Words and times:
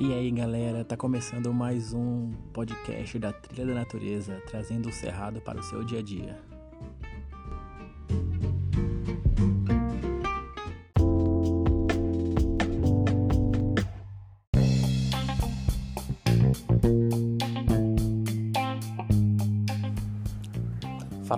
E 0.00 0.14
aí 0.14 0.30
galera, 0.30 0.82
tá 0.82 0.96
começando 0.96 1.52
mais 1.52 1.92
um 1.92 2.32
podcast 2.54 3.18
da 3.18 3.34
Trilha 3.34 3.66
da 3.66 3.74
Natureza, 3.74 4.42
trazendo 4.46 4.88
o 4.88 4.92
cerrado 4.92 5.42
para 5.42 5.60
o 5.60 5.62
seu 5.62 5.84
dia 5.84 5.98
a 5.98 6.02
dia. 6.02 6.49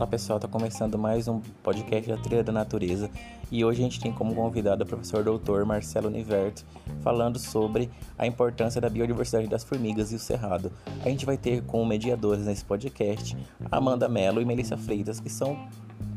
Fala 0.02 0.10
pessoal, 0.10 0.40
tá 0.40 0.48
começando 0.48 0.98
mais 0.98 1.28
um 1.28 1.40
podcast 1.62 2.10
da 2.10 2.16
Trilha 2.16 2.42
da 2.42 2.50
Natureza 2.50 3.08
e 3.52 3.64
hoje 3.64 3.78
a 3.78 3.84
gente 3.84 4.00
tem 4.00 4.12
como 4.12 4.34
convidado 4.34 4.82
o 4.82 4.86
professor 4.86 5.22
doutor 5.22 5.64
Marcelo 5.64 6.10
Niverto 6.10 6.64
falando 7.02 7.38
sobre 7.38 7.88
a 8.18 8.26
importância 8.26 8.80
da 8.80 8.90
biodiversidade 8.90 9.46
das 9.46 9.62
formigas 9.62 10.10
e 10.10 10.16
o 10.16 10.18
cerrado. 10.18 10.72
A 11.04 11.08
gente 11.08 11.24
vai 11.24 11.36
ter 11.36 11.62
como 11.62 11.86
mediadores 11.86 12.46
nesse 12.46 12.64
podcast 12.64 13.36
Amanda 13.70 14.08
Mello 14.08 14.42
e 14.42 14.44
Melissa 14.44 14.76
Freitas, 14.76 15.20
que 15.20 15.30
são 15.30 15.68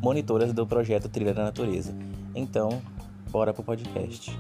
monitoras 0.01 0.51
do 0.51 0.65
projeto 0.65 1.07
Trilha 1.07 1.35
da 1.35 1.43
Natureza. 1.43 1.95
Então, 2.33 2.81
bora 3.29 3.53
pro 3.53 3.61
podcast. 3.61 4.35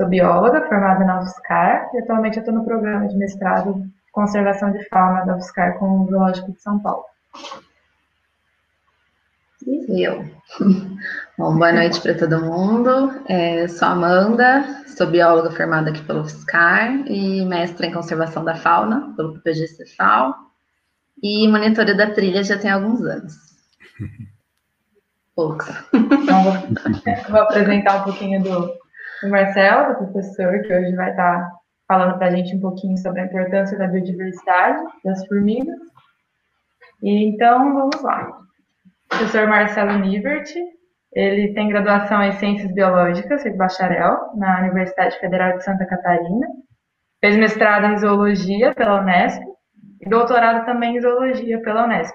Sou 0.00 0.08
bióloga, 0.08 0.66
formada 0.66 1.04
na 1.04 1.20
UFSCar, 1.20 1.90
e 1.92 1.98
atualmente 1.98 2.38
estou 2.38 2.54
no 2.54 2.64
programa 2.64 3.06
de 3.06 3.14
mestrado 3.18 3.84
Conservação 4.12 4.72
de 4.72 4.82
Fauna 4.88 5.26
da 5.26 5.36
UFSCar 5.36 5.78
com 5.78 6.00
o 6.00 6.06
Zoológico 6.08 6.52
de 6.52 6.62
São 6.62 6.78
Paulo. 6.78 7.04
E 9.66 10.02
eu. 10.02 10.24
Bom, 11.36 11.54
boa 11.54 11.70
noite 11.70 12.00
para 12.00 12.14
todo 12.14 12.40
mundo. 12.40 13.12
É, 13.28 13.68
sou 13.68 13.88
Amanda, 13.88 14.64
sou 14.86 15.06
bióloga 15.06 15.50
formada 15.50 15.90
aqui 15.90 16.02
pelo 16.04 16.22
UFSCar 16.22 17.06
e 17.06 17.44
mestra 17.44 17.84
em 17.84 17.92
Conservação 17.92 18.42
da 18.42 18.54
Fauna 18.54 19.12
pelo 19.18 19.34
PPG 19.34 19.66
Cefal 19.66 20.34
e 21.22 21.46
monitora 21.46 21.94
da 21.94 22.10
trilha 22.10 22.42
já 22.42 22.56
tem 22.56 22.70
alguns 22.70 23.02
anos. 23.02 23.34
Poucos. 25.36 25.68
Então, 25.92 26.42
vou, 26.42 26.54
vou 27.28 27.40
apresentar 27.42 28.00
um 28.00 28.04
pouquinho 28.04 28.42
do, 28.42 28.80
o 29.22 29.28
Marcelo, 29.28 29.92
o 29.92 29.96
professor, 29.96 30.62
que 30.62 30.72
hoje 30.72 30.94
vai 30.94 31.10
estar 31.10 31.50
falando 31.86 32.18
para 32.18 32.28
a 32.28 32.30
gente 32.30 32.54
um 32.56 32.60
pouquinho 32.60 32.96
sobre 32.98 33.20
a 33.20 33.24
importância 33.24 33.76
da 33.76 33.86
biodiversidade 33.86 34.82
das 35.04 35.26
formigas. 35.26 35.78
E 37.02 37.28
então, 37.28 37.74
vamos 37.74 38.02
lá. 38.02 38.28
O 38.28 39.08
professor 39.08 39.46
Marcelo 39.48 39.98
Nivert, 39.98 40.48
ele 41.12 41.52
tem 41.52 41.68
graduação 41.68 42.22
em 42.22 42.32
Ciências 42.32 42.72
Biológicas, 42.72 43.42
fez 43.42 43.56
bacharel 43.56 44.32
na 44.36 44.60
Universidade 44.60 45.18
Federal 45.18 45.56
de 45.58 45.64
Santa 45.64 45.84
Catarina, 45.86 46.46
fez 47.20 47.36
mestrado 47.36 47.86
em 47.86 47.98
Zoologia 47.98 48.74
pela 48.74 49.00
Unesp 49.00 49.42
e 50.00 50.08
doutorado 50.08 50.64
também 50.64 50.96
em 50.96 51.00
Zoologia 51.00 51.60
pela 51.60 51.84
Unesp. 51.84 52.14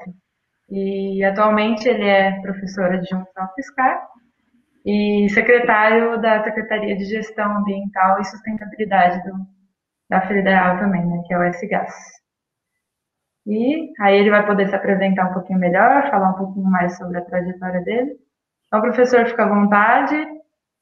E 0.70 1.24
atualmente 1.24 1.88
ele 1.88 2.08
é 2.08 2.40
professor 2.42 2.86
adjunto 2.86 3.30
na 3.36 3.46
UFSCar 3.46 4.08
e 4.86 5.28
secretário 5.30 6.22
da 6.22 6.44
Secretaria 6.44 6.96
de 6.96 7.06
Gestão 7.06 7.58
Ambiental 7.58 8.22
e 8.22 8.26
Sustentabilidade 8.26 9.24
do, 9.24 9.36
da 10.08 10.22
Federal 10.22 10.78
também, 10.78 11.04
né, 11.04 11.24
que 11.26 11.34
é 11.34 11.40
o 11.40 11.44
S-Gás. 11.44 11.94
E 13.48 13.92
aí 14.00 14.18
ele 14.18 14.30
vai 14.30 14.46
poder 14.46 14.68
se 14.68 14.76
apresentar 14.76 15.30
um 15.30 15.34
pouquinho 15.34 15.60
melhor, 15.60 16.10
falar 16.12 16.32
um 16.32 16.38
pouquinho 16.38 16.70
mais 16.70 16.96
sobre 16.98 17.18
a 17.18 17.26
trajetória 17.26 17.82
dele. 17.82 18.16
Então, 18.68 18.82
professor, 18.82 19.26
fica 19.26 19.44
à 19.44 19.50
vontade. 19.50 20.16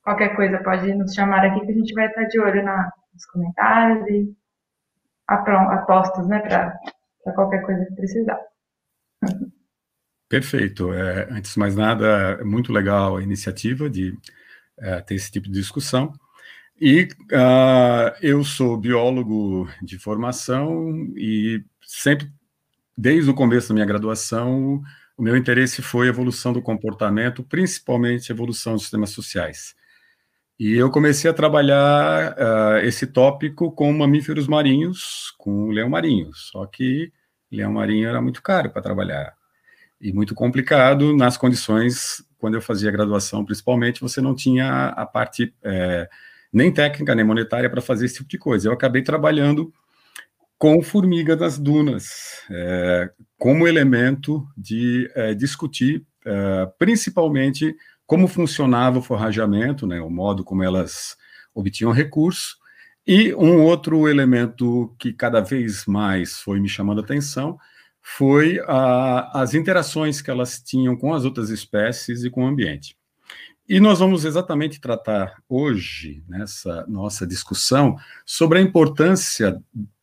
Qualquer 0.03 0.36
coisa 0.36 0.62
pode 0.63 0.94
nos 0.94 1.13
chamar 1.13 1.46
aqui 1.46 1.66
que 1.66 1.72
a 1.72 1.75
gente 1.75 1.94
vai 1.94 2.08
estar 2.08 2.24
de 2.25 2.40
olho 2.40 2.63
na, 2.63 2.92
nos 3.13 3.25
comentários 3.28 4.06
e 4.09 4.36
apostos, 5.28 6.28
né, 6.28 6.40
para 6.40 7.34
qualquer 7.34 7.62
coisa 7.62 7.86
que 7.86 7.96
precisar. 7.96 8.40
Perfeito. 10.33 10.91
É, 10.91 11.27
antes 11.29 11.53
de 11.53 11.59
mais 11.59 11.75
nada, 11.75 12.39
é 12.41 12.44
muito 12.44 12.73
legal 12.73 13.17
a 13.17 13.21
iniciativa 13.21 13.88
de 13.88 14.17
é, 14.79 14.99
ter 15.01 15.13
esse 15.13 15.31
tipo 15.31 15.45
de 15.45 15.53
discussão. 15.53 16.11
E 16.81 17.07
uh, 17.31 18.17
eu 18.19 18.44
sou 18.44 18.75
biólogo 18.75 19.69
de 19.79 19.99
formação 19.99 20.91
e 21.16 21.63
sempre, 21.85 22.31
desde 22.97 23.29
o 23.29 23.35
começo 23.35 23.67
da 23.67 23.75
minha 23.75 23.85
graduação, 23.85 24.81
o 25.16 25.21
meu 25.21 25.38
interesse 25.38 25.83
foi 25.83 26.07
evolução 26.07 26.51
do 26.51 26.63
comportamento, 26.63 27.44
principalmente 27.44 28.31
evolução 28.31 28.73
dos 28.73 28.81
sistemas 28.81 29.11
sociais. 29.11 29.75
E 30.59 30.73
eu 30.73 30.89
comecei 30.89 31.29
a 31.29 31.33
trabalhar 31.33 32.33
uh, 32.33 32.77
esse 32.83 33.05
tópico 33.05 33.71
com 33.71 33.94
mamíferos 33.94 34.47
marinhos, 34.47 35.31
com 35.38 35.69
leão 35.69 35.89
marinho. 35.91 36.31
Só 36.33 36.65
que 36.65 37.13
leão 37.51 37.73
marinho 37.73 38.09
era 38.09 38.19
muito 38.19 38.41
caro 38.41 38.71
para 38.71 38.81
trabalhar 38.81 39.35
e 40.03 40.12
muito 40.12 40.36
complicado 40.36 41.16
nas 41.16 41.38
condições, 41.38 42.22
quando 42.38 42.56
eu 42.56 42.62
fazia 42.62 42.91
graduação, 42.91 43.46
principalmente, 43.46 44.02
você 44.02 44.19
não 44.19 44.36
tinha 44.36 44.88
a 44.90 45.06
parte 45.06 45.56
é, 45.64 46.09
nem 46.52 46.74
técnica, 46.74 47.16
nem 47.16 47.24
monetária 47.24 47.69
para 47.69 47.81
fazer 47.81 48.06
esse 48.06 48.16
tipo 48.16 48.30
de 48.30 48.38
coisa. 48.38 48.68
Eu 48.68 48.74
acabei 48.74 49.02
trabalhando 49.02 49.74
com 50.58 50.81
formiga 50.81 51.38
das 51.38 51.58
dunas, 51.58 52.44
é, 52.52 53.09
como 53.38 53.66
elemento 53.66 54.46
de 54.58 55.09
é, 55.16 55.34
discutir, 55.34 56.06
é, 56.25 56.69
principalmente, 56.78 57.74
como 58.06 58.28
funcionava 58.28 59.00
o 59.00 59.02
forrageamento, 59.02 59.88
né, 59.88 60.02
o 60.02 60.09
modo 60.09 60.44
como 60.44 60.63
elas 60.63 61.16
obtinham 61.56 61.94
recurso, 61.94 62.58
e 63.08 63.34
um 63.36 63.62
outro 63.62 64.09
elemento 64.09 64.94
que 65.00 65.13
cada 65.13 65.40
vez 65.40 65.86
mais 65.86 66.40
foi 66.40 66.59
me 66.59 66.68
chamando 66.68 67.00
a 67.00 67.03
atenção 67.03 67.58
foi 68.06 68.59
a, 68.68 69.41
as 69.41 69.53
interações 69.53 70.22
que 70.22 70.30
elas 70.30 70.62
tinham 70.62 70.96
com 70.96 71.14
as 71.14 71.24
outras 71.24 71.50
espécies 71.50 72.25
e 72.25 72.30
com 72.30 72.44
o 72.44 72.47
ambiente. 72.47 72.97
E 73.68 73.80
nós 73.80 74.00
vamos 74.00 74.25
exatamente 74.25 74.81
tratar 74.81 75.41
hoje, 75.47 76.22
nessa 76.28 76.86
nossa 76.86 77.25
discussão, 77.25 77.96
sobre 78.25 78.59
a 78.59 78.62
importância 78.62 79.58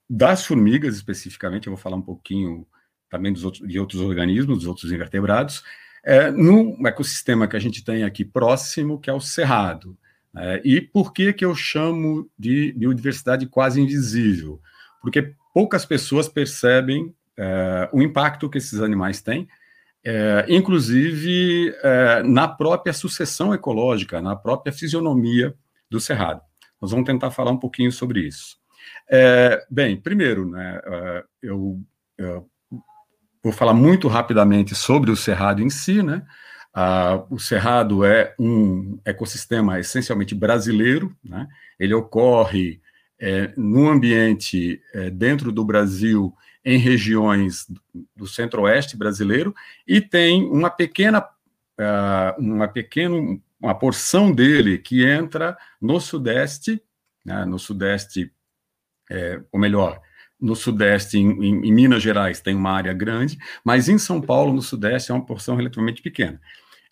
das 0.09 0.47
formigas, 0.47 0.97
especificamente, 0.97 1.66
eu 1.66 1.75
vou 1.75 1.81
falar 1.81 1.97
um 1.97 2.03
pouquinho 2.03 2.66
também 3.10 3.33
dos 3.33 3.44
outros, 3.44 3.69
de 3.69 3.78
outros 3.78 4.00
organismos, 4.00 4.59
dos 4.59 4.66
outros 4.66 4.91
invertebrados, 4.91 5.62
é, 6.03 6.31
no 6.31 6.75
ecossistema 6.87 7.47
que 7.47 7.56
a 7.56 7.60
gente 7.60 7.84
tem 7.84 8.03
aqui 8.03 8.25
próximo, 8.25 8.99
que 8.99 9.10
é 9.10 9.12
o 9.12 9.21
cerrado. 9.21 9.97
É, 10.34 10.62
e 10.65 10.81
por 10.81 11.12
que, 11.12 11.33
que 11.34 11.44
eu 11.44 11.55
chamo 11.55 12.31
de 12.39 12.72
biodiversidade 12.72 13.47
quase 13.47 13.81
invisível? 13.81 14.59
Porque 15.03 15.34
poucas 15.53 15.84
pessoas 15.84 16.28
percebem 16.28 17.15
é, 17.41 17.89
o 17.91 18.03
impacto 18.03 18.51
que 18.51 18.59
esses 18.59 18.81
animais 18.81 19.23
têm, 19.23 19.49
é, 20.05 20.45
inclusive 20.47 21.75
é, 21.83 22.23
na 22.23 22.47
própria 22.47 22.93
sucessão 22.93 23.55
ecológica, 23.55 24.21
na 24.21 24.37
própria 24.37 24.73
fisionomia 24.73 25.55
do 25.91 25.99
cerrado. 25.99 26.43
Nós 26.81 26.91
vamos 26.91 27.06
tentar 27.06 27.31
falar 27.31 27.51
um 27.51 27.59
pouquinho 27.59 27.91
sobre 27.91 28.21
isso. 28.21 28.59
Bem, 29.71 30.01
primeiro, 30.01 30.49
né, 30.49 30.81
eu, 31.43 31.81
eu, 32.17 32.49
vou 33.43 33.53
falar 33.53 33.75
muito 33.75 34.09
rapidamente 34.09 34.75
sobre 34.75 35.11
o 35.11 35.17
cerrado 35.17 35.62
em 35.62 35.69
si, 35.69 36.03
né? 36.03 36.22
Ah, 36.72 37.25
o 37.28 37.39
cerrado 37.39 38.05
é 38.05 38.34
um 38.39 38.99
ecossistema 39.05 39.81
essencialmente 39.81 40.34
brasileiro, 40.34 41.15
né? 41.22 41.49
ele 41.78 41.93
ocorre 41.93 42.81
é, 43.21 43.53
no 43.57 43.89
ambiente 43.89 44.81
é, 44.95 45.10
dentro 45.10 45.51
do 45.51 45.65
Brasil 45.65 46.33
em 46.65 46.78
regiões 46.78 47.66
do 48.15 48.27
centro-oeste 48.27 48.97
brasileiro 48.97 49.54
e 49.86 50.01
tem 50.01 50.45
uma 50.45 50.71
pequena, 50.71 51.21
uh, 51.21 52.41
uma 52.41 52.68
pequena 52.68 53.41
uma 53.60 53.74
porção 53.74 54.33
dele 54.33 54.78
que 54.78 55.04
entra 55.04 55.57
no 55.80 56.01
sudeste, 56.01 56.83
né, 57.24 57.45
no 57.45 57.59
sudeste, 57.59 58.33
é, 59.10 59.41
ou 59.53 59.60
melhor, 59.60 60.01
no 60.41 60.57
sudeste, 60.57 61.18
em, 61.18 61.30
em, 61.30 61.66
em, 61.66 61.72
Minas 61.72 62.03
Gerais, 62.03 62.41
tem 62.41 62.54
uma 62.54 62.72
área 62.72 62.95
grande, 62.95 63.39
mas 63.62 63.89
em 63.89 63.98
São 63.98 64.21
Paulo, 64.21 64.54
no 64.54 64.62
sudeste, 64.62 65.10
é 65.10 65.15
uma 65.15 65.27
porção 65.27 65.57
relativamente 65.57 66.01
pequena. 66.01 66.41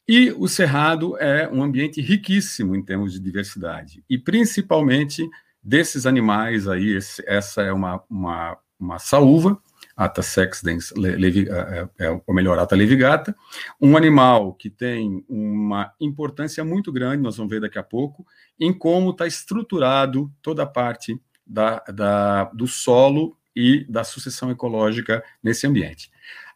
E 0.07 0.31
o 0.33 0.47
Cerrado 0.47 1.17
é 1.19 1.49
um 1.49 1.63
ambiente 1.63 2.01
riquíssimo 2.03 2.77
em 2.77 2.83
termos 2.83 3.15
de 3.15 3.21
diversidade, 3.21 4.05
e 4.09 4.19
principalmente 4.19 5.27
desses 5.63 6.05
animais 6.05 6.69
aí, 6.69 6.97
esse, 6.97 7.23
essa 7.27 7.63
é 7.63 7.73
uma, 7.73 8.03
uma 8.11 8.59
uma 8.79 8.99
saúva, 8.99 9.61
Ata 9.97 10.23
sexdens, 10.23 10.93
levi, 10.93 11.49
é, 11.49 11.89
é, 11.99 12.07
é, 12.07 12.23
ou 12.25 12.33
melhor, 12.33 12.57
Ata 12.57 12.77
levigata, 12.77 13.35
um 13.81 13.97
animal 13.97 14.55
que 14.55 14.71
tem 14.71 15.25
uma 15.29 15.93
importância 16.01 16.65
muito 16.65 16.93
grande, 16.93 17.23
nós 17.23 17.37
vamos 17.37 17.51
ver 17.51 17.61
daqui 17.61 17.81
a 17.81 17.83
pouco, 17.83 18.25
em 18.61 18.73
como 18.73 19.11
está 19.11 19.27
estruturado 19.27 20.33
toda 20.41 20.63
a 20.63 20.67
parte 20.67 21.21
da, 21.45 21.83
da, 21.93 22.45
do 22.45 22.69
solo 22.69 23.37
e 23.57 23.85
da 23.89 24.05
sucessão 24.05 24.53
ecológica 24.53 25.25
nesse 25.43 25.67
ambiente. 25.67 26.13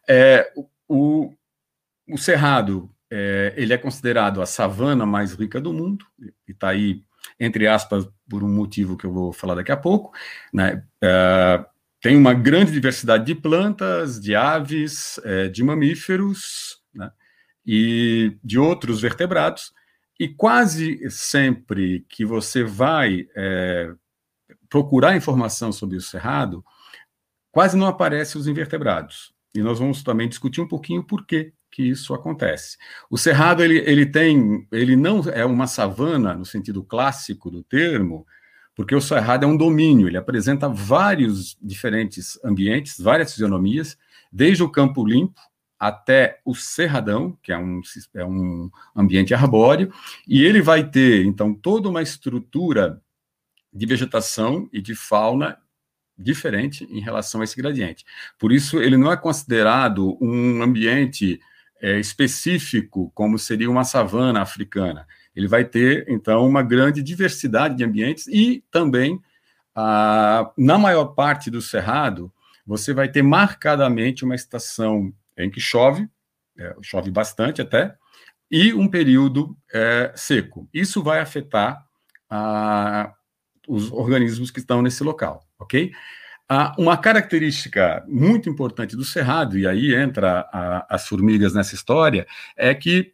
É, 0.07 0.49
o, 0.87 1.33
o 2.09 2.17
cerrado 2.17 2.89
é, 3.11 3.53
ele 3.57 3.73
é 3.73 3.77
considerado 3.77 4.41
a 4.41 4.45
savana 4.45 5.05
mais 5.05 5.33
rica 5.33 5.59
do 5.59 5.73
mundo, 5.73 6.05
e 6.47 6.51
está 6.51 6.69
aí, 6.69 7.03
entre 7.37 7.67
aspas, 7.67 8.07
por 8.29 8.41
um 8.41 8.49
motivo 8.49 8.95
que 8.95 9.05
eu 9.05 9.11
vou 9.11 9.33
falar 9.33 9.55
daqui 9.55 9.71
a 9.71 9.77
pouco. 9.77 10.11
Né? 10.53 10.83
É, 11.03 11.65
tem 12.03 12.17
uma 12.17 12.33
grande 12.33 12.73
diversidade 12.73 13.25
de 13.25 13.33
plantas, 13.33 14.19
de 14.19 14.35
aves, 14.35 15.17
é, 15.23 15.47
de 15.47 15.63
mamíferos 15.63 16.81
né? 16.93 17.09
e 17.65 18.37
de 18.43 18.59
outros 18.59 18.99
vertebrados, 18.99 19.71
e 20.19 20.27
quase 20.27 21.09
sempre 21.09 22.05
que 22.09 22.25
você 22.25 22.61
vai 22.61 23.25
é, 23.33 23.93
procurar 24.69 25.15
informação 25.15 25.71
sobre 25.71 25.95
o 25.95 26.01
cerrado, 26.01 26.61
quase 27.49 27.77
não 27.77 27.87
aparecem 27.87 28.39
os 28.39 28.47
invertebrados. 28.47 29.33
E 29.55 29.61
nós 29.61 29.79
vamos 29.79 30.03
também 30.03 30.27
discutir 30.27 30.59
um 30.59 30.67
pouquinho 30.67 31.05
por 31.05 31.25
que 31.25 31.53
que 31.71 31.83
isso 31.83 32.13
acontece. 32.13 32.77
O 33.09 33.17
cerrado 33.17 33.63
ele, 33.63 33.77
ele 33.79 34.05
tem, 34.05 34.67
ele 34.71 34.95
não 34.95 35.21
é 35.31 35.43
uma 35.43 35.67
savana 35.67 36.35
no 36.35 36.45
sentido 36.45 36.83
clássico 36.83 37.49
do 37.49 37.63
termo, 37.63 38.27
porque 38.75 38.95
o 38.95 39.01
cerrado 39.01 39.45
é 39.45 39.47
um 39.47 39.57
domínio, 39.57 40.07
ele 40.07 40.17
apresenta 40.17 40.67
vários 40.67 41.57
diferentes 41.61 42.39
ambientes, 42.43 42.99
várias 42.99 43.31
fisionomias, 43.31 43.97
desde 44.31 44.63
o 44.63 44.69
campo 44.69 45.05
limpo 45.05 45.39
até 45.79 46.39
o 46.45 46.55
cerradão, 46.55 47.37
que 47.43 47.51
é 47.51 47.57
um, 47.57 47.81
é 48.15 48.25
um 48.25 48.71
ambiente 48.95 49.33
arbóreo, 49.33 49.91
e 50.27 50.43
ele 50.43 50.61
vai 50.61 50.89
ter, 50.89 51.25
então, 51.25 51.53
toda 51.53 51.89
uma 51.89 52.01
estrutura 52.01 53.01
de 53.71 53.85
vegetação 53.85 54.69
e 54.71 54.81
de 54.81 54.95
fauna 54.95 55.57
diferente 56.17 56.85
em 56.89 57.01
relação 57.01 57.41
a 57.41 57.43
esse 57.43 57.57
gradiente. 57.57 58.05
Por 58.39 58.51
isso, 58.51 58.81
ele 58.81 58.95
não 58.95 59.11
é 59.11 59.17
considerado 59.17 60.17
um 60.21 60.61
ambiente 60.61 61.39
é, 61.81 61.99
específico, 61.99 63.11
como 63.13 63.37
seria 63.37 63.69
uma 63.69 63.83
savana 63.83 64.41
africana. 64.41 65.05
Ele 65.35 65.47
vai 65.47 65.65
ter, 65.65 66.05
então, 66.07 66.45
uma 66.47 66.61
grande 66.61 67.01
diversidade 67.01 67.75
de 67.75 67.83
ambientes 67.83 68.27
e 68.27 68.63
também, 68.69 69.19
na 69.75 70.77
maior 70.77 71.05
parte 71.07 71.49
do 71.49 71.61
cerrado, 71.61 72.31
você 72.65 72.93
vai 72.93 73.09
ter 73.09 73.21
marcadamente 73.21 74.23
uma 74.23 74.35
estação 74.35 75.13
em 75.37 75.49
que 75.49 75.59
chove, 75.59 76.07
é, 76.57 76.75
chove 76.81 77.11
bastante 77.11 77.61
até, 77.61 77.95
e 78.49 78.73
um 78.73 78.87
período 78.87 79.57
é, 79.73 80.13
seco. 80.15 80.69
Isso 80.73 81.01
vai 81.01 81.19
afetar 81.19 81.83
os 83.67 83.91
organismos 83.91 84.51
que 84.51 84.59
estão 84.59 84.81
nesse 84.81 85.03
local, 85.03 85.47
ok? 85.59 85.91
Uma 86.77 86.97
característica 86.97 88.03
muito 88.07 88.49
importante 88.49 88.95
do 88.95 89.03
cerrado, 89.03 89.57
e 89.57 89.67
aí 89.67 89.95
entra 89.95 90.47
a, 90.51 90.85
as 90.95 91.07
formigas 91.07 91.53
nessa 91.53 91.73
história, 91.73 92.27
é 92.55 92.75
que 92.75 93.13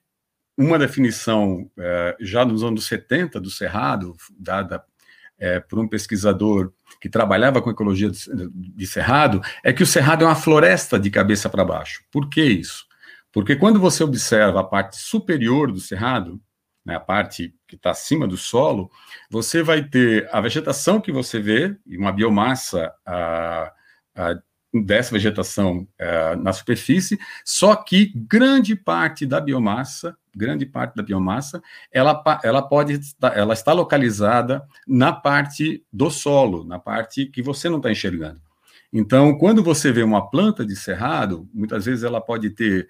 uma 0.59 0.77
definição 0.77 1.71
é, 1.79 2.17
já 2.19 2.43
nos 2.43 2.65
anos 2.65 2.85
70 2.85 3.39
do 3.39 3.49
cerrado, 3.49 4.13
dada 4.37 4.83
é, 5.39 5.57
por 5.57 5.79
um 5.79 5.87
pesquisador 5.87 6.73
que 6.99 7.07
trabalhava 7.07 7.61
com 7.61 7.71
ecologia 7.71 8.11
de, 8.11 8.85
cerrado, 8.85 9.39
é 9.63 9.71
que 9.71 9.81
o 9.81 9.87
cerrado 9.87 10.25
é 10.25 10.27
uma 10.27 10.35
floresta 10.35 10.99
de 10.99 11.09
cabeça 11.09 11.49
para 11.49 11.63
baixo. 11.63 12.03
Por 12.11 12.29
que 12.29 12.43
isso? 12.43 12.85
Porque 13.31 13.55
quando 13.55 13.79
você 13.79 14.03
observa 14.03 14.59
a 14.59 14.63
parte 14.63 14.97
superior 14.97 15.71
do 15.71 15.79
cerrado, 15.79 16.41
né, 16.85 16.95
a 16.95 16.99
parte 16.99 17.55
que 17.65 17.77
está 17.77 17.91
acima 17.91 18.27
do 18.27 18.35
solo, 18.35 18.91
você 19.31 19.63
vai 19.63 19.81
ter 19.81 20.27
a 20.29 20.41
vegetação 20.41 20.99
que 20.99 21.11
você 21.11 21.39
vê, 21.39 21.73
e 21.87 21.97
uma 21.97 22.11
biomassa 22.11 22.91
dessa 24.73 25.11
vegetação 25.11 25.87
a, 25.99 26.35
na 26.35 26.53
superfície, 26.53 27.17
só 27.43 27.75
que 27.75 28.13
grande 28.15 28.75
parte 28.75 29.25
da 29.25 29.41
biomassa, 29.41 30.15
grande 30.35 30.65
parte 30.65 30.95
da 30.95 31.03
biomassa, 31.03 31.61
ela, 31.91 32.21
ela 32.43 32.61
pode 32.61 32.99
ela 33.33 33.53
está 33.53 33.73
localizada 33.73 34.63
na 34.87 35.11
parte 35.11 35.83
do 35.91 36.09
solo, 36.09 36.63
na 36.63 36.79
parte 36.79 37.25
que 37.25 37.41
você 37.41 37.69
não 37.69 37.77
está 37.77 37.91
enxergando. 37.91 38.41
Então, 38.91 39.37
quando 39.37 39.63
você 39.63 39.91
vê 39.91 40.01
uma 40.01 40.29
planta 40.29 40.65
de 40.65 40.75
cerrado, 40.75 41.47
muitas 41.53 41.85
vezes 41.85 42.03
ela 42.03 42.19
pode 42.19 42.49
ter 42.49 42.87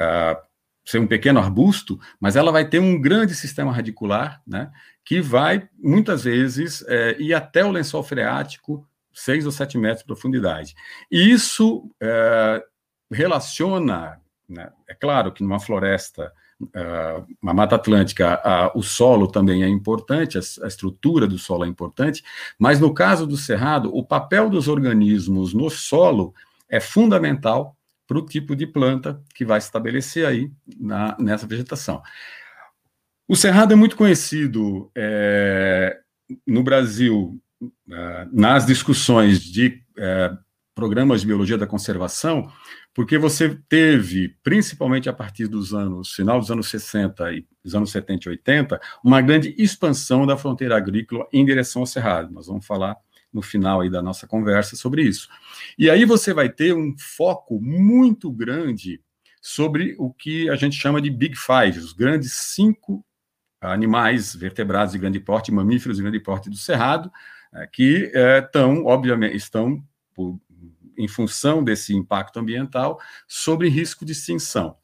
uh, 0.00 0.48
ser 0.88 0.98
um 0.98 1.06
pequeno 1.06 1.38
arbusto, 1.38 2.00
mas 2.18 2.34
ela 2.34 2.50
vai 2.50 2.66
ter 2.66 2.78
um 2.78 2.98
grande 2.98 3.34
sistema 3.34 3.70
radicular, 3.70 4.40
né, 4.46 4.70
que 5.04 5.20
vai, 5.20 5.68
muitas 5.78 6.24
vezes, 6.24 6.82
é, 6.88 7.14
ir 7.20 7.34
até 7.34 7.62
o 7.62 7.70
lençol 7.70 8.02
freático, 8.02 8.87
6 9.18 9.46
ou 9.46 9.52
7 9.52 9.76
metros 9.78 10.00
de 10.00 10.06
profundidade. 10.06 10.74
E 11.10 11.30
isso 11.30 11.90
é, 12.00 12.62
relaciona, 13.10 14.20
né, 14.48 14.70
é 14.88 14.94
claro 14.94 15.32
que 15.32 15.42
numa 15.42 15.58
floresta, 15.58 16.32
é, 16.74 17.22
uma 17.42 17.54
mata 17.54 17.76
atlântica, 17.76 18.40
a, 18.44 18.72
o 18.76 18.82
solo 18.82 19.26
também 19.26 19.62
é 19.62 19.68
importante, 19.68 20.38
a, 20.38 20.40
a 20.62 20.68
estrutura 20.68 21.26
do 21.26 21.38
solo 21.38 21.64
é 21.64 21.68
importante, 21.68 22.22
mas 22.58 22.80
no 22.80 22.94
caso 22.94 23.26
do 23.26 23.36
cerrado, 23.36 23.94
o 23.94 24.04
papel 24.04 24.48
dos 24.48 24.68
organismos 24.68 25.52
no 25.52 25.68
solo 25.70 26.34
é 26.68 26.80
fundamental 26.80 27.76
para 28.06 28.18
o 28.18 28.24
tipo 28.24 28.56
de 28.56 28.66
planta 28.66 29.22
que 29.34 29.44
vai 29.44 29.60
se 29.60 29.66
estabelecer 29.66 30.26
aí 30.26 30.50
na, 30.78 31.16
nessa 31.18 31.46
vegetação. 31.46 32.02
O 33.28 33.36
cerrado 33.36 33.72
é 33.72 33.76
muito 33.76 33.96
conhecido 33.96 34.90
é, 34.96 35.98
no 36.46 36.62
Brasil 36.62 37.38
nas 38.30 38.66
discussões 38.66 39.42
de 39.42 39.82
é, 39.96 40.32
programas 40.74 41.22
de 41.22 41.26
biologia 41.26 41.58
da 41.58 41.66
conservação, 41.66 42.50
porque 42.94 43.18
você 43.18 43.58
teve, 43.68 44.36
principalmente 44.42 45.08
a 45.08 45.12
partir 45.12 45.46
dos 45.46 45.74
anos, 45.74 46.12
final 46.12 46.38
dos 46.38 46.50
anos 46.50 46.68
60 46.68 47.32
e 47.32 47.46
dos 47.62 47.74
anos 47.74 47.90
70 47.90 48.28
e 48.28 48.30
80, 48.30 48.80
uma 49.04 49.20
grande 49.20 49.54
expansão 49.58 50.26
da 50.26 50.36
fronteira 50.36 50.76
agrícola 50.76 51.26
em 51.32 51.44
direção 51.44 51.82
ao 51.82 51.86
cerrado. 51.86 52.32
Nós 52.32 52.46
vamos 52.46 52.66
falar 52.66 52.96
no 53.32 53.42
final 53.42 53.80
aí 53.80 53.90
da 53.90 54.02
nossa 54.02 54.26
conversa 54.26 54.76
sobre 54.76 55.02
isso. 55.02 55.28
E 55.78 55.90
aí 55.90 56.04
você 56.04 56.32
vai 56.32 56.48
ter 56.48 56.74
um 56.74 56.94
foco 56.96 57.60
muito 57.60 58.30
grande 58.30 59.00
sobre 59.40 59.94
o 59.98 60.12
que 60.12 60.48
a 60.48 60.56
gente 60.56 60.76
chama 60.76 61.00
de 61.00 61.10
Big 61.10 61.36
Five, 61.36 61.78
os 61.78 61.92
grandes 61.92 62.32
cinco 62.32 63.04
animais 63.60 64.34
vertebrados 64.34 64.92
de 64.92 64.98
grande 64.98 65.20
porte, 65.20 65.52
mamíferos 65.52 65.96
de 65.96 66.02
grande 66.02 66.20
porte 66.20 66.48
do 66.48 66.56
cerrado, 66.56 67.10
que 67.72 68.12
estão, 68.14 68.76
é, 68.76 68.92
obviamente, 68.92 69.36
estão 69.36 69.82
por, 70.14 70.38
em 70.96 71.08
função 71.08 71.62
desse 71.62 71.94
impacto 71.94 72.38
ambiental 72.38 73.00
sobre 73.26 73.68
risco 73.68 74.04
de 74.04 74.12
extinção. 74.12 74.76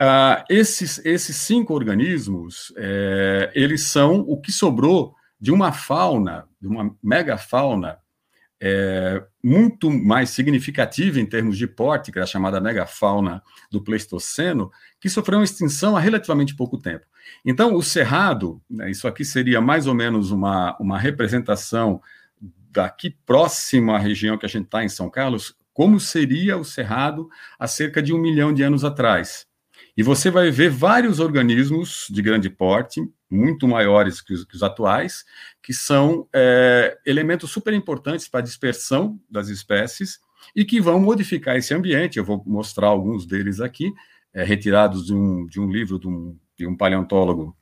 Uh, 0.00 0.44
esses, 0.48 1.04
esses 1.04 1.34
cinco 1.36 1.74
organismos, 1.74 2.72
é, 2.76 3.50
eles 3.54 3.82
são 3.82 4.20
o 4.20 4.40
que 4.40 4.52
sobrou 4.52 5.16
de 5.40 5.50
uma 5.50 5.72
fauna, 5.72 6.48
de 6.60 6.68
uma 6.68 6.96
megafauna 7.02 7.98
é, 8.60 9.22
muito 9.42 9.90
mais 9.90 10.30
significativa 10.30 11.20
em 11.20 11.26
termos 11.26 11.56
de 11.56 11.66
porte, 11.66 12.10
que 12.10 12.18
é 12.18 12.22
a 12.22 12.26
chamada 12.26 12.60
megafauna 12.60 13.42
do 13.70 13.82
Pleistoceno, 13.82 14.70
que 15.00 15.08
sofreu 15.08 15.38
uma 15.38 15.44
extinção 15.44 15.96
há 15.96 16.00
relativamente 16.00 16.56
pouco 16.56 16.78
tempo. 16.78 17.06
Então, 17.44 17.74
o 17.74 17.82
cerrado, 17.82 18.60
né, 18.68 18.90
isso 18.90 19.06
aqui 19.06 19.24
seria 19.24 19.60
mais 19.60 19.86
ou 19.86 19.94
menos 19.94 20.30
uma, 20.30 20.76
uma 20.80 20.98
representação 20.98 22.00
daqui 22.70 23.16
próxima 23.24 23.96
à 23.96 23.98
região 23.98 24.36
que 24.36 24.46
a 24.46 24.48
gente 24.48 24.64
está, 24.64 24.84
em 24.84 24.88
São 24.88 25.08
Carlos, 25.08 25.54
como 25.72 26.00
seria 26.00 26.56
o 26.56 26.64
cerrado 26.64 27.28
há 27.58 27.68
cerca 27.68 28.02
de 28.02 28.12
um 28.12 28.18
milhão 28.18 28.52
de 28.52 28.62
anos 28.62 28.84
atrás. 28.84 29.46
E 29.96 30.02
você 30.02 30.30
vai 30.30 30.50
ver 30.50 30.70
vários 30.70 31.20
organismos 31.20 32.06
de 32.10 32.20
grande 32.20 32.50
porte, 32.50 33.00
muito 33.30 33.68
maiores 33.68 34.20
que 34.20 34.32
os, 34.32 34.44
que 34.44 34.56
os 34.56 34.62
atuais, 34.62 35.24
que 35.62 35.72
são 35.72 36.26
é, 36.32 36.98
elementos 37.04 37.50
super 37.50 37.74
importantes 37.74 38.28
para 38.28 38.40
a 38.40 38.42
dispersão 38.42 39.20
das 39.30 39.48
espécies 39.48 40.18
e 40.54 40.64
que 40.64 40.80
vão 40.80 40.98
modificar 40.98 41.56
esse 41.56 41.74
ambiente. 41.74 42.18
Eu 42.18 42.24
vou 42.24 42.42
mostrar 42.46 42.88
alguns 42.88 43.26
deles 43.26 43.60
aqui, 43.60 43.92
é, 44.32 44.42
retirados 44.44 45.06
de 45.06 45.14
um, 45.14 45.46
de 45.46 45.60
um 45.60 45.70
livro 45.70 45.98
de 45.98 46.08
um, 46.08 46.36
de 46.56 46.66
um 46.66 46.76
paleontólogo 46.76 47.56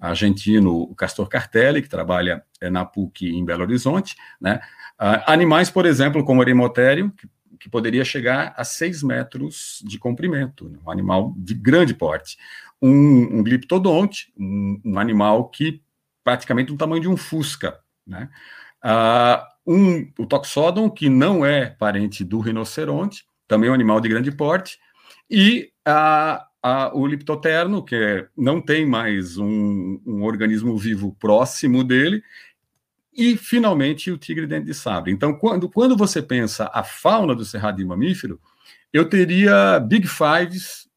argentino, 0.00 0.74
o 0.74 0.94
Castor 0.94 1.28
Cartelli, 1.28 1.82
que 1.82 1.88
trabalha 1.88 2.42
é, 2.60 2.70
na 2.70 2.86
PUC 2.86 3.28
em 3.28 3.44
Belo 3.44 3.62
Horizonte. 3.62 4.16
Né? 4.40 4.58
Ah, 4.98 5.32
animais, 5.32 5.70
por 5.70 5.84
exemplo, 5.84 6.24
como 6.24 6.40
o 6.40 6.42
Eremotério, 6.42 7.10
que 7.10 7.28
que 7.60 7.68
poderia 7.68 8.04
chegar 8.04 8.54
a 8.56 8.64
6 8.64 9.02
metros 9.02 9.82
de 9.84 9.98
comprimento, 9.98 10.68
né? 10.70 10.78
um 10.84 10.90
animal 10.90 11.34
de 11.36 11.52
grande 11.52 11.92
porte. 11.92 12.38
Um, 12.82 13.38
um 13.38 13.42
gliptodonte, 13.42 14.32
um, 14.38 14.80
um, 14.84 14.98
animal 14.98 15.48
que 15.50 15.82
praticamente 16.24 16.72
do 16.72 16.78
tamanho 16.78 17.02
de 17.02 17.08
um 17.08 17.16
fusca. 17.16 17.78
Né? 18.06 18.28
Uh, 18.84 19.72
um, 19.72 20.12
o 20.18 20.26
toxodon, 20.26 20.88
que 20.90 21.08
não 21.08 21.44
é 21.44 21.66
parente 21.66 22.24
do 22.24 22.40
rinoceronte, 22.40 23.24
também 23.46 23.68
é 23.68 23.70
um 23.70 23.74
animal 23.74 24.00
de 24.00 24.08
grande 24.08 24.32
porte, 24.32 24.78
e 25.28 25.70
uh, 25.86 26.40
uh, 26.66 26.98
o 26.98 27.06
liptoterno, 27.06 27.84
que 27.84 27.94
é, 27.94 28.28
não 28.36 28.60
tem 28.60 28.86
mais 28.86 29.36
um, 29.38 30.00
um 30.06 30.22
organismo 30.22 30.76
vivo 30.76 31.16
próximo 31.20 31.84
dele, 31.84 32.22
e, 33.12 33.36
finalmente, 33.36 34.10
o 34.10 34.18
tigre 34.18 34.46
dente 34.46 34.66
de 34.66 34.74
sabre. 34.74 35.12
Então, 35.12 35.34
quando, 35.34 35.68
quando 35.68 35.96
você 35.96 36.22
pensa 36.22 36.70
a 36.72 36.82
fauna 36.82 37.34
do 37.34 37.44
cerrado 37.44 37.76
de 37.76 37.84
mamífero, 37.84 38.40
eu 38.92 39.08
teria 39.08 39.78
big 39.80 40.06
fives 40.06 40.88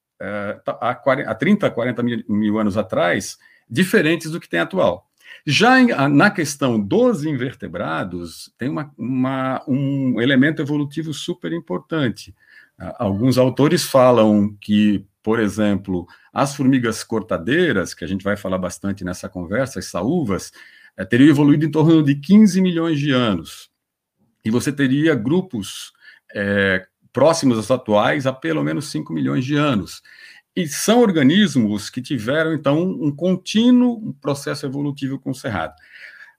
há, 0.80 0.96
40, 0.96 1.30
há 1.30 1.36
30, 1.36 1.72
40 1.72 2.04
mil, 2.04 2.24
mil 2.28 2.60
anos 2.60 2.78
atrás, 2.78 3.38
diferentes 3.70 4.32
do 4.32 4.40
que 4.40 4.50
tem 4.50 4.60
atual. 4.60 5.08
Já 5.46 5.82
em, 5.82 5.88
na 6.10 6.32
questão 6.32 6.80
dos 6.80 7.26
invertebrados, 7.26 8.54
tem 8.58 8.70
uma, 8.70 8.94
uma, 8.98 9.64
um 9.68 10.22
elemento 10.22 10.62
evolutivo 10.62 11.14
super 11.14 11.52
importante. 11.52 12.34
Alguns 12.98 13.38
autores 13.38 13.84
falam 13.84 14.56
que, 14.60 15.06
por 15.22 15.40
exemplo, 15.40 16.08
as 16.34 16.56
formigas 16.56 17.04
cortadeiras, 17.04 17.94
que 17.94 18.04
a 18.04 18.08
gente 18.08 18.24
vai 18.24 18.36
falar 18.36 18.58
bastante 18.58 19.04
nessa 19.04 19.30
conversa, 19.30 19.80
as 19.80 19.86
saúvas, 19.86 20.52
é, 20.98 21.06
teriam 21.06 21.30
evoluído 21.30 21.66
em 21.66 21.72
torno 21.72 22.04
de 22.04 22.16
15 22.16 22.62
milhões 22.62 23.00
de 23.00 23.12
anos. 23.12 23.70
E 24.44 24.52
você 24.52 24.72
teria 24.72 25.16
grupos 25.16 25.94
é, 26.34 26.86
próximos 27.14 27.58
aos 27.58 27.72
atuais 27.72 28.26
há 28.26 28.34
pelo 28.34 28.64
menos 28.64 28.90
5 28.92 29.14
milhões 29.14 29.46
de 29.46 29.56
anos. 29.56 30.02
E 30.56 30.68
são 30.68 31.00
organismos 31.00 31.90
que 31.90 32.02
tiveram, 32.02 32.54
então, 32.54 32.82
um 32.84 33.16
contínuo 33.16 34.14
processo 34.22 34.66
evolutivo 34.66 35.18
com 35.20 35.32
o 35.32 35.36
cerrado. 35.36 35.74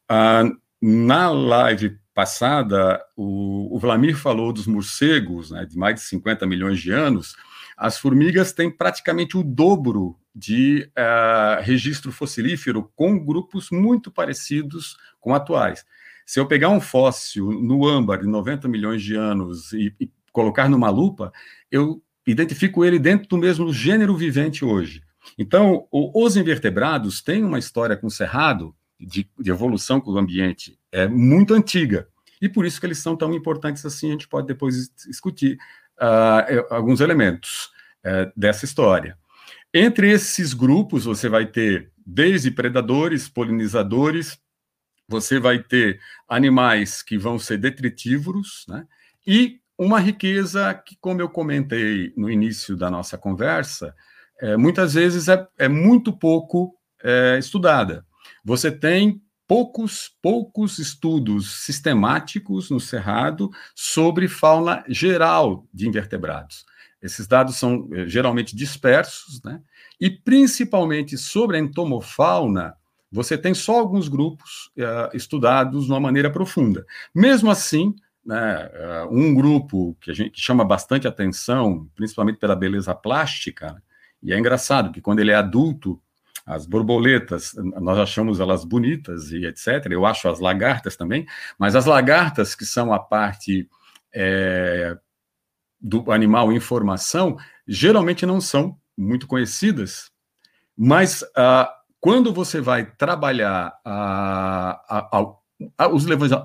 Ah, 0.08 0.44
na 0.80 1.30
live 1.30 1.98
passada, 2.14 3.02
o, 3.16 3.74
o 3.74 3.78
Vlamir 3.78 4.16
falou 4.16 4.52
dos 4.52 4.66
morcegos, 4.66 5.50
né, 5.50 5.64
de 5.64 5.76
mais 5.76 5.96
de 5.96 6.02
50 6.02 6.46
milhões 6.46 6.80
de 6.80 6.92
anos. 6.92 7.34
As 7.76 7.98
formigas 7.98 8.52
têm 8.52 8.70
praticamente 8.70 9.36
o 9.36 9.42
dobro 9.42 10.16
de 10.34 10.88
uh, 10.96 11.62
registro 11.62 12.12
fossilífero 12.12 12.90
com 12.94 13.18
grupos 13.24 13.70
muito 13.70 14.10
parecidos 14.10 14.96
com 15.20 15.34
atuais. 15.34 15.84
Se 16.26 16.38
eu 16.38 16.46
pegar 16.46 16.70
um 16.70 16.80
fóssil 16.80 17.50
no 17.50 17.86
âmbar 17.86 18.20
de 18.20 18.26
90 18.26 18.68
milhões 18.68 19.02
de 19.02 19.14
anos 19.14 19.72
e, 19.72 19.94
e 20.00 20.10
colocar 20.34 20.68
numa 20.68 20.90
lupa, 20.90 21.32
eu 21.70 22.02
identifico 22.26 22.84
ele 22.84 22.98
dentro 22.98 23.28
do 23.28 23.38
mesmo 23.38 23.72
gênero 23.72 24.16
vivente 24.16 24.64
hoje. 24.64 25.00
Então, 25.38 25.86
o, 25.92 26.24
os 26.24 26.36
invertebrados 26.36 27.22
têm 27.22 27.44
uma 27.44 27.58
história 27.58 27.96
com 27.96 28.08
o 28.08 28.10
cerrado 28.10 28.74
de, 28.98 29.30
de, 29.38 29.50
evolução 29.50 30.00
com 30.00 30.10
o 30.10 30.18
ambiente 30.18 30.76
é 30.90 31.06
muito 31.06 31.54
antiga. 31.54 32.08
E 32.42 32.48
por 32.48 32.66
isso 32.66 32.80
que 32.80 32.86
eles 32.86 32.98
são 32.98 33.16
tão 33.16 33.32
importantes 33.32 33.86
assim, 33.86 34.08
a 34.08 34.12
gente 34.12 34.28
pode 34.28 34.48
depois 34.48 34.90
discutir 35.06 35.56
uh, 35.98 36.66
alguns 36.68 37.00
elementos 37.00 37.70
uh, 38.04 38.30
dessa 38.36 38.64
história. 38.64 39.16
Entre 39.72 40.10
esses 40.10 40.52
grupos, 40.52 41.04
você 41.04 41.28
vai 41.28 41.46
ter 41.46 41.92
desde 42.04 42.50
predadores, 42.50 43.28
polinizadores, 43.28 44.38
você 45.08 45.38
vai 45.38 45.62
ter 45.62 46.00
animais 46.28 47.02
que 47.02 47.16
vão 47.16 47.38
ser 47.38 47.58
detritívoros, 47.58 48.64
né? 48.68 48.86
E 49.26 49.60
uma 49.78 49.98
riqueza 49.98 50.72
que, 50.74 50.96
como 51.00 51.20
eu 51.20 51.28
comentei 51.28 52.12
no 52.16 52.30
início 52.30 52.76
da 52.76 52.90
nossa 52.90 53.18
conversa, 53.18 53.94
é, 54.40 54.56
muitas 54.56 54.94
vezes 54.94 55.28
é, 55.28 55.46
é 55.58 55.68
muito 55.68 56.12
pouco 56.12 56.76
é, 57.02 57.38
estudada. 57.38 58.06
Você 58.44 58.70
tem 58.70 59.22
poucos, 59.46 60.10
poucos 60.22 60.78
estudos 60.78 61.64
sistemáticos 61.64 62.70
no 62.70 62.80
Cerrado 62.80 63.50
sobre 63.74 64.28
fauna 64.28 64.84
geral 64.88 65.66
de 65.72 65.88
invertebrados. 65.88 66.64
Esses 67.02 67.26
dados 67.26 67.56
são 67.56 67.88
é, 67.92 68.06
geralmente 68.06 68.56
dispersos, 68.56 69.42
né? 69.42 69.60
E 70.00 70.10
principalmente 70.10 71.18
sobre 71.18 71.56
a 71.56 71.60
entomofauna, 71.60 72.74
você 73.12 73.38
tem 73.38 73.54
só 73.54 73.78
alguns 73.78 74.08
grupos 74.08 74.72
uh, 74.76 75.16
estudados 75.16 75.84
de 75.84 75.90
uma 75.90 76.00
maneira 76.00 76.32
profunda. 76.32 76.84
Mesmo 77.14 77.48
assim, 77.48 77.94
né, 78.24 78.70
uh, 79.04 79.14
um 79.14 79.34
grupo 79.34 79.96
que 80.00 80.10
a 80.10 80.14
gente 80.14 80.40
chama 80.40 80.64
bastante 80.64 81.06
atenção, 81.06 81.88
principalmente 81.94 82.38
pela 82.38 82.56
beleza 82.56 82.94
plástica, 82.94 83.82
e 84.22 84.32
é 84.32 84.38
engraçado 84.38 84.90
que 84.92 85.00
quando 85.00 85.20
ele 85.20 85.30
é 85.30 85.34
adulto, 85.34 86.00
as 86.46 86.66
borboletas, 86.66 87.52
nós 87.80 87.98
achamos 87.98 88.38
elas 88.38 88.64
bonitas 88.64 89.30
e 89.30 89.46
etc. 89.46 89.86
Eu 89.90 90.04
acho 90.04 90.28
as 90.28 90.40
lagartas 90.40 90.94
também, 90.94 91.26
mas 91.58 91.74
as 91.74 91.86
lagartas, 91.86 92.54
que 92.54 92.66
são 92.66 92.92
a 92.92 92.98
parte 92.98 93.66
é, 94.14 94.94
do 95.80 96.10
animal 96.12 96.52
em 96.52 96.60
formação, 96.60 97.36
geralmente 97.66 98.26
não 98.26 98.40
são 98.40 98.78
muito 98.96 99.26
conhecidas, 99.26 100.10
mas 100.76 101.22
uh, 101.22 101.68
quando 102.00 102.32
você 102.32 102.60
vai 102.60 102.84
trabalhar 102.84 103.72
uh, 103.86 105.36
os, 105.90 106.04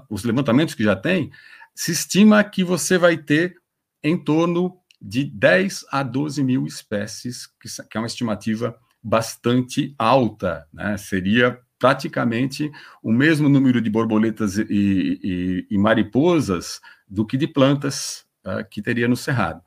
os 0.09 0.23
levantamentos 0.23 0.73
que 0.73 0.83
já 0.83 0.95
tem, 0.95 1.31
se 1.79 1.93
estima 1.93 2.43
que 2.43 2.61
você 2.61 2.97
vai 2.97 3.15
ter 3.15 3.55
em 4.03 4.21
torno 4.21 4.77
de 5.01 5.23
10 5.23 5.85
a 5.89 6.03
12 6.03 6.43
mil 6.43 6.65
espécies, 6.65 7.47
que 7.89 7.97
é 7.97 8.01
uma 8.01 8.05
estimativa 8.05 8.77
bastante 9.01 9.95
alta, 9.97 10.67
né? 10.73 10.97
seria 10.97 11.57
praticamente 11.79 12.69
o 13.01 13.13
mesmo 13.13 13.47
número 13.47 13.79
de 13.79 13.89
borboletas 13.89 14.57
e, 14.57 14.65
e, 14.69 15.67
e 15.71 15.77
mariposas 15.77 16.81
do 17.07 17.25
que 17.25 17.37
de 17.37 17.47
plantas 17.47 18.25
uh, 18.45 18.67
que 18.69 18.81
teria 18.81 19.07
no 19.07 19.15
cerrado. 19.15 19.61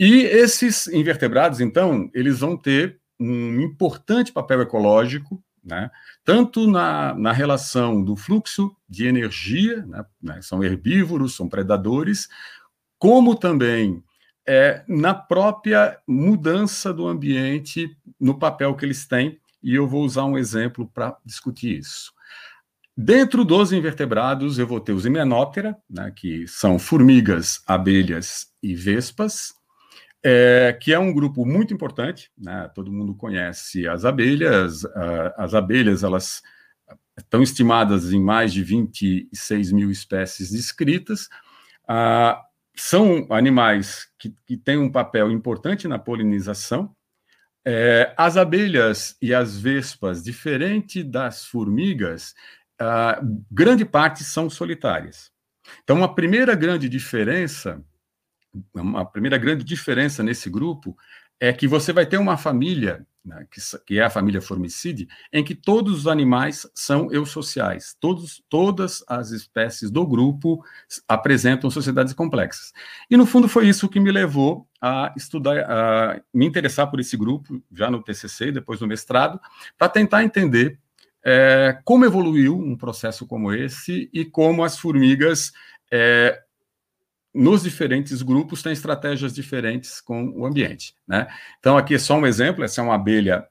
E 0.00 0.22
esses 0.22 0.86
invertebrados, 0.86 1.60
então, 1.60 2.10
eles 2.14 2.38
vão 2.40 2.56
ter 2.56 2.98
um 3.20 3.60
importante 3.60 4.32
papel 4.32 4.62
ecológico 4.62 5.44
né? 5.62 5.90
tanto 6.24 6.66
na, 6.66 7.14
na 7.14 7.32
relação 7.32 8.02
do 8.02 8.16
fluxo 8.16 8.74
de 8.88 9.06
energia, 9.06 9.84
né? 9.86 10.04
né 10.20 10.42
são 10.42 10.62
herbívoros, 10.62 11.34
são 11.34 11.48
predadores, 11.48 12.28
como 12.98 13.34
também 13.34 14.02
é, 14.46 14.84
na 14.88 15.14
própria 15.14 15.98
mudança 16.06 16.92
do 16.92 17.06
ambiente, 17.06 17.96
no 18.18 18.38
papel 18.38 18.74
que 18.74 18.84
eles 18.84 19.06
têm, 19.06 19.40
e 19.62 19.74
eu 19.74 19.86
vou 19.86 20.04
usar 20.04 20.24
um 20.24 20.36
exemplo 20.36 20.90
para 20.92 21.16
discutir 21.24 21.78
isso. 21.78 22.12
Dentro 22.96 23.44
dos 23.44 23.72
invertebrados, 23.72 24.58
eu 24.58 24.66
vou 24.66 24.80
ter 24.80 24.92
os 24.92 25.04
Hymenoptera, 25.04 25.78
né, 25.88 26.12
que 26.14 26.46
são 26.46 26.78
formigas, 26.78 27.62
abelhas 27.66 28.52
e 28.62 28.74
vespas, 28.74 29.54
é, 30.22 30.76
que 30.80 30.92
é 30.92 30.98
um 30.98 31.12
grupo 31.12 31.44
muito 31.44 31.74
importante, 31.74 32.30
né? 32.38 32.70
todo 32.74 32.92
mundo 32.92 33.14
conhece 33.14 33.88
as 33.88 34.04
abelhas, 34.04 34.84
as 35.36 35.54
abelhas 35.54 36.04
elas 36.04 36.42
estão 37.18 37.42
estimadas 37.42 38.12
em 38.12 38.20
mais 38.20 38.52
de 38.52 38.62
26 38.62 39.72
mil 39.72 39.90
espécies 39.90 40.50
descritas, 40.50 41.28
são 42.74 43.26
animais 43.30 44.06
que, 44.18 44.34
que, 44.46 44.56
têm 44.56 44.78
um 44.78 44.90
papel 44.90 45.30
importante 45.30 45.86
na 45.86 45.98
polinização, 45.98 46.94
é, 47.64 48.14
as 48.16 48.36
abelhas 48.36 49.16
e 49.20 49.34
as 49.34 49.56
vespas, 49.56 50.22
diferente 50.22 51.02
das 51.02 51.44
formigas, 51.44 52.34
grande 53.50 53.84
parte 53.84 54.24
são 54.24 54.48
solitárias. 54.48 55.30
Então, 55.84 56.02
a 56.02 56.12
primeira 56.12 56.54
grande 56.54 56.88
diferença 56.88 57.82
a 58.96 59.04
primeira 59.04 59.38
grande 59.38 59.64
diferença 59.64 60.22
nesse 60.22 60.50
grupo 60.50 60.96
é 61.40 61.52
que 61.52 61.66
você 61.66 61.92
vai 61.92 62.06
ter 62.06 62.18
uma 62.18 62.36
família, 62.36 63.04
né, 63.24 63.44
que, 63.50 63.60
que, 63.84 63.98
é 63.98 64.04
a 64.04 64.10
família 64.10 64.40
Formicide, 64.40 65.08
em 65.32 65.42
que 65.42 65.56
todos 65.56 65.98
os 65.98 66.06
animais 66.06 66.70
são 66.72 67.10
eusociais. 67.10 67.96
Todos, 67.98 68.42
todas 68.48 69.02
as 69.08 69.30
espécies 69.30 69.90
do 69.90 70.06
grupo 70.06 70.64
apresentam 71.08 71.68
sociedades 71.68 72.12
complexas. 72.12 72.72
E, 73.10 73.16
no 73.16 73.26
fundo, 73.26 73.48
foi 73.48 73.68
isso 73.68 73.88
que 73.88 73.98
me 73.98 74.12
levou 74.12 74.68
a 74.80 75.12
estudar, 75.16 75.68
a 75.68 76.20
me 76.32 76.46
interessar 76.46 76.88
por 76.88 77.00
esse 77.00 77.16
grupo, 77.16 77.60
já 77.72 77.90
no 77.90 78.02
TCC 78.02 78.52
depois 78.52 78.80
no 78.80 78.86
mestrado, 78.86 79.40
para 79.76 79.88
tentar 79.88 80.22
entender 80.22 80.78
é, 81.24 81.78
como 81.84 82.04
evoluiu 82.04 82.56
um 82.56 82.76
processo 82.76 83.26
como 83.26 83.52
esse 83.52 84.08
e 84.12 84.24
como 84.24 84.62
as 84.62 84.78
formigas 84.78 85.52
é, 85.90 86.40
nos 87.34 87.62
diferentes 87.62 88.20
grupos 88.22 88.62
têm 88.62 88.72
estratégias 88.72 89.32
diferentes 89.32 90.00
com 90.00 90.30
o 90.36 90.44
ambiente. 90.44 90.94
Né? 91.06 91.26
Então, 91.58 91.76
aqui 91.76 91.94
é 91.94 91.98
só 91.98 92.16
um 92.16 92.26
exemplo: 92.26 92.64
essa 92.64 92.80
é 92.80 92.84
uma 92.84 92.94
abelha 92.94 93.46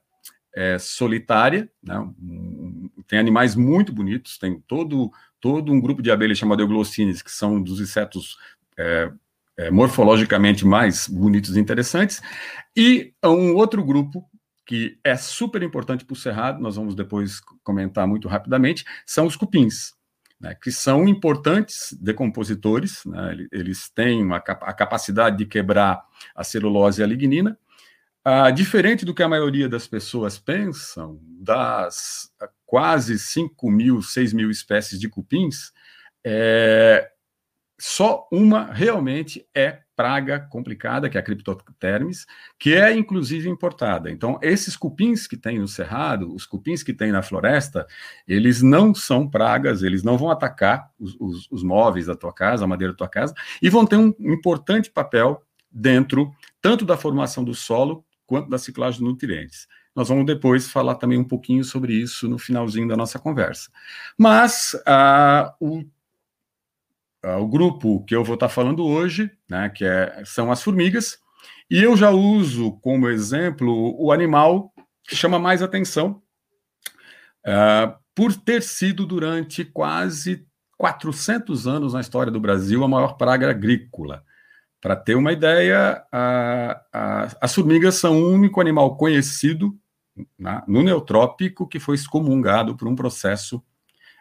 é, 0.54 0.78
solitária, 0.78 1.70
né? 1.82 1.98
um, 1.98 2.90
tem 3.06 3.18
animais 3.18 3.54
muito 3.54 3.92
bonitos, 3.92 4.38
tem 4.38 4.60
todo, 4.66 5.10
todo 5.40 5.72
um 5.72 5.80
grupo 5.80 6.02
de 6.02 6.10
abelhas 6.10 6.38
chamado 6.38 6.62
Euglossines, 6.62 7.22
que 7.22 7.30
são 7.30 7.60
dos 7.60 7.80
insetos 7.80 8.36
é, 8.78 9.10
é, 9.56 9.70
morfologicamente 9.70 10.64
mais 10.66 11.08
bonitos 11.08 11.56
e 11.56 11.60
interessantes, 11.60 12.20
e 12.76 13.12
um 13.24 13.54
outro 13.54 13.84
grupo 13.84 14.24
que 14.64 14.98
é 15.02 15.16
super 15.16 15.62
importante 15.62 16.04
para 16.04 16.14
o 16.14 16.16
cerrado, 16.16 16.60
nós 16.60 16.76
vamos 16.76 16.94
depois 16.94 17.40
comentar 17.64 18.06
muito 18.06 18.28
rapidamente, 18.28 18.84
são 19.04 19.26
os 19.26 19.36
cupins 19.36 19.92
né, 20.42 20.56
que 20.60 20.72
são 20.72 21.06
importantes 21.06 21.96
decompositores, 22.00 23.04
né, 23.06 23.46
eles 23.52 23.88
têm 23.88 24.22
uma, 24.22 24.38
a 24.38 24.72
capacidade 24.74 25.38
de 25.38 25.46
quebrar 25.46 26.04
a 26.34 26.42
celulose 26.42 27.00
e 27.00 27.04
a 27.04 27.06
lignina. 27.06 27.56
Ah, 28.24 28.50
diferente 28.50 29.04
do 29.04 29.14
que 29.14 29.22
a 29.22 29.28
maioria 29.28 29.68
das 29.68 29.86
pessoas 29.86 30.38
pensam, 30.38 31.20
das 31.40 32.32
quase 32.66 33.18
5 33.18 33.70
mil, 33.70 34.02
6 34.02 34.32
mil 34.32 34.50
espécies 34.50 34.98
de 34.98 35.08
cupins, 35.08 35.72
é, 36.24 37.11
só 37.84 38.28
uma 38.30 38.72
realmente 38.72 39.44
é 39.52 39.80
praga 39.96 40.38
complicada, 40.38 41.10
que 41.10 41.16
é 41.16 41.20
a 41.20 41.22
Cryptotermis, 41.22 42.26
que 42.56 42.74
é 42.74 42.96
inclusive 42.96 43.48
importada. 43.48 44.08
Então, 44.08 44.38
esses 44.40 44.76
cupins 44.76 45.26
que 45.26 45.36
tem 45.36 45.58
no 45.58 45.66
cerrado, 45.66 46.32
os 46.32 46.46
cupins 46.46 46.84
que 46.84 46.94
tem 46.94 47.10
na 47.10 47.22
floresta, 47.22 47.84
eles 48.26 48.62
não 48.62 48.94
são 48.94 49.28
pragas, 49.28 49.82
eles 49.82 50.04
não 50.04 50.16
vão 50.16 50.30
atacar 50.30 50.92
os, 50.96 51.16
os, 51.18 51.50
os 51.50 51.64
móveis 51.64 52.06
da 52.06 52.14
tua 52.14 52.32
casa, 52.32 52.64
a 52.64 52.68
madeira 52.68 52.92
da 52.92 52.98
tua 52.98 53.08
casa, 53.08 53.34
e 53.60 53.68
vão 53.68 53.84
ter 53.84 53.96
um 53.96 54.14
importante 54.20 54.88
papel 54.88 55.42
dentro 55.68 56.30
tanto 56.60 56.84
da 56.84 56.96
formação 56.96 57.42
do 57.42 57.52
solo 57.52 58.04
quanto 58.24 58.48
da 58.48 58.58
ciclagem 58.58 59.00
de 59.00 59.06
nutrientes. 59.06 59.66
Nós 59.92 60.08
vamos 60.08 60.24
depois 60.24 60.70
falar 60.70 60.94
também 60.94 61.18
um 61.18 61.24
pouquinho 61.24 61.64
sobre 61.64 61.94
isso 61.94 62.28
no 62.28 62.38
finalzinho 62.38 62.86
da 62.86 62.96
nossa 62.96 63.18
conversa. 63.18 63.72
Mas 64.16 64.80
ah, 64.86 65.52
o 65.58 65.82
o 67.24 67.46
grupo 67.46 68.04
que 68.04 68.14
eu 68.14 68.24
vou 68.24 68.34
estar 68.34 68.48
falando 68.48 68.84
hoje, 68.84 69.30
né, 69.48 69.68
que 69.68 69.84
é, 69.84 70.22
são 70.24 70.50
as 70.50 70.62
formigas, 70.62 71.18
e 71.70 71.82
eu 71.82 71.96
já 71.96 72.10
uso 72.10 72.72
como 72.80 73.08
exemplo 73.08 73.94
o 73.98 74.12
animal 74.12 74.72
que 75.04 75.16
chama 75.16 75.38
mais 75.38 75.62
atenção, 75.62 76.22
uh, 77.46 77.94
por 78.14 78.34
ter 78.34 78.62
sido 78.62 79.06
durante 79.06 79.64
quase 79.64 80.46
400 80.76 81.66
anos 81.66 81.94
na 81.94 82.00
história 82.00 82.30
do 82.30 82.40
Brasil 82.40 82.82
a 82.84 82.88
maior 82.88 83.16
praga 83.16 83.50
agrícola. 83.50 84.24
Para 84.80 84.96
ter 84.96 85.14
uma 85.14 85.30
ideia, 85.30 86.04
as 87.40 87.54
formigas 87.54 87.94
são 87.94 88.20
o 88.20 88.32
único 88.32 88.60
animal 88.60 88.96
conhecido 88.96 89.78
né, 90.36 90.60
no 90.66 90.82
neotrópico 90.82 91.68
que 91.68 91.78
foi 91.78 91.94
excomungado 91.94 92.76
por 92.76 92.88
um 92.88 92.96
processo 92.96 93.62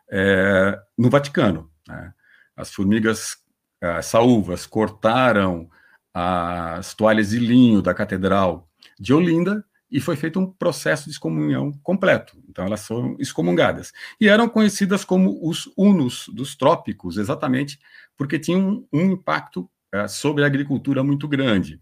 é, 0.09 0.79
no 0.95 1.09
Vaticano. 1.09 1.69
Né? 1.87 2.13
As 2.55 2.73
formigas 2.73 3.37
as 3.81 4.05
saúvas 4.05 4.65
cortaram 4.67 5.67
as 6.13 6.93
toalhas 6.93 7.29
de 7.29 7.39
linho 7.39 7.81
da 7.81 7.93
catedral 7.93 8.69
de 8.99 9.13
Olinda 9.13 9.65
e 9.89 9.99
foi 9.99 10.15
feito 10.15 10.39
um 10.39 10.45
processo 10.45 11.05
de 11.05 11.11
excomunhão 11.11 11.71
completo. 11.83 12.37
Então 12.47 12.65
elas 12.65 12.85
foram 12.85 13.15
excomungadas. 13.19 13.91
E 14.19 14.29
eram 14.29 14.47
conhecidas 14.47 15.03
como 15.03 15.39
os 15.41 15.69
unos 15.75 16.29
dos 16.29 16.55
trópicos, 16.55 17.17
exatamente 17.17 17.79
porque 18.15 18.39
tinham 18.39 18.87
um, 18.93 19.11
impacto 19.11 19.69
é, 19.91 20.07
sobre 20.07 20.43
a 20.43 20.47
agricultura 20.47 21.03
muito 21.03 21.27
grande. 21.27 21.81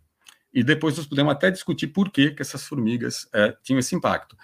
E 0.51 0.63
depois 0.63 0.97
nós 0.97 1.05
podemos 1.05 1.31
até 1.31 1.51
discutir 1.51 1.87
por 1.87 2.09
que, 2.09 2.31
que 2.31 2.41
essas 2.41 2.65
formigas 2.65 3.27
é, 3.33 3.55
tinham 3.61 3.79
esse 3.79 3.93
impacto. 3.93 4.35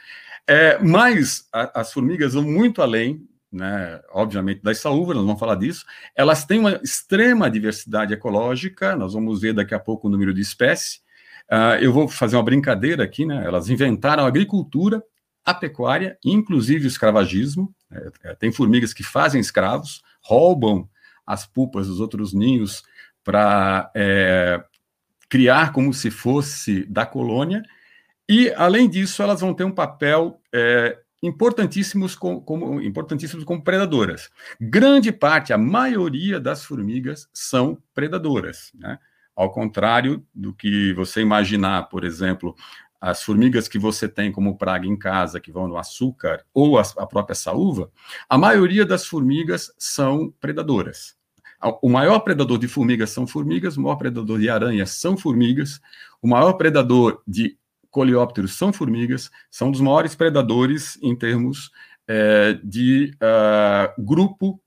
É, 0.48 0.78
mas 0.80 1.48
a, 1.52 1.82
as 1.82 1.92
formigas 1.92 2.34
vão 2.34 2.44
muito 2.44 2.82
além 2.82 3.28
né, 3.56 4.02
obviamente 4.12 4.62
das 4.62 4.80
saúvas, 4.80 5.16
nós 5.16 5.26
vamos 5.26 5.40
falar 5.40 5.56
disso, 5.56 5.86
elas 6.16 6.46
têm 6.46 6.60
uma 6.60 6.80
extrema 6.84 7.50
diversidade 7.50 8.14
ecológica, 8.14 8.96
nós 8.96 9.14
vamos 9.14 9.42
ver 9.42 9.54
daqui 9.54 9.74
a 9.74 9.80
pouco 9.80 10.08
o 10.08 10.12
número 10.12 10.34
de 10.34 10.42
espécies. 10.42 11.02
Uh, 11.50 11.80
eu 11.80 11.94
vou 11.94 12.08
fazer 12.08 12.36
uma 12.36 12.44
brincadeira 12.44 13.04
aqui, 13.04 13.26
né? 13.26 13.44
Elas 13.46 13.70
inventaram 13.70 14.26
a 14.26 14.28
agricultura, 14.28 15.02
a 15.46 15.54
pecuária, 15.54 16.18
inclusive 16.24 16.86
o 16.86 16.88
escravagismo. 16.88 17.74
É, 18.24 18.36
tem 18.36 18.52
formigas 18.52 18.94
que 18.94 19.04
fazem 19.04 19.40
escravos, 19.40 20.02
roubam 20.22 20.90
as 21.26 21.46
pupas 21.46 21.88
dos 21.88 22.00
outros 22.00 22.34
ninhos 22.34 22.84
para 23.24 23.92
é, 23.96 24.62
criar 25.30 25.72
como 25.72 25.94
se 25.94 26.12
fosse 26.12 26.84
da 26.86 27.06
colônia. 27.06 27.64
E, 28.28 28.52
além 28.54 28.90
disso, 28.90 29.22
elas 29.22 29.42
vão 29.42 29.54
ter 29.54 29.64
um 29.64 29.72
papel 29.72 30.42
é, 30.52 30.98
importantíssimos 31.22 32.16
como, 32.16 32.42
como, 32.42 32.82
importantíssimos 32.82 33.44
como 33.44 33.64
predadoras. 33.64 34.30
Grande 34.60 35.12
parte, 35.12 35.54
a 35.54 35.58
maioria 35.58 36.40
das 36.40 36.64
formigas 36.64 37.28
são 37.34 37.78
predadoras, 37.94 38.72
né? 38.76 39.00
Ao 39.36 39.52
contrário 39.52 40.26
do 40.34 40.54
que 40.54 40.94
você 40.94 41.22
imaginar, 41.22 41.90
por 41.90 42.06
exemplo, 42.06 42.56
as 43.02 43.22
formigas 43.22 43.68
que 43.68 43.78
você 43.78 44.08
tem 44.08 44.32
como 44.32 44.58
praga 44.58 44.88
em 44.88 44.98
casa, 44.98 45.40
que 45.40 45.52
vão 45.52 45.68
no 45.68 45.78
açúcar, 45.78 46.44
ou 46.54 46.80
a, 46.80 46.84
a 46.98 47.06
própria 47.06 47.36
saúva, 47.36 47.92
a 48.30 48.38
maioria 48.38 48.86
das 48.86 49.06
formigas 49.06 49.72
são 49.78 50.34
predadoras. 50.40 51.16
O 51.82 51.90
maior 51.90 52.20
predador 52.20 52.58
de 52.58 52.68
formigas 52.68 53.10
são 53.10 53.26
formigas, 53.26 53.76
o 53.76 53.82
maior 53.82 53.96
predador 53.96 54.40
de 54.40 54.50
aranhas 54.50 54.92
são 54.92 55.18
formigas, 55.18 55.82
o 56.22 56.28
maior 56.28 56.54
predador 56.54 57.22
de 57.28 57.58
coleópteros 57.96 58.56
são 58.56 58.74
formigas, 58.74 59.32
são 59.50 59.72
dos 59.72 59.80
maiores 59.80 60.14
predadores 60.16 61.00
em 61.02 61.16
termos 61.16 61.72
é, 62.06 62.60
de 62.62 63.16
uh, 63.24 64.04
grupo 64.04 64.62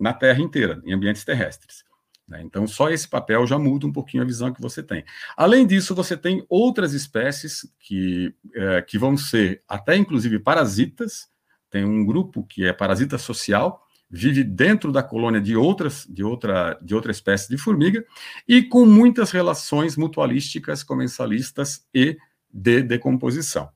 na 0.00 0.14
Terra 0.14 0.40
inteira, 0.40 0.80
em 0.82 0.94
ambientes 0.94 1.22
terrestres. 1.22 1.84
Né? 2.26 2.40
Então, 2.42 2.66
só 2.66 2.88
esse 2.88 3.06
papel 3.06 3.46
já 3.46 3.58
muda 3.58 3.86
um 3.86 3.92
pouquinho 3.92 4.22
a 4.22 4.26
visão 4.26 4.54
que 4.54 4.62
você 4.62 4.82
tem. 4.82 5.04
Além 5.36 5.66
disso, 5.66 5.94
você 5.94 6.16
tem 6.16 6.46
outras 6.48 6.94
espécies 6.94 7.70
que, 7.78 8.34
é, 8.54 8.80
que 8.80 8.96
vão 8.96 9.18
ser 9.18 9.62
até 9.68 9.94
inclusive 9.94 10.38
parasitas. 10.38 11.28
Tem 11.68 11.84
um 11.84 12.02
grupo 12.06 12.42
que 12.42 12.64
é 12.64 12.72
parasita 12.72 13.18
social, 13.18 13.86
vive 14.08 14.42
dentro 14.42 14.90
da 14.90 15.02
colônia 15.02 15.42
de 15.42 15.54
outras 15.56 16.06
de 16.08 16.24
outra 16.24 16.78
de 16.82 16.94
outra 16.94 17.10
espécie 17.10 17.48
de 17.48 17.56
formiga 17.56 18.04
e 18.46 18.62
com 18.62 18.84
muitas 18.86 19.30
relações 19.30 19.96
mutualísticas, 19.96 20.82
comensalistas 20.82 21.86
e 21.94 22.16
de 22.52 22.82
decomposição. 22.82 23.70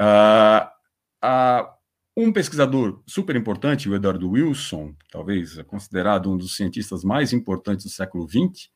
Uh, 0.00 0.66
uh, 1.24 1.80
um 2.16 2.32
pesquisador 2.32 3.02
super 3.06 3.36
importante, 3.36 3.88
o 3.88 3.94
Edward 3.94 4.24
Wilson, 4.24 4.94
talvez 5.10 5.60
considerado 5.62 6.30
um 6.30 6.36
dos 6.36 6.56
cientistas 6.56 7.04
mais 7.04 7.32
importantes 7.32 7.84
do 7.84 7.90
século 7.90 8.28
XX, 8.28 8.68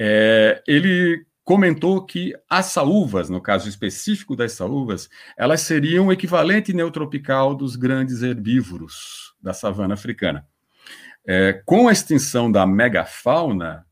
é, 0.00 0.62
ele 0.66 1.24
comentou 1.44 2.04
que 2.04 2.34
as 2.48 2.66
saúvas, 2.66 3.28
no 3.28 3.40
caso 3.40 3.68
específico 3.68 4.34
das 4.34 4.52
saúvas, 4.52 5.08
elas 5.36 5.60
seriam 5.60 6.06
o 6.06 6.12
equivalente 6.12 6.72
neotropical 6.72 7.54
dos 7.54 7.76
grandes 7.76 8.22
herbívoros 8.22 9.34
da 9.40 9.52
savana 9.52 9.94
africana. 9.94 10.46
É, 11.26 11.62
com 11.64 11.86
a 11.86 11.92
extinção 11.92 12.50
da 12.50 12.66
megafauna, 12.66 13.86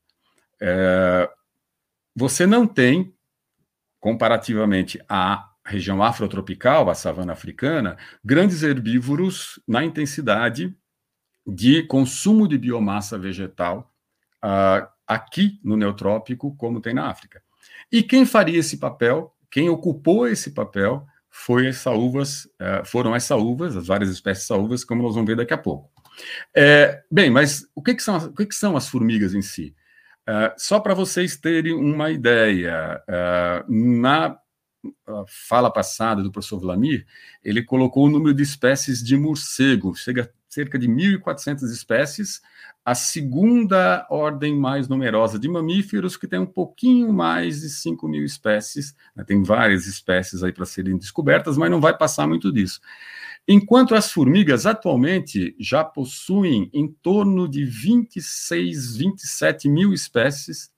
é, 0.60 1.30
você 2.16 2.46
não 2.46 2.66
tem 2.66 3.14
comparativamente 4.02 5.00
à 5.08 5.48
região 5.64 6.02
afrotropical, 6.02 6.90
a 6.90 6.94
savana 6.94 7.34
africana, 7.34 7.96
grandes 8.24 8.64
herbívoros 8.64 9.60
na 9.66 9.84
intensidade 9.84 10.76
de 11.46 11.84
consumo 11.84 12.48
de 12.48 12.58
biomassa 12.58 13.16
vegetal 13.16 13.94
uh, 14.44 14.84
aqui 15.06 15.60
no 15.62 15.76
neotrópico, 15.76 16.52
como 16.56 16.80
tem 16.80 16.92
na 16.92 17.08
África. 17.08 17.40
E 17.92 18.02
quem 18.02 18.26
faria 18.26 18.58
esse 18.58 18.78
papel, 18.78 19.32
quem 19.48 19.68
ocupou 19.68 20.26
esse 20.26 20.50
papel, 20.50 21.06
foi 21.30 21.70
uh, 21.70 21.72
foram 22.84 23.14
as 23.14 23.22
saúvas, 23.22 23.76
as 23.76 23.86
várias 23.86 24.10
espécies 24.10 24.42
de 24.42 24.48
saúvas, 24.48 24.82
como 24.82 25.04
nós 25.04 25.14
vamos 25.14 25.28
ver 25.28 25.36
daqui 25.36 25.54
a 25.54 25.58
pouco. 25.58 25.88
É, 26.52 27.04
bem, 27.08 27.30
mas 27.30 27.68
o 27.72 27.80
que, 27.80 27.94
que, 27.94 28.02
são, 28.02 28.16
o 28.16 28.34
que, 28.34 28.46
que 28.46 28.54
são 28.54 28.76
as 28.76 28.88
formigas 28.88 29.32
em 29.32 29.42
si? 29.42 29.76
Uh, 30.28 30.54
só 30.56 30.78
para 30.78 30.94
vocês 30.94 31.36
terem 31.36 31.72
uma 31.72 32.10
ideia, 32.10 33.02
uh, 33.08 33.72
na 33.72 34.38
fala 35.26 35.70
passada 35.70 36.22
do 36.22 36.32
professor 36.32 36.58
Vlamir, 36.58 37.06
ele 37.44 37.62
colocou 37.62 38.06
o 38.06 38.10
número 38.10 38.34
de 38.34 38.42
espécies 38.42 39.02
de 39.02 39.16
morcego, 39.16 39.94
chega 39.94 40.32
cerca 40.48 40.78
de 40.78 40.86
1.400 40.86 41.62
espécies, 41.72 42.42
a 42.84 42.94
segunda 42.94 44.06
ordem 44.10 44.54
mais 44.54 44.86
numerosa 44.86 45.38
de 45.38 45.48
mamíferos, 45.48 46.16
que 46.16 46.26
tem 46.26 46.38
um 46.38 46.46
pouquinho 46.46 47.12
mais 47.12 47.60
de 47.60 47.70
5 47.70 48.06
mil 48.06 48.24
espécies, 48.24 48.94
né, 49.16 49.24
tem 49.24 49.42
várias 49.42 49.86
espécies 49.86 50.42
aí 50.42 50.52
para 50.52 50.66
serem 50.66 50.98
descobertas, 50.98 51.56
mas 51.56 51.70
não 51.70 51.80
vai 51.80 51.96
passar 51.96 52.26
muito 52.26 52.52
disso. 52.52 52.80
Enquanto 53.46 53.94
as 53.94 54.12
formigas 54.12 54.66
atualmente 54.66 55.56
já 55.58 55.82
possuem 55.82 56.70
em 56.72 56.88
torno 56.88 57.48
de 57.48 57.64
26, 57.64 58.96
27 58.96 59.68
mil 59.68 59.92
espécies, 59.92 60.70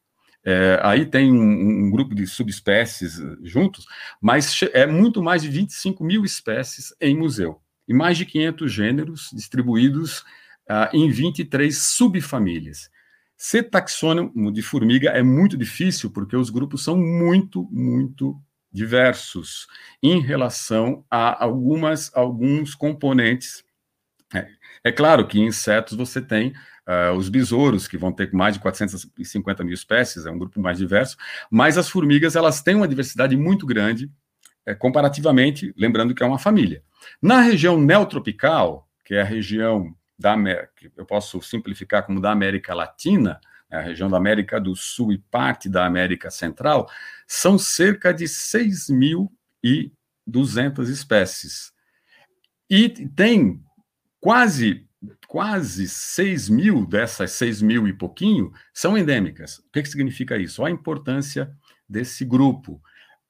é, 0.45 0.79
aí 0.83 1.07
tem 1.07 1.33
um, 1.33 1.87
um, 1.87 1.91
grupo 1.91 2.15
de 2.15 2.27
subespécies 2.27 3.21
juntos, 3.43 3.87
mas 4.21 4.61
é 4.73 4.87
muito 4.87 5.23
mais 5.23 5.43
de 5.43 5.49
25 5.49 6.05
mil 6.05 6.25
espécies 6.25 6.95
em 7.01 7.17
museu, 7.17 7.61
e 7.89 7.95
mais 7.95 8.17
de 8.19 8.27
500 8.27 8.73
gêneros 8.73 9.31
distribuídos 9.33 10.21
uh, 10.71 10.89
em 10.93 11.11
23 11.11 11.77
subfamílias. 11.77 12.91
Ser 13.37 13.65
taxônomo 13.65 14.53
de 14.53 14.63
formiga 14.63 15.11
é 15.11 15.23
muito 15.23 15.57
difícil, 15.57 16.11
porque 16.11 16.37
os 16.37 16.51
grupos 16.51 16.85
são 16.85 16.97
muito, 16.97 17.69
muito 17.71 18.39
diversos 18.75 19.69
em 20.03 20.21
relação 20.21 21.05
a 21.09 21.45
algumas 21.45 22.11
alguns 22.13 22.75
componentes. 22.75 23.65
É, 24.35 24.49
é 24.83 24.93
claro 24.93 25.29
que 25.29 25.39
insetos 25.39 25.97
você 25.97 26.21
tem 26.21 26.53
uh, 26.89 27.17
os 27.17 27.29
besouros, 27.29 27.87
que 27.87 27.97
vão 27.97 28.11
ter 28.11 28.33
mais 28.33 28.55
de 28.55 28.61
450 28.61 29.63
mil 29.63 29.73
espécies, 29.73 30.27
é 30.27 30.31
um 30.31 30.39
grupo 30.39 30.61
mais 30.61 30.77
diverso, 30.77 31.17
mas 31.49 31.79
as 31.79 31.89
formigas 31.89 32.35
elas 32.35 32.61
têm 32.61 32.75
uma 32.75 32.89
diversidade 32.89 33.37
muito 33.37 33.65
grande, 33.65 34.11
é, 34.67 34.75
comparativamente, 34.75 35.73
lembrando 35.77 36.15
que 36.15 36.23
é 36.23 36.27
uma 36.27 36.39
família. 36.39 36.83
Na 37.23 37.41
região 37.41 37.79
neotropical, 37.81 38.89
que 39.05 39.15
é 39.15 39.21
a 39.21 39.25
região 39.25 39.95
da 40.19 40.33
América, 40.33 40.91
eu 40.97 41.05
posso 41.05 41.41
simplificar 41.43 42.05
como 42.05 42.21
da 42.21 42.33
América 42.33 42.75
Latina, 42.75 43.39
a 43.75 43.81
região 43.81 44.09
da 44.09 44.17
América 44.17 44.61
do 44.61 44.75
Sul 44.75 45.13
e 45.13 45.19
parte 45.19 45.69
da 45.69 45.85
América 45.85 46.31
Central, 46.31 46.89
são 47.27 47.59
cerca 47.59 48.13
de 48.13 48.25
6.200 48.25 50.89
espécies. 50.89 51.73
E 52.71 52.89
tem 52.89 53.63
quase 54.21 54.89
quase 55.27 55.89
6 55.89 56.49
mil 56.49 56.87
dessas 56.87 57.33
6 57.33 57.63
mil 57.63 57.89
e 57.89 57.93
pouquinho 57.93 58.53
são 58.73 58.97
endêmicas. 58.97 59.59
O 59.59 59.71
que, 59.73 59.83
que 59.83 59.89
significa 59.89 60.37
isso? 60.37 60.65
A 60.65 60.71
importância 60.71 61.53
desse 61.89 62.25
grupo. 62.25 62.81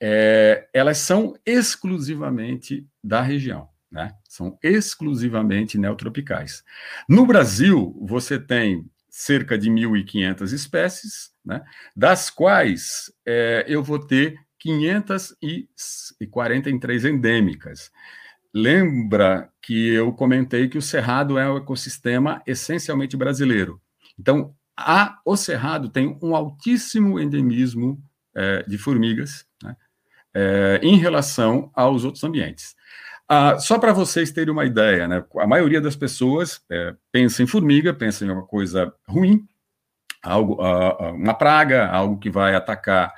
É, 0.00 0.68
elas 0.72 0.98
são 0.98 1.34
exclusivamente 1.46 2.86
da 3.02 3.22
região, 3.22 3.68
né? 3.90 4.12
São 4.28 4.58
exclusivamente 4.62 5.78
neotropicais. 5.78 6.62
No 7.08 7.26
Brasil, 7.26 7.96
você 8.02 8.38
tem 8.38 8.84
cerca 9.16 9.56
de 9.56 9.70
1.500 9.70 10.52
espécies, 10.52 11.30
né? 11.44 11.62
das 11.94 12.30
quais 12.30 13.12
é, 13.24 13.64
eu 13.68 13.80
vou 13.80 14.00
ter 14.00 14.36
543 14.58 17.04
endêmicas. 17.04 17.92
Lembra 18.52 19.48
que 19.62 19.90
eu 19.90 20.12
comentei 20.12 20.68
que 20.68 20.76
o 20.76 20.82
Cerrado 20.82 21.38
é 21.38 21.48
um 21.48 21.58
ecossistema 21.58 22.42
essencialmente 22.44 23.16
brasileiro. 23.16 23.80
Então, 24.18 24.52
a, 24.76 25.20
o 25.24 25.36
Cerrado 25.36 25.90
tem 25.90 26.18
um 26.20 26.34
altíssimo 26.34 27.20
endemismo 27.20 28.02
é, 28.34 28.64
de 28.64 28.76
formigas 28.76 29.46
né, 29.62 29.76
é, 30.34 30.80
em 30.82 30.96
relação 30.96 31.70
aos 31.72 32.04
outros 32.04 32.24
ambientes. 32.24 32.74
Ah, 33.28 33.58
só 33.58 33.78
para 33.78 33.92
vocês 33.92 34.30
terem 34.30 34.52
uma 34.52 34.66
ideia, 34.66 35.08
né, 35.08 35.24
a 35.38 35.46
maioria 35.46 35.80
das 35.80 35.96
pessoas 35.96 36.60
é, 36.70 36.94
pensa 37.10 37.42
em 37.42 37.46
formiga, 37.46 37.94
pensa 37.94 38.24
em 38.24 38.30
uma 38.30 38.44
coisa 38.44 38.92
ruim, 39.08 39.48
algo, 40.22 40.54
uh, 40.54 41.14
uma 41.14 41.34
praga, 41.34 41.86
algo 41.88 42.18
que 42.18 42.30
vai 42.30 42.54
atacar 42.54 43.14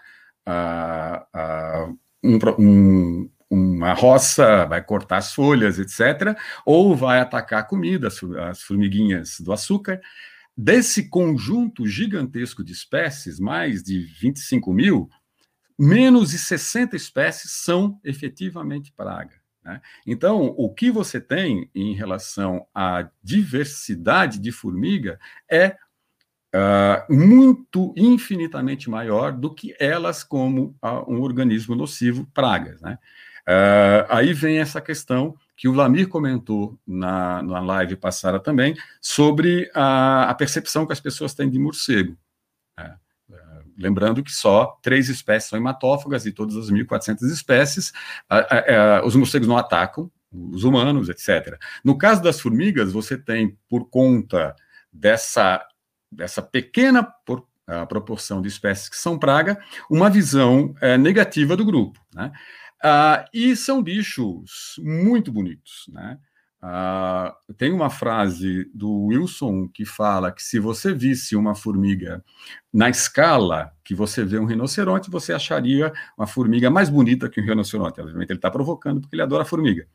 uh, 0.46 1.90
uh, 1.90 1.98
um, 2.22 2.38
um, 2.58 3.30
uma 3.50 3.92
roça, 3.94 4.64
vai 4.66 4.82
cortar 4.82 5.18
as 5.18 5.32
folhas, 5.32 5.78
etc., 5.78 6.36
ou 6.64 6.94
vai 6.96 7.20
atacar 7.20 7.60
a 7.60 7.64
comida, 7.64 8.08
as 8.48 8.62
formiguinhas 8.62 9.40
do 9.40 9.52
açúcar. 9.52 10.00
Desse 10.56 11.08
conjunto 11.08 11.86
gigantesco 11.86 12.64
de 12.64 12.72
espécies, 12.72 13.38
mais 13.38 13.82
de 13.82 14.04
25 14.20 14.72
mil, 14.72 15.08
menos 15.78 16.30
de 16.30 16.38
60 16.38 16.96
espécies 16.96 17.52
são 17.52 18.00
efetivamente 18.02 18.92
praga. 18.92 19.45
Né? 19.66 19.80
Então, 20.06 20.54
o 20.56 20.72
que 20.72 20.90
você 20.92 21.20
tem 21.20 21.68
em 21.74 21.92
relação 21.92 22.64
à 22.72 23.08
diversidade 23.20 24.38
de 24.38 24.52
formiga 24.52 25.18
é 25.50 25.76
uh, 26.54 27.12
muito, 27.12 27.92
infinitamente 27.96 28.88
maior 28.88 29.32
do 29.32 29.52
que 29.52 29.74
elas 29.80 30.22
como 30.22 30.76
uh, 30.82 31.12
um 31.12 31.20
organismo 31.20 31.74
nocivo, 31.74 32.26
pragas. 32.32 32.80
Né? 32.80 32.96
Uh, 33.48 34.06
aí 34.08 34.32
vem 34.32 34.58
essa 34.58 34.80
questão 34.80 35.36
que 35.56 35.66
o 35.66 35.72
Lamir 35.72 36.08
comentou 36.08 36.78
na, 36.86 37.42
na 37.42 37.58
live 37.58 37.96
passada 37.96 38.38
também, 38.38 38.76
sobre 39.00 39.68
a, 39.74 40.30
a 40.30 40.34
percepção 40.34 40.86
que 40.86 40.92
as 40.92 41.00
pessoas 41.00 41.34
têm 41.34 41.50
de 41.50 41.58
morcego. 41.58 42.16
Lembrando 43.76 44.22
que 44.22 44.32
só 44.32 44.78
três 44.82 45.08
espécies 45.08 45.50
são 45.50 45.58
hematófagas 45.58 46.24
e 46.26 46.32
todas 46.32 46.56
as 46.56 46.70
1.400 46.70 47.22
espécies, 47.30 47.92
os 49.04 49.14
morcegos 49.14 49.46
não 49.46 49.56
atacam 49.56 50.10
os 50.32 50.64
humanos, 50.64 51.08
etc. 51.08 51.58
No 51.84 51.96
caso 51.96 52.22
das 52.22 52.40
formigas, 52.40 52.92
você 52.92 53.16
tem, 53.16 53.56
por 53.68 53.88
conta 53.88 54.54
dessa, 54.92 55.66
dessa 56.10 56.42
pequena 56.42 57.02
por, 57.02 57.46
proporção 57.88 58.40
de 58.40 58.48
espécies 58.48 58.88
que 58.88 58.96
são 58.96 59.18
praga, 59.18 59.58
uma 59.90 60.08
visão 60.08 60.74
é, 60.80 60.96
negativa 60.96 61.56
do 61.56 61.64
grupo. 61.64 62.00
Né? 62.14 62.32
Uh, 62.84 63.24
e 63.32 63.56
são 63.56 63.82
bichos 63.82 64.76
muito 64.78 65.32
bonitos, 65.32 65.86
né? 65.88 66.18
Uh, 66.66 67.54
tem 67.54 67.72
uma 67.72 67.88
frase 67.88 68.68
do 68.74 69.04
Wilson 69.04 69.68
que 69.68 69.84
fala 69.84 70.32
que 70.32 70.42
se 70.42 70.58
você 70.58 70.92
visse 70.92 71.36
uma 71.36 71.54
formiga 71.54 72.24
na 72.72 72.90
escala 72.90 73.70
que 73.84 73.94
você 73.94 74.24
vê 74.24 74.36
um 74.36 74.46
rinoceronte, 74.46 75.08
você 75.08 75.32
acharia 75.32 75.92
uma 76.18 76.26
formiga 76.26 76.68
mais 76.68 76.88
bonita 76.88 77.28
que 77.28 77.40
um 77.40 77.44
rinoceronte. 77.44 78.00
Obviamente 78.00 78.30
ele 78.30 78.38
está 78.38 78.50
provocando 78.50 79.00
porque 79.00 79.14
ele 79.14 79.22
adora 79.22 79.44
formiga. 79.44 79.86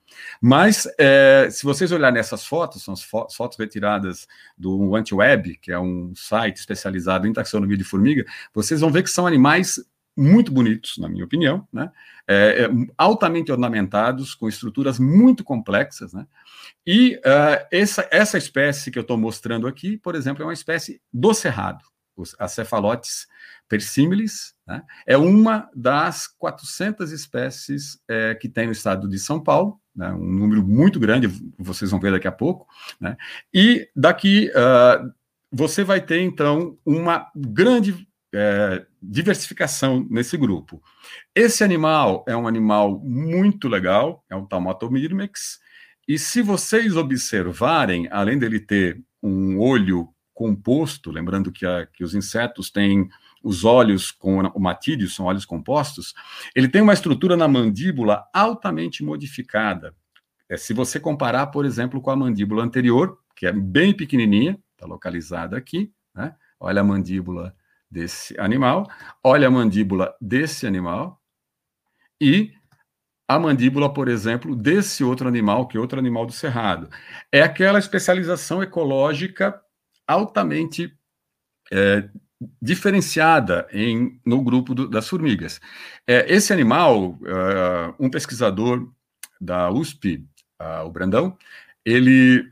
Mas 0.42 0.88
é, 0.98 1.50
se 1.52 1.66
vocês 1.66 1.92
olharem 1.92 2.16
nessas 2.16 2.46
fotos, 2.46 2.84
são 2.84 2.94
as 2.94 3.04
fo 3.04 3.28
fotos 3.30 3.58
retiradas 3.58 4.26
do 4.58 4.96
AntiWeb, 4.96 5.58
que 5.58 5.74
é 5.74 5.80
um 5.80 6.14
site 6.16 6.56
especializado 6.56 7.28
em 7.28 7.34
taxonomia 7.34 7.76
de 7.76 7.84
formiga, 7.84 8.24
vocês 8.54 8.80
vão 8.80 8.90
ver 8.90 9.04
que 9.04 9.10
são 9.10 9.28
animais 9.28 9.78
muito 10.16 10.52
bonitos, 10.52 10.98
na 10.98 11.08
minha 11.08 11.26
opinião, 11.26 11.68
né? 11.72 11.92
É, 12.28 12.64
é, 12.64 12.70
altamente 12.98 13.52
ornamentados, 13.52 14.36
com 14.36 14.48
estruturas 14.48 15.00
muito 15.00 15.44
complexas, 15.44 16.14
né? 16.14 16.28
E 16.86 17.16
uh, 17.18 17.66
essa, 17.72 18.08
essa 18.12 18.38
espécie 18.38 18.92
que 18.92 18.98
eu 18.98 19.02
estou 19.02 19.18
mostrando 19.18 19.68
aqui, 19.68 19.98
por 19.98 20.16
exemplo, 20.16 20.44
é 20.44 20.46
uma 20.46 20.54
espécie 20.54 21.02
do 21.14 21.34
cerrado, 21.34 21.84
os, 22.16 22.36
a 22.40 22.48
Cephalotes 22.48 23.28
persimilis, 23.68 24.54
né? 24.68 24.84
é 25.08 25.18
uma 25.18 25.70
das 25.74 26.28
400 26.28 27.12
espécies 27.12 27.98
é, 28.06 28.36
que 28.36 28.50
tem 28.50 28.66
no 28.66 28.74
estado 28.74 29.08
de 29.08 29.18
São 29.18 29.42
Paulo, 29.42 29.80
né? 29.96 30.12
um 30.12 30.26
número 30.26 30.62
muito 30.62 31.00
grande, 31.00 31.30
vocês 31.58 31.90
vão 31.90 32.00
ver 32.00 32.12
daqui 32.12 32.28
a 32.28 32.34
pouco, 32.34 32.68
né? 33.00 33.16
e 33.54 33.90
daqui 33.96 34.52
uh, 34.52 35.10
você 35.50 35.86
vai 35.86 36.02
ter, 36.02 36.20
então, 36.22 36.78
uma 36.86 37.32
grande 37.34 38.08
é, 38.34 38.86
diversificação 39.02 40.06
nesse 40.10 40.38
grupo. 40.38 40.82
Esse 41.34 41.64
animal 41.64 42.24
é 42.28 42.36
um 42.36 42.48
animal 42.48 43.00
muito 43.00 43.68
legal, 43.68 44.24
é 44.30 44.36
um 44.36 44.46
Taumatomyrmex, 44.46 45.60
e 46.08 46.20
se 46.20 46.42
vocês 46.42 46.96
observarem, 46.96 48.08
além 48.12 48.38
dele 48.38 48.60
ter 48.60 49.02
um 49.22 49.60
olho 49.60 50.10
composto, 50.34 51.12
lembrando 51.12 51.52
que, 51.52 51.66
a, 51.66 51.86
que 51.86 52.04
os 52.04 52.16
insetos 52.16 52.72
têm 52.72 53.08
os 53.44 53.64
olhos 53.64 54.12
com 54.12 54.40
o 54.40 54.60
matídeo, 54.60 55.10
são 55.10 55.26
olhos 55.26 55.46
compostos, 55.46 56.14
ele 56.56 56.68
tem 56.68 56.82
uma 56.82 56.94
estrutura 56.94 57.38
na 57.38 57.48
mandíbula 57.48 58.24
altamente 58.34 59.04
modificada. 59.04 59.96
É, 60.50 60.58
se 60.58 60.74
você 60.74 61.00
comparar, 61.00 61.48
por 61.48 61.66
exemplo, 61.66 62.02
com 62.02 62.12
a 62.12 62.16
mandíbula 62.16 62.64
anterior, 62.64 63.18
que 63.36 63.46
é 63.46 63.52
bem 63.52 63.96
pequenininha, 63.96 64.60
está 64.74 64.86
localizada 64.86 65.58
aqui, 65.58 65.92
né? 66.14 66.36
olha 66.60 66.82
a 66.82 66.84
mandíbula 66.84 67.56
desse 67.92 68.40
animal, 68.40 68.90
olha 69.24 69.48
a 69.48 69.52
mandíbula 69.52 70.16
desse 70.22 70.66
animal 70.66 71.22
e 72.20 72.54
a 73.28 73.40
mandíbula, 73.40 73.94
por 73.94 74.08
exemplo, 74.08 74.56
desse 74.56 75.04
outro 75.04 75.28
animal, 75.28 75.68
que 75.68 75.78
é 75.78 75.80
outro 75.80 76.00
animal 76.00 76.26
do 76.26 76.32
cerrado. 76.32 76.90
É 77.32 77.42
aquela 77.42 77.80
especialização 77.80 78.62
ecológica 78.62 79.62
altamente 80.08 80.94
é, 81.72 82.10
diferenciada 82.62 83.68
em, 83.72 84.20
no 84.26 84.42
grupo 84.42 84.76
do, 84.76 84.88
das 84.88 85.08
formigas. 85.08 85.62
É, 86.06 86.26
esse 86.34 86.52
animal, 86.52 87.12
uh, 87.12 87.96
um 88.00 88.10
pesquisador 88.10 88.92
da 89.40 89.70
USP, 89.72 90.26
uh, 90.62 90.86
o 90.86 90.92
Brandão, 90.92 91.38
ele 91.86 92.46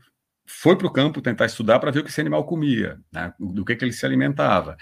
foi 0.46 0.76
para 0.76 0.86
o 0.86 0.92
campo 0.92 1.20
tentar 1.20 1.46
estudar 1.46 1.78
para 1.78 1.90
ver 1.90 2.00
o 2.00 2.04
que 2.04 2.10
esse 2.10 2.20
animal 2.20 2.44
comia, 2.44 2.98
né, 3.12 3.32
do 3.38 3.64
que, 3.64 3.76
que 3.76 3.84
ele 3.84 3.92
se 3.92 4.04
alimentava 4.04 4.76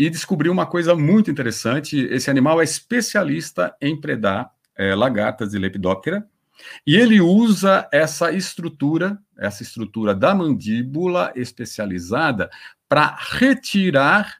e 0.00 0.08
descobriu 0.08 0.50
uma 0.50 0.64
coisa 0.64 0.96
muito 0.96 1.30
interessante. 1.30 1.98
Esse 2.06 2.30
animal 2.30 2.58
é 2.58 2.64
especialista 2.64 3.76
em 3.82 4.00
predar 4.00 4.50
é, 4.74 4.94
lagartas 4.94 5.50
de 5.50 5.58
Lepidoptera, 5.58 6.26
e 6.86 6.96
ele 6.96 7.20
usa 7.20 7.86
essa 7.92 8.32
estrutura, 8.32 9.18
essa 9.38 9.62
estrutura 9.62 10.14
da 10.14 10.34
mandíbula 10.34 11.30
especializada 11.36 12.48
para 12.88 13.14
retirar 13.14 14.38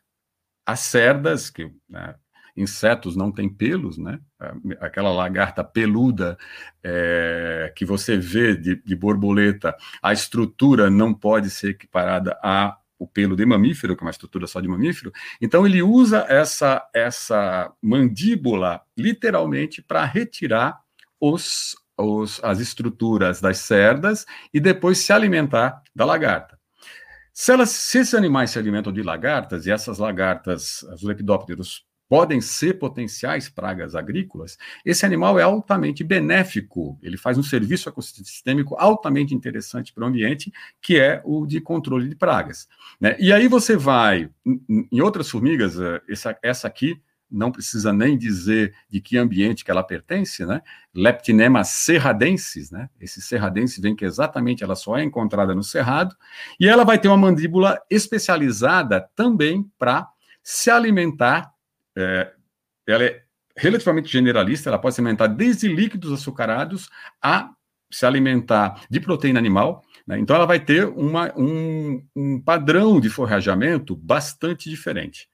as 0.65 0.81
cerdas, 0.81 1.51
que 1.51 1.71
né, 1.87 2.15
insetos 2.57 3.15
não 3.15 3.31
têm 3.31 3.49
pelos, 3.49 3.99
né? 3.99 4.19
Aquela 4.81 5.13
lagarta 5.13 5.63
peluda 5.63 6.39
é, 6.83 7.71
que 7.77 7.85
você 7.85 8.17
vê 8.17 8.57
de, 8.57 8.77
de 8.77 8.97
borboleta, 8.97 9.77
a 10.03 10.11
estrutura 10.11 10.89
não 10.89 11.13
pode 11.13 11.51
ser 11.51 11.71
equiparada 11.71 12.39
a 12.43 12.80
o 13.01 13.07
pelo 13.09 13.35
de 13.35 13.47
mamífero, 13.47 13.97
que 13.97 14.05
é 14.05 14.07
uma 14.07 14.11
estrutura 14.11 14.47
só 14.47 14.61
de 14.61 14.69
mamífero. 14.69 15.11
Então 15.41 15.67
ele 15.67 15.83
usa 15.83 16.27
essa 16.29 16.87
essa 16.95 17.73
mandíbula 17.83 18.83
literalmente 18.97 19.81
para 19.81 20.05
retirar 20.05 20.79
os, 21.19 21.75
os, 21.97 22.39
as 22.45 22.61
estruturas 22.61 23.41
das 23.41 23.59
cerdas 23.59 24.27
e 24.53 24.61
depois 24.61 24.99
se 24.99 25.13
alimentar 25.13 25.83
da 25.97 26.05
lagarta. 26.05 26.61
Se, 27.33 27.53
elas, 27.53 27.71
se 27.71 27.99
esses 27.99 28.15
animais 28.15 28.51
se 28.51 28.59
alimentam 28.59 28.93
de 28.93 29.03
lagartas 29.03 29.65
e 29.65 29.71
essas 29.71 29.99
lagartas, 29.99 30.83
os 30.83 31.03
lepidópteros, 31.03 31.87
podem 32.11 32.41
ser 32.41 32.77
potenciais 32.81 33.49
pragas 33.49 33.95
agrícolas, 33.95 34.59
esse 34.85 35.07
animal 35.07 35.39
é 35.39 35.45
altamente 35.45 36.03
benéfico, 36.03 36.99
ele 37.01 37.17
faz 37.17 37.39
um 37.39 37.43
serviço 37.43 37.89
ecossistêmico 37.89 38.75
altamente 38.77 39.33
interessante 39.33 39.93
para 39.93 40.03
o 40.03 40.09
ambiente, 40.09 40.53
que 40.83 40.99
é 40.99 41.23
o 41.25 41.47
de 41.47 41.61
controle 41.61 42.09
de 42.09 42.17
pragas. 42.17 42.67
Né? 43.01 43.17
E 43.21 43.33
aí 43.33 43.47
você 43.47 43.77
vai, 43.77 44.29
em 44.45 45.01
outras 45.01 45.31
formigas, 45.31 45.79
eh, 45.79 46.03
essa, 46.09 46.37
essa 46.43 46.67
aqui, 46.67 47.01
não 47.31 47.53
precisa 47.53 47.93
nem 47.93 48.19
dizer 48.19 48.75
de 48.91 49.01
que 49.01 49.17
ambiente 49.17 49.65
que 49.65 49.71
ela 49.71 49.85
pertence, 49.85 50.45
né? 50.45 50.61
Leptinema 50.93 51.63
serradensis, 51.63 52.73
né? 52.73 52.91
Esse 53.01 53.23
serradensis 53.23 53.79
vem 53.79 53.95
que 53.95 54.05
exatamente 54.05 54.65
ela 54.65 54.75
só 54.75 54.99
é 54.99 55.05
encontrada 55.05 55.55
no 55.55 55.63
cerrado, 55.63 56.17
e 56.59 56.67
ela 56.67 56.85
vai 56.85 56.99
ter 56.99 57.07
uma 57.07 57.17
mandíbula 57.17 57.81
especializada 57.89 59.09
também 59.15 59.71
para 59.79 60.09
se 60.43 60.73
alimentar. 60.73 61.53
É, 61.97 62.33
ela 62.87 63.05
é 63.05 63.23
relativamente 63.57 64.11
generalista, 64.11 64.71
ela 64.71 64.79
pode 64.79 64.95
se 64.95 65.01
alimentar 65.01 65.27
desde 65.27 65.69
líquidos 65.69 66.13
açucarados 66.13 66.89
a 67.23 67.51
se 67.91 68.07
alimentar 68.07 68.83
de 68.89 69.01
proteína 69.01 69.39
animal. 69.39 69.85
Né? 70.07 70.19
Então, 70.19 70.37
ela 70.37 70.47
vai 70.47 70.61
ter 70.61 70.87
uma, 70.87 71.33
um, 71.37 72.05
um 72.15 72.41
padrão 72.41 73.01
de 73.01 73.11
forrajamento 73.11 73.97
bastante 73.97 74.71
diferente 74.71 75.29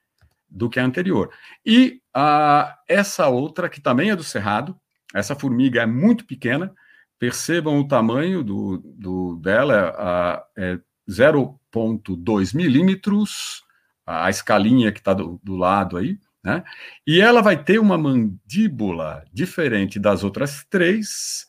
do 0.48 0.70
que 0.70 0.80
a 0.80 0.84
anterior. 0.84 1.30
E 1.64 2.00
a, 2.14 2.76
essa 2.88 3.28
outra, 3.28 3.68
que 3.68 3.80
também 3.80 4.10
é 4.10 4.16
do 4.16 4.24
cerrado, 4.24 4.78
essa 5.14 5.34
formiga 5.34 5.82
é 5.82 5.86
muito 5.86 6.24
pequena, 6.24 6.74
percebam 7.18 7.78
o 7.78 7.88
tamanho 7.88 8.42
do, 8.42 8.78
do 8.78 9.36
dela, 9.36 10.44
é 10.56 10.78
0,2 11.08 12.54
milímetros, 12.54 13.62
a 14.04 14.30
escalinha 14.30 14.92
que 14.92 14.98
está 14.98 15.14
do, 15.14 15.40
do 15.42 15.56
lado 15.56 15.96
aí, 15.96 16.18
né? 16.46 16.62
E 17.04 17.20
ela 17.20 17.42
vai 17.42 17.60
ter 17.60 17.80
uma 17.80 17.98
mandíbula 17.98 19.24
diferente 19.32 19.98
das 19.98 20.22
outras 20.22 20.64
três, 20.70 21.48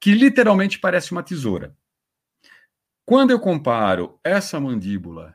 que 0.00 0.14
literalmente 0.14 0.78
parece 0.78 1.10
uma 1.10 1.20
tesoura. 1.20 1.76
Quando 3.04 3.32
eu 3.32 3.40
comparo 3.40 4.20
essa 4.22 4.60
mandíbula 4.60 5.34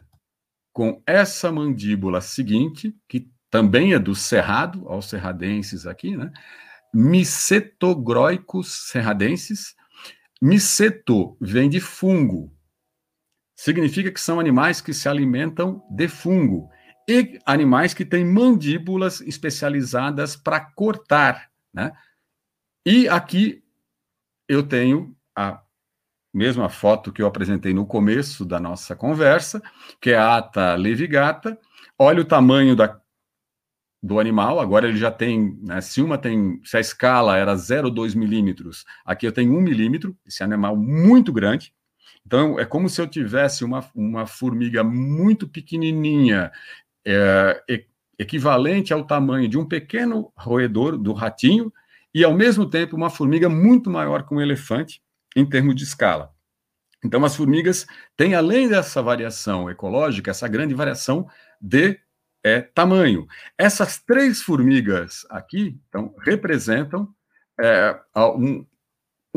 com 0.72 1.04
essa 1.06 1.52
mandíbula 1.52 2.22
seguinte, 2.22 2.96
que 3.06 3.30
também 3.50 3.94
é 3.94 4.00
do 4.00 4.16
cerrado, 4.16 4.88
aos 4.88 5.10
serradenses 5.10 5.86
aqui, 5.86 6.16
né? 6.16 6.32
Micetogroicos 6.94 8.90
serradenses. 8.90 9.76
Miceto 10.42 11.36
vem 11.42 11.70
de 11.70 11.82
fungo. 11.82 12.56
Significa 13.58 14.10
que 14.10 14.22
são 14.22 14.40
animais 14.40 14.80
que 14.80 14.94
se 14.94 15.10
alimentam 15.10 15.86
de 15.92 16.08
fungo. 16.08 16.70
E 17.08 17.40
animais 17.46 17.94
que 17.94 18.04
têm 18.04 18.26
mandíbulas 18.26 19.22
especializadas 19.22 20.36
para 20.36 20.60
cortar, 20.60 21.52
né? 21.74 21.92
E 22.86 23.08
aqui 23.08 23.64
eu 24.48 24.62
tenho 24.62 25.16
a 25.36 25.62
mesma 26.34 26.70
foto 26.70 27.12
que 27.12 27.22
eu 27.22 27.28
apresentei 27.28 27.74
no 27.74 27.86
começo 27.86 28.46
da 28.46 28.60
nossa 28.60 28.96
conversa, 28.96 29.62
que 30.02 30.12
é 30.12 30.18
a 30.18 30.38
ata 30.38 30.76
levigata. 30.76 31.58
Olha 31.98 32.22
o 32.22 32.26
tamanho 32.26 32.76
da, 32.76 33.00
do 34.04 34.20
animal, 34.20 34.60
agora 34.60 34.88
ele 34.88 34.98
já 34.98 35.10
tem, 35.12 35.58
né, 35.64 35.82
se 35.82 36.02
uma 36.02 36.18
tem, 36.18 36.62
se 36.64 36.78
a 36.78 36.80
escala 36.80 37.38
era 37.38 37.56
0,2 37.56 38.16
milímetros, 38.16 38.86
aqui 39.04 39.26
eu 39.26 39.32
tenho 39.32 39.58
1 39.58 39.62
milímetro, 39.62 40.16
esse 40.26 40.44
animal 40.44 40.76
muito 40.76 41.34
grande. 41.34 41.74
Então, 42.26 42.60
é 42.60 42.66
como 42.66 42.90
se 42.90 43.00
eu 43.00 43.08
tivesse 43.08 43.64
uma, 43.64 43.88
uma 43.96 44.28
formiga 44.28 44.84
muito 44.84 45.48
pequenininha, 45.48 46.52
é, 47.06 47.64
equivalente 48.18 48.94
ao 48.94 49.06
tamanho 49.06 49.48
de 49.48 49.58
um 49.58 49.66
pequeno 49.66 50.32
roedor 50.36 50.98
do 50.98 51.14
ratinho, 51.14 51.72
e 52.14 52.24
ao 52.24 52.34
mesmo 52.34 52.70
tempo 52.70 52.96
uma 52.96 53.10
formiga 53.10 53.50
muito 53.50 53.90
maior 53.90 54.26
que 54.26 54.34
um 54.34 54.42
elefante, 54.42 55.02
em 55.36 55.46
termos 55.46 55.76
de 55.76 55.84
escala. 55.84 56.34
Então, 57.04 57.24
as 57.24 57.36
formigas 57.36 57.86
têm, 58.18 58.34
além 58.34 58.68
dessa 58.68 59.02
variação 59.02 59.70
ecológica, 59.70 60.32
essa 60.32 60.48
grande 60.48 60.74
variação 60.74 61.28
de 61.62 62.00
é, 62.44 62.62
tamanho. 62.62 63.28
Essas 63.58 64.00
três 64.00 64.42
formigas 64.42 65.26
aqui 65.30 65.80
então, 65.90 66.16
representam 66.20 67.14
é, 67.60 68.00
um, 68.16 68.66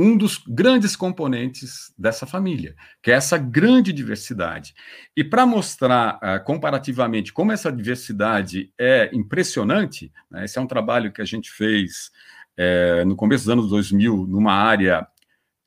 um 0.00 0.16
dos 0.16 0.38
grandes 0.46 0.94
componentes 0.94 1.92
dessa 1.98 2.24
família, 2.24 2.76
que 3.02 3.11
é 3.11 3.14
essa 3.14 3.37
grande 3.37 3.92
diversidade. 3.92 4.72
E 5.16 5.24
para 5.24 5.44
mostrar 5.44 6.20
uh, 6.22 6.44
comparativamente 6.44 7.32
como 7.32 7.50
essa 7.50 7.72
diversidade 7.72 8.72
é 8.78 9.11
impressionante, 9.12 10.12
né, 10.30 10.44
esse 10.44 10.56
é 10.56 10.61
um 10.61 10.68
trabalho 10.68 11.11
que 11.11 11.20
a 11.20 11.24
gente 11.24 11.50
fez 11.50 12.12
é, 12.56 13.04
no 13.04 13.16
começo 13.16 13.44
dos 13.44 13.52
anos 13.52 13.70
2000, 13.70 14.24
numa 14.28 14.52
área 14.52 15.04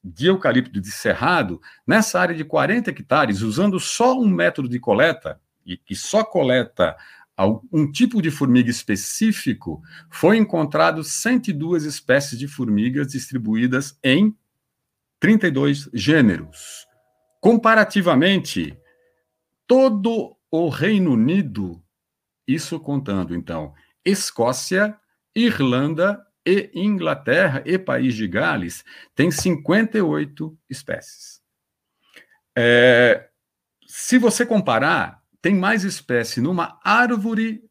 de 0.01 0.27
eucalipto 0.27 0.79
de 0.79 0.91
cerrado, 0.91 1.61
nessa 1.85 2.17
área 2.17 2.33
de 2.33 2.45
40 2.45 2.89
hectares, 2.89 3.41
usando 3.41 3.81
só 3.81 4.17
um 4.17 4.29
método 4.29 4.69
de 4.69 4.79
coleta, 4.79 5.41
e 5.65 5.75
que 5.75 5.93
só 5.93 6.23
coleta 6.23 6.95
um 7.45 7.91
tipo 7.91 8.21
de 8.21 8.29
formiga 8.29 8.69
específico, 8.69 9.81
foi 10.09 10.37
encontrado 10.37 11.03
102 11.03 11.83
espécies 11.83 12.37
de 12.37 12.47
formigas 12.47 13.07
distribuídas 13.07 13.97
em 14.03 14.35
32 15.19 15.89
gêneros. 15.93 16.87
Comparativamente, 17.39 18.77
todo 19.65 20.35
o 20.49 20.69
Reino 20.69 21.13
Unido, 21.13 21.81
isso 22.47 22.79
contando 22.79 23.35
então 23.35 23.73
Escócia, 24.03 24.97
Irlanda 25.35 26.21
e 26.45 26.71
Inglaterra 26.73 27.63
e 27.65 27.77
País 27.77 28.15
de 28.15 28.27
Gales 28.27 28.83
tem 29.15 29.31
58 29.31 30.57
espécies. 30.69 31.41
É, 32.57 33.29
se 33.87 34.17
você 34.17 34.45
comparar, 34.45 35.20
tem 35.41 35.55
mais 35.55 35.83
espécie 35.83 36.39
numa 36.39 36.79
árvore 36.83 37.61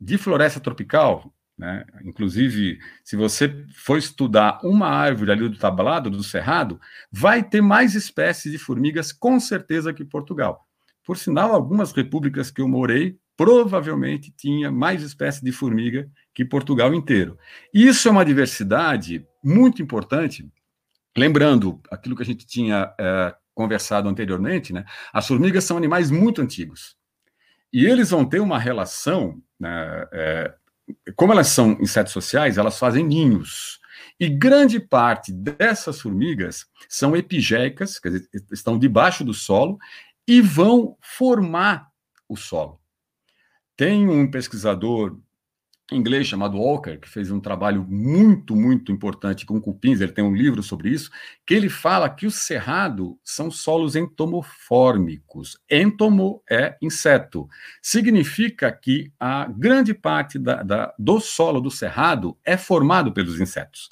de 0.00 0.16
floresta 0.16 0.60
tropical, 0.60 1.32
né? 1.60 1.84
Inclusive, 2.04 2.78
se 3.04 3.16
você 3.16 3.66
for 3.74 3.98
estudar 3.98 4.60
uma 4.64 4.88
árvore 4.88 5.30
ali 5.30 5.48
do 5.48 5.58
tablado, 5.58 6.08
do 6.08 6.22
cerrado, 6.22 6.80
vai 7.12 7.42
ter 7.42 7.60
mais 7.60 7.94
espécies 7.94 8.50
de 8.50 8.58
formigas, 8.58 9.12
com 9.12 9.38
certeza, 9.38 9.92
que 9.92 10.02
Portugal. 10.02 10.66
Por 11.04 11.18
sinal, 11.18 11.52
algumas 11.52 11.92
repúblicas 11.92 12.50
que 12.50 12.62
eu 12.62 12.68
morei 12.68 13.18
provavelmente 13.36 14.32
tinha 14.34 14.70
mais 14.70 15.02
espécies 15.02 15.42
de 15.42 15.52
formiga 15.52 16.10
que 16.34 16.44
Portugal 16.44 16.94
inteiro. 16.94 17.38
Isso 17.74 18.08
é 18.08 18.10
uma 18.10 18.24
diversidade 18.24 19.26
muito 19.44 19.82
importante. 19.82 20.50
Lembrando 21.16 21.80
aquilo 21.90 22.16
que 22.16 22.22
a 22.22 22.26
gente 22.26 22.46
tinha 22.46 22.94
é, 22.98 23.34
conversado 23.54 24.08
anteriormente, 24.08 24.72
né? 24.72 24.84
As 25.12 25.26
formigas 25.26 25.64
são 25.64 25.76
animais 25.76 26.10
muito 26.10 26.40
antigos 26.40 26.99
e 27.72 27.86
eles 27.86 28.10
vão 28.10 28.24
ter 28.24 28.40
uma 28.40 28.58
relação, 28.58 29.40
né, 29.58 30.06
é, 30.12 30.54
como 31.14 31.32
elas 31.32 31.48
são 31.48 31.72
insetos 31.80 32.12
sociais, 32.12 32.58
elas 32.58 32.78
fazem 32.78 33.04
ninhos. 33.04 33.78
E 34.18 34.28
grande 34.28 34.80
parte 34.80 35.32
dessas 35.32 36.00
formigas 36.00 36.66
são 36.88 37.16
epigéicas, 37.16 37.98
quer 37.98 38.10
dizer, 38.10 38.28
estão 38.52 38.78
debaixo 38.78 39.24
do 39.24 39.32
solo 39.32 39.78
e 40.26 40.40
vão 40.40 40.96
formar 41.00 41.88
o 42.28 42.36
solo. 42.36 42.80
Tem 43.76 44.08
um 44.08 44.30
pesquisador 44.30 45.18
inglês 45.94 46.26
chamado 46.26 46.58
Walker, 46.58 46.98
que 46.98 47.08
fez 47.08 47.30
um 47.30 47.40
trabalho 47.40 47.84
muito, 47.88 48.54
muito 48.56 48.92
importante 48.92 49.46
com 49.46 49.60
cupins, 49.60 50.00
ele 50.00 50.12
tem 50.12 50.24
um 50.24 50.34
livro 50.34 50.62
sobre 50.62 50.90
isso, 50.90 51.10
que 51.46 51.54
ele 51.54 51.68
fala 51.68 52.08
que 52.08 52.26
o 52.26 52.30
cerrado 52.30 53.18
são 53.24 53.50
solos 53.50 53.96
entomofórmicos. 53.96 55.58
Entomo 55.70 56.42
é 56.50 56.76
inseto. 56.80 57.48
Significa 57.82 58.70
que 58.72 59.12
a 59.18 59.46
grande 59.46 59.94
parte 59.94 60.38
da, 60.38 60.62
da, 60.62 60.94
do 60.98 61.20
solo 61.20 61.60
do 61.60 61.70
cerrado 61.70 62.36
é 62.44 62.56
formado 62.56 63.12
pelos 63.12 63.40
insetos. 63.40 63.88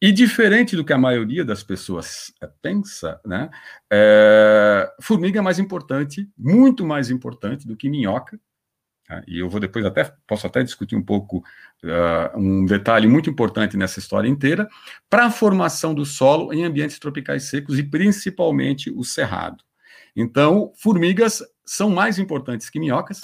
E 0.00 0.12
diferente 0.12 0.76
do 0.76 0.84
que 0.84 0.92
a 0.92 0.98
maioria 0.98 1.44
das 1.44 1.64
pessoas 1.64 2.32
eh, 2.40 2.48
pensa, 2.62 3.20
né, 3.26 3.50
é, 3.90 4.88
formiga 5.02 5.40
é 5.40 5.42
mais 5.42 5.58
importante, 5.58 6.30
muito 6.38 6.86
mais 6.86 7.10
importante 7.10 7.66
do 7.66 7.76
que 7.76 7.90
minhoca, 7.90 8.38
Tá? 9.08 9.22
E 9.26 9.38
eu 9.38 9.48
vou 9.48 9.58
depois 9.58 9.86
até, 9.86 10.04
posso 10.26 10.46
até 10.46 10.62
discutir 10.62 10.94
um 10.94 11.02
pouco, 11.02 11.38
uh, 11.82 12.38
um 12.38 12.66
detalhe 12.66 13.08
muito 13.08 13.30
importante 13.30 13.76
nessa 13.76 13.98
história 13.98 14.28
inteira, 14.28 14.68
para 15.08 15.24
a 15.24 15.30
formação 15.30 15.94
do 15.94 16.04
solo 16.04 16.52
em 16.52 16.64
ambientes 16.64 16.98
tropicais 16.98 17.44
secos 17.44 17.78
e 17.78 17.82
principalmente 17.82 18.90
o 18.90 19.02
cerrado. 19.02 19.64
Então, 20.14 20.72
formigas 20.76 21.42
são 21.64 21.88
mais 21.88 22.18
importantes 22.18 22.68
que 22.68 22.78
minhocas. 22.78 23.20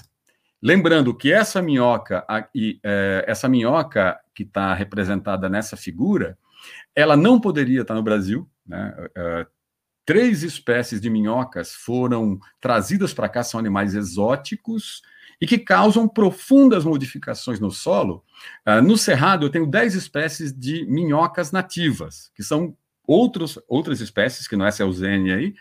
Lembrando 0.62 1.14
que 1.14 1.30
essa 1.30 1.60
minhoca, 1.60 2.24
e, 2.54 2.80
é, 2.82 3.24
essa 3.28 3.46
minhoca 3.48 4.18
que 4.34 4.44
está 4.44 4.72
representada 4.72 5.48
nessa 5.48 5.76
figura, 5.76 6.38
ela 6.94 7.16
não 7.16 7.38
poderia 7.38 7.82
estar 7.82 7.94
no 7.94 8.02
Brasil, 8.02 8.48
né? 8.66 8.94
Uh, 9.10 9.46
três 10.06 10.42
espécies 10.42 11.00
de 11.00 11.10
minhocas 11.10 11.74
foram 11.74 12.38
trazidas 12.60 13.12
para 13.12 13.28
cá, 13.28 13.42
são 13.42 13.60
animais 13.60 13.94
exóticos 13.94 15.02
e 15.40 15.46
que 15.46 15.58
causam 15.58 16.08
profundas 16.08 16.84
modificações 16.84 17.60
no 17.60 17.70
solo. 17.70 18.24
Uh, 18.66 18.82
no 18.82 18.96
Cerrado, 18.96 19.46
eu 19.46 19.50
tenho 19.50 19.66
dez 19.66 19.94
espécies 19.94 20.52
de 20.52 20.84
minhocas 20.86 21.52
nativas, 21.52 22.30
que 22.34 22.42
são 22.42 22.76
outros, 23.06 23.58
outras 23.68 24.00
espécies, 24.00 24.48
que 24.48 24.56
não 24.56 24.64
é 24.64 24.68
essa 24.68 24.82
eusênia 24.82 25.36
aí, 25.36 25.54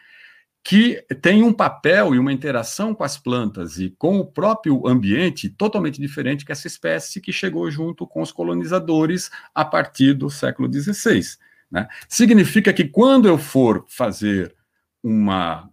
que 0.64 1.06
tem 1.22 1.44
um 1.44 1.52
papel 1.52 2.16
e 2.16 2.20
uma 2.20 2.32
interação 2.32 2.96
com 2.96 3.04
as 3.04 3.18
plantas 3.18 3.78
e 3.78 3.90
com 3.98 4.20
o 4.20 4.26
próprio 4.26 4.88
ambiente 4.88 5.50
totalmente 5.50 6.00
diferente 6.00 6.46
que 6.46 6.54
essa 6.54 6.68
espécie 6.68 7.20
que 7.20 7.34
chegou 7.34 7.70
junto 7.70 8.08
com 8.08 8.22
os 8.22 8.32
colonizadores 8.32 9.30
a 9.54 9.66
partir 9.66 10.14
do 10.14 10.30
século 10.30 10.72
XVI. 10.72 11.22
Né? 11.70 11.88
Significa 12.08 12.72
que 12.72 12.86
quando 12.86 13.28
eu 13.28 13.38
for 13.38 13.84
fazer 13.90 14.56
uma, 15.04 15.70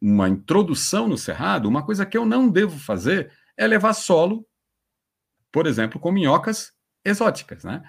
uma 0.00 0.28
introdução 0.28 1.08
no 1.08 1.18
cerrado, 1.18 1.68
uma 1.68 1.84
coisa 1.84 2.06
que 2.06 2.16
eu 2.16 2.24
não 2.24 2.48
devo 2.48 2.78
fazer 2.78 3.32
é 3.56 3.66
levar 3.66 3.94
solo, 3.94 4.46
por 5.50 5.66
exemplo, 5.66 5.98
com 5.98 6.12
minhocas 6.12 6.72
exóticas. 7.04 7.64
Né? 7.64 7.82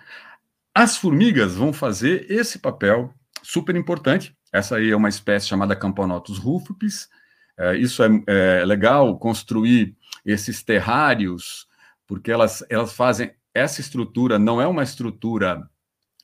As 0.74 0.98
formigas 0.98 1.56
vão 1.56 1.72
fazer 1.72 2.26
esse 2.32 2.60
papel 2.60 3.14
super 3.44 3.76
importante 3.76 4.38
essa 4.52 4.78
aí 4.78 4.92
é 4.92 4.96
uma 4.96 5.10
espécie 5.10 5.48
chamada 5.48 5.76
Camponotus 5.76 6.38
rufus. 6.38 7.10
É, 7.58 7.78
isso 7.78 8.04
é, 8.04 8.10
é, 8.28 8.66
legal 8.66 9.18
construir 9.18 9.96
esses 10.26 10.64
terrários, 10.64 11.68
porque 12.06 12.32
elas, 12.32 12.64
elas 12.70 12.94
fazem 12.94 13.34
essa 13.54 13.82
estrutura 13.82 14.38
não 14.38 14.62
é 14.62 14.68
uma 14.68 14.84
estrutura 14.84 15.68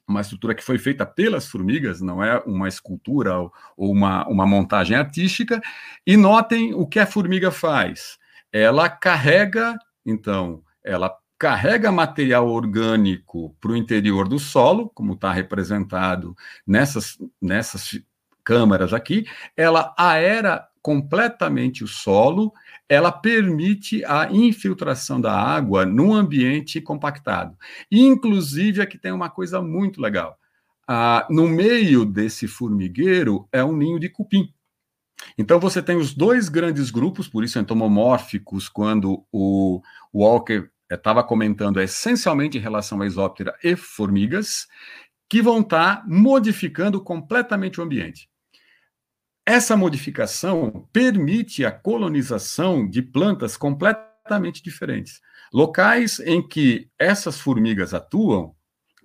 uma 0.08 0.22
estrutura 0.22 0.54
que 0.54 0.64
foi 0.64 0.78
feita 0.78 1.06
pelas 1.06 1.48
formigas, 1.48 2.02
não 2.02 2.24
é 2.24 2.42
uma 2.46 2.68
escultura 2.68 3.38
ou, 3.38 3.52
uma, 3.78 4.28
uma 4.28 4.46
montagem 4.46 4.98
artística. 4.98 5.62
E 6.06 6.18
notem 6.18 6.74
o 6.74 6.86
que 6.86 7.00
a 7.00 7.06
formiga 7.06 7.52
faz. 7.52 8.18
Ela 8.52 8.90
carrega, 8.90 9.78
então, 10.06 10.62
ela 10.84 11.16
carrega 11.38 11.92
material 11.92 12.48
orgânico 12.48 13.56
para 13.60 13.72
o 13.72 13.78
interior 13.78 14.28
do 14.28 14.40
solo, 14.40 14.90
como 14.94 15.14
está 15.14 15.32
representado 15.32 16.36
nessas, 16.66 17.18
nessas 17.42 18.00
câmaras 18.44 18.94
aqui, 18.94 19.26
ela 19.56 19.94
aera 19.98 20.68
completamente 20.82 21.84
o 21.84 21.88
solo, 21.88 22.54
ela 22.88 23.12
permite 23.12 24.04
a 24.06 24.30
infiltração 24.32 25.20
da 25.20 25.34
água 25.34 25.86
num 25.86 26.14
ambiente 26.14 26.82
compactado. 26.82 27.58
Inclusive, 27.92 28.82
aqui 28.82 28.98
tem 28.98 29.12
uma 29.12 29.30
coisa 29.30 29.62
muito 29.62 30.02
legal. 30.02 30.38
Ah, 30.88 31.26
no 31.30 31.48
meio 31.48 32.06
desse 32.06 32.48
formigueiro 32.48 33.48
é 33.52 33.64
um 33.64 33.76
ninho 33.76 34.00
de 34.00 34.10
cupim. 34.10 34.54
Então 35.38 35.60
você 35.60 35.82
tem 35.82 35.96
os 35.96 36.14
dois 36.14 36.50
grandes 36.50 36.92
grupos, 36.92 37.28
por 37.28 37.44
isso 37.44 37.58
entomomórficos, 37.58 38.68
quando 38.68 39.26
o 39.32 39.82
Walker 40.14 40.70
estava 40.92 41.24
comentando 41.24 41.80
é 41.80 41.86
essencialmente 41.86 42.58
em 42.58 42.62
relação 42.62 43.02
à 43.02 43.08
isóptera 43.08 43.58
e 43.64 43.76
formigas, 43.76 44.68
que 45.30 45.42
vão 45.42 45.62
estar 45.62 45.98
tá 45.98 46.04
modificando 46.08 47.02
completamente 47.02 47.80
o 47.80 47.84
ambiente. 47.84 48.30
Essa 49.46 49.76
modificação 49.76 50.88
permite 50.94 51.66
a 51.66 51.72
colonização 51.72 52.88
de 52.90 53.02
plantas 53.02 53.58
completamente 53.58 54.64
diferentes. 54.64 55.20
Locais 55.54 56.20
em 56.20 56.46
que 56.48 56.90
essas 56.98 57.40
formigas 57.40 57.94
atuam, 57.94 58.56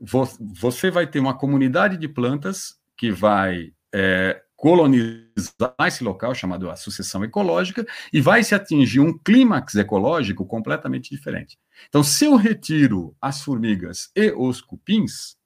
você 0.00 0.90
vai 0.92 1.08
ter 1.08 1.18
uma 1.18 1.36
comunidade 1.36 1.96
de 1.96 2.06
plantas 2.06 2.76
que 2.96 3.10
vai 3.10 3.72
é, 3.92 4.40
colonizar 4.56 5.74
esse 5.86 6.04
local, 6.04 6.34
chamado 6.34 6.70
a 6.70 6.76
sucessão 6.76 7.24
ecológica, 7.24 7.86
e 8.12 8.20
vai 8.20 8.42
se 8.44 8.54
atingir 8.54 9.00
um 9.00 9.16
clímax 9.16 9.74
ecológico 9.74 10.46
completamente 10.46 11.10
diferente. 11.10 11.58
Então, 11.88 12.02
se 12.02 12.26
eu 12.26 12.36
retiro 12.36 13.14
as 13.20 13.42
formigas 13.42 14.10
e 14.14 14.32
os 14.32 14.60
cupins, 14.60 15.36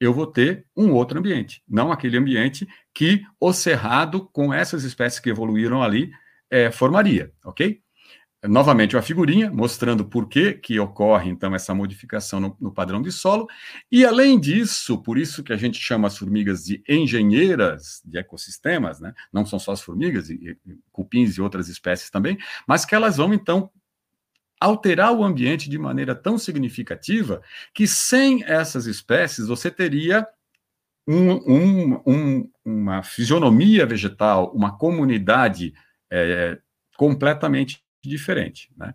eu 0.00 0.12
vou 0.12 0.26
ter 0.26 0.66
um 0.76 0.92
outro 0.92 1.18
ambiente, 1.18 1.62
não 1.68 1.92
aquele 1.92 2.16
ambiente 2.16 2.66
que 2.92 3.22
o 3.40 3.52
cerrado, 3.52 4.28
com 4.32 4.52
essas 4.52 4.84
espécies 4.84 5.20
que 5.20 5.30
evoluíram 5.30 5.82
ali, 5.82 6.10
é, 6.50 6.70
formaria, 6.70 7.32
ok? 7.44 7.80
Novamente, 8.46 8.94
uma 8.94 9.00
figurinha 9.00 9.50
mostrando 9.50 10.04
por 10.04 10.28
que, 10.28 10.52
que 10.52 10.78
ocorre, 10.78 11.30
então, 11.30 11.54
essa 11.54 11.74
modificação 11.74 12.38
no, 12.38 12.56
no, 12.60 12.70
padrão 12.70 13.00
de 13.00 13.10
solo. 13.10 13.48
E, 13.90 14.04
além 14.04 14.38
disso, 14.38 15.02
por 15.02 15.16
isso 15.16 15.42
que 15.42 15.52
a 15.52 15.56
gente 15.56 15.78
chama 15.78 16.08
as 16.08 16.18
formigas 16.18 16.64
de 16.64 16.82
engenheiras 16.86 18.02
de 18.04 18.18
ecossistemas, 18.18 19.00
né? 19.00 19.14
não 19.32 19.46
são 19.46 19.58
só 19.58 19.72
as 19.72 19.80
formigas, 19.80 20.28
e, 20.28 20.34
e 20.34 20.76
cupins 20.92 21.38
e 21.38 21.40
outras 21.40 21.70
espécies 21.70 22.10
também, 22.10 22.36
mas 22.68 22.84
que 22.84 22.94
elas 22.94 23.16
vão, 23.16 23.32
então, 23.32 23.70
alterar 24.60 25.12
o 25.12 25.24
ambiente 25.24 25.68
de 25.68 25.78
maneira 25.78 26.14
tão 26.14 26.38
significativa 26.38 27.42
que 27.72 27.86
sem 27.86 28.44
essas 28.44 28.86
espécies 28.86 29.46
você 29.46 29.70
teria 29.70 30.26
um, 31.06 31.32
um, 31.32 32.02
um, 32.06 32.50
uma 32.64 33.02
fisionomia 33.02 33.84
vegetal, 33.84 34.50
uma 34.54 34.76
comunidade 34.76 35.74
é, 36.10 36.58
completamente 36.96 37.82
diferente. 38.02 38.70
Né? 38.76 38.94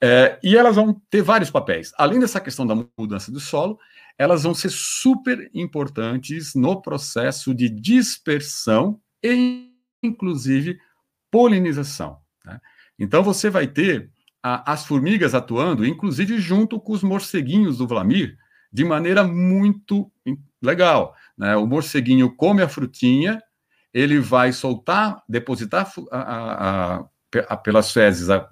É, 0.00 0.38
e 0.42 0.56
elas 0.56 0.76
vão 0.76 0.94
ter 1.10 1.22
vários 1.22 1.50
papéis. 1.50 1.92
Além 1.96 2.18
dessa 2.18 2.40
questão 2.40 2.66
da 2.66 2.74
mudança 2.96 3.30
do 3.30 3.40
solo, 3.40 3.78
elas 4.18 4.42
vão 4.42 4.54
ser 4.54 4.70
super 4.70 5.50
importantes 5.54 6.54
no 6.54 6.80
processo 6.80 7.54
de 7.54 7.68
dispersão 7.68 9.00
e, 9.22 9.70
inclusive, 10.02 10.78
polinização. 11.30 12.18
Né? 12.44 12.60
Então, 12.98 13.22
você 13.22 13.48
vai 13.50 13.66
ter 13.66 14.10
a, 14.42 14.72
as 14.72 14.86
formigas 14.86 15.34
atuando, 15.34 15.86
inclusive 15.86 16.38
junto 16.38 16.80
com 16.80 16.92
os 16.92 17.02
morceguinhos 17.02 17.78
do 17.78 17.86
Vlamir, 17.86 18.36
de 18.72 18.84
maneira 18.84 19.24
muito 19.24 20.10
legal. 20.62 21.14
Né? 21.36 21.56
O 21.56 21.66
morceguinho 21.66 22.34
come 22.34 22.62
a 22.62 22.68
frutinha, 22.68 23.42
ele 23.92 24.20
vai 24.20 24.52
soltar, 24.52 25.22
depositar 25.28 25.92
a, 26.10 27.06
a, 27.48 27.56
pelas 27.56 27.92
fezes 27.92 28.28
a, 28.30 28.48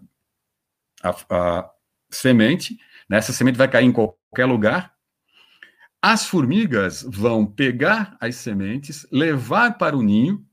semente, 2.10 2.76
né? 3.08 3.18
essa 3.18 3.32
semente 3.32 3.58
vai 3.58 3.68
cair 3.68 3.86
em 3.86 3.92
qualquer 3.92 4.46
lugar. 4.46 4.92
As 6.00 6.26
formigas 6.26 7.02
vão 7.02 7.44
pegar 7.44 8.16
as 8.20 8.36
sementes, 8.36 9.06
levar 9.10 9.78
para 9.78 9.96
o 9.96 10.02
ninho, 10.02 10.44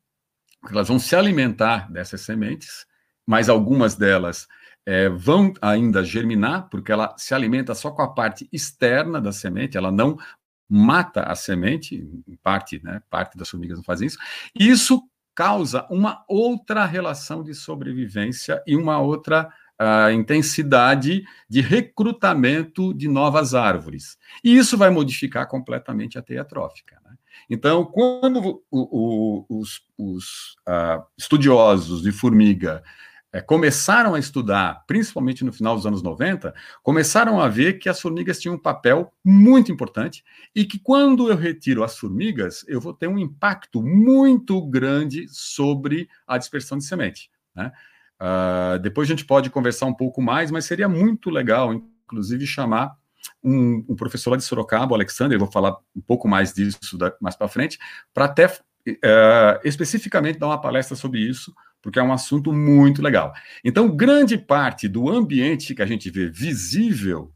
elas 0.70 0.88
vão 0.88 0.98
se 0.98 1.16
alimentar 1.16 1.92
dessas 1.92 2.22
sementes, 2.22 2.86
mas 3.28 3.50
algumas 3.50 3.96
delas 3.96 4.48
é, 4.86 5.10
vão 5.10 5.54
ainda 5.62 6.04
germinar, 6.04 6.70
porque 6.70 6.92
ela 6.92 7.16
se 7.18 7.34
alimenta 7.34 7.74
só 7.74 7.92
com 7.92 8.02
a 8.02 8.14
parte 8.14 8.48
externa 8.52 9.20
da 9.20 9.32
semente, 9.32 9.78
ela 9.78 9.92
não 9.92 10.18
mata 10.70 11.24
a 11.24 11.36
semente, 11.36 12.08
em 12.28 12.36
parte, 12.38 12.82
né, 12.84 13.02
parte 13.10 13.38
das 13.38 13.50
formigas 13.50 13.78
não 13.78 13.84
fazem 13.84 14.08
isso, 14.08 14.18
isso 14.54 15.02
causa 15.34 15.86
uma 15.90 16.24
outra 16.28 16.86
relação 16.86 17.44
de 17.44 17.54
sobrevivência 17.54 18.64
e 18.66 18.76
uma 18.76 19.00
outra 19.00 19.52
uh, 19.80 20.10
intensidade 20.12 21.24
de 21.50 21.62
recrutamento 21.62 22.94
de 22.94 23.08
novas 23.08 23.54
árvores. 23.54 24.18
E 24.44 24.56
isso 24.56 24.78
vai 24.78 24.90
modificar 24.90 25.48
completamente 25.48 26.18
a 26.18 26.22
teia 26.22 26.46
trófica. 26.46 27.00
Né? 27.04 27.16
Então, 27.50 27.84
quando 27.86 28.64
o, 28.72 29.46
o, 29.50 29.60
os, 29.60 29.82
os 29.98 30.56
uh, 30.68 31.04
estudiosos 31.18 32.02
de 32.02 32.12
formiga 32.12 32.82
é, 33.36 33.42
começaram 33.42 34.14
a 34.14 34.20
estudar, 34.20 34.86
principalmente 34.88 35.44
no 35.44 35.52
final 35.52 35.76
dos 35.76 35.86
anos 35.86 36.02
90, 36.02 36.56
começaram 36.82 37.42
a 37.42 37.50
ver 37.50 37.80
que 37.80 37.90
as 37.90 38.00
formigas 38.00 38.40
tinham 38.40 38.56
um 38.56 38.58
papel 38.58 39.12
muito 39.22 39.70
importante 39.70 40.24
e 40.56 40.64
que 40.64 40.80
quando 40.80 41.30
eu 41.30 41.36
retiro 41.36 41.84
as 41.84 41.98
formigas, 41.98 42.64
eu 42.66 42.80
vou 42.80 42.94
ter 42.94 43.10
um 43.10 43.20
impacto 43.20 43.84
muito 43.84 44.66
grande 44.66 45.28
sobre 45.28 46.08
a 46.26 46.38
dispersão 46.38 46.78
de 46.78 46.86
semente. 46.86 47.30
Né? 47.54 47.74
Uh, 48.22 48.80
depois 48.80 49.06
a 49.06 49.12
gente 49.12 49.26
pode 49.26 49.50
conversar 49.50 49.88
um 49.88 49.94
pouco 49.94 50.22
mais, 50.22 50.50
mas 50.50 50.64
seria 50.64 50.88
muito 50.88 51.30
legal, 51.30 51.74
inclusive, 51.74 52.48
chamar 52.48 52.96
um, 53.44 53.84
um 53.90 53.96
professor 53.98 54.30
lá 54.30 54.38
de 54.38 54.46
Sorocaba, 54.46 54.94
o 54.94 54.96
Alexander, 54.96 55.36
eu 55.36 55.42
vou 55.42 55.52
falar 55.52 55.76
um 55.94 56.00
pouco 56.00 56.26
mais 56.26 56.54
disso 56.54 56.98
da, 56.98 57.14
mais 57.20 57.36
para 57.36 57.50
frente, 57.50 57.78
para 58.14 58.24
até 58.24 58.46
uh, 58.46 59.60
especificamente 59.66 60.40
dar 60.40 60.48
uma 60.48 60.62
palestra 60.62 60.96
sobre 60.96 61.20
isso, 61.20 61.54
porque 61.86 62.00
é 62.00 62.04
um 62.04 62.12
assunto 62.12 62.52
muito 62.52 63.00
legal. 63.00 63.32
Então, 63.64 63.96
grande 63.96 64.40
parte 64.40 64.88
do 64.88 65.08
ambiente 65.08 65.76
que 65.76 65.84
a 65.84 65.86
gente 65.86 66.10
vê 66.10 66.28
visível 66.28 67.32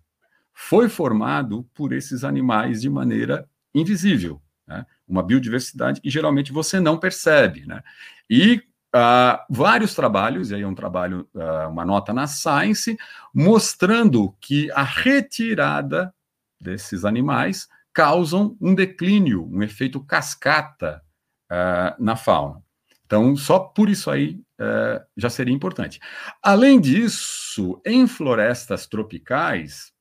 foi 0.52 0.90
formado 0.90 1.70
por 1.72 1.94
esses 1.94 2.24
animais 2.24 2.82
de 2.82 2.90
maneira 2.90 3.48
invisível. 3.76 4.42
Né? 4.68 4.84
Uma 5.08 5.22
biodiversidade 5.22 6.02
que 6.02 6.10
geralmente 6.10 6.52
você 6.52 6.80
não 6.80 6.98
percebe. 6.98 7.64
Né? 7.68 7.84
E 8.28 8.64
uh, 8.96 9.38
vários 9.52 9.94
trabalhos, 9.94 10.50
e 10.50 10.56
aí 10.56 10.64
é 10.64 10.68
um 10.68 10.74
trabalho, 10.74 11.30
uh, 11.36 11.70
uma 11.70 11.86
nota 11.86 12.12
na 12.12 12.26
Science, 12.26 12.98
mostrando 13.32 14.36
que 14.42 14.72
a 14.72 14.82
retirada 14.82 16.12
desses 16.60 17.06
animais 17.06 17.68
causam 17.94 18.58
um 18.60 18.74
declínio, 18.74 19.48
um 19.48 19.62
efeito 19.62 20.04
cascata 20.04 21.04
uh, 21.52 22.04
na 22.04 22.16
fauna. 22.16 22.64
Então, 23.10 23.36
só 23.36 23.58
por 23.58 23.90
isso 23.90 24.12
aí 24.12 24.40
é, 24.60 25.02
já 25.18 25.32
seria 25.32 25.52
importante. 25.54 26.00
Além 26.44 26.80
disso, 26.80 27.82
em 27.84 28.06
florestas 28.06 28.86
tropicais, 28.86 29.92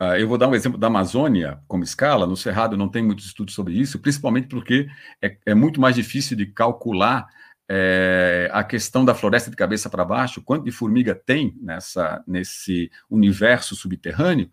uh, 0.00 0.16
eu 0.16 0.26
vou 0.26 0.38
dar 0.38 0.48
um 0.48 0.54
exemplo 0.54 0.78
da 0.78 0.86
Amazônia 0.86 1.60
como 1.68 1.84
escala, 1.84 2.26
no 2.26 2.34
Cerrado 2.34 2.78
não 2.78 2.88
tem 2.88 3.02
muito 3.02 3.18
estudo 3.18 3.50
sobre 3.50 3.74
isso, 3.74 3.98
principalmente 3.98 4.48
porque 4.48 4.88
é, 5.20 5.36
é 5.44 5.54
muito 5.54 5.82
mais 5.82 5.94
difícil 5.94 6.34
de 6.34 6.46
calcular 6.46 7.28
é, 7.68 8.48
a 8.54 8.64
questão 8.64 9.04
da 9.04 9.14
floresta 9.14 9.50
de 9.50 9.56
cabeça 9.56 9.90
para 9.90 10.02
baixo, 10.02 10.40
quanto 10.40 10.64
de 10.64 10.72
formiga 10.72 11.14
tem 11.14 11.54
nessa, 11.60 12.24
nesse 12.26 12.90
universo 13.10 13.76
subterrâneo. 13.76 14.50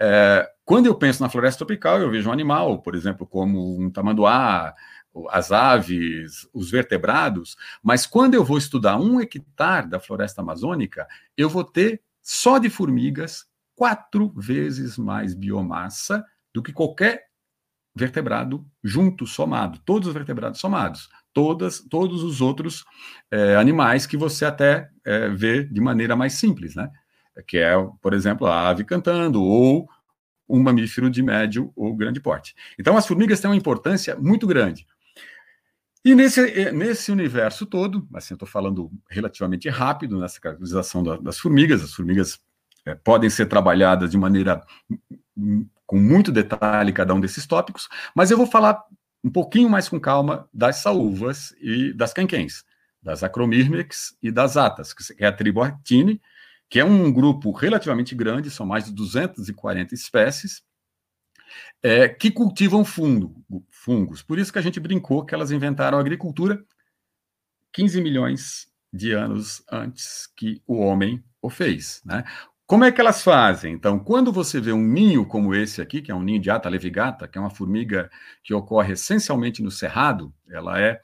É, 0.00 0.48
quando 0.64 0.86
eu 0.86 0.94
penso 0.94 1.22
na 1.22 1.28
floresta 1.28 1.58
tropical, 1.58 2.00
eu 2.00 2.10
vejo 2.10 2.30
um 2.30 2.32
animal, 2.32 2.80
por 2.80 2.94
exemplo, 2.94 3.26
como 3.26 3.78
um 3.78 3.90
tamanduá, 3.90 4.74
as 5.30 5.50
aves, 5.52 6.48
os 6.52 6.70
vertebrados, 6.70 7.56
mas 7.82 8.06
quando 8.06 8.34
eu 8.34 8.44
vou 8.44 8.58
estudar 8.58 8.96
um 8.96 9.20
hectare 9.20 9.88
da 9.88 10.00
floresta 10.00 10.40
amazônica, 10.40 11.06
eu 11.36 11.48
vou 11.48 11.64
ter 11.64 12.02
só 12.22 12.58
de 12.58 12.68
formigas 12.68 13.46
quatro 13.74 14.32
vezes 14.36 14.98
mais 14.98 15.34
biomassa 15.34 16.24
do 16.52 16.62
que 16.62 16.72
qualquer 16.72 17.28
vertebrado 17.94 18.64
junto, 18.82 19.26
somado, 19.26 19.80
todos 19.84 20.08
os 20.08 20.14
vertebrados 20.14 20.60
somados, 20.60 21.08
todas, 21.32 21.80
todos 21.80 22.22
os 22.22 22.40
outros 22.40 22.84
é, 23.30 23.56
animais 23.56 24.06
que 24.06 24.16
você 24.16 24.44
até 24.44 24.88
é, 25.04 25.28
vê 25.28 25.64
de 25.64 25.80
maneira 25.80 26.14
mais 26.14 26.34
simples, 26.34 26.74
né? 26.74 26.90
Que 27.46 27.58
é, 27.58 27.72
por 28.00 28.12
exemplo, 28.14 28.46
a 28.46 28.68
ave 28.68 28.84
cantando 28.84 29.42
ou 29.42 29.88
um 30.48 30.60
mamífero 30.62 31.10
de 31.10 31.22
médio 31.22 31.72
ou 31.76 31.94
grande 31.94 32.20
porte. 32.20 32.54
Então, 32.78 32.96
as 32.96 33.06
formigas 33.06 33.40
têm 33.40 33.50
uma 33.50 33.56
importância 33.56 34.16
muito 34.16 34.46
grande. 34.46 34.86
E 36.08 36.14
nesse, 36.14 36.40
eh, 36.40 36.72
nesse 36.72 37.12
universo 37.12 37.66
todo, 37.66 38.08
assim, 38.14 38.32
eu 38.32 38.36
estou 38.36 38.48
falando 38.48 38.90
relativamente 39.10 39.68
rápido 39.68 40.18
nessa 40.18 40.40
caracterização 40.40 41.02
da, 41.02 41.18
das 41.18 41.38
formigas, 41.38 41.84
as 41.84 41.92
formigas 41.92 42.40
é, 42.86 42.94
podem 42.94 43.28
ser 43.28 43.44
trabalhadas 43.44 44.10
de 44.10 44.16
maneira 44.16 44.64
com 45.84 45.98
muito 45.98 46.32
detalhe 46.32 46.94
cada 46.94 47.12
um 47.12 47.20
desses 47.20 47.46
tópicos, 47.46 47.90
mas 48.14 48.30
eu 48.30 48.38
vou 48.38 48.46
falar 48.46 48.82
um 49.22 49.30
pouquinho 49.30 49.68
mais 49.68 49.86
com 49.86 50.00
calma 50.00 50.48
das 50.50 50.76
saúvas 50.76 51.54
e 51.60 51.92
das 51.92 52.14
canquens, 52.14 52.64
das 53.02 53.22
acromyrmex 53.22 54.16
e 54.22 54.32
das 54.32 54.56
atas, 54.56 54.94
que 54.94 55.14
é 55.22 55.26
a 55.26 55.32
tribo 55.32 55.60
Artine, 55.60 56.22
que 56.70 56.80
é 56.80 56.84
um 56.86 57.12
grupo 57.12 57.52
relativamente 57.52 58.14
grande, 58.14 58.50
são 58.50 58.64
mais 58.64 58.86
de 58.86 58.92
240 58.92 59.94
espécies, 59.94 60.62
é, 61.82 62.08
que 62.08 62.30
cultivam 62.30 62.84
fundo, 62.84 63.34
fungos. 63.70 64.22
Por 64.22 64.38
isso 64.38 64.52
que 64.52 64.58
a 64.58 64.62
gente 64.62 64.80
brincou 64.80 65.24
que 65.24 65.34
elas 65.34 65.50
inventaram 65.50 65.98
a 65.98 66.00
agricultura 66.00 66.62
15 67.72 68.00
milhões 68.00 68.68
de 68.92 69.12
anos 69.12 69.62
antes 69.70 70.26
que 70.36 70.62
o 70.66 70.78
homem 70.78 71.22
o 71.40 71.50
fez. 71.50 72.02
Né? 72.04 72.24
Como 72.66 72.84
é 72.84 72.92
que 72.92 73.00
elas 73.00 73.22
fazem? 73.22 73.72
Então, 73.72 73.98
quando 73.98 74.32
você 74.32 74.60
vê 74.60 74.72
um 74.72 74.82
ninho 74.82 75.24
como 75.24 75.54
esse 75.54 75.80
aqui, 75.80 76.02
que 76.02 76.10
é 76.10 76.14
um 76.14 76.22
ninho 76.22 76.40
de 76.40 76.50
ata 76.50 76.68
levigata, 76.68 77.26
que 77.26 77.38
é 77.38 77.40
uma 77.40 77.50
formiga 77.50 78.10
que 78.42 78.52
ocorre 78.52 78.92
essencialmente 78.92 79.62
no 79.62 79.70
cerrado, 79.70 80.34
ela 80.50 80.78
é, 80.80 81.00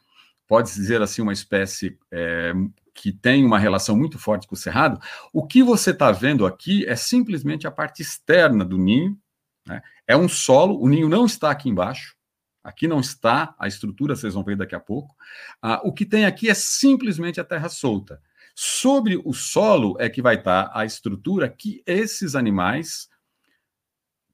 pode 0.47 0.69
dizer 0.75 1.01
assim, 1.01 1.23
uma 1.23 1.33
espécie 1.33 1.99
é, 2.11 2.53
que 2.93 3.13
tem 3.13 3.45
uma 3.45 3.59
relação 3.59 3.97
muito 3.97 4.19
forte 4.19 4.47
com 4.47 4.55
o 4.55 4.59
cerrado. 4.59 5.01
O 5.33 5.47
que 5.47 5.63
você 5.63 5.91
está 5.91 6.13
vendo 6.13 6.47
aqui 6.47 6.87
é 6.87 6.95
simplesmente 6.97 7.67
a 7.67 7.71
parte 7.71 8.03
externa 8.03 8.65
do 8.65 8.77
ninho, 8.77 9.19
né? 9.67 9.83
É 10.07 10.17
um 10.17 10.29
solo, 10.29 10.81
o 10.81 10.89
ninho 10.89 11.09
não 11.09 11.25
está 11.25 11.51
aqui 11.51 11.69
embaixo, 11.69 12.15
aqui 12.63 12.87
não 12.87 13.01
está 13.01 13.55
a 13.59 13.67
estrutura, 13.67 14.17
vocês 14.17 14.35
vão 14.35 14.45
ver 14.45 14.57
daqui 14.57 14.75
a 14.75 14.81
pouco. 14.81 15.15
Ah, 15.61 15.81
o 15.85 15.93
que 15.93 16.07
tem 16.07 16.25
aqui 16.25 16.49
é 16.49 16.55
simplesmente 16.55 17.41
a 17.41 17.45
terra 17.45 17.69
solta. 17.69 18.21
Sobre 18.55 19.21
o 19.25 19.33
solo 19.33 19.97
é 19.99 20.09
que 20.09 20.23
vai 20.23 20.37
estar 20.37 20.71
a 20.73 20.85
estrutura 20.85 21.49
que 21.49 21.83
esses 21.87 22.35
animais 22.35 23.09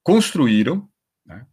construíram 0.02 0.88
né, 1.24 1.46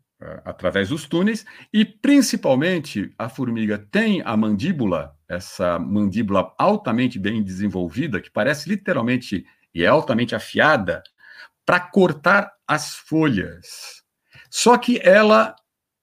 através 0.44 0.90
dos 0.90 1.08
túneis 1.08 1.46
e 1.72 1.86
principalmente 1.86 3.14
a 3.18 3.30
formiga 3.30 3.78
tem 3.78 4.22
a 4.26 4.36
mandíbula, 4.36 5.16
essa 5.28 5.80
mandíbula 5.80 6.54
altamente 6.58 7.18
bem 7.18 7.42
desenvolvida 7.42 8.20
que 8.20 8.32
parece 8.32 8.68
literalmente 8.68 9.46
e 9.74 9.84
é 9.84 9.88
altamente 9.88 10.36
afiada 10.36 11.04
para 11.68 11.82
cortar 11.82 12.54
as 12.66 12.96
folhas. 12.96 14.02
Só 14.50 14.78
que 14.78 15.02
ela 15.04 15.54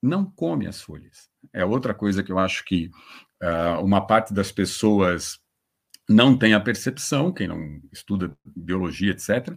não 0.03 0.27
come 0.27 0.67
as 0.67 0.83
folhas. 0.83 1.31
É 1.55 1.65
outra 1.65 1.95
coisa 1.95 2.23
que 2.23 2.31
eu 2.31 2.39
acho 2.39 2.63
que 2.67 2.91
uh, 3.43 3.83
uma 3.83 4.07
parte 4.07 4.35
das 4.35 4.53
pessoas 4.53 5.41
não 6.07 6.37
tem 6.37 6.53
a 6.53 6.61
percepção, 6.61 7.33
quem 7.33 7.49
não 7.49 7.81
estuda 7.91 8.37
biologia, 8.45 9.13
etc. 9.13 9.49
Uh, 9.49 9.55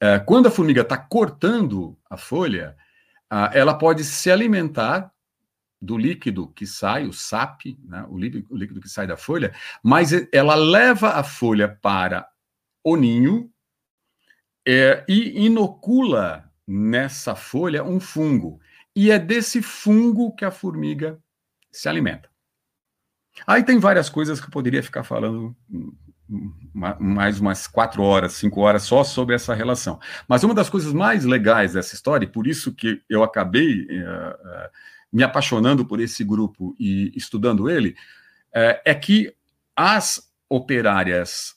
ah, 0.00 0.20
quando 0.20 0.46
a 0.46 0.50
formiga 0.50 0.80
está 0.80 0.96
cortando 0.96 1.94
a 2.08 2.16
folha, 2.16 2.74
uh, 3.30 3.52
ela 3.52 3.74
pode 3.74 4.02
se 4.02 4.30
alimentar 4.30 5.12
do 5.78 5.98
líquido 5.98 6.48
que 6.48 6.66
sai, 6.66 7.06
o 7.06 7.12
sap, 7.12 7.60
né, 7.84 8.06
o, 8.08 8.16
líquido, 8.16 8.46
o 8.48 8.56
líquido 8.56 8.80
que 8.80 8.88
sai 8.88 9.06
da 9.06 9.16
folha, 9.18 9.54
mas 9.82 10.10
ela 10.32 10.54
leva 10.54 11.10
a 11.10 11.22
folha 11.22 11.68
para 11.82 12.26
o 12.82 12.96
ninho, 12.96 13.52
é, 14.72 15.04
e 15.08 15.46
inocula 15.46 16.48
nessa 16.64 17.34
folha 17.34 17.82
um 17.82 17.98
fungo. 17.98 18.60
E 18.94 19.10
é 19.10 19.18
desse 19.18 19.60
fungo 19.60 20.32
que 20.34 20.44
a 20.44 20.50
formiga 20.52 21.18
se 21.72 21.88
alimenta. 21.88 22.28
Aí 23.46 23.64
tem 23.64 23.80
várias 23.80 24.08
coisas 24.08 24.40
que 24.40 24.46
eu 24.46 24.50
poderia 24.50 24.82
ficar 24.82 25.02
falando 25.02 25.56
mais 26.72 27.40
umas 27.40 27.66
quatro 27.66 28.02
horas, 28.04 28.34
cinco 28.34 28.60
horas 28.60 28.84
só 28.84 29.02
sobre 29.02 29.34
essa 29.34 29.54
relação. 29.54 29.98
Mas 30.28 30.44
uma 30.44 30.54
das 30.54 30.70
coisas 30.70 30.92
mais 30.92 31.24
legais 31.24 31.72
dessa 31.72 31.96
história, 31.96 32.24
e 32.24 32.30
por 32.30 32.46
isso 32.46 32.72
que 32.72 33.02
eu 33.08 33.24
acabei 33.24 33.82
uh, 33.82 34.70
me 35.12 35.24
apaixonando 35.24 35.84
por 35.84 35.98
esse 36.00 36.22
grupo 36.22 36.76
e 36.78 37.12
estudando 37.16 37.68
ele, 37.68 37.96
uh, 38.54 38.78
é 38.84 38.94
que 38.94 39.34
as 39.74 40.32
operárias 40.48 41.56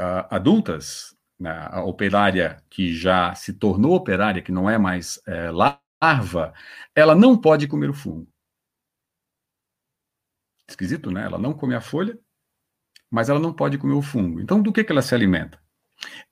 uh, 0.00 0.24
adultas, 0.30 1.15
a 1.44 1.84
operária 1.84 2.62
que 2.70 2.94
já 2.94 3.34
se 3.34 3.52
tornou 3.52 3.94
operária, 3.94 4.42
que 4.42 4.52
não 4.52 4.68
é 4.68 4.78
mais 4.78 5.20
é, 5.26 5.50
larva, 5.50 6.54
ela 6.94 7.14
não 7.14 7.36
pode 7.38 7.66
comer 7.66 7.90
o 7.90 7.94
fungo. 7.94 8.26
Esquisito, 10.68 11.10
né? 11.10 11.24
Ela 11.24 11.38
não 11.38 11.52
come 11.52 11.74
a 11.74 11.80
folha, 11.80 12.18
mas 13.10 13.28
ela 13.28 13.38
não 13.38 13.52
pode 13.52 13.78
comer 13.78 13.94
o 13.94 14.02
fungo. 14.02 14.40
Então, 14.40 14.62
do 14.62 14.72
que, 14.72 14.82
que 14.82 14.90
ela 14.90 15.02
se 15.02 15.14
alimenta? 15.14 15.60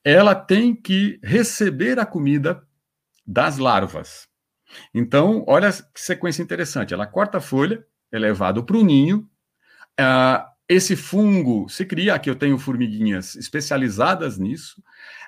Ela 0.03 0.35
tem 0.35 0.75
que 0.75 1.21
receber 1.23 1.99
a 1.99 2.07
comida 2.07 2.67
das 3.27 3.59
larvas. 3.59 4.29
Então, 4.93 5.45
olha 5.47 5.71
que 5.73 6.01
sequência 6.01 6.43
interessante. 6.43 6.93
Ela 6.93 7.07
corta 7.07 7.39
a 7.39 7.41
folha, 7.41 7.87
é 8.11 8.19
levado 8.19 8.65
para 8.65 8.77
o 8.77 8.85
ninho, 8.85 9.29
uh, 10.01 10.54
esse 10.69 10.97
fungo 10.97 11.69
se 11.69 11.85
cria, 11.85 12.15
aqui 12.15 12.31
eu 12.31 12.37
tenho 12.37 12.59
formiguinhas 12.59 13.37
especializadas 13.37 14.39
nisso, 14.39 14.83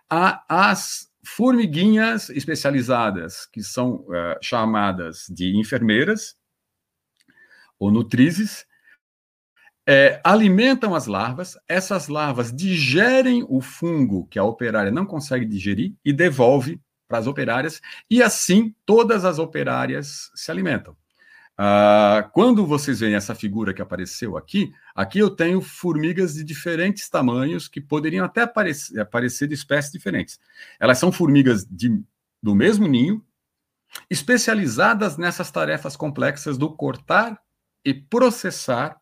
as 0.08 1.10
formiguinhas 1.24 2.30
especializadas, 2.30 3.46
que 3.46 3.62
são 3.62 3.96
uh, 3.96 4.36
chamadas 4.40 5.26
de 5.28 5.56
enfermeiras 5.56 6.36
ou 7.78 7.90
nutrizes, 7.90 8.64
é, 9.88 10.20
alimentam 10.24 10.94
as 10.94 11.06
larvas, 11.06 11.56
essas 11.68 12.08
larvas 12.08 12.52
digerem 12.52 13.44
o 13.48 13.60
fungo 13.60 14.26
que 14.26 14.38
a 14.38 14.44
operária 14.44 14.90
não 14.90 15.06
consegue 15.06 15.44
digerir 15.44 15.94
e 16.04 16.12
devolve 16.12 16.80
para 17.06 17.18
as 17.18 17.28
operárias, 17.28 17.80
e 18.10 18.20
assim 18.20 18.74
todas 18.84 19.24
as 19.24 19.38
operárias 19.38 20.30
se 20.34 20.50
alimentam. 20.50 20.96
Uh, 21.58 22.28
quando 22.32 22.66
vocês 22.66 23.00
veem 23.00 23.14
essa 23.14 23.34
figura 23.34 23.72
que 23.72 23.80
apareceu 23.80 24.36
aqui, 24.36 24.74
aqui 24.94 25.18
eu 25.18 25.30
tenho 25.30 25.62
formigas 25.62 26.34
de 26.34 26.44
diferentes 26.44 27.08
tamanhos 27.08 27.66
que 27.66 27.80
poderiam 27.80 28.26
até 28.26 28.42
aparecer, 28.42 29.00
aparecer 29.00 29.48
de 29.48 29.54
espécies 29.54 29.90
diferentes. 29.90 30.38
Elas 30.78 30.98
são 30.98 31.10
formigas 31.10 31.64
de, 31.64 31.98
do 32.42 32.54
mesmo 32.54 32.86
ninho, 32.86 33.24
especializadas 34.10 35.16
nessas 35.16 35.50
tarefas 35.50 35.96
complexas 35.96 36.58
do 36.58 36.76
cortar 36.76 37.40
e 37.82 37.94
processar 37.94 39.00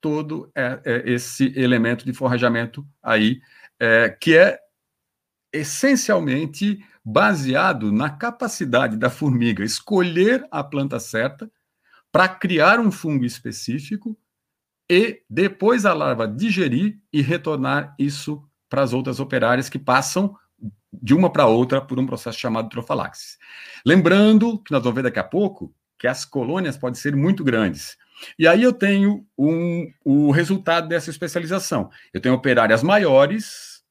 todo 0.00 0.50
é, 0.54 0.80
é, 0.84 1.12
esse 1.12 1.52
elemento 1.56 2.04
de 2.04 2.12
forrajamento 2.12 2.84
aí, 3.00 3.40
é, 3.78 4.08
que 4.08 4.36
é 4.36 4.58
essencialmente 5.52 6.84
baseado 7.04 7.92
na 7.92 8.10
capacidade 8.10 8.96
da 8.96 9.08
formiga 9.08 9.62
escolher 9.62 10.44
a 10.50 10.64
planta 10.64 10.98
certa 10.98 11.48
para 12.14 12.28
criar 12.28 12.78
um 12.78 12.92
fungo 12.92 13.24
específico 13.24 14.16
e 14.88 15.22
depois 15.28 15.84
a 15.84 15.92
larva 15.92 16.28
digerir 16.28 17.00
e 17.12 17.20
retornar 17.20 17.92
isso 17.98 18.48
para 18.68 18.82
as 18.82 18.92
outras 18.92 19.18
operárias 19.18 19.68
que 19.68 19.80
passam 19.80 20.36
de 20.92 21.12
uma 21.12 21.28
para 21.28 21.48
outra 21.48 21.80
por 21.80 21.98
um 21.98 22.06
processo 22.06 22.38
chamado 22.38 22.68
trofalaxis. 22.68 23.36
Lembrando 23.84 24.60
que 24.60 24.70
nós 24.70 24.80
vamos 24.80 24.94
ver 24.94 25.02
daqui 25.02 25.18
a 25.18 25.24
pouco 25.24 25.74
que 25.98 26.06
as 26.06 26.24
colônias 26.24 26.76
podem 26.76 27.00
ser 27.00 27.16
muito 27.16 27.42
grandes. 27.42 27.96
E 28.38 28.46
aí 28.46 28.62
eu 28.62 28.72
tenho 28.72 29.26
um, 29.36 29.92
o 30.04 30.30
resultado 30.30 30.86
dessa 30.86 31.10
especialização. 31.10 31.90
Eu 32.12 32.20
tenho 32.20 32.36
operárias 32.36 32.80
maiores, 32.80 33.82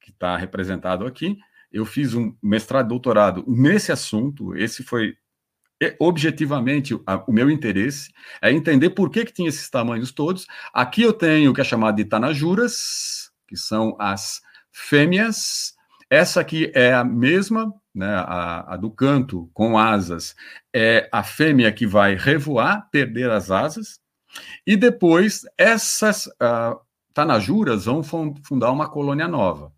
que 0.00 0.10
está 0.10 0.36
representado 0.36 1.06
aqui. 1.06 1.38
Eu 1.70 1.84
fiz 1.84 2.12
um 2.12 2.34
mestrado, 2.42 2.88
doutorado 2.88 3.44
nesse 3.46 3.92
assunto. 3.92 4.56
Esse 4.56 4.82
foi 4.82 5.16
objetivamente 5.98 6.94
o 6.94 7.32
meu 7.32 7.50
interesse 7.50 8.12
é 8.40 8.52
entender 8.52 8.90
por 8.90 9.10
que, 9.10 9.24
que 9.24 9.32
tinha 9.32 9.48
esses 9.48 9.68
tamanhos 9.68 10.12
todos. 10.12 10.46
Aqui 10.72 11.02
eu 11.02 11.12
tenho 11.12 11.50
o 11.50 11.54
que 11.54 11.60
é 11.60 11.64
chamado 11.64 11.96
de 11.96 12.04
tanajuras, 12.04 13.30
que 13.48 13.56
são 13.56 13.96
as 13.98 14.40
fêmeas. 14.70 15.74
Essa 16.08 16.40
aqui 16.40 16.70
é 16.74 16.92
a 16.92 17.04
mesma, 17.04 17.72
né, 17.94 18.14
a, 18.14 18.74
a, 18.74 18.76
do 18.76 18.90
canto 18.90 19.50
com 19.52 19.78
asas, 19.78 20.34
é 20.74 21.08
a 21.10 21.22
fêmea 21.22 21.72
que 21.72 21.86
vai 21.86 22.14
revoar, 22.14 22.88
perder 22.90 23.30
as 23.30 23.50
asas, 23.50 24.00
e 24.66 24.76
depois 24.76 25.42
essas 25.58 26.26
uh, 26.26 26.78
tanajuras 27.12 27.84
vão 27.84 28.02
fundar 28.02 28.70
uma 28.70 28.88
colônia 28.88 29.28
nova. 29.28 29.72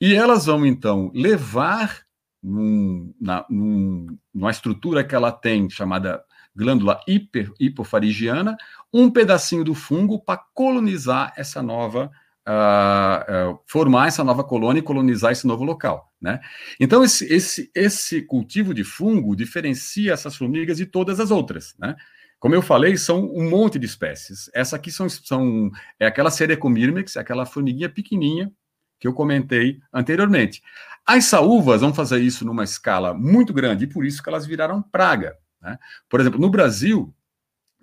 E 0.00 0.14
elas 0.14 0.46
vão, 0.46 0.66
então, 0.66 1.10
levar 1.14 2.05
num, 2.46 3.12
na, 3.20 3.44
num, 3.50 4.06
numa 4.32 4.50
estrutura 4.50 5.02
que 5.02 5.14
ela 5.14 5.32
tem, 5.32 5.68
chamada 5.68 6.22
glândula 6.54 7.00
hiper, 7.06 7.52
hipofarigiana, 7.58 8.56
um 8.92 9.10
pedacinho 9.10 9.64
do 9.64 9.74
fungo 9.74 10.20
para 10.20 10.40
colonizar 10.54 11.32
essa 11.36 11.60
nova 11.60 12.10
uh, 12.46 13.50
uh, 13.50 13.60
formar 13.66 14.08
essa 14.08 14.22
nova 14.22 14.44
colônia 14.44 14.78
e 14.78 14.82
colonizar 14.82 15.32
esse 15.32 15.46
novo 15.46 15.64
local. 15.64 16.10
Né? 16.20 16.40
Então, 16.80 17.02
esse, 17.02 17.30
esse, 17.32 17.70
esse 17.74 18.22
cultivo 18.22 18.72
de 18.72 18.84
fungo 18.84 19.36
diferencia 19.36 20.12
essas 20.12 20.36
formigas 20.36 20.76
de 20.76 20.86
todas 20.86 21.18
as 21.18 21.30
outras. 21.30 21.74
Né? 21.78 21.96
Como 22.38 22.54
eu 22.54 22.62
falei, 22.62 22.96
são 22.96 23.24
um 23.24 23.50
monte 23.50 23.78
de 23.78 23.86
espécies. 23.86 24.48
Essa 24.54 24.76
aqui 24.76 24.92
são, 24.92 25.08
são 25.08 25.70
é 25.98 26.06
aquela 26.06 26.30
Cerecomirmex, 26.30 27.16
aquela 27.16 27.44
formiguinha 27.44 27.88
pequenininha 27.88 28.50
que 28.98 29.06
eu 29.06 29.12
comentei 29.12 29.78
anteriormente. 29.92 30.62
As 31.06 31.26
saúvas 31.26 31.80
vão 31.80 31.94
fazer 31.94 32.20
isso 32.20 32.44
numa 32.44 32.64
escala 32.64 33.14
muito 33.14 33.52
grande 33.52 33.84
e 33.84 33.88
por 33.88 34.04
isso 34.04 34.22
que 34.22 34.28
elas 34.28 34.46
viraram 34.46 34.82
praga. 34.82 35.36
Né? 35.62 35.78
Por 36.08 36.20
exemplo, 36.20 36.40
no 36.40 36.50
Brasil, 36.50 37.14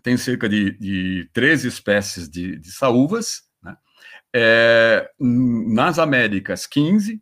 tem 0.02 0.18
cerca 0.18 0.50
de, 0.50 0.78
de 0.78 1.30
13 1.34 1.68
espécies 1.68 2.30
de, 2.30 2.60
de 2.60 2.72
saúvas, 2.72 3.44
é, 4.36 5.12
nas 5.20 6.00
Américas 6.00 6.66
15, 6.66 7.22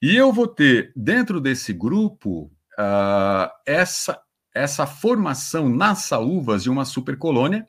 e 0.00 0.14
eu 0.14 0.32
vou 0.32 0.46
ter 0.46 0.92
dentro 0.94 1.40
desse 1.40 1.72
grupo 1.72 2.52
uh, 2.78 3.50
essa, 3.66 4.20
essa 4.54 4.86
formação 4.86 5.68
nas 5.68 6.00
saúvas 6.00 6.62
de 6.62 6.70
uma 6.70 6.84
supercolônia 6.84 7.68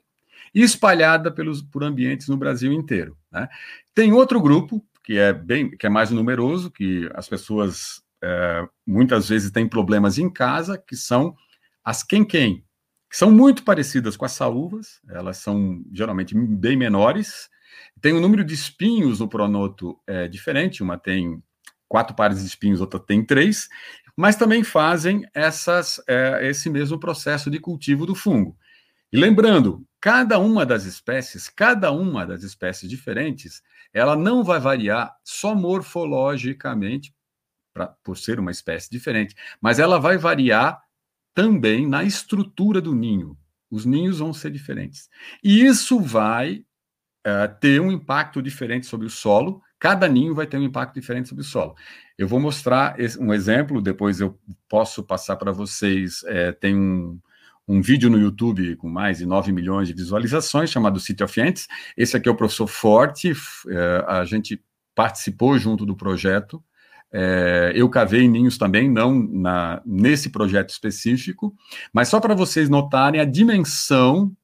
espalhada 0.54 1.30
pelos, 1.32 1.60
por 1.60 1.82
ambientes 1.82 2.28
no 2.28 2.36
Brasil 2.36 2.72
inteiro. 2.72 3.16
Né? 3.32 3.48
Tem 3.94 4.12
outro 4.12 4.40
grupo 4.40 4.84
que 5.08 5.16
é 5.16 5.32
bem 5.32 5.70
que 5.70 5.86
é 5.86 5.88
mais 5.88 6.10
numeroso, 6.10 6.70
que 6.70 7.10
as 7.14 7.26
pessoas 7.26 8.02
é, 8.22 8.68
muitas 8.86 9.26
vezes 9.26 9.50
têm 9.50 9.66
problemas 9.66 10.18
em 10.18 10.28
casa, 10.28 10.76
que 10.76 10.94
são 10.94 11.34
as 11.82 12.02
quem-quem, 12.02 12.62
que 13.08 13.16
são 13.16 13.30
muito 13.30 13.64
parecidas 13.64 14.18
com 14.18 14.26
as 14.26 14.32
saúvas, 14.32 15.00
elas 15.08 15.38
são 15.38 15.82
geralmente 15.94 16.34
bem 16.36 16.76
menores, 16.76 17.48
tem 18.02 18.12
um 18.12 18.20
número 18.20 18.44
de 18.44 18.52
espinhos 18.52 19.20
no 19.20 19.30
pronoto 19.30 19.98
é, 20.06 20.28
diferente, 20.28 20.82
uma 20.82 20.98
tem 20.98 21.42
quatro 21.88 22.14
pares 22.14 22.40
de 22.40 22.46
espinhos, 22.46 22.82
outra 22.82 23.00
tem 23.00 23.24
três, 23.24 23.66
mas 24.14 24.36
também 24.36 24.62
fazem 24.62 25.26
essas, 25.32 26.02
é, 26.06 26.46
esse 26.50 26.68
mesmo 26.68 27.00
processo 27.00 27.50
de 27.50 27.58
cultivo 27.58 28.04
do 28.04 28.14
fungo. 28.14 28.58
E 29.10 29.16
lembrando, 29.16 29.86
cada 30.02 30.38
uma 30.38 30.66
das 30.66 30.84
espécies, 30.84 31.48
cada 31.48 31.90
uma 31.92 32.26
das 32.26 32.42
espécies 32.42 32.90
diferentes, 32.90 33.62
ela 33.92 34.16
não 34.16 34.44
vai 34.44 34.60
variar 34.60 35.16
só 35.24 35.54
morfologicamente, 35.54 37.14
pra, 37.72 37.88
por 38.02 38.16
ser 38.16 38.38
uma 38.38 38.50
espécie 38.50 38.90
diferente, 38.90 39.34
mas 39.60 39.78
ela 39.78 39.98
vai 39.98 40.18
variar 40.18 40.82
também 41.34 41.86
na 41.86 42.02
estrutura 42.02 42.80
do 42.80 42.94
ninho. 42.94 43.36
Os 43.70 43.84
ninhos 43.84 44.18
vão 44.18 44.32
ser 44.32 44.50
diferentes. 44.50 45.08
E 45.42 45.64
isso 45.64 46.00
vai 46.00 46.64
uh, 47.26 47.60
ter 47.60 47.80
um 47.80 47.92
impacto 47.92 48.42
diferente 48.42 48.86
sobre 48.86 49.06
o 49.06 49.10
solo. 49.10 49.62
Cada 49.78 50.08
ninho 50.08 50.34
vai 50.34 50.46
ter 50.46 50.58
um 50.58 50.62
impacto 50.64 50.94
diferente 50.94 51.28
sobre 51.28 51.42
o 51.42 51.46
solo. 51.46 51.76
Eu 52.16 52.26
vou 52.26 52.40
mostrar 52.40 52.96
um 53.20 53.32
exemplo, 53.32 53.80
depois 53.80 54.20
eu 54.20 54.38
posso 54.68 55.04
passar 55.04 55.36
para 55.36 55.52
vocês. 55.52 56.24
É, 56.24 56.50
tem 56.50 56.74
um, 56.76 57.20
um 57.68 57.82
vídeo 57.82 58.08
no 58.08 58.18
YouTube 58.18 58.76
com 58.76 58.88
mais 58.88 59.18
de 59.18 59.26
9 59.26 59.52
milhões 59.52 59.88
de 59.88 59.94
visualizações, 59.94 60.70
chamado 60.70 60.98
City 60.98 61.22
of 61.22 61.40
Ants. 61.40 61.68
Esse 61.96 62.16
aqui 62.16 62.28
é 62.28 62.32
o 62.32 62.36
professor 62.36 62.66
Forte, 62.66 63.32
é, 63.68 64.04
a 64.08 64.24
gente 64.24 64.62
participou 64.94 65.58
junto 65.58 65.84
do 65.84 65.94
projeto. 65.94 66.64
É, 67.12 67.72
eu 67.74 67.88
cavei 67.88 68.26
ninhos 68.26 68.58
também, 68.58 68.90
não 68.90 69.14
na, 69.14 69.82
nesse 69.84 70.30
projeto 70.30 70.70
específico, 70.70 71.54
mas 71.92 72.08
só 72.08 72.20
para 72.20 72.34
vocês 72.34 72.68
notarem 72.68 73.20
a 73.20 73.24
dimensão 73.24 74.34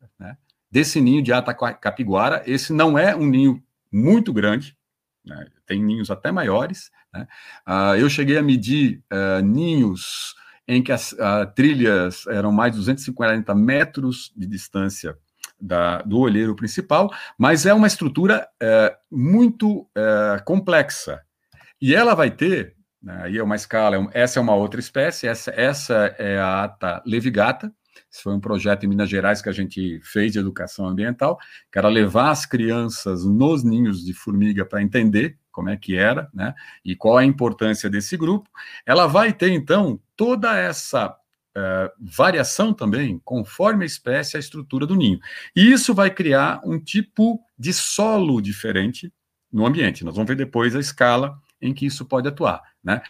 desse 0.74 1.00
ninho 1.00 1.22
de 1.22 1.32
ata 1.32 1.54
capiguara. 1.54 2.42
Esse 2.46 2.72
não 2.72 2.98
é 2.98 3.14
um 3.14 3.26
ninho 3.26 3.62
muito 3.92 4.32
grande, 4.32 4.76
né? 5.24 5.46
tem 5.64 5.80
ninhos 5.80 6.10
até 6.10 6.32
maiores. 6.32 6.90
Né? 7.12 7.28
Uh, 7.64 7.96
eu 7.96 8.10
cheguei 8.10 8.36
a 8.36 8.42
medir 8.42 9.00
uh, 9.12 9.40
ninhos 9.40 10.34
em 10.66 10.82
que 10.82 10.92
as 10.92 11.12
uh, 11.12 11.46
trilhas 11.54 12.26
eram 12.26 12.50
mais 12.50 12.72
de 12.72 12.78
240 12.78 13.54
metros 13.54 14.32
de 14.36 14.46
distância 14.46 15.16
da, 15.60 16.02
do 16.02 16.18
olheiro 16.18 16.54
principal, 16.54 17.10
mas 17.38 17.66
é 17.66 17.72
uma 17.72 17.86
estrutura 17.86 18.46
eh, 18.60 18.94
muito 19.10 19.88
eh, 19.96 20.42
complexa. 20.44 21.22
E 21.80 21.94
ela 21.94 22.14
vai 22.14 22.30
ter, 22.30 22.74
né, 23.02 23.22
aí 23.22 23.38
é 23.38 23.42
uma 23.42 23.56
escala, 23.56 23.96
é 24.12 24.22
essa 24.22 24.38
é 24.38 24.42
uma 24.42 24.54
outra 24.54 24.80
espécie, 24.80 25.26
essa, 25.26 25.50
essa 25.52 26.14
é 26.18 26.38
a 26.38 26.64
ata 26.64 27.02
levigata, 27.06 27.72
esse 28.12 28.22
foi 28.22 28.34
um 28.34 28.40
projeto 28.40 28.84
em 28.84 28.88
Minas 28.88 29.08
Gerais 29.08 29.40
que 29.40 29.48
a 29.48 29.52
gente 29.52 30.00
fez 30.02 30.32
de 30.32 30.38
educação 30.38 30.86
ambiental, 30.86 31.38
que 31.72 31.78
era 31.78 31.88
levar 31.88 32.30
as 32.30 32.44
crianças 32.44 33.24
nos 33.24 33.64
ninhos 33.64 34.04
de 34.04 34.12
formiga 34.12 34.64
para 34.64 34.82
entender 34.82 35.38
como 35.54 35.70
é 35.70 35.76
que 35.76 35.96
era, 35.96 36.28
né? 36.34 36.52
E 36.84 36.96
qual 36.96 37.16
a 37.16 37.24
importância 37.24 37.88
desse 37.88 38.16
grupo. 38.16 38.50
Ela 38.84 39.06
vai 39.06 39.32
ter, 39.32 39.50
então, 39.50 40.00
toda 40.16 40.58
essa 40.58 41.08
uh, 41.08 41.90
variação 41.98 42.74
também, 42.74 43.20
conforme 43.24 43.84
a 43.84 43.86
espécie, 43.86 44.36
a 44.36 44.40
estrutura 44.40 44.84
do 44.84 44.96
ninho. 44.96 45.20
E 45.54 45.72
isso 45.72 45.94
vai 45.94 46.10
criar 46.10 46.60
um 46.64 46.78
tipo 46.78 47.40
de 47.56 47.72
solo 47.72 48.40
diferente 48.40 49.12
no 49.50 49.64
ambiente. 49.64 50.04
Nós 50.04 50.16
vamos 50.16 50.28
ver 50.28 50.36
depois 50.36 50.74
a 50.74 50.80
escala 50.80 51.38
em 51.62 51.72
que 51.72 51.86
isso 51.86 52.04
pode 52.04 52.26
atuar, 52.26 52.60
né? 52.82 53.00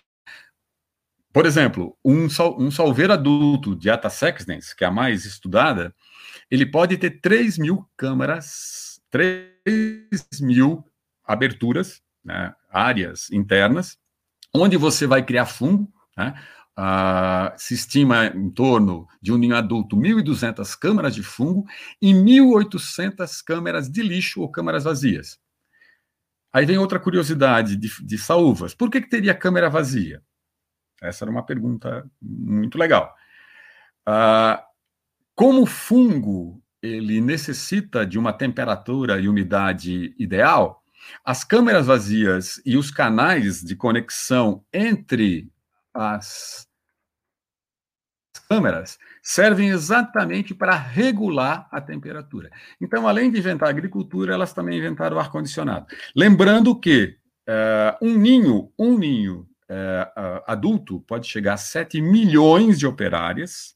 Por 1.33 1.47
exemplo, 1.47 1.99
um, 2.05 2.29
sol, 2.31 2.57
um 2.61 2.71
solveiro 2.71 3.13
adulto 3.13 3.75
de 3.75 3.91
Atasexdens, 3.91 4.73
que 4.73 4.85
é 4.85 4.87
a 4.87 4.91
mais 4.91 5.25
estudada, 5.25 5.93
ele 6.49 6.65
pode 6.65 6.97
ter 6.97 7.21
3 7.21 7.59
mil 7.59 7.85
câmaras, 7.97 9.01
3 9.11 9.51
mil 10.41 10.85
aberturas, 11.25 12.04
né, 12.25 12.55
áreas 12.71 13.31
internas, 13.31 13.99
onde 14.55 14.77
você 14.77 15.07
vai 15.07 15.23
criar 15.23 15.47
fungo, 15.47 15.93
né, 16.17 16.35
se 17.57 17.75
estima 17.75 18.27
em 18.27 18.51
torno 18.51 19.07
de 19.23 19.33
um 19.33 19.37
ninho 19.37 19.55
adulto 19.55 19.97
1.200 19.97 20.77
câmaras 20.79 21.15
de 21.15 21.23
fungo 21.23 21.65
e 22.03 22.13
1.800 22.13 23.43
câmaras 23.45 23.89
de 23.89 24.03
lixo 24.03 24.41
ou 24.41 24.51
câmaras 24.51 24.85
vazias. 24.85 25.39
Aí 26.53 26.67
vem 26.67 26.79
outra 26.79 27.01
curiosidade 27.01 27.77
de, 27.77 27.91
de 28.05 28.19
saúvas. 28.19 28.75
Por 28.75 28.91
que, 28.91 29.01
que 29.01 29.11
teria 29.11 29.35
câmara 29.35 29.69
vazia? 29.69 30.23
Essa 31.03 31.25
era 31.25 31.31
uma 31.31 31.45
pergunta 31.45 32.09
muito 32.21 32.79
legal. 32.79 33.15
Como 35.35 35.63
o 35.63 35.67
fungo 35.67 36.63
ele 36.81 37.21
necessita 37.21 38.07
de 38.07 38.19
uma 38.19 38.33
temperatura 38.33 39.19
e 39.19 39.29
umidade 39.29 40.15
ideal, 40.19 40.84
as 41.25 41.45
câmeras 41.45 41.87
vazias 41.87 42.61
e 42.65 42.77
os 42.77 42.91
canais 42.91 43.61
de 43.61 43.77
conexão 43.77 44.65
entre 44.73 45.51
as 45.93 46.67
câmeras 48.49 48.99
servem 49.23 49.71
exatamente 49.71 50.55
para 50.55 50.75
regular 50.75 51.67
a 51.71 51.81
temperatura. 51.81 52.51
Então, 52.81 53.09
além 53.09 53.31
de 53.31 53.39
inventar 53.39 53.69
agricultura, 53.69 54.35
elas 54.35 54.53
também 54.53 54.79
inventaram 54.79 55.17
o 55.17 55.21
ar-condicionado. 55.21 55.87
Lembrando 56.15 56.79
que 56.79 57.17
uh, 57.49 58.07
um 58.07 58.19
ninho, 58.19 58.71
um 58.79 58.99
ninho 58.99 59.49
é, 59.69 60.13
adulto 60.47 61.01
pode 61.01 61.27
chegar 61.27 61.55
a 61.55 61.59
7 61.59 62.01
milhões 62.01 62.79
de 62.79 62.87
operárias, 62.87 63.75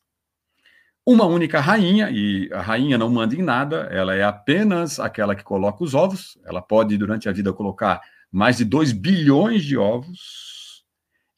uma 1.11 1.25
única 1.25 1.59
rainha, 1.59 2.11
e 2.11 2.51
a 2.53 2.61
rainha 2.61 2.99
não 2.99 3.09
manda 3.09 3.35
em 3.35 3.41
nada, 3.41 3.89
ela 3.91 4.15
é 4.15 4.23
apenas 4.23 5.01
aquela 5.01 5.35
que 5.35 5.43
coloca 5.43 5.83
os 5.83 5.95
ovos, 5.95 6.37
ela 6.45 6.61
pode, 6.61 6.99
durante 6.99 7.31
a 7.31 7.33
vida, 7.33 7.51
colocar 7.51 8.03
mais 8.31 8.59
de 8.59 8.65
2 8.67 8.93
bilhões 8.93 9.65
de 9.65 9.79
ovos 9.79 10.85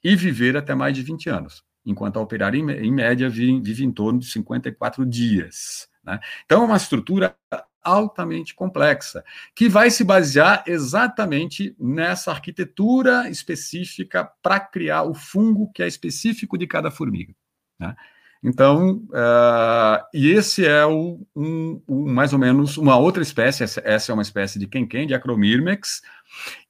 e 0.03 0.16
viver 0.16 0.57
até 0.57 0.75
mais 0.75 0.93
de 0.97 1.05
20 1.05 1.31
anos, 1.31 1.62
enquanto 1.87 2.18
a 2.18 2.21
operária, 2.21 2.59
em, 2.59 2.91
média, 2.93 3.31
vive, 3.31 3.85
em 3.85 3.93
torno 3.93 4.18
de 4.18 4.27
54 4.27 5.07
dias. 5.07 5.89
Né? 6.03 6.18
Então, 6.45 6.62
é 6.62 6.66
uma 6.66 6.77
estrutura 6.77 7.37
altamente 7.81 8.57
complexa, 8.57 9.23
que 9.55 9.68
vai 9.68 9.89
se 9.89 10.03
basear 10.03 10.64
exatamente 10.66 11.77
nessa 11.79 12.33
arquitetura 12.33 13.31
específica 13.31 14.29
para 14.43 14.59
criar 14.59 15.05
o 15.05 15.14
fungo 15.14 15.71
que 15.73 15.81
é 15.81 15.87
específico 15.87 16.59
de 16.59 16.66
cada 16.66 16.91
formiga. 16.91 17.33
Né? 17.79 17.95
Então, 18.43 19.05
uh, 19.11 20.03
e 20.14 20.28
esse 20.30 20.64
é 20.64 20.84
o, 20.86 21.26
um, 21.36 21.82
mais 21.88 22.32
ou 22.32 22.38
menos 22.38 22.78
uma 22.78 22.97
outra 22.97 23.22
espécie, 23.22 23.62
essa, 23.62 23.82
essa 23.84 24.11
é 24.11 24.14
uma 24.14 24.22
espécie 24.22 24.59
de 24.59 24.66
quenquem, 24.66 25.07
de 25.07 25.12
Acromyrmex. 25.12 26.01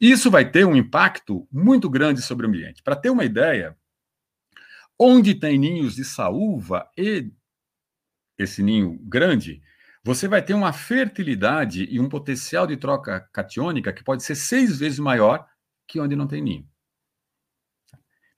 Isso 0.01 0.31
vai 0.31 0.51
ter 0.51 0.67
um 0.67 0.75
impacto 0.75 1.47
muito 1.51 1.89
grande 1.89 2.23
sobre 2.23 2.45
o 2.45 2.49
ambiente. 2.49 2.83
Para 2.83 2.97
ter 2.97 3.11
uma 3.11 3.25
ideia, 3.25 3.77
onde 4.99 5.35
tem 5.35 5.59
ninhos 5.59 5.95
de 5.95 6.05
saúva 6.05 6.89
e 6.99 7.31
esse 8.37 8.63
ninho 8.63 8.99
grande, 9.05 9.63
você 10.03 10.27
vai 10.27 10.43
ter 10.43 10.55
uma 10.55 10.73
fertilidade 10.73 11.87
e 11.91 12.01
um 12.01 12.09
potencial 12.09 12.67
de 12.67 12.77
troca 12.77 13.21
catiônica 13.33 13.93
que 13.93 14.03
pode 14.03 14.25
ser 14.25 14.35
seis 14.35 14.79
vezes 14.79 14.99
maior 14.99 15.47
que 15.87 16.01
onde 16.01 16.17
não 16.17 16.27
tem 16.27 16.43
ninho. 16.43 16.69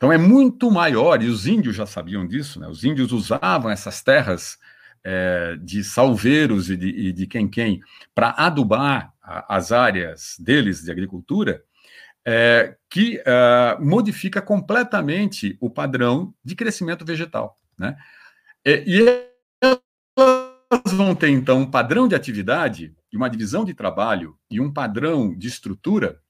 Então 0.02 0.12
é 0.12 0.18
muito 0.18 0.68
maior, 0.68 1.22
e 1.22 1.28
os 1.28 1.46
índios 1.46 1.76
já 1.76 1.86
sabiam 1.86 2.26
disso, 2.26 2.58
né? 2.58 2.66
os 2.66 2.82
índios 2.82 3.12
usavam 3.12 3.70
essas 3.70 4.02
terras 4.02 4.58
é, 5.04 5.56
de 5.62 5.84
salveiros 5.84 6.68
e 6.70 6.76
de, 6.76 7.12
de 7.12 7.24
quem-quem 7.28 7.80
para 8.12 8.30
adubar 8.30 9.14
a, 9.22 9.54
as 9.54 9.70
áreas 9.70 10.34
deles 10.40 10.82
de 10.82 10.90
agricultura, 10.90 11.62
é, 12.26 12.74
que 12.90 13.22
é, 13.24 13.76
modifica 13.78 14.42
completamente 14.42 15.56
o 15.60 15.70
padrão 15.70 16.34
de 16.44 16.56
crescimento 16.56 17.04
vegetal. 17.04 17.56
Né? 17.78 17.96
E, 18.66 18.82
e 18.84 19.06
elas 19.62 20.92
vão 20.96 21.14
ter, 21.14 21.28
então, 21.28 21.60
um 21.60 21.70
padrão 21.70 22.08
de 22.08 22.16
atividade 22.16 22.92
e 23.12 23.16
uma 23.16 23.30
divisão 23.30 23.64
de 23.64 23.72
trabalho 23.72 24.36
e 24.50 24.60
um 24.60 24.72
padrão 24.72 25.32
de 25.32 25.46
estrutura 25.46 26.20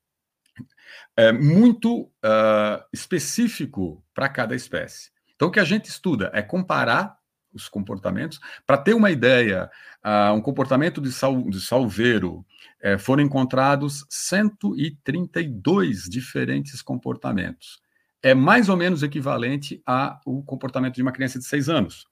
é, 1.16 1.32
muito 1.32 2.02
uh, 2.02 2.82
específico 2.92 4.04
para 4.14 4.28
cada 4.28 4.54
espécie. 4.54 5.10
Então, 5.34 5.48
o 5.48 5.50
que 5.50 5.60
a 5.60 5.64
gente 5.64 5.86
estuda 5.86 6.30
é 6.32 6.42
comparar 6.42 7.16
os 7.52 7.68
comportamentos. 7.68 8.40
Para 8.66 8.78
ter 8.78 8.94
uma 8.94 9.10
ideia, 9.10 9.70
uh, 10.04 10.32
um 10.32 10.40
comportamento 10.40 11.00
de, 11.00 11.12
sal, 11.12 11.42
de 11.42 11.60
salveiro 11.60 12.44
é, 12.80 12.98
foram 12.98 13.22
encontrados 13.22 14.04
132 14.08 16.04
diferentes 16.08 16.82
comportamentos. 16.82 17.80
É 18.22 18.34
mais 18.34 18.68
ou 18.68 18.76
menos 18.76 19.02
equivalente 19.02 19.82
ao 19.84 20.42
comportamento 20.44 20.94
de 20.94 21.02
uma 21.02 21.12
criança 21.12 21.38
de 21.38 21.44
seis 21.44 21.68
anos. 21.68 22.06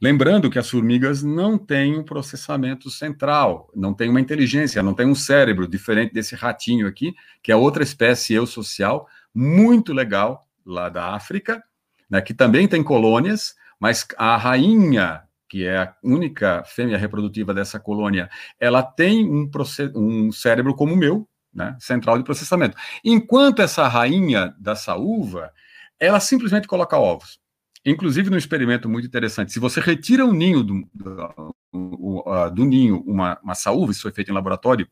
Lembrando 0.00 0.50
que 0.50 0.58
as 0.58 0.68
formigas 0.68 1.22
não 1.22 1.58
têm 1.58 1.98
um 1.98 2.02
processamento 2.02 2.90
central, 2.90 3.70
não 3.74 3.94
têm 3.94 4.08
uma 4.08 4.20
inteligência, 4.20 4.82
não 4.82 4.94
têm 4.94 5.06
um 5.06 5.14
cérebro 5.14 5.68
diferente 5.68 6.12
desse 6.12 6.34
ratinho 6.34 6.86
aqui, 6.86 7.14
que 7.42 7.52
é 7.52 7.56
outra 7.56 7.82
espécie 7.82 8.34
eusocial, 8.34 9.08
muito 9.34 9.92
legal 9.92 10.46
lá 10.64 10.88
da 10.88 11.14
África, 11.14 11.62
né, 12.08 12.20
que 12.20 12.34
também 12.34 12.66
tem 12.66 12.82
colônias, 12.82 13.54
mas 13.78 14.06
a 14.16 14.36
rainha, 14.36 15.22
que 15.48 15.64
é 15.64 15.78
a 15.78 15.94
única 16.02 16.64
fêmea 16.64 16.96
reprodutiva 16.96 17.52
dessa 17.52 17.78
colônia, 17.78 18.28
ela 18.58 18.82
tem 18.82 19.28
um, 19.28 19.50
um 19.94 20.32
cérebro 20.32 20.74
como 20.74 20.94
o 20.94 20.96
meu, 20.96 21.28
né, 21.52 21.76
central 21.78 22.18
de 22.18 22.24
processamento. 22.24 22.76
Enquanto 23.04 23.62
essa 23.62 23.86
rainha 23.86 24.54
da 24.58 24.74
saúva, 24.74 25.52
ela 26.00 26.18
simplesmente 26.18 26.66
coloca 26.66 26.98
ovos. 26.98 27.38
Inclusive, 27.84 28.30
num 28.30 28.36
experimento 28.36 28.88
muito 28.88 29.06
interessante, 29.06 29.52
se 29.52 29.58
você 29.58 29.80
retira 29.80 30.24
um 30.24 30.32
ninho 30.32 30.62
do, 30.62 30.88
do, 30.94 32.50
do 32.54 32.64
ninho 32.64 33.02
uma, 33.06 33.38
uma 33.42 33.54
saúva, 33.54 33.92
isso 33.92 34.02
foi 34.02 34.12
feito 34.12 34.30
em 34.30 34.34
laboratório, 34.34 34.88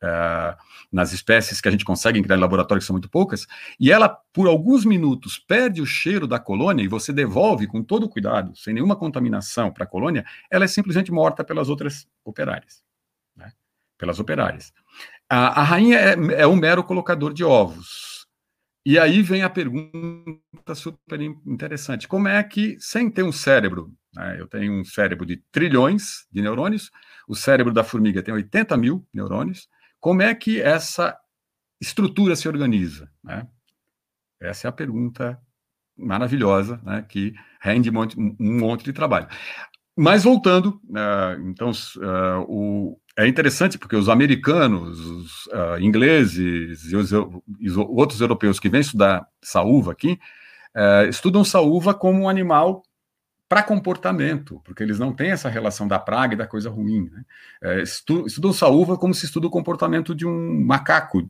Uh, 0.00 0.54
nas 0.92 1.12
espécies 1.12 1.60
que 1.60 1.66
a 1.66 1.72
gente 1.72 1.84
consegue 1.84 2.22
criar 2.22 2.36
em 2.36 2.40
laboratório, 2.40 2.80
que 2.80 2.86
são 2.86 2.94
muito 2.94 3.10
poucas, 3.10 3.48
e 3.80 3.90
ela, 3.90 4.08
por 4.08 4.46
alguns 4.46 4.84
minutos, 4.84 5.40
perde 5.40 5.82
o 5.82 5.86
cheiro 5.86 6.24
da 6.24 6.38
colônia 6.38 6.84
e 6.84 6.88
você 6.88 7.12
devolve 7.12 7.66
com 7.66 7.82
todo 7.82 8.08
cuidado, 8.08 8.56
sem 8.56 8.72
nenhuma 8.72 8.94
contaminação 8.94 9.72
para 9.72 9.82
a 9.82 9.88
colônia, 9.88 10.24
ela 10.48 10.64
é 10.64 10.68
simplesmente 10.68 11.10
morta 11.10 11.42
pelas 11.42 11.68
outras 11.68 12.06
operárias. 12.24 12.80
Né? 13.36 13.52
Pelas 13.98 14.20
operárias. 14.20 14.72
A, 15.28 15.60
a 15.60 15.64
rainha 15.64 15.98
é, 15.98 16.42
é 16.42 16.46
um 16.46 16.54
mero 16.54 16.84
colocador 16.84 17.34
de 17.34 17.42
ovos. 17.42 18.07
E 18.84 18.98
aí 18.98 19.22
vem 19.22 19.42
a 19.42 19.50
pergunta 19.50 20.74
super 20.74 21.20
interessante: 21.20 22.08
como 22.08 22.28
é 22.28 22.42
que, 22.42 22.76
sem 22.80 23.10
ter 23.10 23.22
um 23.22 23.32
cérebro, 23.32 23.92
né, 24.14 24.40
eu 24.40 24.46
tenho 24.46 24.80
um 24.80 24.84
cérebro 24.84 25.26
de 25.26 25.42
trilhões 25.52 26.26
de 26.30 26.40
neurônios, 26.40 26.90
o 27.28 27.34
cérebro 27.34 27.72
da 27.72 27.84
formiga 27.84 28.22
tem 28.22 28.32
80 28.32 28.76
mil 28.76 29.06
neurônios, 29.12 29.68
como 30.00 30.22
é 30.22 30.34
que 30.34 30.60
essa 30.60 31.16
estrutura 31.80 32.34
se 32.34 32.48
organiza? 32.48 33.10
Né? 33.22 33.46
Essa 34.40 34.68
é 34.68 34.70
a 34.70 34.72
pergunta 34.72 35.38
maravilhosa, 35.96 36.80
né, 36.84 37.04
que 37.08 37.34
rende 37.60 37.90
um 37.90 38.36
monte, 38.38 38.84
de 38.84 38.92
trabalho. 38.92 39.26
Mas 39.96 40.22
voltando, 40.22 40.80
uh, 40.90 41.48
então, 41.48 41.70
uh, 41.70 42.44
o, 42.46 43.00
é 43.18 43.26
interessante 43.26 43.76
porque 43.76 43.96
os 43.96 44.08
americanos, 44.08 45.00
os 45.00 45.46
uh, 45.46 45.80
ingleses 45.80 46.84
e 46.84 46.94
os, 46.94 47.10
os, 47.10 47.76
outros 47.76 48.20
europeus 48.20 48.60
que 48.60 48.68
vêm 48.68 48.80
estudar 48.80 49.26
saúva 49.42 49.90
aqui, 49.90 50.20
uh, 50.76 51.08
estudam 51.08 51.42
saúva 51.42 51.92
como 51.92 52.22
um 52.22 52.28
animal 52.28 52.84
para 53.48 53.60
comportamento, 53.60 54.60
porque 54.62 54.84
eles 54.84 55.00
não 55.00 55.12
têm 55.12 55.32
essa 55.32 55.48
relação 55.48 55.88
da 55.88 55.98
praga 55.98 56.34
e 56.34 56.36
da 56.36 56.46
coisa 56.46 56.70
ruim. 56.70 57.10
Né? 57.10 57.24
Uh, 57.60 57.80
estu, 57.80 58.24
estudam 58.24 58.52
saúva 58.52 58.96
como 58.96 59.12
se 59.12 59.26
estuda 59.26 59.48
o 59.48 59.50
comportamento 59.50 60.14
de 60.14 60.24
um 60.24 60.64
macaco, 60.64 61.28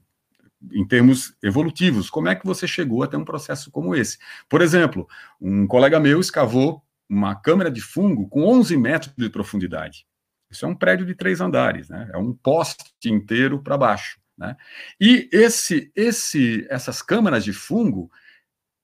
em 0.71 0.87
termos 0.87 1.35
evolutivos. 1.43 2.11
Como 2.11 2.29
é 2.29 2.35
que 2.35 2.45
você 2.45 2.69
chegou 2.69 3.03
até 3.03 3.17
um 3.17 3.25
processo 3.25 3.71
como 3.71 3.95
esse? 3.95 4.19
Por 4.47 4.61
exemplo, 4.61 5.09
um 5.41 5.67
colega 5.67 5.99
meu 5.99 6.21
escavou 6.21 6.85
uma 7.09 7.35
câmara 7.35 7.71
de 7.71 7.81
fungo 7.81 8.29
com 8.29 8.45
11 8.45 8.77
metros 8.77 9.15
de 9.17 9.31
profundidade. 9.31 10.05
Isso 10.51 10.65
é 10.65 10.69
um 10.69 10.75
prédio 10.75 11.07
de 11.07 11.15
três 11.15 11.41
andares, 11.41 11.89
né? 11.89 12.11
É 12.13 12.19
um 12.19 12.33
poste 12.33 12.85
inteiro 13.07 13.63
para 13.63 13.77
baixo, 13.77 14.19
né? 14.37 14.57
E 15.01 15.29
esse, 15.33 15.93
esse, 15.95 16.67
essas 16.71 17.03
câmaras 17.03 17.45
de 17.45 17.53
fungo 17.53 18.11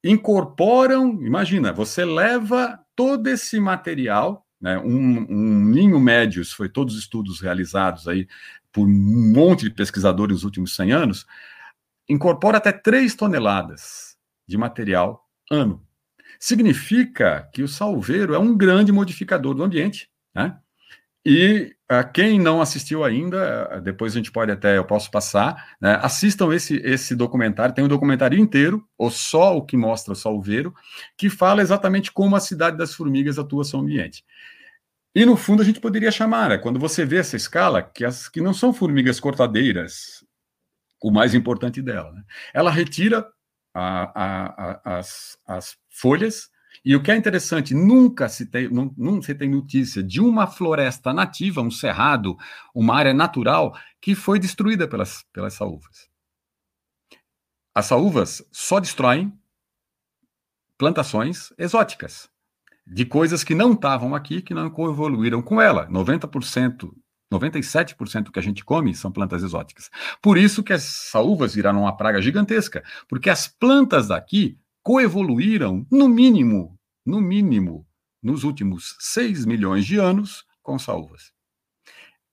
incorporam, 0.03 1.23
imagina, 1.23 1.73
você 1.73 2.05
leva 2.05 2.79
todo 2.95 3.27
esse 3.29 3.59
material, 3.59 4.47
né? 4.61 4.79
Um, 4.79 5.27
um 5.31 5.65
ninho 5.65 5.99
médio, 5.99 6.43
isso 6.43 6.57
foi 6.57 6.69
todos 6.69 6.95
os 6.95 7.01
estudos 7.01 7.41
realizados 7.41 8.07
aí 8.07 8.29
por 8.71 8.87
um 8.87 9.33
monte 9.33 9.62
de 9.62 9.71
pesquisadores 9.71 10.37
nos 10.37 10.45
últimos 10.45 10.75
100 10.77 10.93
anos, 10.93 11.27
incorpora 12.09 12.59
até 12.59 12.73
3 12.73 13.15
toneladas 13.15 14.17
de 14.47 14.59
material 14.59 15.27
ano. 15.51 15.83
Significa 16.39 17.49
que 17.53 17.62
o 17.62 17.69
salveiro 17.69 18.35
é 18.35 18.39
um 18.39 18.57
grande 18.57 18.93
modificador 18.93 19.55
do 19.55 19.62
ambiente, 19.62 20.11
né? 20.35 20.59
E 21.25 21.75
uh, 21.91 22.12
quem 22.12 22.39
não 22.39 22.61
assistiu 22.61 23.03
ainda, 23.03 23.81
depois 23.83 24.12
a 24.12 24.16
gente 24.16 24.31
pode 24.31 24.53
até, 24.53 24.77
eu 24.77 24.85
posso 24.85 25.11
passar, 25.11 25.75
né, 25.81 25.99
assistam 26.03 26.53
esse, 26.53 26.77
esse 26.85 27.16
documentário, 27.16 27.75
tem 27.75 27.85
um 27.85 27.89
documentário 27.89 28.39
inteiro, 28.39 28.87
ou 28.99 29.11
só 29.11 29.57
o 29.57 29.64
que 29.64 29.77
mostra 29.77 30.12
o 30.12 30.16
salveiro, 30.16 30.75
que 31.16 31.31
fala 31.31 31.62
exatamente 31.62 32.12
como 32.12 32.37
a 32.37 32.41
cidade 32.41 32.77
das 32.77 32.95
formigas 32.95 33.39
atua 33.39 33.64
seu 33.64 33.81
ambiente. 33.81 34.22
E 35.14 35.25
no 35.25 35.37
fundo 35.37 35.62
a 35.62 35.64
gente 35.64 35.81
poderia 35.81 36.11
chamar, 36.11 36.51
né, 36.51 36.59
quando 36.59 36.79
você 36.79 37.07
vê 37.07 37.16
essa 37.16 37.37
escala, 37.37 37.83
que, 37.83 38.05
as, 38.05 38.29
que 38.29 38.41
não 38.41 38.53
são 38.53 38.75
formigas 38.75 39.18
cortadeiras, 39.18 40.25
o 41.03 41.11
mais 41.11 41.35
importante 41.35 41.81
dela. 41.81 42.12
Né? 42.12 42.22
Ela 42.53 42.70
retira 42.70 43.27
a, 43.72 44.22
a, 44.25 44.47
a, 44.47 44.99
as, 44.99 45.39
as 45.47 45.77
folhas, 45.89 46.51
e 46.85 46.95
o 46.95 47.03
que 47.03 47.11
é 47.11 47.16
interessante, 47.16 47.74
nunca 47.74 48.28
se 48.28 48.45
tem, 48.45 48.68
não, 48.68 48.93
não 48.97 49.22
se 49.22 49.35
tem 49.35 49.49
notícia 49.49 50.03
de 50.03 50.20
uma 50.20 50.47
floresta 50.47 51.14
nativa, 51.14 51.62
um 51.62 51.70
cerrado, 51.70 52.37
uma 52.74 52.95
área 52.95 53.14
natural 53.14 53.74
que 54.03 54.14
foi 54.14 54.39
destruída 54.39 54.87
pelas, 54.87 55.24
pelas 55.32 55.55
saúvas. 55.55 56.11
As 57.74 57.87
saúvas 57.87 58.47
só 58.53 58.78
destroem 58.78 59.32
plantações 60.76 61.53
exóticas, 61.57 62.28
de 62.87 63.07
coisas 63.07 63.43
que 63.43 63.55
não 63.55 63.72
estavam 63.72 64.14
aqui, 64.14 64.43
que 64.43 64.53
não 64.53 64.66
evoluíram 64.66 65.41
com 65.41 65.61
ela. 65.62 65.89
90%, 65.89 66.93
97% 67.32 68.24
do 68.24 68.32
que 68.32 68.39
a 68.39 68.43
gente 68.43 68.62
come 68.62 68.95
são 68.95 69.11
plantas 69.11 69.43
exóticas. 69.43 69.91
Por 70.20 70.37
isso 70.37 70.62
que 70.62 70.72
as 70.74 70.82
saúvas 70.82 71.55
viraram 71.55 71.80
uma 71.80 71.97
praga 71.97 72.20
gigantesca, 72.20 72.85
porque 73.09 73.30
as 73.30 73.49
plantas 73.49 74.09
daqui 74.09 74.59
coevoluíram, 74.85 75.87
no 75.91 76.07
mínimo, 76.07 76.78
no 77.07 77.18
mínimo, 77.18 77.87
nos 78.22 78.45
últimos 78.45 78.95
6 79.01 79.47
milhões 79.47 79.87
de 79.87 79.97
anos 79.97 80.45
com 80.62 80.78
salvas. 80.78 81.32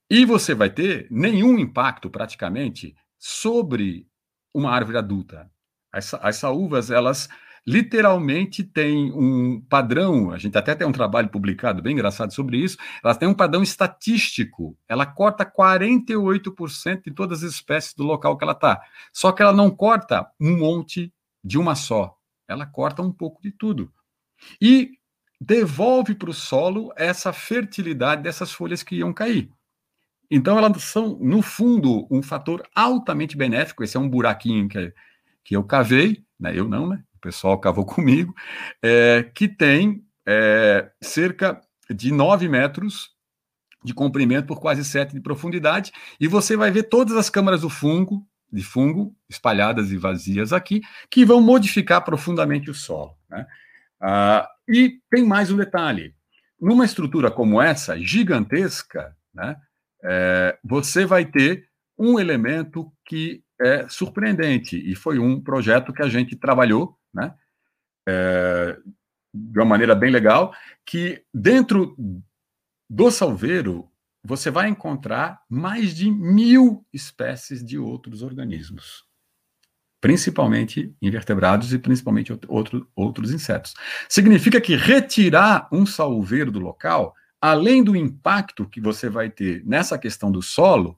E 0.10 0.26
você 0.26 0.54
vai 0.54 0.70
ter 0.70 1.08
nenhum 1.10 1.58
impacto, 1.58 2.10
praticamente, 2.10 2.94
sobre 3.18 4.06
uma 4.54 4.70
árvore 4.70 4.98
adulta. 4.98 5.50
As, 5.94 6.14
as 6.16 6.36
saúvas, 6.36 6.92
elas 6.92 7.30
literalmente 7.66 8.66
tem 8.66 9.14
um 9.14 9.62
padrão, 9.62 10.32
a 10.32 10.38
gente 10.38 10.58
até 10.58 10.76
tem 10.76 10.86
um 10.86 10.92
trabalho 10.92 11.30
publicado 11.30 11.82
bem 11.82 11.94
engraçado 11.94 12.34
sobre 12.34 12.58
isso, 12.58 12.78
ela 13.02 13.16
tem 13.16 13.30
um 13.30 13.34
padrão 13.34 13.64
estatístico, 13.64 14.78
ela 14.90 15.06
corta 15.06 15.46
48% 15.46 17.04
de 17.06 17.12
todas 17.12 17.44
as 17.44 17.52
espécies 17.52 17.94
do 17.94 18.04
local 18.04 18.38
que 18.38 18.44
ela 18.44 18.54
está. 18.54 18.82
Só 19.14 19.32
que 19.32 19.42
ela 19.42 19.54
não 19.54 19.70
corta 19.70 20.28
um 20.38 20.58
monte 20.58 21.14
de 21.44 21.58
uma 21.58 21.76
só, 21.76 22.18
ela 22.52 22.66
corta 22.66 23.02
um 23.02 23.12
pouco 23.12 23.42
de 23.42 23.52
tudo. 23.52 23.92
E 24.62 24.92
devolve 25.40 26.14
para 26.14 26.30
o 26.30 26.34
solo 26.34 26.94
essa 26.96 27.34
fertilidade 27.34 28.22
dessas 28.22 28.52
folhas 28.52 28.84
que 28.84 28.98
iam 28.98 29.12
cair. 29.12 29.50
Então, 30.30 30.58
elas 30.58 30.84
são, 30.84 31.18
no 31.20 31.42
fundo, 31.42 32.08
um 32.10 32.22
fator 32.22 32.64
altamente 32.74 33.36
benéfico. 33.36 33.84
Esse 33.84 33.98
é 33.98 34.00
um 34.00 34.10
buraquinho 34.10 34.70
que, 34.70 34.94
que 35.44 35.56
eu 35.56 35.64
cavei, 35.64 36.24
né? 36.40 36.58
eu 36.58 36.68
não, 36.68 36.88
né? 36.88 37.04
o 37.16 37.20
pessoal 37.20 37.60
cavou 37.60 37.84
comigo, 37.86 38.34
é, 38.82 39.30
que 39.36 39.48
tem 39.48 40.06
é, 40.26 40.90
cerca 41.02 41.60
de 41.90 42.12
9 42.12 42.48
metros 42.48 43.10
de 43.84 43.94
comprimento 43.94 44.48
por 44.48 44.60
quase 44.60 44.86
7 44.86 45.14
de 45.14 45.20
profundidade, 45.20 45.92
e 46.20 46.28
você 46.28 46.56
vai 46.56 46.70
ver 46.70 46.84
todas 46.84 47.18
as 47.18 47.30
câmaras 47.30 47.62
do 47.62 47.70
fungo, 47.70 48.26
de 48.52 48.64
fungo, 48.64 49.16
espalhadas 49.30 49.92
e 49.92 49.98
vazias 49.98 50.52
aqui, 50.52 50.82
que 51.10 51.24
vão 51.26 51.42
modificar 51.42 52.04
profundamente 52.04 52.70
o 52.70 52.74
solo. 52.74 53.16
Né? 53.30 53.46
Ah, 54.00 54.50
e 54.68 55.00
tem 55.10 55.26
mais 55.26 55.52
um 55.52 55.58
detalhe: 55.58 56.16
numa 56.60 56.86
estrutura 56.86 57.32
como 57.32 57.62
essa, 57.62 57.98
gigantesca, 58.00 59.16
né, 59.34 59.56
é, 60.04 60.58
você 60.64 61.06
vai 61.06 61.26
ter 61.26 61.68
um 61.98 62.20
elemento 62.20 62.92
que 63.06 63.44
é 63.60 63.88
surpreendente, 63.88 64.76
e 64.76 64.96
foi 64.96 65.20
um 65.20 65.40
projeto 65.40 65.94
que 65.94 66.02
a 66.02 66.10
gente 66.10 66.36
trabalhou, 66.36 66.98
né, 67.14 67.34
é, 68.08 68.78
de 69.34 69.60
uma 69.60 69.66
maneira 69.66 69.96
bem 69.96 70.12
legal, 70.12 70.54
que 70.86 71.24
dentro 71.34 71.96
do 72.90 73.12
salveiro 73.12 73.91
você 74.24 74.52
vai 74.52 74.70
encontrar 74.70 75.42
mais 75.50 75.96
de 75.96 76.12
mil 76.12 76.86
espécies 76.94 77.64
de 77.64 77.78
outros 77.78 78.22
organismos, 78.22 79.04
principalmente 80.00 80.96
invertebrados 81.02 81.74
e 81.74 81.80
principalmente 81.80 82.32
outro, 82.48 82.88
outros 82.96 83.32
insetos. 83.32 83.74
Significa 84.08 84.62
que 84.62 84.76
retirar 84.76 85.68
um 85.72 85.86
salveiro 85.86 86.52
do 86.52 86.60
local 86.60 87.16
além 87.42 87.84
do 87.84 87.96
impacto 87.96 88.70
que 88.70 88.80
você 88.80 89.10
vai 89.10 89.30
ter 89.30 89.66
nessa 89.66 89.98
questão 89.98 90.32
do 90.32 90.44
solo, 90.44 90.98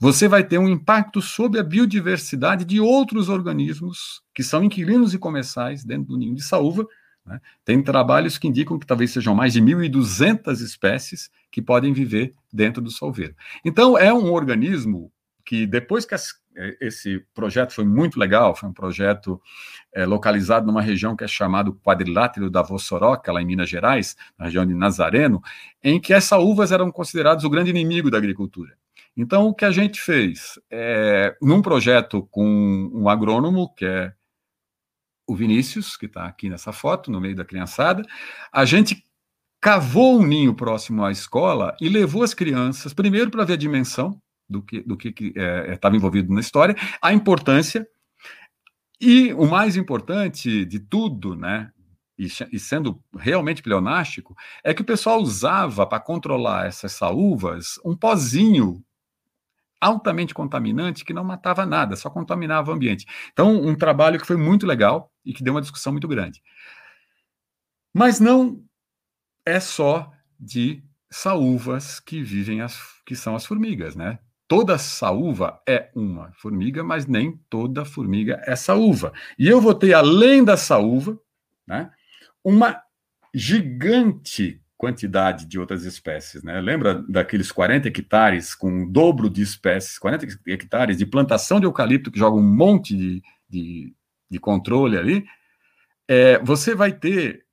você 0.00 0.26
vai 0.26 0.42
ter 0.42 0.58
um 0.58 0.68
impacto 0.68 1.20
sobre 1.20 1.60
a 1.60 1.62
biodiversidade 1.62 2.64
de 2.64 2.80
outros 2.80 3.28
organismos 3.28 4.22
que 4.34 4.42
são 4.42 4.64
inquilinos 4.64 5.12
e 5.12 5.18
comensais 5.18 5.84
dentro 5.84 6.06
do 6.08 6.16
ninho 6.16 6.34
de 6.34 6.42
saúva. 6.42 6.86
Né? 7.28 7.40
Tem 7.62 7.82
trabalhos 7.82 8.38
que 8.38 8.48
indicam 8.48 8.78
que 8.78 8.86
talvez 8.86 9.10
sejam 9.10 9.34
mais 9.34 9.52
de 9.52 9.60
1.200 9.60 10.52
espécies 10.62 11.30
que 11.52 11.60
podem 11.60 11.92
viver 11.92 12.34
dentro 12.50 12.80
do 12.82 12.90
salveiro. 12.90 13.34
Então, 13.62 13.98
é 13.98 14.12
um 14.12 14.32
organismo 14.32 15.12
que, 15.44 15.66
depois 15.66 16.06
que 16.06 16.14
as, 16.14 16.32
é, 16.56 16.76
esse 16.80 17.22
projeto 17.34 17.74
foi 17.74 17.84
muito 17.84 18.18
legal, 18.18 18.54
foi 18.56 18.68
um 18.68 18.72
projeto 18.72 19.40
é, 19.92 20.06
localizado 20.06 20.66
numa 20.66 20.80
região 20.80 21.14
que 21.14 21.24
é 21.24 21.28
chamado 21.28 21.74
Quadrilátero 21.84 22.50
da 22.50 22.62
Vossoroca, 22.62 23.30
lá 23.30 23.42
em 23.42 23.46
Minas 23.46 23.68
Gerais, 23.68 24.16
na 24.38 24.46
região 24.46 24.64
de 24.64 24.74
Nazareno, 24.74 25.42
em 25.84 26.00
que 26.00 26.14
essas 26.14 26.42
uvas 26.42 26.72
eram 26.72 26.90
consideradas 26.90 27.44
o 27.44 27.50
grande 27.50 27.70
inimigo 27.70 28.10
da 28.10 28.16
agricultura. 28.16 28.72
Então, 29.14 29.48
o 29.48 29.54
que 29.54 29.64
a 29.66 29.70
gente 29.70 30.00
fez? 30.00 30.58
É, 30.70 31.36
num 31.42 31.60
projeto 31.60 32.26
com 32.30 32.90
um 32.94 33.08
agrônomo, 33.08 33.74
que 33.74 33.84
é 33.84 34.12
o 35.28 35.36
Vinícius, 35.36 35.96
que 35.96 36.06
está 36.06 36.24
aqui 36.24 36.48
nessa 36.48 36.72
foto, 36.72 37.10
no 37.10 37.20
meio 37.20 37.36
da 37.36 37.44
criançada, 37.44 38.02
a 38.50 38.64
gente 38.64 39.04
cavou 39.60 40.18
um 40.18 40.26
ninho 40.26 40.54
próximo 40.54 41.04
à 41.04 41.12
escola 41.12 41.76
e 41.80 41.88
levou 41.88 42.22
as 42.22 42.32
crianças, 42.32 42.94
primeiro 42.94 43.30
para 43.30 43.44
ver 43.44 43.52
a 43.52 43.56
dimensão, 43.56 44.20
do 44.48 44.62
que 44.62 44.80
do 44.80 44.96
que 44.96 45.14
estava 45.18 45.94
é, 45.94 45.96
é 45.96 45.98
envolvido 45.98 46.32
na 46.32 46.40
história, 46.40 46.74
a 47.02 47.12
importância 47.12 47.86
e 48.98 49.34
o 49.34 49.44
mais 49.46 49.76
importante 49.76 50.64
de 50.64 50.80
tudo, 50.80 51.36
né? 51.36 51.70
E, 52.18 52.26
e 52.50 52.58
sendo 52.58 53.00
realmente 53.16 53.62
pleonástico, 53.62 54.34
é 54.64 54.74
que 54.74 54.82
o 54.82 54.86
pessoal 54.86 55.20
usava 55.20 55.86
para 55.86 56.00
controlar 56.00 56.66
essas 56.66 56.92
saúvas 56.92 57.78
um 57.84 57.94
pozinho 57.94 58.82
altamente 59.80 60.34
contaminante 60.34 61.04
que 61.04 61.12
não 61.12 61.24
matava 61.24 61.64
nada, 61.64 61.96
só 61.96 62.10
contaminava 62.10 62.70
o 62.70 62.74
ambiente. 62.74 63.06
Então, 63.32 63.54
um 63.54 63.74
trabalho 63.74 64.20
que 64.20 64.26
foi 64.26 64.36
muito 64.36 64.66
legal 64.66 65.12
e 65.24 65.32
que 65.32 65.42
deu 65.42 65.54
uma 65.54 65.60
discussão 65.60 65.92
muito 65.92 66.08
grande. 66.08 66.42
Mas 67.94 68.20
não 68.20 68.62
é 69.46 69.60
só 69.60 70.12
de 70.38 70.82
saúvas 71.10 72.00
que 72.00 72.22
vivem 72.22 72.60
as 72.60 72.78
que 73.06 73.16
são 73.16 73.34
as 73.34 73.46
formigas, 73.46 73.96
né? 73.96 74.18
toda 74.48 74.78
saúva 74.78 75.60
é 75.68 75.90
uma 75.94 76.32
formiga, 76.32 76.82
mas 76.82 77.06
nem 77.06 77.38
toda 77.50 77.84
formiga 77.84 78.42
é 78.46 78.56
saúva. 78.56 79.12
E 79.38 79.46
eu 79.46 79.60
vou 79.60 79.74
ter, 79.74 79.92
além 79.92 80.42
da 80.42 80.56
saúva, 80.56 81.20
né, 81.66 81.92
uma 82.42 82.82
gigante 83.34 84.60
quantidade 84.78 85.44
de 85.44 85.58
outras 85.58 85.84
espécies. 85.84 86.42
Né? 86.42 86.60
Lembra 86.60 87.04
daqueles 87.08 87.50
40 87.50 87.88
hectares 87.88 88.54
com 88.54 88.84
o 88.84 88.90
dobro 88.90 89.28
de 89.28 89.42
espécies, 89.42 89.98
40 89.98 90.26
hectares 90.46 90.96
de 90.96 91.04
plantação 91.04 91.58
de 91.58 91.66
eucalipto 91.66 92.12
que 92.12 92.18
joga 92.18 92.36
um 92.36 92.42
monte 92.42 92.96
de, 92.96 93.22
de, 93.48 93.92
de 94.30 94.38
controle 94.38 94.96
ali? 94.96 95.26
É, 96.06 96.38
você 96.38 96.74
vai 96.74 96.92
ter 96.92 97.44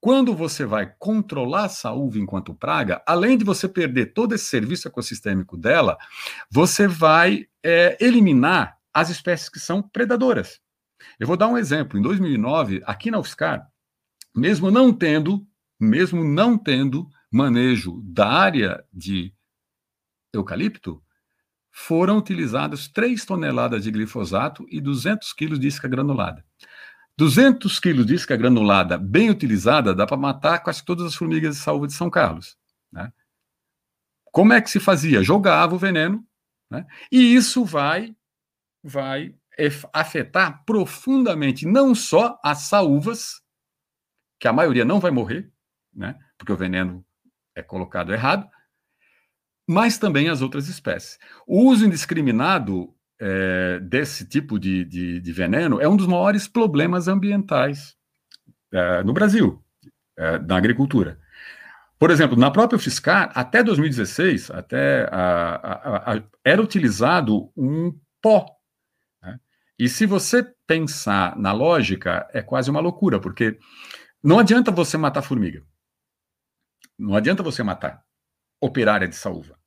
quando 0.00 0.34
você 0.34 0.66
vai 0.66 0.92
controlar 0.98 1.64
essa 1.64 1.90
uva 1.92 2.18
enquanto 2.18 2.54
praga, 2.54 3.02
além 3.06 3.38
de 3.38 3.44
você 3.44 3.66
perder 3.66 4.12
todo 4.12 4.34
esse 4.34 4.44
serviço 4.44 4.86
ecossistêmico 4.86 5.56
dela, 5.56 5.96
você 6.50 6.86
vai 6.86 7.46
é, 7.62 7.96
eliminar 7.98 8.76
as 8.92 9.08
espécies 9.08 9.48
que 9.48 9.58
são 9.58 9.80
predadoras. 9.80 10.60
Eu 11.18 11.26
vou 11.26 11.38
dar 11.38 11.48
um 11.48 11.56
exemplo. 11.56 11.98
Em 11.98 12.02
2009, 12.02 12.82
aqui 12.84 13.10
na 13.10 13.18
UFSCar, 13.18 13.66
mesmo 14.36 14.70
não 14.70 14.92
tendo, 14.92 15.46
mesmo 15.80 16.24
não 16.24 16.56
tendo 16.56 17.08
manejo 17.30 18.00
da 18.04 18.28
área 18.28 18.84
de 18.92 19.34
eucalipto, 20.32 21.02
foram 21.70 22.18
utilizadas 22.18 22.86
3 22.86 23.24
toneladas 23.24 23.82
de 23.82 23.90
glifosato 23.90 24.64
e 24.70 24.80
200 24.80 25.32
quilos 25.32 25.58
de 25.58 25.66
isca 25.66 25.88
granulada. 25.88 26.44
200 27.16 27.78
quilos 27.80 28.06
de 28.06 28.14
isca 28.14 28.36
granulada 28.36 28.98
bem 28.98 29.30
utilizada 29.30 29.94
dá 29.94 30.06
para 30.06 30.16
matar 30.16 30.60
quase 30.60 30.84
todas 30.84 31.06
as 31.06 31.14
formigas 31.14 31.56
de 31.56 31.62
salva 31.62 31.86
de 31.86 31.92
São 31.92 32.10
Carlos. 32.10 32.56
Né? 32.92 33.12
Como 34.32 34.52
é 34.52 34.60
que 34.60 34.70
se 34.70 34.80
fazia? 34.80 35.22
Jogava 35.22 35.74
o 35.74 35.78
veneno, 35.78 36.24
né? 36.70 36.86
e 37.10 37.34
isso 37.34 37.64
vai, 37.64 38.16
vai 38.82 39.34
afetar 39.92 40.64
profundamente 40.64 41.66
não 41.66 41.94
só 41.94 42.38
as 42.42 42.62
saúvas, 42.62 43.40
que 44.40 44.48
a 44.48 44.52
maioria 44.52 44.84
não 44.84 44.98
vai 44.98 45.10
morrer, 45.10 45.52
né? 45.94 46.16
porque 46.36 46.52
o 46.52 46.56
veneno 46.56 47.04
é 47.54 47.62
colocado 47.62 48.12
errado, 48.12 48.48
mas 49.66 49.98
também 49.98 50.28
as 50.28 50.42
outras 50.42 50.68
espécies. 50.68 51.18
O 51.46 51.70
uso 51.70 51.86
indiscriminado 51.86 52.94
é, 53.20 53.78
desse 53.80 54.26
tipo 54.26 54.58
de, 54.58 54.84
de, 54.84 55.20
de, 55.20 55.32
veneno 55.32 55.80
é 55.80 55.88
um 55.88 55.96
dos 55.96 56.06
maiores 56.06 56.48
problemas 56.48 57.08
ambientais 57.08 57.96
é, 58.72 59.02
no 59.02 59.12
Brasil, 59.12 59.64
é, 60.18 60.38
na 60.40 60.56
agricultura. 60.56 61.18
Por 61.98 62.10
exemplo, 62.10 62.36
na 62.36 62.50
própria 62.50 62.78
Fiscar, 62.78 63.30
até 63.34 63.62
2016, 63.62 64.50
até 64.50 65.08
a, 65.10 65.54
a, 65.54 66.14
a, 66.14 66.22
era 66.44 66.60
utilizado 66.60 67.50
um 67.56 67.96
pó. 68.20 68.46
Né? 69.22 69.38
E 69.78 69.88
se 69.88 70.04
você 70.04 70.46
pensar 70.66 71.36
na 71.38 71.52
lógica, 71.52 72.28
é 72.32 72.42
quase 72.42 72.68
uma 72.68 72.80
loucura, 72.80 73.20
porque 73.20 73.58
não 74.22 74.38
adianta 74.38 74.70
você 74.70 74.98
matar 74.98 75.22
formiga. 75.22 75.62
Não 76.98 77.14
adianta 77.14 77.42
você 77.42 77.62
matar 77.62 78.02
operária 78.60 79.08
de 79.08 79.16
saúva. 79.16 79.58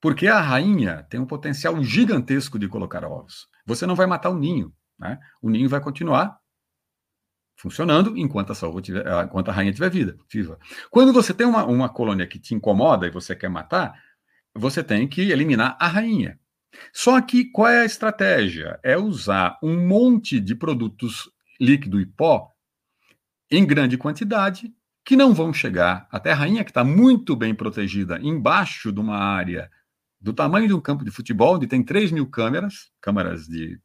Porque 0.00 0.26
a 0.26 0.40
rainha 0.40 1.06
tem 1.08 1.20
um 1.20 1.26
potencial 1.26 1.82
gigantesco 1.82 2.58
de 2.58 2.68
colocar 2.68 3.04
ovos. 3.04 3.46
Você 3.64 3.86
não 3.86 3.94
vai 3.94 4.06
matar 4.06 4.30
o 4.30 4.38
ninho, 4.38 4.74
né? 4.98 5.20
O 5.40 5.48
ninho 5.48 5.68
vai 5.68 5.80
continuar 5.80 6.36
funcionando 7.56 8.18
enquanto 8.18 8.52
a, 8.52 8.82
tiver, 8.82 9.06
ah, 9.06 9.22
enquanto 9.22 9.48
a 9.50 9.52
rainha 9.52 9.70
estiver 9.70 9.90
vida, 9.90 10.16
viva. 10.28 10.58
Quando 10.90 11.12
você 11.12 11.32
tem 11.32 11.46
uma, 11.46 11.64
uma 11.64 11.88
colônia 11.88 12.26
que 12.26 12.40
te 12.40 12.54
incomoda 12.54 13.06
e 13.06 13.10
você 13.10 13.36
quer 13.36 13.48
matar, 13.48 13.94
você 14.52 14.82
tem 14.82 15.06
que 15.06 15.30
eliminar 15.30 15.76
a 15.78 15.86
rainha. 15.86 16.40
Só 16.92 17.20
que 17.20 17.44
qual 17.44 17.68
é 17.68 17.82
a 17.82 17.84
estratégia? 17.84 18.80
É 18.82 18.96
usar 18.96 19.58
um 19.62 19.86
monte 19.86 20.40
de 20.40 20.56
produtos 20.56 21.30
líquido 21.60 22.00
e 22.00 22.06
pó 22.06 22.50
em 23.48 23.64
grande 23.64 23.96
quantidade 23.96 24.74
que 25.04 25.16
não 25.16 25.34
vão 25.34 25.52
chegar 25.52 26.08
a 26.10 26.34
rainha, 26.34 26.64
que 26.64 26.70
está 26.70 26.84
muito 26.84 27.34
bem 27.34 27.54
protegida 27.54 28.18
embaixo 28.22 28.92
de 28.92 29.00
uma 29.00 29.16
área 29.16 29.70
do 30.20 30.32
tamanho 30.32 30.68
de 30.68 30.74
um 30.74 30.80
campo 30.80 31.04
de 31.04 31.10
futebol, 31.10 31.56
onde 31.56 31.66
tem 31.66 31.82
3 31.82 32.12
mil 32.12 32.26
câmeras, 32.26 32.90
câmeras 33.00 33.46
de, 33.46 33.80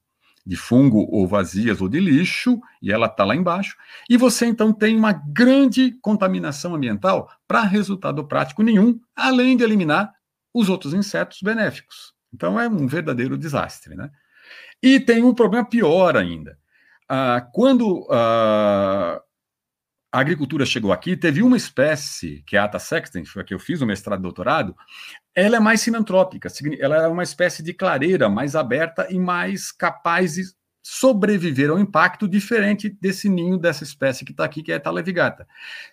de 0.45 0.55
fungo 0.55 1.07
ou 1.09 1.27
vazias 1.27 1.81
ou 1.81 1.89
de 1.89 1.99
lixo, 1.99 2.61
e 2.81 2.91
ela 2.91 3.07
está 3.07 3.25
lá 3.25 3.35
embaixo, 3.35 3.75
e 4.07 4.15
você 4.15 4.45
então 4.45 4.71
tem 4.71 4.95
uma 4.95 5.11
grande 5.11 5.97
contaminação 6.01 6.75
ambiental 6.75 7.29
para 7.47 7.61
resultado 7.61 8.23
prático 8.27 8.61
nenhum, 8.61 8.99
além 9.15 9.57
de 9.57 9.63
eliminar 9.63 10.13
os 10.53 10.69
outros 10.69 10.93
insetos 10.93 11.39
benéficos. 11.41 12.13
Então 12.31 12.59
é 12.59 12.67
um 12.67 12.87
verdadeiro 12.87 13.37
desastre. 13.37 13.95
Né? 13.95 14.11
E 14.81 14.99
tem 14.99 15.23
um 15.23 15.33
problema 15.33 15.65
pior 15.65 16.15
ainda. 16.15 16.57
Ah, 17.09 17.41
quando 17.53 18.07
ah, 18.11 19.21
a 20.11 20.19
agricultura 20.19 20.65
chegou 20.65 20.91
aqui, 20.91 21.17
teve 21.17 21.43
uma 21.43 21.57
espécie, 21.57 22.43
que 22.45 22.55
é 22.55 22.59
a 22.59 22.63
Ata 22.63 22.79
sextens, 22.79 23.29
foi 23.29 23.41
a 23.41 23.45
que 23.45 23.53
eu 23.53 23.59
fiz 23.59 23.81
o 23.81 23.85
mestrado 23.85 24.19
e 24.19 24.23
doutorado, 24.23 24.75
ela 25.35 25.57
é 25.57 25.59
mais 25.59 25.81
sinantrópica, 25.81 26.49
ela 26.79 27.03
é 27.03 27.07
uma 27.07 27.23
espécie 27.23 27.61
de 27.61 27.73
clareira 27.73 28.29
mais 28.29 28.55
aberta 28.55 29.07
e 29.09 29.19
mais 29.19 29.71
capaz 29.71 30.35
de 30.35 30.43
sobreviver 30.81 31.69
ao 31.69 31.77
impacto 31.77 32.29
diferente 32.29 32.89
desse 32.89 33.27
ninho 33.27 33.57
dessa 33.57 33.83
espécie 33.83 34.23
que 34.23 34.31
está 34.31 34.45
aqui, 34.45 34.63
que 34.63 34.71
é 34.71 34.75
a 34.75 34.79
Talevigata. 34.79 35.45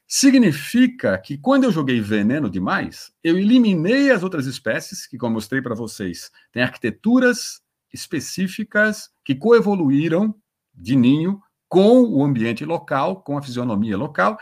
Significa 0.06 1.18
que 1.18 1.36
quando 1.36 1.64
eu 1.64 1.72
joguei 1.72 2.00
veneno 2.00 2.48
demais, 2.48 3.12
eu 3.22 3.36
eliminei 3.36 4.12
as 4.12 4.22
outras 4.22 4.46
espécies, 4.46 5.04
que 5.04 5.18
como 5.18 5.32
eu 5.32 5.34
mostrei 5.34 5.60
para 5.60 5.74
vocês, 5.74 6.30
têm 6.52 6.62
arquiteturas 6.62 7.60
específicas 7.92 9.10
que 9.24 9.34
coevoluíram 9.34 10.32
de 10.72 10.94
ninho 10.94 11.40
com 11.74 12.04
o 12.04 12.22
ambiente 12.22 12.64
local, 12.64 13.20
com 13.20 13.36
a 13.36 13.42
fisionomia 13.42 13.96
local, 13.96 14.38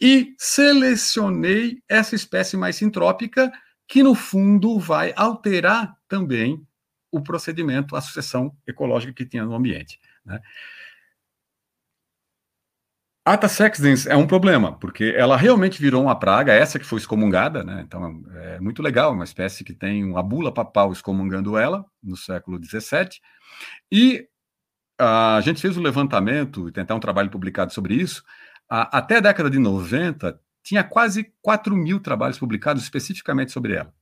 e 0.00 0.34
selecionei 0.36 1.80
essa 1.88 2.16
espécie 2.16 2.56
mais 2.56 2.74
sintrópica, 2.74 3.52
que 3.86 4.02
no 4.02 4.12
fundo 4.12 4.76
vai 4.80 5.12
alterar 5.14 5.96
também 6.08 6.66
o 7.12 7.22
procedimento, 7.22 7.94
a 7.94 8.00
sucessão 8.00 8.52
ecológica 8.66 9.12
que 9.12 9.24
tinha 9.24 9.44
no 9.44 9.54
ambiente. 9.54 10.00
Né? 10.26 10.40
Ata 13.24 13.46
sexdens 13.46 14.04
é 14.08 14.16
um 14.16 14.26
problema, 14.26 14.76
porque 14.80 15.14
ela 15.16 15.36
realmente 15.36 15.80
virou 15.80 16.02
uma 16.02 16.18
praga, 16.18 16.52
essa 16.52 16.80
que 16.80 16.84
foi 16.84 16.98
excomungada, 16.98 17.62
né? 17.62 17.82
Então 17.86 18.20
é 18.34 18.58
muito 18.58 18.82
legal, 18.82 19.12
uma 19.12 19.22
espécie 19.22 19.62
que 19.62 19.72
tem 19.72 20.04
uma 20.04 20.24
bula 20.24 20.52
papal 20.52 20.90
excomungando 20.90 21.56
ela 21.56 21.86
no 22.02 22.16
século 22.16 22.58
XVII. 22.62 23.20
E 23.92 24.28
a 24.98 25.40
gente 25.42 25.60
fez 25.60 25.76
um 25.76 25.82
levantamento 25.82 26.68
e 26.68 26.72
tentar 26.72 26.94
um 26.94 27.00
trabalho 27.00 27.30
publicado 27.30 27.72
sobre 27.72 27.94
isso. 27.94 28.22
até 28.68 29.18
a 29.18 29.20
década 29.20 29.50
de 29.50 29.58
90, 29.58 30.40
tinha 30.62 30.82
quase 30.82 31.32
4 31.42 31.76
mil 31.76 32.00
trabalhos 32.00 32.38
publicados 32.38 32.82
especificamente 32.82 33.52
sobre 33.52 33.74
ela. 33.74 33.92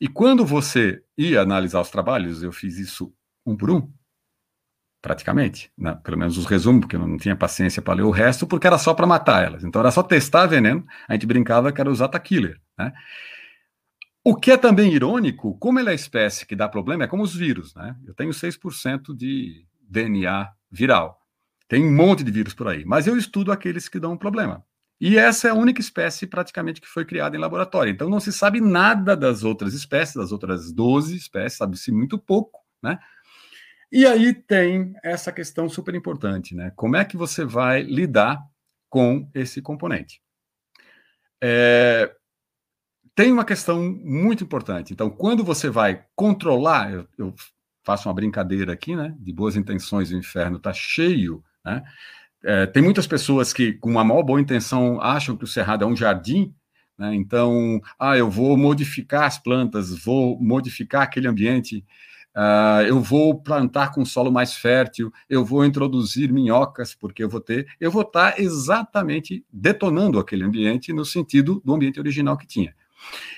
E 0.00 0.06
quando 0.06 0.44
você 0.44 1.02
ia 1.16 1.40
analisar 1.40 1.80
os 1.80 1.90
trabalhos, 1.90 2.42
eu 2.42 2.52
fiz 2.52 2.76
isso 2.76 3.14
um 3.46 3.56
por 3.56 3.70
um, 3.70 3.90
praticamente, 5.00 5.72
né? 5.78 5.98
pelo 6.02 6.18
menos 6.18 6.36
os 6.36 6.44
resumos, 6.44 6.80
porque 6.80 6.96
eu 6.96 7.00
não 7.00 7.16
tinha 7.16 7.34
paciência 7.34 7.80
para 7.80 7.94
ler 7.94 8.02
o 8.02 8.10
resto, 8.10 8.46
porque 8.46 8.66
era 8.66 8.76
só 8.76 8.92
para 8.92 9.06
matar 9.06 9.44
elas. 9.44 9.64
Então 9.64 9.80
era 9.80 9.90
só 9.90 10.02
testar 10.02 10.46
veneno, 10.46 10.84
a 11.08 11.14
gente 11.14 11.26
brincava 11.26 11.72
que 11.72 11.80
era 11.80 11.90
usar 11.90 12.08
killer. 12.18 12.60
Né? 12.76 12.92
O 14.22 14.34
que 14.34 14.50
é 14.50 14.56
também 14.56 14.92
irônico, 14.92 15.56
como 15.58 15.78
ela 15.78 15.90
é 15.90 15.92
a 15.92 15.94
espécie 15.94 16.44
que 16.44 16.56
dá 16.56 16.68
problema, 16.68 17.04
é 17.04 17.06
como 17.06 17.22
os 17.22 17.34
vírus. 17.34 17.74
Né? 17.74 17.96
Eu 18.04 18.12
tenho 18.12 18.30
6% 18.30 19.16
de 19.16 19.64
DNA 19.88 20.50
viral. 20.70 21.20
Tem 21.68 21.84
um 21.84 21.94
monte 21.94 22.22
de 22.22 22.30
vírus 22.30 22.54
por 22.54 22.68
aí, 22.68 22.84
mas 22.84 23.06
eu 23.06 23.16
estudo 23.16 23.50
aqueles 23.50 23.88
que 23.88 23.98
dão 23.98 24.12
um 24.12 24.18
problema. 24.18 24.64
E 25.00 25.18
essa 25.18 25.48
é 25.48 25.50
a 25.50 25.54
única 25.54 25.80
espécie 25.80 26.26
praticamente 26.26 26.80
que 26.80 26.86
foi 26.86 27.04
criada 27.04 27.36
em 27.36 27.40
laboratório. 27.40 27.92
Então 27.92 28.08
não 28.08 28.20
se 28.20 28.32
sabe 28.32 28.60
nada 28.60 29.16
das 29.16 29.44
outras 29.44 29.74
espécies, 29.74 30.14
das 30.14 30.32
outras 30.32 30.72
12 30.72 31.16
espécies, 31.16 31.58
sabe-se 31.58 31.92
muito 31.92 32.18
pouco, 32.18 32.60
né? 32.82 32.98
E 33.92 34.06
aí 34.06 34.34
tem 34.34 34.94
essa 35.02 35.30
questão 35.30 35.68
super 35.68 35.94
importante, 35.94 36.54
né? 36.54 36.72
Como 36.74 36.96
é 36.96 37.04
que 37.04 37.16
você 37.16 37.44
vai 37.44 37.82
lidar 37.82 38.42
com 38.88 39.28
esse 39.34 39.60
componente? 39.60 40.20
É, 41.42 42.14
tem 43.14 43.32
uma 43.32 43.44
questão 43.44 43.82
muito 43.82 44.42
importante. 44.42 44.92
Então, 44.92 45.08
quando 45.08 45.44
você 45.44 45.70
vai 45.70 46.04
controlar, 46.14 46.92
eu, 46.92 47.08
eu 47.18 47.34
faço 47.86 48.08
uma 48.08 48.14
brincadeira 48.14 48.72
aqui, 48.72 48.96
né? 48.96 49.14
De 49.20 49.32
boas 49.32 49.54
intenções, 49.54 50.10
o 50.10 50.16
inferno 50.16 50.56
está 50.56 50.72
cheio, 50.72 51.42
né? 51.64 51.84
É, 52.44 52.66
tem 52.66 52.82
muitas 52.82 53.06
pessoas 53.06 53.52
que, 53.52 53.74
com 53.74 53.90
uma 53.90 54.04
maior 54.04 54.24
boa 54.24 54.40
intenção, 54.40 55.00
acham 55.00 55.36
que 55.36 55.44
o 55.44 55.46
cerrado 55.46 55.84
é 55.84 55.86
um 55.86 55.96
jardim, 55.96 56.52
né? 56.98 57.14
Então, 57.14 57.80
ah, 57.98 58.16
eu 58.16 58.28
vou 58.28 58.56
modificar 58.56 59.22
as 59.24 59.38
plantas, 59.38 59.96
vou 60.04 60.36
modificar 60.40 61.02
aquele 61.02 61.28
ambiente, 61.28 61.84
uh, 62.36 62.82
eu 62.82 63.00
vou 63.00 63.40
plantar 63.40 63.92
com 63.92 64.04
solo 64.04 64.32
mais 64.32 64.54
fértil, 64.54 65.12
eu 65.28 65.44
vou 65.44 65.64
introduzir 65.64 66.32
minhocas, 66.32 66.92
porque 66.92 67.22
eu 67.22 67.28
vou 67.28 67.40
ter, 67.40 67.68
eu 67.80 67.90
vou 67.90 68.02
estar 68.02 68.32
tá 68.32 68.42
exatamente 68.42 69.44
detonando 69.52 70.18
aquele 70.18 70.42
ambiente 70.42 70.92
no 70.92 71.04
sentido 71.04 71.62
do 71.64 71.72
ambiente 71.72 72.00
original 72.00 72.36
que 72.36 72.46
tinha. 72.46 72.74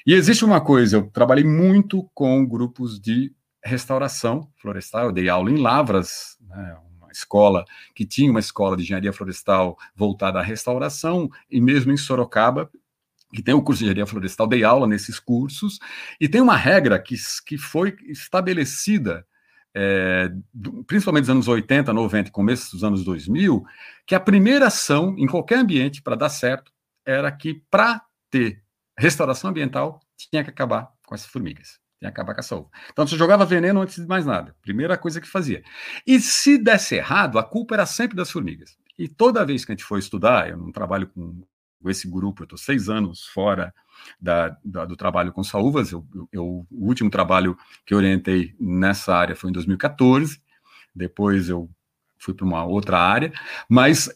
E 0.06 0.14
existe 0.14 0.44
uma 0.44 0.60
coisa, 0.60 0.96
eu 0.96 1.10
trabalhei 1.10 1.44
muito 1.44 2.08
com 2.14 2.46
grupos 2.46 2.98
de 2.98 3.32
restauração 3.64 4.50
florestal, 4.56 5.06
eu 5.06 5.12
dei 5.12 5.28
aula 5.28 5.50
em 5.50 5.56
Lavras, 5.56 6.36
né, 6.40 6.76
uma 7.00 7.12
escola 7.12 7.64
que 7.94 8.04
tinha 8.04 8.30
uma 8.30 8.40
escola 8.40 8.76
de 8.76 8.82
engenharia 8.82 9.12
florestal 9.12 9.76
voltada 9.94 10.38
à 10.38 10.42
restauração, 10.42 11.30
e 11.50 11.60
mesmo 11.60 11.92
em 11.92 11.96
Sorocaba, 11.96 12.70
que 13.32 13.42
tem 13.42 13.54
o 13.54 13.62
curso 13.62 13.80
de 13.80 13.84
engenharia 13.84 14.06
florestal, 14.06 14.46
dei 14.46 14.64
aula 14.64 14.86
nesses 14.86 15.18
cursos, 15.18 15.78
e 16.20 16.28
tem 16.28 16.40
uma 16.40 16.56
regra 16.56 16.98
que, 16.98 17.16
que 17.46 17.58
foi 17.58 17.96
estabelecida, 18.06 19.26
é, 19.74 20.30
principalmente 20.86 21.22
nos 21.22 21.30
anos 21.30 21.48
80, 21.48 21.92
90 21.92 22.28
e 22.28 22.32
começo 22.32 22.72
dos 22.72 22.84
anos 22.84 23.04
2000, 23.04 23.64
que 24.06 24.14
a 24.14 24.20
primeira 24.20 24.66
ação 24.66 25.14
em 25.18 25.26
qualquer 25.26 25.58
ambiente 25.58 26.02
para 26.02 26.16
dar 26.16 26.30
certo 26.30 26.72
era 27.04 27.30
que 27.30 27.62
para 27.70 28.02
ter 28.30 28.62
restauração 28.98 29.50
ambiental 29.50 30.00
tinha 30.16 30.42
que 30.42 30.50
acabar 30.50 30.90
com 31.06 31.14
as 31.14 31.24
formigas. 31.24 31.78
Tem 32.00 32.10
a 32.10 32.42
saúde. 32.42 32.68
Então, 32.92 33.06
você 33.06 33.16
jogava 33.16 33.44
veneno 33.44 33.80
antes 33.80 33.96
de 33.96 34.06
mais 34.06 34.24
nada. 34.24 34.54
Primeira 34.62 34.96
coisa 34.96 35.20
que 35.20 35.26
fazia. 35.26 35.62
E 36.06 36.20
se 36.20 36.56
desse 36.56 36.94
errado, 36.94 37.38
a 37.38 37.42
culpa 37.42 37.74
era 37.74 37.86
sempre 37.86 38.16
das 38.16 38.30
formigas. 38.30 38.78
E 38.96 39.08
toda 39.08 39.44
vez 39.44 39.64
que 39.64 39.72
a 39.72 39.74
gente 39.74 39.84
foi 39.84 39.98
estudar, 39.98 40.48
eu 40.48 40.56
não 40.56 40.70
trabalho 40.70 41.08
com 41.08 41.44
esse 41.86 42.08
grupo, 42.08 42.42
eu 42.42 42.44
estou 42.44 42.58
seis 42.58 42.88
anos 42.88 43.26
fora 43.26 43.74
da, 44.20 44.56
da, 44.64 44.84
do 44.84 44.96
trabalho 44.96 45.32
com 45.32 45.42
saúvas. 45.42 45.90
Eu, 45.90 46.06
eu, 46.32 46.66
o 46.70 46.86
último 46.86 47.10
trabalho 47.10 47.56
que 47.84 47.94
orientei 47.94 48.54
nessa 48.60 49.14
área 49.14 49.34
foi 49.34 49.50
em 49.50 49.52
2014. 49.52 50.40
Depois 50.94 51.48
eu 51.48 51.68
fui 52.16 52.34
para 52.34 52.46
uma 52.46 52.64
outra 52.64 52.98
área. 52.98 53.32
Mas 53.68 54.08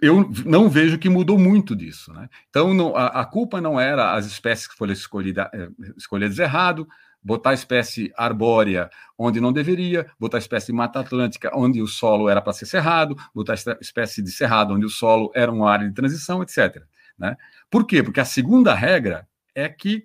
eu 0.00 0.30
não 0.44 0.68
vejo 0.68 0.98
que 0.98 1.08
mudou 1.08 1.38
muito 1.38 1.74
disso. 1.74 2.12
Né? 2.12 2.28
Então, 2.50 2.74
não, 2.74 2.94
a, 2.94 3.06
a, 3.06 3.24
culpa 3.24 3.60
não 3.60 3.80
era 3.80 4.12
as 4.12 4.26
espécies 4.26 4.66
que 4.66 4.74
foram 4.74 4.92
eh, 4.92 5.70
escolhidas 5.96 6.38
errado, 6.38 6.86
botar 7.24 7.54
espécie 7.54 8.12
arbórea 8.16 8.90
onde 9.16 9.40
não 9.40 9.52
deveria, 9.52 10.06
botar 10.18 10.38
espécie 10.38 10.66
de 10.66 10.72
mata 10.72 11.00
atlântica 11.00 11.50
onde 11.54 11.80
o 11.80 11.86
solo 11.86 12.28
era 12.28 12.42
para 12.42 12.52
ser 12.52 12.66
cerrado, 12.66 13.16
botar 13.34 13.54
espécie 13.80 14.22
de 14.22 14.30
cerrado 14.30 14.74
onde 14.74 14.84
o 14.84 14.90
solo 14.90 15.32
era 15.34 15.50
uma 15.50 15.70
área 15.70 15.88
de 15.88 15.94
transição, 15.94 16.42
etc. 16.42 16.82
Né? 17.18 17.36
Por 17.70 17.86
quê? 17.86 18.02
Porque 18.02 18.20
a 18.20 18.24
segunda 18.24 18.74
regra 18.74 19.26
é 19.54 19.68
que 19.68 20.04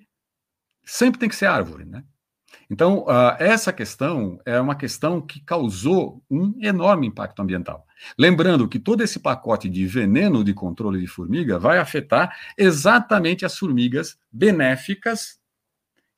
sempre 0.84 1.20
tem 1.20 1.28
que 1.28 1.36
ser 1.36 1.48
árvore. 1.48 1.86
Né? 1.86 2.04
Então, 2.70 3.00
uh, 3.00 3.36
essa 3.40 3.74
questão 3.74 4.40
é 4.46 4.60
uma 4.62 4.76
questão 4.76 5.20
que 5.20 5.42
causou 5.42 6.24
um 6.30 6.54
enorme 6.62 7.08
impacto 7.08 7.42
ambiental. 7.42 7.86
Lembrando 8.18 8.68
que 8.68 8.80
todo 8.80 9.02
esse 9.02 9.20
pacote 9.20 9.68
de 9.68 9.86
veneno 9.86 10.44
de 10.44 10.54
controle 10.54 11.00
de 11.02 11.08
formiga 11.08 11.60
vai 11.60 11.80
afetar 11.80 12.36
exatamente 12.58 13.46
as 13.46 13.58
formigas 13.58 14.18
benéficas 14.32 15.39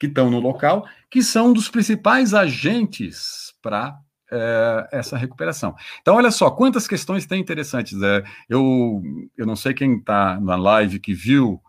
que 0.02 0.08
estão 0.08 0.32
no 0.32 0.40
local, 0.40 0.88
que 1.12 1.22
são 1.22 1.50
um 1.50 1.54
dos 1.54 1.70
principais 1.70 2.34
agentes 2.34 3.54
para 3.62 4.00
é, 4.32 4.90
essa 4.92 5.16
recuperação. 5.16 5.76
Então, 6.02 6.16
olha 6.16 6.32
só, 6.32 6.50
quantas 6.50 6.88
questões 6.88 7.28
tem 7.28 7.40
interessantes. 7.40 8.02
É, 8.02 8.24
eu, 8.50 9.00
eu 9.38 9.46
não 9.46 9.56
sei 9.56 9.76
quem 9.76 9.98
está 9.98 10.40
na 10.40 10.56
live 10.56 11.00
que 11.00 11.14
viu, 11.14 11.62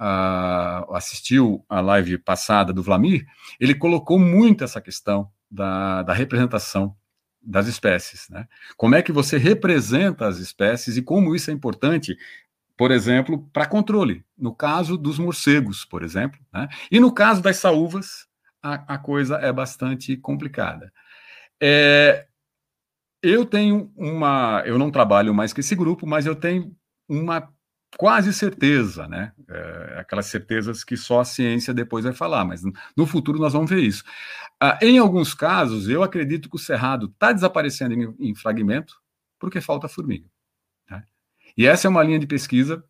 uh, 0.00 0.94
assistiu 0.96 1.64
a 1.68 1.80
live 1.80 2.18
passada 2.18 2.72
do 2.72 2.82
Vlamir, 2.82 3.24
ele 3.60 3.72
colocou 3.72 4.18
muito 4.18 4.64
essa 4.64 4.80
questão 4.80 5.30
da, 5.48 6.02
da 6.02 6.12
representação 6.12 6.92
das 7.40 7.68
espécies. 7.68 8.28
Né? 8.28 8.48
Como 8.76 8.96
é 8.96 9.02
que 9.02 9.12
você 9.12 9.38
representa 9.38 10.26
as 10.26 10.38
espécies 10.38 10.96
e 10.96 11.02
como 11.02 11.36
isso 11.36 11.52
é 11.52 11.54
importante 11.54 12.16
por 12.76 12.90
exemplo, 12.90 13.48
para 13.52 13.66
controle. 13.66 14.24
No 14.36 14.54
caso 14.54 14.96
dos 14.96 15.18
morcegos, 15.18 15.84
por 15.84 16.02
exemplo, 16.02 16.38
né? 16.52 16.68
e 16.90 17.00
no 17.00 17.12
caso 17.12 17.42
das 17.42 17.56
saúvas, 17.56 18.26
a, 18.62 18.94
a 18.94 18.98
coisa 18.98 19.36
é 19.36 19.52
bastante 19.52 20.16
complicada. 20.16 20.92
É, 21.60 22.26
eu 23.22 23.46
tenho 23.46 23.92
uma, 23.96 24.62
eu 24.66 24.78
não 24.78 24.90
trabalho 24.90 25.34
mais 25.34 25.52
com 25.52 25.60
esse 25.60 25.74
grupo, 25.74 26.06
mas 26.06 26.26
eu 26.26 26.36
tenho 26.36 26.74
uma 27.08 27.50
quase 27.96 28.32
certeza, 28.32 29.08
né? 29.08 29.32
É, 29.48 29.98
aquelas 30.00 30.26
certezas 30.26 30.84
que 30.84 30.96
só 30.96 31.20
a 31.20 31.24
ciência 31.24 31.72
depois 31.72 32.04
vai 32.04 32.12
falar, 32.12 32.44
mas 32.44 32.62
no 32.96 33.06
futuro 33.06 33.38
nós 33.38 33.52
vamos 33.52 33.70
ver 33.70 33.80
isso. 33.80 34.04
Ah, 34.60 34.78
em 34.82 34.98
alguns 34.98 35.34
casos, 35.34 35.88
eu 35.88 36.02
acredito 36.02 36.48
que 36.48 36.56
o 36.56 36.58
cerrado 36.58 37.06
está 37.06 37.32
desaparecendo 37.32 37.94
em, 37.94 38.30
em, 38.30 38.34
fragmento 38.34 38.94
porque 39.38 39.60
falta 39.60 39.88
formiga. 39.88 40.26
E 41.56 41.66
essa 41.66 41.86
é 41.86 41.90
uma 41.90 42.02
linha 42.02 42.18
de 42.18 42.26
pesquisa 42.26 42.84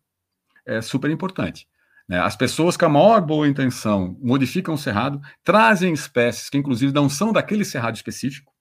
é, 0.65 0.81
super 0.81 1.09
importante. 1.09 1.67
Né? 2.07 2.19
As 2.19 2.35
pessoas 2.35 2.75
com 2.77 2.85
a 2.85 2.89
maior 2.89 3.21
boa 3.21 3.47
intenção 3.47 4.17
modificam 4.21 4.73
o 4.73 4.77
cerrado, 4.77 5.21
trazem 5.43 5.93
espécies 5.93 6.49
que, 6.49 6.57
inclusive, 6.57 6.93
não 6.93 7.09
são 7.09 7.31
daquele 7.31 7.65
cerrado 7.65 7.95
específico, 7.95 8.51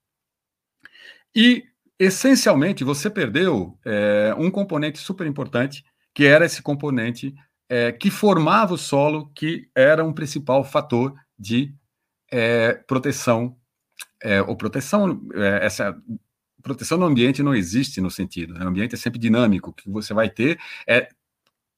e, 1.37 1.65
essencialmente, 1.99 2.83
você 2.83 3.11
perdeu 3.11 3.79
é, 3.85 4.35
um 4.39 4.51
componente 4.51 4.99
super 4.99 5.27
importante, 5.27 5.85
que 6.15 6.25
era 6.25 6.47
esse 6.47 6.63
componente 6.63 7.35
é, 7.69 7.93
que 7.93 8.11
formava 8.11 8.73
o 8.73 8.79
solo, 8.79 9.31
que 9.35 9.69
era 9.75 10.03
um 10.03 10.15
principal 10.15 10.65
fator 10.65 11.15
de 11.39 11.75
é, 12.33 12.73
proteção, 12.73 13.55
é, 14.23 14.41
ou 14.41 14.57
proteção, 14.57 15.21
é, 15.35 15.67
essa 15.67 15.95
proteção 16.67 16.99
no 16.99 17.07
ambiente 17.07 17.45
não 17.45 17.55
existe 17.55 18.01
no 18.01 18.11
sentido, 18.11 18.55
né? 18.55 18.65
o 18.65 18.69
ambiente 18.69 18.95
é 18.95 18.99
sempre 18.99 19.21
dinâmico, 19.21 19.71
o 19.71 19.73
que 19.73 19.89
você 19.89 20.13
vai 20.13 20.29
ter 20.29 20.59
é 20.87 21.09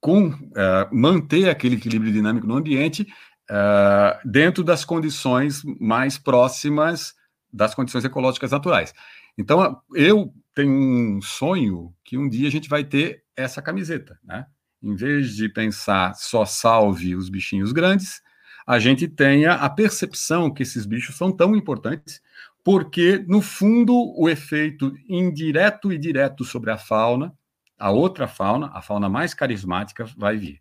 com 0.01 0.29
uh, 0.29 0.89
manter 0.91 1.51
aquele 1.51 1.77
equilíbrio 1.77 2.11
dinâmico 2.11 2.47
no 2.47 2.57
ambiente 2.57 3.07
uh, 3.51 4.29
dentro 4.29 4.65
das 4.65 4.85
condições 4.85 5.63
mais 5.79 6.17
próximas 6.17 7.15
das 7.53 7.75
condições 7.75 8.05
ecológicas 8.05 8.51
naturais. 8.51 8.95
Então, 9.37 9.81
eu 9.95 10.33
tenho 10.55 10.73
um 10.73 11.21
sonho 11.23 11.95
que 12.05 12.17
um 12.19 12.29
dia 12.29 12.49
a 12.49 12.51
gente 12.51 12.69
vai 12.69 12.85
ter 12.85 13.23
essa 13.37 13.63
camiseta, 13.63 14.19
né? 14.25 14.47
Em 14.83 14.95
vez 14.95 15.35
de 15.35 15.49
pensar 15.49 16.15
só 16.15 16.45
salve 16.45 17.15
os 17.15 17.29
bichinhos 17.29 17.73
grandes, 17.73 18.21
a 18.67 18.79
gente 18.79 19.09
tenha 19.09 19.55
a 19.55 19.71
percepção 19.71 20.53
que 20.53 20.63
esses 20.63 20.85
bichos 20.85 21.17
são 21.17 21.33
tão 21.33 21.57
importantes, 21.57 22.21
porque, 22.69 23.25
no 23.27 23.41
fundo, 23.41 23.95
o 24.15 24.29
efeito 24.29 24.95
indireto 25.09 25.91
e 25.91 25.97
direto 25.97 26.45
sobre 26.45 26.71
a 26.71 26.77
fauna 26.77 27.35
a 27.79 27.91
outra 27.91 28.29
fauna, 28.29 28.71
a 28.75 28.83
fauna 28.83 29.09
mais 29.09 29.33
carismática, 29.33 30.05
vai 30.15 30.37
vir. 30.37 30.61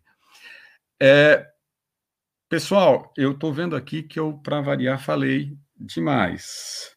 É, 0.98 1.46
pessoal, 2.48 3.12
eu 3.14 3.32
estou 3.32 3.52
vendo 3.52 3.76
aqui 3.76 4.02
que 4.02 4.18
eu, 4.18 4.38
para 4.38 4.62
variar, 4.62 4.98
falei 4.98 5.54
demais. 5.76 6.96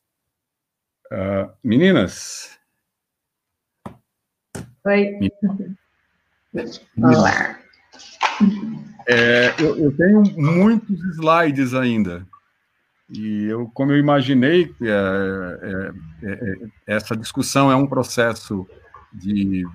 Uh, 1.12 1.52
meninas? 1.62 2.58
Oi. 4.86 5.30
Olá. 7.04 7.60
É, 9.10 9.62
eu, 9.62 9.78
eu, 9.78 9.98
tenho 9.98 10.24
muitos 10.38 11.04
slides 11.16 11.74
ainda. 11.74 12.26
E 13.12 13.46
eu, 13.46 13.70
como 13.74 13.92
eu 13.92 13.98
imaginei, 13.98 14.74
é, 14.82 15.60
é, 15.62 16.28
é, 16.28 16.34
é 16.34 16.96
essa 16.96 17.16
discussão 17.16 17.70
é 17.72 17.76
um 17.76 17.88
processo 17.88 18.66
de 19.14 19.66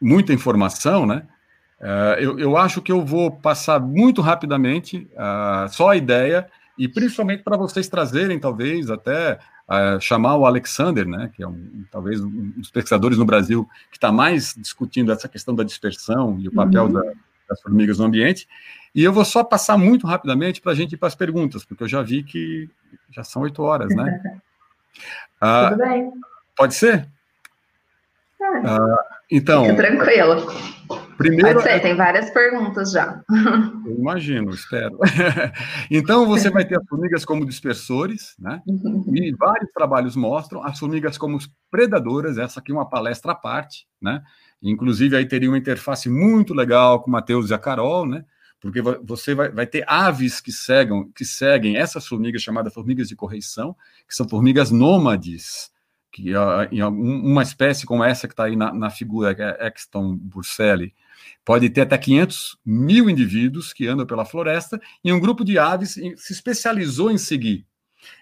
muita 0.00 0.32
informação, 0.32 1.04
né? 1.04 1.26
Uh, 1.80 2.20
eu, 2.20 2.38
eu, 2.38 2.56
acho 2.56 2.80
que 2.80 2.92
eu 2.92 3.04
vou 3.04 3.28
passar 3.28 3.80
muito 3.80 4.22
rapidamente 4.22 5.08
só 5.70 5.90
a 5.90 5.96
ideia, 5.96 6.48
e 6.78 6.86
principalmente 6.86 7.42
para 7.42 7.56
vocês 7.56 7.88
trazerem, 7.88 8.38
talvez, 8.38 8.88
até 8.88 9.40
uh, 9.68 10.00
chamar 10.00 10.36
o 10.36 10.46
Alexander, 10.46 11.06
né, 11.06 11.30
que 11.34 11.42
é 11.42 11.48
um, 11.48 11.84
talvez 11.90 12.20
um 12.20 12.50
dos 12.56 12.70
pesquisadores 12.70 13.18
no 13.18 13.24
Brasil 13.24 13.68
que 13.90 13.96
está 13.96 14.12
mais 14.12 14.54
discutindo 14.56 15.12
essa 15.12 15.28
questão 15.28 15.54
da 15.54 15.64
dispersão 15.64 16.38
e 16.38 16.48
o 16.48 16.52
papel 16.52 16.84
uhum. 16.84 16.92
da, 16.92 17.02
das 17.48 17.60
formigas 17.60 17.98
no 17.98 18.04
ambiente. 18.04 18.48
E 18.94 19.02
eu 19.02 19.12
vou 19.12 19.24
só 19.24 19.42
passar 19.42 19.78
muito 19.78 20.06
rapidamente 20.06 20.60
para 20.60 20.72
a 20.72 20.74
gente 20.74 20.92
ir 20.92 20.96
para 20.96 21.08
as 21.08 21.14
perguntas, 21.14 21.64
porque 21.64 21.82
eu 21.84 21.88
já 21.88 22.02
vi 22.02 22.22
que 22.22 22.68
já 23.10 23.24
são 23.24 23.42
oito 23.42 23.62
horas, 23.62 23.94
né? 23.94 24.20
Tudo 25.70 25.78
bem. 25.78 26.12
Pode 26.56 26.74
ser? 26.74 27.08
Ah, 28.64 28.96
então. 29.30 29.64
Fica 29.64 29.76
tranquilo. 29.76 30.46
Primeiro, 31.16 31.60
Pode 31.60 31.62
ser, 31.62 31.80
tem 31.80 31.96
várias 31.96 32.30
perguntas 32.30 32.90
já. 32.90 33.22
Eu 33.86 33.96
imagino, 33.96 34.50
espero. 34.50 34.98
então, 35.90 36.26
você 36.26 36.50
vai 36.50 36.64
ter 36.64 36.78
as 36.78 36.86
formigas 36.86 37.24
como 37.24 37.46
dispersores, 37.46 38.34
né? 38.38 38.60
E 38.66 39.32
vários 39.36 39.70
trabalhos 39.72 40.16
mostram 40.16 40.64
as 40.64 40.78
formigas 40.78 41.16
como 41.16 41.38
predadoras, 41.70 42.38
essa 42.38 42.60
aqui 42.60 42.72
é 42.72 42.74
uma 42.74 42.88
palestra 42.88 43.32
à 43.32 43.34
parte, 43.34 43.86
né? 44.00 44.22
Inclusive, 44.62 45.16
aí 45.16 45.26
teria 45.26 45.48
uma 45.48 45.58
interface 45.58 46.08
muito 46.08 46.54
legal 46.54 47.00
com 47.00 47.08
o 47.08 47.12
Matheus 47.12 47.50
e 47.50 47.54
a 47.54 47.58
Carol, 47.58 48.06
né? 48.06 48.24
Porque 48.60 48.80
você 48.80 49.34
vai, 49.34 49.50
vai 49.50 49.66
ter 49.66 49.84
aves 49.88 50.40
que 50.40 50.52
seguem, 50.52 51.10
que 51.16 51.24
seguem 51.24 51.76
essas 51.76 52.06
formigas 52.06 52.42
chamadas 52.42 52.72
formigas 52.72 53.08
de 53.08 53.16
correição, 53.16 53.76
que 54.06 54.14
são 54.14 54.28
formigas 54.28 54.70
nômades, 54.70 55.72
que 56.12 56.30
em 56.70 56.82
uma 56.82 57.42
espécie 57.42 57.84
como 57.84 58.04
essa 58.04 58.28
que 58.28 58.34
está 58.34 58.44
aí 58.44 58.54
na, 58.54 58.72
na, 58.72 58.88
figura, 58.88 59.34
que 59.34 59.42
é 59.42 59.66
Exton 59.66 60.16
burselli, 60.16 60.94
pode 61.44 61.68
ter 61.70 61.80
até 61.80 61.98
500 61.98 62.58
mil 62.64 63.10
indivíduos 63.10 63.72
que 63.72 63.88
andam 63.88 64.06
pela 64.06 64.24
floresta, 64.24 64.80
e 65.02 65.12
um 65.12 65.18
grupo 65.18 65.44
de 65.44 65.58
aves 65.58 65.94
se 65.94 66.32
especializou 66.32 67.10
em 67.10 67.18
seguir. 67.18 67.66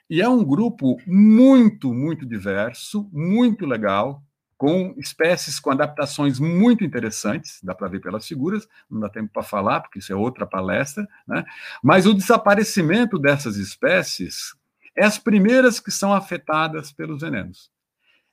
E 0.08 0.22
é 0.22 0.28
um 0.28 0.42
grupo 0.42 0.98
muito, 1.06 1.92
muito 1.92 2.24
diverso, 2.24 3.10
muito 3.12 3.66
legal, 3.66 4.22
com 4.60 4.92
espécies 4.98 5.58
com 5.58 5.70
adaptações 5.70 6.38
muito 6.38 6.84
interessantes, 6.84 7.60
dá 7.62 7.74
para 7.74 7.88
ver 7.88 7.98
pelas 7.98 8.28
figuras, 8.28 8.68
não 8.90 9.00
dá 9.00 9.08
tempo 9.08 9.32
para 9.32 9.42
falar, 9.42 9.80
porque 9.80 10.00
isso 10.00 10.12
é 10.12 10.14
outra 10.14 10.46
palestra, 10.46 11.08
né? 11.26 11.46
mas 11.82 12.04
o 12.04 12.12
desaparecimento 12.12 13.18
dessas 13.18 13.56
espécies 13.56 14.54
é 14.94 15.06
as 15.06 15.16
primeiras 15.16 15.80
que 15.80 15.90
são 15.90 16.12
afetadas 16.12 16.92
pelos 16.92 17.22
venenos. 17.22 17.70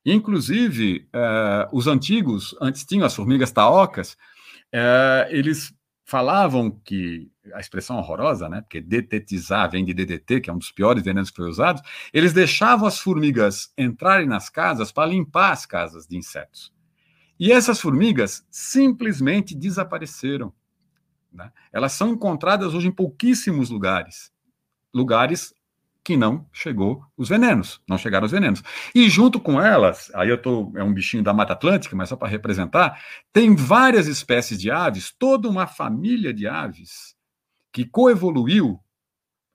Inclusive, 0.06 1.08
uh, 1.16 1.70
os 1.72 1.88
antigos, 1.88 2.54
antes 2.60 2.84
tinham 2.84 3.06
as 3.06 3.16
formigas 3.16 3.54
taocas, 3.54 4.18
uh, 4.76 5.30
eles 5.30 5.74
falavam 6.08 6.72
que, 6.72 7.30
a 7.54 7.60
expressão 7.60 7.98
horrorosa, 7.98 8.48
né, 8.48 8.62
porque 8.62 8.80
detetizar 8.80 9.70
vem 9.70 9.84
de 9.84 9.94
DDT, 9.94 10.40
que 10.40 10.50
é 10.50 10.54
um 10.54 10.58
dos 10.58 10.72
piores 10.72 11.04
venenos 11.04 11.30
que 11.30 11.36
foi 11.36 11.50
usado, 11.50 11.82
eles 12.14 12.32
deixavam 12.32 12.88
as 12.88 12.98
formigas 12.98 13.74
entrarem 13.78 14.26
nas 14.26 14.50
casas 14.50 14.90
para 14.90 15.10
limpar 15.10 15.52
as 15.52 15.66
casas 15.66 16.08
de 16.08 16.18
insetos. 16.18 16.74
E 17.38 17.52
essas 17.52 17.82
formigas 17.82 18.48
simplesmente 18.50 19.54
desapareceram. 19.54 20.54
Né? 21.32 21.52
Elas 21.74 21.92
são 21.92 22.14
encontradas 22.14 22.74
hoje 22.74 22.88
em 22.88 22.92
pouquíssimos 22.92 23.70
lugares. 23.70 24.32
Lugares 24.94 25.54
que 26.08 26.16
não 26.16 26.48
chegou 26.54 27.04
os 27.18 27.28
venenos, 27.28 27.82
não 27.86 27.98
chegaram 27.98 28.26
os 28.26 28.32
venenos. 28.32 28.64
E 28.96 29.10
junto 29.10 29.42
com 29.42 29.62
elas, 29.62 30.10
aí 30.16 30.30
eu 30.30 30.42
tô 30.42 30.72
é 30.78 30.82
um 30.82 30.94
bichinho 30.94 31.22
da 31.22 31.34
Mata 31.34 31.52
Atlântica, 31.52 31.98
mas 31.98 32.08
só 32.08 32.16
para 32.16 32.30
representar, 32.30 33.04
tem 33.34 33.54
várias 33.54 34.08
espécies 34.08 34.58
de 34.58 34.72
aves, 34.72 35.12
toda 35.12 35.50
uma 35.50 35.68
família 35.68 36.34
de 36.34 36.48
aves 36.48 37.14
que 37.74 37.84
coevoluiu 37.84 38.80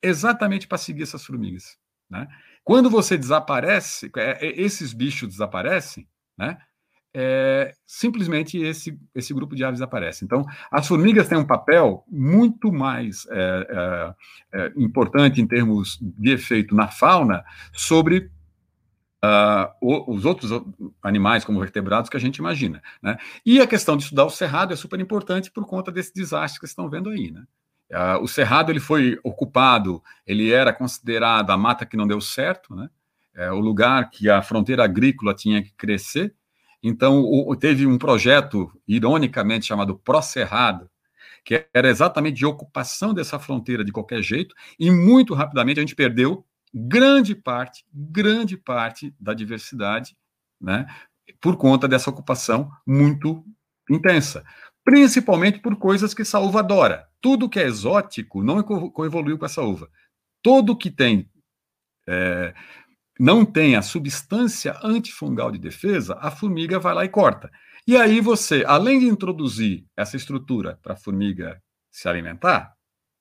exatamente 0.03 0.68
para 0.68 0.76
seguir 0.76 1.05
essas 1.05 1.24
formigas, 1.24 1.78
né? 2.11 2.28
Quando 2.62 2.90
você 2.90 3.16
desaparece, 3.16 4.11
é, 4.14 4.46
é, 4.46 4.61
esses 4.61 4.92
bichos 4.92 5.30
desaparecem, 5.30 6.07
né? 6.36 6.59
É, 7.14 7.74
simplesmente 7.86 8.58
esse, 8.58 8.98
esse 9.14 9.34
grupo 9.34 9.54
de 9.54 9.64
aves 9.64 9.82
aparece. 9.82 10.24
Então, 10.24 10.44
as 10.70 10.86
formigas 10.86 11.28
têm 11.28 11.38
um 11.38 11.46
papel 11.46 12.04
muito 12.08 12.72
mais 12.72 13.26
é, 13.30 14.14
é, 14.54 14.60
é 14.60 14.72
importante 14.76 15.40
em 15.40 15.46
termos 15.46 15.98
de 16.00 16.30
efeito 16.30 16.74
na 16.74 16.88
fauna 16.88 17.44
sobre 17.72 18.30
uh, 19.24 20.12
os 20.12 20.24
outros 20.24 20.50
animais, 21.02 21.44
como 21.44 21.60
vertebrados, 21.60 22.10
que 22.10 22.16
a 22.16 22.20
gente 22.20 22.36
imagina. 22.36 22.82
Né? 23.02 23.16
E 23.44 23.60
a 23.60 23.66
questão 23.66 23.96
de 23.96 24.04
estudar 24.04 24.24
o 24.24 24.30
cerrado 24.30 24.72
é 24.72 24.76
super 24.76 24.98
importante 25.00 25.50
por 25.50 25.66
conta 25.66 25.92
desse 25.92 26.12
desastre 26.12 26.60
que 26.60 26.66
estão 26.66 26.88
vendo 26.88 27.10
aí. 27.10 27.30
Né? 27.30 27.44
Uh, 27.92 28.22
o 28.22 28.28
cerrado 28.28 28.70
ele 28.70 28.80
foi 28.80 29.18
ocupado, 29.22 30.02
ele 30.26 30.50
era 30.50 30.72
considerado 30.72 31.50
a 31.50 31.56
mata 31.56 31.86
que 31.86 31.96
não 31.96 32.06
deu 32.06 32.20
certo, 32.20 32.74
né? 32.74 32.88
É, 33.34 33.50
o 33.50 33.60
lugar 33.60 34.10
que 34.10 34.28
a 34.28 34.42
fronteira 34.42 34.84
agrícola 34.84 35.32
tinha 35.32 35.62
que 35.62 35.72
crescer, 35.72 36.34
então, 36.83 37.20
o, 37.22 37.55
teve 37.55 37.87
um 37.87 37.97
projeto, 37.97 38.70
ironicamente, 38.89 39.66
chamado 39.66 39.97
Pró-Cerrado, 39.97 40.91
que 41.45 41.66
era 41.72 41.89
exatamente 41.89 42.37
de 42.37 42.47
ocupação 42.47 43.14
dessa 43.14 43.39
fronteira 43.39 43.85
de 43.85 43.93
qualquer 43.93 44.22
jeito, 44.22 44.55
e 44.78 44.91
muito 44.91 45.35
rapidamente 45.35 45.78
a 45.78 45.83
gente 45.83 45.95
perdeu 45.95 46.45
grande 46.74 47.35
parte, 47.35 47.85
grande 47.93 48.57
parte 48.57 49.14
da 49.20 49.35
diversidade, 49.35 50.16
né, 50.61 50.87
por 51.41 51.57
conta 51.57 51.87
dessa 51.87 52.11
ocupação 52.11 52.70
muito 52.87 53.45
intensa, 53.91 54.45
principalmente 54.85 55.59
por 55.61 55.76
coisas 55.76 56.14
que 56.14 56.22
essa 56.22 56.41
uva 56.41 56.61
adora. 56.61 57.09
Tudo 57.20 57.49
que 57.49 57.59
é 57.59 57.66
exótico 57.66 58.43
não 58.43 58.62
coevoluiu 58.62 59.39
com 59.39 59.47
essa 59.47 59.62
uva. 59.62 59.89
Todo 60.43 60.76
que 60.76 60.91
tem 60.91 61.30
é, 62.09 62.55
não 63.22 63.44
tem 63.44 63.76
a 63.76 63.82
substância 63.82 64.76
antifungal 64.82 65.52
de 65.52 65.58
defesa, 65.58 66.18
a 66.20 66.28
formiga 66.28 66.80
vai 66.80 66.92
lá 66.92 67.04
e 67.04 67.08
corta. 67.08 67.48
E 67.86 67.96
aí 67.96 68.20
você, 68.20 68.64
além 68.66 68.98
de 68.98 69.06
introduzir 69.06 69.86
essa 69.96 70.16
estrutura 70.16 70.76
para 70.82 70.94
a 70.94 70.96
formiga 70.96 71.62
se 71.88 72.08
alimentar, 72.08 72.74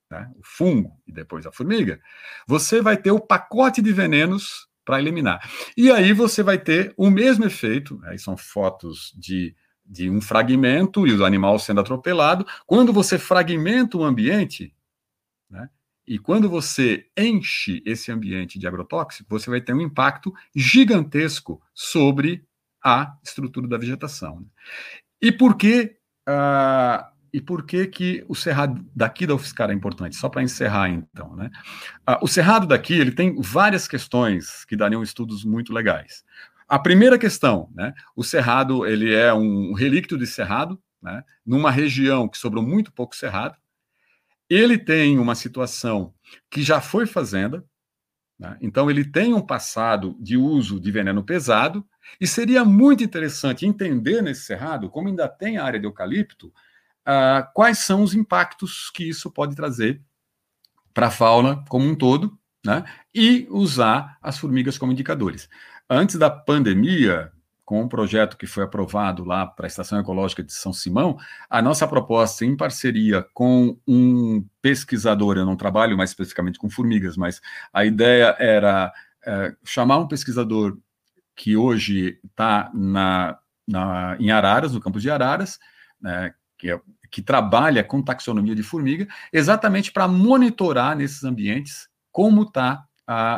né, 0.10 0.28
o 0.36 0.42
fungo 0.44 1.00
e 1.06 1.12
depois 1.12 1.46
a 1.46 1.52
formiga, 1.52 2.02
você 2.48 2.82
vai 2.82 2.98
ter 2.98 3.12
o 3.12 3.20
pacote 3.20 3.80
de 3.80 3.94
venenos 3.94 4.68
para 4.84 5.00
eliminar. 5.00 5.48
E 5.78 5.92
aí 5.92 6.14
você 6.14 6.42
vai 6.42 6.58
ter 6.58 6.96
o 6.98 7.12
mesmo 7.12 7.46
efeito, 7.46 8.02
aí 8.06 8.18
são 8.18 8.36
fotos 8.36 9.14
de, 9.16 9.56
de 9.86 10.10
um 10.10 10.20
fragmento 10.20 11.06
e 11.06 11.14
o 11.14 11.24
animal 11.24 11.60
sendo 11.60 11.80
atropelado. 11.80 12.44
Quando 12.66 12.92
você 12.92 13.20
fragmenta 13.20 13.98
o 13.98 14.04
ambiente, 14.04 14.74
né, 15.48 15.70
e 16.08 16.18
quando 16.20 16.50
você 16.50 17.06
enche 17.18 17.82
esse 17.86 18.12
ambiente 18.12 18.58
de 18.58 18.68
agrotóxico, 18.68 19.30
você 19.30 19.50
vai 19.50 19.62
ter 19.62 19.74
um 19.74 19.82
impacto 19.82 20.34
gigantesco 20.56 21.62
sobre 21.74 22.46
a 22.84 23.16
estrutura 23.24 23.68
da 23.68 23.78
vegetação. 23.78 24.42
Né. 24.42 24.48
E 25.22 25.32
por 25.32 25.56
que 25.56 25.96
uh, 26.28 27.12
e 27.34 27.40
por 27.40 27.66
que, 27.66 27.88
que 27.88 28.26
o 28.28 28.36
cerrado 28.36 28.86
daqui 28.94 29.26
da 29.26 29.34
UFSCar 29.34 29.70
é 29.70 29.74
importante? 29.74 30.18
Só 30.18 30.28
para 30.28 30.44
encerrar, 30.44 30.90
então. 30.90 31.34
Né? 31.36 31.50
Ah, 32.06 32.20
o 32.22 32.28
cerrado 32.28 32.68
daqui 32.68 32.94
ele 32.94 33.12
tem 33.12 33.36
várias 33.42 33.88
questões 33.88 34.66
que 34.66 34.76
dariam 34.76 35.02
estudos 35.02 35.46
muito 35.46 35.74
legais. 35.74 36.26
A 36.68 36.78
primeira 36.78 37.18
questão, 37.18 37.70
né? 37.74 37.94
o 38.16 38.24
cerrado 38.24 38.86
ele 38.86 39.14
é 39.14 39.34
um 39.34 39.74
relíquio 39.74 40.18
de 40.18 40.28
cerrado, 40.28 40.82
né? 41.02 41.24
numa 41.46 41.72
região 41.72 42.28
que 42.28 42.38
sobrou 42.38 42.64
muito 42.64 42.92
pouco 42.92 43.16
cerrado. 43.16 43.56
Ele 44.52 44.78
tem 44.78 45.18
uma 45.18 45.34
situação 45.34 46.14
que 46.50 46.62
já 46.62 46.82
foi 46.82 47.06
fazenda, 47.06 47.64
né? 48.38 48.58
então 48.60 48.92
ele 48.92 49.06
tem 49.06 49.34
um 49.34 49.40
passado 49.40 50.18
de 50.20 50.36
uso 50.36 50.78
de 50.78 50.92
veneno 50.92 51.24
pesado, 51.24 51.88
e 52.20 52.28
seria 52.28 52.66
muito 52.66 53.02
interessante 53.02 53.66
entender 53.66 54.22
nesse 54.22 54.42
cerrado, 54.42 54.90
como 54.90 55.08
ainda 55.08 55.30
tem 55.30 55.58
a 55.58 55.64
área 55.64 55.80
de 55.80 55.86
eucalipto, 55.86 56.48
uh, 56.48 57.48
quais 57.54 57.78
são 57.78 58.04
os 58.04 58.14
impactos 58.14 58.90
que 58.90 59.08
isso 59.08 59.32
pode 59.32 59.56
trazer 59.56 60.02
para 60.94 61.08
a 61.08 61.12
fauna 61.12 61.64
como 61.70 61.88
um 61.88 61.96
todo, 61.96 62.38
né? 62.66 62.84
E 63.16 63.48
usar 63.50 64.18
as 64.22 64.38
formigas 64.38 64.78
como 64.78 64.92
indicadores. 64.92 65.48
Antes 65.90 66.18
da 66.18 66.30
pandemia, 66.30 67.32
com 67.72 67.84
um 67.84 67.88
projeto 67.88 68.36
que 68.36 68.46
foi 68.46 68.66
aprovado 68.66 69.24
lá 69.24 69.48
para 69.48 69.66
a 69.66 69.70
Estação 69.70 69.98
Ecológica 69.98 70.44
de 70.44 70.52
São 70.52 70.74
Simão, 70.74 71.18
a 71.50 71.62
nossa 71.62 71.88
proposta, 71.88 72.44
em 72.44 72.54
parceria 72.54 73.26
com 73.34 73.78
um 73.88 74.46
pesquisador, 74.62 75.38
eu 75.38 75.46
não 75.46 75.56
trabalho 75.56 75.96
mais 75.96 76.10
especificamente 76.10 76.60
com 76.60 76.70
formigas, 76.70 77.16
mas 77.16 77.40
a 77.72 77.86
ideia 77.86 78.36
era 78.38 78.92
é, 79.26 79.56
chamar 79.64 80.00
um 80.00 80.08
pesquisador 80.10 80.78
que 81.34 81.56
hoje 81.56 82.20
está 82.26 82.70
na, 82.74 83.40
na, 83.66 84.18
em 84.20 84.32
Araras, 84.32 84.74
no 84.74 84.82
campus 84.82 85.02
de 85.02 85.10
Araras, 85.10 85.58
né, 86.02 86.34
que, 86.58 86.70
é, 86.72 86.82
que 87.10 87.22
trabalha 87.22 87.86
com 87.86 88.04
taxonomia 88.04 88.54
de 88.54 88.64
formiga, 88.64 89.08
exatamente 89.32 89.94
para 89.94 90.10
monitorar 90.10 90.94
nesses 90.94 91.24
ambientes 91.24 91.88
como 92.12 92.52
tá 92.52 92.84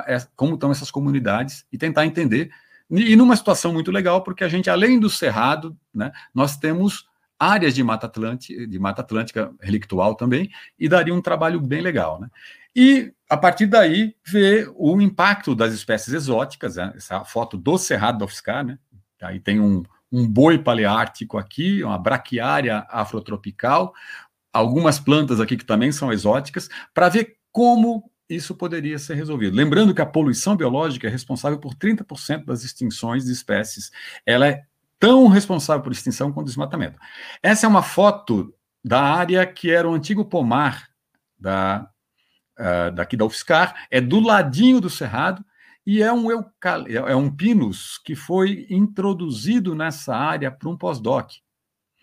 é, 0.07 0.17
como 0.35 0.55
estão 0.55 0.71
essas 0.71 0.89
comunidades 0.89 1.67
e 1.71 1.77
tentar 1.77 2.07
entender. 2.07 2.49
E 2.95 3.15
numa 3.15 3.35
situação 3.35 3.73
muito 3.73 3.91
legal, 3.91 4.21
porque 4.21 4.43
a 4.43 4.47
gente, 4.47 4.69
além 4.69 4.99
do 4.99 5.09
cerrado, 5.09 5.75
né, 5.93 6.11
nós 6.33 6.57
temos 6.57 7.07
áreas 7.39 7.73
de 7.73 7.83
Mata 7.83 8.05
Atlântica, 8.05 8.67
de 8.67 8.79
Mata 8.79 9.01
Atlântica 9.01 9.51
relictual 9.59 10.15
também, 10.15 10.49
e 10.77 10.87
daria 10.87 11.13
um 11.13 11.21
trabalho 11.21 11.59
bem 11.59 11.81
legal. 11.81 12.21
Né? 12.21 12.29
E, 12.75 13.11
a 13.29 13.35
partir 13.35 13.65
daí, 13.65 14.15
ver 14.25 14.71
o 14.75 15.01
impacto 15.01 15.55
das 15.55 15.73
espécies 15.73 16.13
exóticas, 16.13 16.75
né? 16.75 16.93
essa 16.95 17.25
foto 17.25 17.57
do 17.57 17.77
Cerrado 17.77 18.19
do 18.19 18.25
UFSCar, 18.25 18.63
né? 18.63 18.77
aí 19.21 19.39
tem 19.39 19.59
um, 19.59 19.83
um 20.11 20.27
boi 20.27 20.57
paleártico 20.59 21.37
aqui, 21.37 21.83
uma 21.83 21.97
braquiária 21.97 22.85
afrotropical, 22.89 23.93
algumas 24.53 24.99
plantas 24.99 25.41
aqui 25.41 25.57
que 25.57 25.65
também 25.65 25.91
são 25.91 26.13
exóticas, 26.13 26.69
para 26.93 27.09
ver 27.09 27.37
como 27.51 28.11
isso 28.29 28.55
poderia 28.55 28.97
ser 28.97 29.15
resolvido. 29.15 29.55
Lembrando 29.55 29.93
que 29.93 30.01
a 30.01 30.05
poluição 30.05 30.55
biológica 30.55 31.07
é 31.07 31.09
responsável 31.09 31.59
por 31.59 31.75
30% 31.75 32.45
das 32.45 32.63
extinções 32.63 33.25
de 33.25 33.31
espécies. 33.31 33.91
Ela 34.25 34.47
é 34.47 34.63
tão 34.99 35.27
responsável 35.27 35.83
por 35.83 35.91
extinção 35.91 36.31
quanto 36.31 36.47
desmatamento. 36.47 36.97
Essa 37.41 37.65
é 37.65 37.69
uma 37.69 37.83
foto 37.83 38.53
da 38.83 39.01
área 39.01 39.45
que 39.45 39.69
era 39.69 39.89
o 39.89 39.93
antigo 39.93 40.25
pomar 40.25 40.87
da, 41.37 41.89
uh, 42.57 42.91
daqui 42.93 43.17
da 43.17 43.25
UFSCar, 43.25 43.87
é 43.91 43.99
do 43.99 44.19
ladinho 44.19 44.79
do 44.79 44.89
cerrado, 44.89 45.43
e 45.85 46.01
é 46.01 46.11
um, 46.11 46.31
eucal... 46.31 46.87
É, 46.87 46.93
é 46.93 47.15
um 47.15 47.29
pinus 47.29 47.97
que 47.97 48.15
foi 48.15 48.65
introduzido 48.69 49.75
nessa 49.75 50.15
área 50.15 50.49
para 50.49 50.69
um 50.69 50.77
pós-doc. 50.77 51.31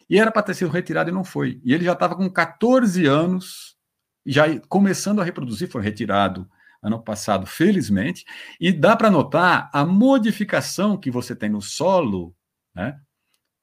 E 0.08 0.18
era 0.18 0.30
para 0.30 0.42
ter 0.42 0.54
sido 0.54 0.70
retirado 0.70 1.08
e 1.08 1.12
não 1.12 1.24
foi. 1.24 1.60
E 1.64 1.72
ele 1.72 1.84
já 1.84 1.92
estava 1.92 2.14
com 2.14 2.28
14 2.28 3.06
anos, 3.06 3.76
já 4.24 4.44
começando 4.68 5.20
a 5.20 5.24
reproduzir, 5.24 5.68
foi 5.68 5.82
retirado 5.82 6.48
ano 6.82 7.02
passado, 7.02 7.46
felizmente, 7.46 8.24
e 8.58 8.72
dá 8.72 8.96
para 8.96 9.10
notar 9.10 9.68
a 9.72 9.84
modificação 9.84 10.96
que 10.96 11.10
você 11.10 11.36
tem 11.36 11.50
no 11.50 11.60
solo, 11.60 12.34
né, 12.74 12.98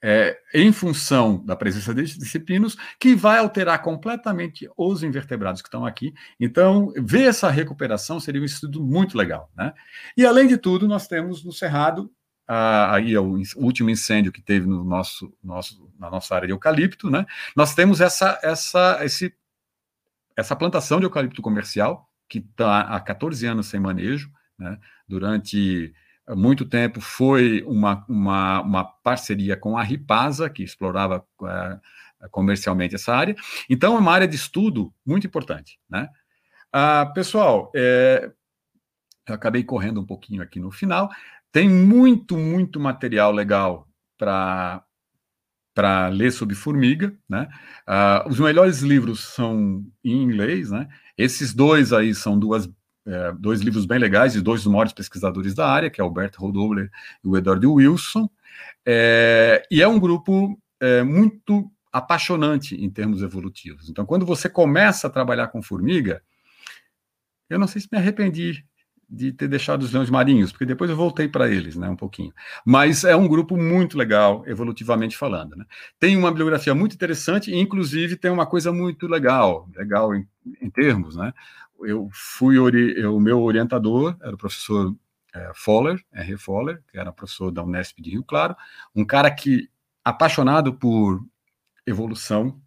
é, 0.04 0.38
em 0.54 0.72
função 0.72 1.44
da 1.44 1.56
presença 1.56 1.94
desses 1.94 2.18
disciplinos, 2.18 2.78
que 3.00 3.16
vai 3.16 3.40
alterar 3.40 3.82
completamente 3.82 4.70
os 4.78 5.02
invertebrados 5.04 5.62
que 5.62 5.68
estão 5.68 5.86
aqui. 5.86 6.14
Então, 6.40 6.94
ver 6.98 7.24
essa 7.24 7.50
recuperação 7.50 8.20
seria 8.20 8.42
um 8.42 8.46
estudo 8.46 8.84
muito 8.84 9.18
legal. 9.18 9.52
Né? 9.56 9.74
E, 10.16 10.26
além 10.26 10.48
de 10.48 10.58
tudo, 10.58 10.88
nós 10.88 11.08
temos 11.08 11.44
no 11.44 11.52
Cerrado, 11.52 12.12
ah, 12.48 12.96
aí 12.96 13.14
é 13.14 13.20
o 13.20 13.42
último 13.58 13.90
incêndio 13.90 14.32
que 14.32 14.42
teve 14.42 14.68
no 14.68 14.84
nosso, 14.84 15.34
nosso, 15.44 15.92
na 16.00 16.10
nossa 16.10 16.34
área 16.36 16.48
de 16.48 16.54
eucalipto, 16.54 17.10
né? 17.10 17.26
nós 17.56 17.76
temos 17.76 18.00
essa, 18.00 18.40
essa, 18.42 19.00
esse, 19.04 19.34
essa 20.38 20.56
plantação 20.56 21.00
de 21.00 21.06
eucalipto 21.06 21.42
comercial, 21.42 22.08
que 22.30 22.38
está 22.38 22.82
há 22.82 23.00
14 23.00 23.46
anos 23.48 23.66
sem 23.66 23.80
manejo, 23.80 24.32
né? 24.58 24.78
durante 25.08 25.94
muito 26.30 26.66
tempo 26.66 27.00
foi 27.00 27.64
uma, 27.64 28.06
uma, 28.08 28.62
uma 28.62 28.84
parceria 28.84 29.56
com 29.56 29.78
a 29.78 29.84
Ripasa, 29.84 30.50
que 30.50 30.62
explorava 30.62 31.26
uh, 31.42 32.30
comercialmente 32.30 32.96
essa 32.96 33.16
área. 33.16 33.36
Então, 33.70 33.96
é 33.96 34.00
uma 34.00 34.12
área 34.12 34.28
de 34.28 34.36
estudo 34.36 34.94
muito 35.06 35.26
importante. 35.26 35.80
Né? 35.90 36.10
Uh, 36.76 37.14
pessoal, 37.14 37.72
é, 37.76 38.30
eu 39.28 39.36
acabei 39.36 39.64
correndo 39.64 40.02
um 40.02 40.06
pouquinho 40.06 40.42
aqui 40.42 40.60
no 40.60 40.72
final. 40.72 41.10
Tem 41.52 41.70
muito, 41.70 42.38
muito 42.38 42.80
material 42.80 43.32
legal 43.32 43.88
para 44.18 44.84
para 45.78 46.08
ler 46.08 46.32
sobre 46.32 46.56
formiga, 46.56 47.16
né? 47.30 47.48
Uh, 47.88 48.28
os 48.30 48.40
melhores 48.40 48.80
livros 48.82 49.20
são 49.20 49.86
em 50.04 50.24
inglês, 50.24 50.72
né? 50.72 50.88
Esses 51.16 51.54
dois 51.54 51.94
aí 51.94 52.16
são 52.16 52.40
duas 52.40 52.68
é, 53.06 53.32
dois 53.40 53.62
livros 53.62 53.86
bem 53.86 54.00
legais 54.00 54.34
de 54.34 54.42
dois 54.42 54.64
dos 54.64 54.72
maiores 54.72 54.92
pesquisadores 54.92 55.54
da 55.54 55.70
área, 55.70 55.90
que 55.90 56.02
é 56.02 56.04
o 56.04 56.10
Bert 56.10 56.36
Rodobler 56.36 56.90
e 57.24 57.28
o 57.28 57.38
Edward 57.38 57.66
Wilson. 57.66 58.28
É, 58.86 59.62
e 59.70 59.82
é 59.82 59.88
um 59.88 60.00
grupo 60.00 60.60
é, 60.82 61.04
muito 61.04 61.72
apaixonante 61.94 62.76
em 62.76 62.90
termos 62.90 63.22
evolutivos. 63.22 63.88
Então, 63.88 64.04
quando 64.04 64.26
você 64.26 64.50
começa 64.50 65.06
a 65.06 65.12
trabalhar 65.12 65.50
com 65.50 65.62
formiga, 65.62 66.24
eu 67.50 67.60
não 67.60 67.68
sei 67.68 67.82
se 67.82 67.88
me 67.92 68.00
arrependi 68.00 68.66
de 69.10 69.32
ter 69.32 69.48
deixado 69.48 69.84
os 69.84 69.94
leões 69.94 70.10
marinhos, 70.10 70.52
porque 70.52 70.66
depois 70.66 70.90
eu 70.90 70.98
voltei 70.98 71.28
para 71.28 71.50
eles, 71.50 71.76
né, 71.76 71.90
um 71.90 71.96
pouquinho. 71.96 72.34
Mas 72.66 73.04
é 73.04 73.16
um 73.16 73.28
grupo 73.28 73.56
muito 73.56 73.98
legal, 73.98 74.44
evolutivamente 74.46 75.16
falando. 75.16 75.56
Né? 75.56 75.66
Tem 76.00 76.18
uma 76.18 76.30
bibliografia 76.30 76.76
muito 76.76 76.94
interessante, 76.94 77.52
e 77.52 77.58
inclusive 77.58 78.18
tem 78.18 78.30
uma 78.30 78.46
coisa 78.46 78.72
muito 78.72 79.08
legal, 79.08 79.70
legal 79.76 80.14
em, 80.14 80.28
em 80.62 80.70
termos, 80.70 81.16
né? 81.16 81.34
eu 81.82 82.10
fui 82.12 82.58
o 82.58 83.20
meu 83.20 83.42
orientador 83.42 84.16
era 84.22 84.34
o 84.34 84.38
professor 84.38 84.96
é, 85.34 85.52
Foller, 85.54 86.04
R. 86.12 86.38
Foller, 86.38 86.82
que 86.92 86.98
era 86.98 87.12
professor 87.12 87.52
da 87.52 87.64
Unesp 87.64 88.02
de 88.02 88.12
Rio 88.12 88.24
Claro, 88.24 88.56
um 88.96 89.06
cara 89.06 89.30
que 89.30 89.70
apaixonado 90.04 90.74
por 90.74 91.24
evolução 91.86 92.60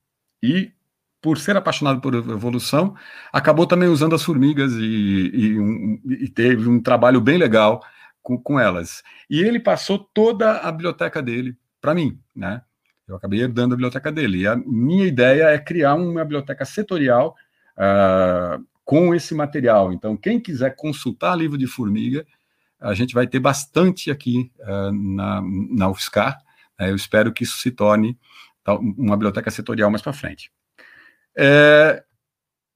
e 0.43 0.73
por 1.21 1.39
ser 1.39 1.57
apaixonado 1.57 2.01
por 2.01 2.15
evolução, 2.15 2.95
acabou 3.33 3.67
também 3.67 3.89
usando 3.89 4.15
as 4.15 4.23
formigas 4.23 4.73
e, 4.75 5.31
e, 5.35 5.59
um, 5.59 6.01
e 6.07 6.29
teve 6.29 6.69
um 6.69 6.81
trabalho 6.81 7.21
bem 7.21 7.37
legal 7.37 7.83
com, 8.23 8.39
com, 8.39 8.59
elas. 8.59 9.03
E 9.29 9.41
ele 9.41 9.61
passou 9.61 9.99
toda 9.99 10.59
a 10.59 10.73
biblioteca 10.73 11.23
dele 11.23 11.57
para 11.81 11.95
mim, 11.95 12.19
né? 12.35 12.63
Eu 13.07 13.17
acabei 13.17 13.41
herdando 13.41 13.75
a 13.75 13.77
biblioteca 13.77 14.11
dele. 14.13 14.43
E 14.43 14.47
a 14.47 14.57
minha 14.57 15.05
ideia 15.05 15.45
é 15.45 15.59
criar 15.59 15.95
uma 15.95 16.23
biblioteca 16.23 16.65
setorial 16.65 17.35
uh, 17.77 18.65
com 18.85 19.15
esse 19.15 19.35
material. 19.35 19.93
Então, 19.93 20.17
quem 20.17 20.39
quiser 20.39 20.77
consultar 20.77 21.37
livro 21.37 21.59
de 21.59 21.67
formiga, 21.67 22.25
a 22.79 22.95
gente 22.95 23.13
vai 23.13 23.27
ter 23.27 23.41
bastante 23.41 24.11
aqui 24.11 24.51
uh, 24.61 24.93
na, 24.93 25.43
na 25.43 25.89
UFSCar. 25.91 26.39
Uh, 26.81 26.85
eu 26.85 26.97
espero 26.97 27.33
que 27.33 27.43
isso 27.43 27.59
se 27.59 27.73
torne 27.73 28.17
uma 28.97 29.17
biblioteca 29.17 29.51
setorial 29.51 29.91
mais 29.91 30.03
para 30.03 30.13
frente. 30.13 30.53
É, 31.37 32.03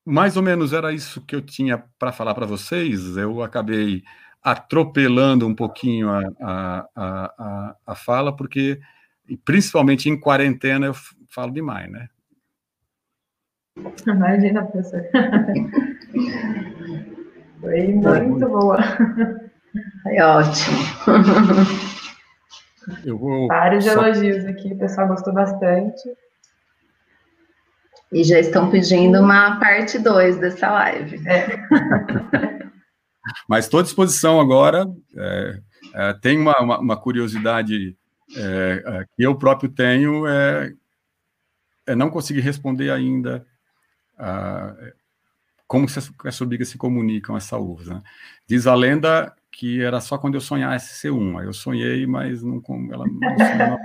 mais 0.05 0.37
ou 0.37 0.43
menos 0.43 0.73
era 0.73 0.93
isso 0.93 1.25
que 1.25 1.35
eu 1.35 1.41
tinha 1.41 1.83
para 1.99 2.13
falar 2.13 2.35
para 2.35 2.47
vocês. 2.47 3.17
Eu 3.17 3.43
acabei 3.43 4.03
atropelando 4.43 5.47
um 5.47 5.55
pouquinho 5.55 6.11
a, 6.11 6.21
a, 6.41 6.87
a, 6.95 7.77
a, 7.87 7.95
fala, 7.95 8.37
porque, 8.37 8.79
principalmente 9.45 10.11
em 10.11 10.21
quarentena, 10.21 10.87
eu 10.87 10.95
falo 11.31 11.51
demais, 11.53 11.91
né? 11.91 12.09
Imagina, 14.07 14.65
professor. 14.67 15.03
Foi 17.61 17.87
muito 17.95 18.47
boa. 18.49 18.77
Foi 20.03 20.21
ótimo. 20.21 20.77
Eu 23.05 23.19
vou 23.19 23.49
Vários 23.49 23.87
elogios 23.87 24.45
aqui, 24.45 24.75
o 24.75 24.79
pessoal 24.79 25.09
gostou 25.09 25.33
bastante. 25.33 26.03
E 28.13 28.23
já 28.23 28.39
estão 28.39 28.71
pedindo 28.71 29.21
uma 29.21 29.59
parte 29.59 29.99
2 29.99 30.39
dessa 30.39 30.71
live. 30.71 31.21
É. 31.27 31.59
Mas 33.49 33.65
estou 33.65 33.81
à 33.81 33.83
disposição 33.83 34.41
agora. 34.41 34.87
É, 35.17 35.61
é, 35.95 36.13
tem 36.15 36.39
uma, 36.39 36.59
uma, 36.61 36.79
uma 36.79 36.97
curiosidade 36.97 37.97
é, 38.37 38.83
é, 38.87 39.05
que 39.17 39.23
eu 39.23 39.35
próprio 39.37 39.69
tenho, 39.69 40.27
é, 40.27 40.73
é 41.87 41.95
não 41.95 42.11
conseguir 42.11 42.41
responder 42.41 42.91
ainda 42.91 43.47
a, 44.19 44.75
como 45.67 45.87
as 46.25 46.39
formigas 46.39 46.69
se 46.69 46.79
comunicam, 46.79 47.37
essa 47.37 47.59
uva. 47.59 47.95
Né? 47.95 48.03
Diz 48.47 48.67
a 48.67 48.75
lenda 48.75 49.35
que 49.51 49.83
era 49.83 50.01
só 50.01 50.19
quando 50.19 50.35
eu 50.35 50.41
sonhasse 50.41 50.99
ser 50.99 51.11
uma. 51.11 51.43
Eu 51.43 51.53
sonhei, 51.53 52.07
mas 52.07 52.43
não 52.43 52.63
ela 52.93 53.07
não 53.07 53.79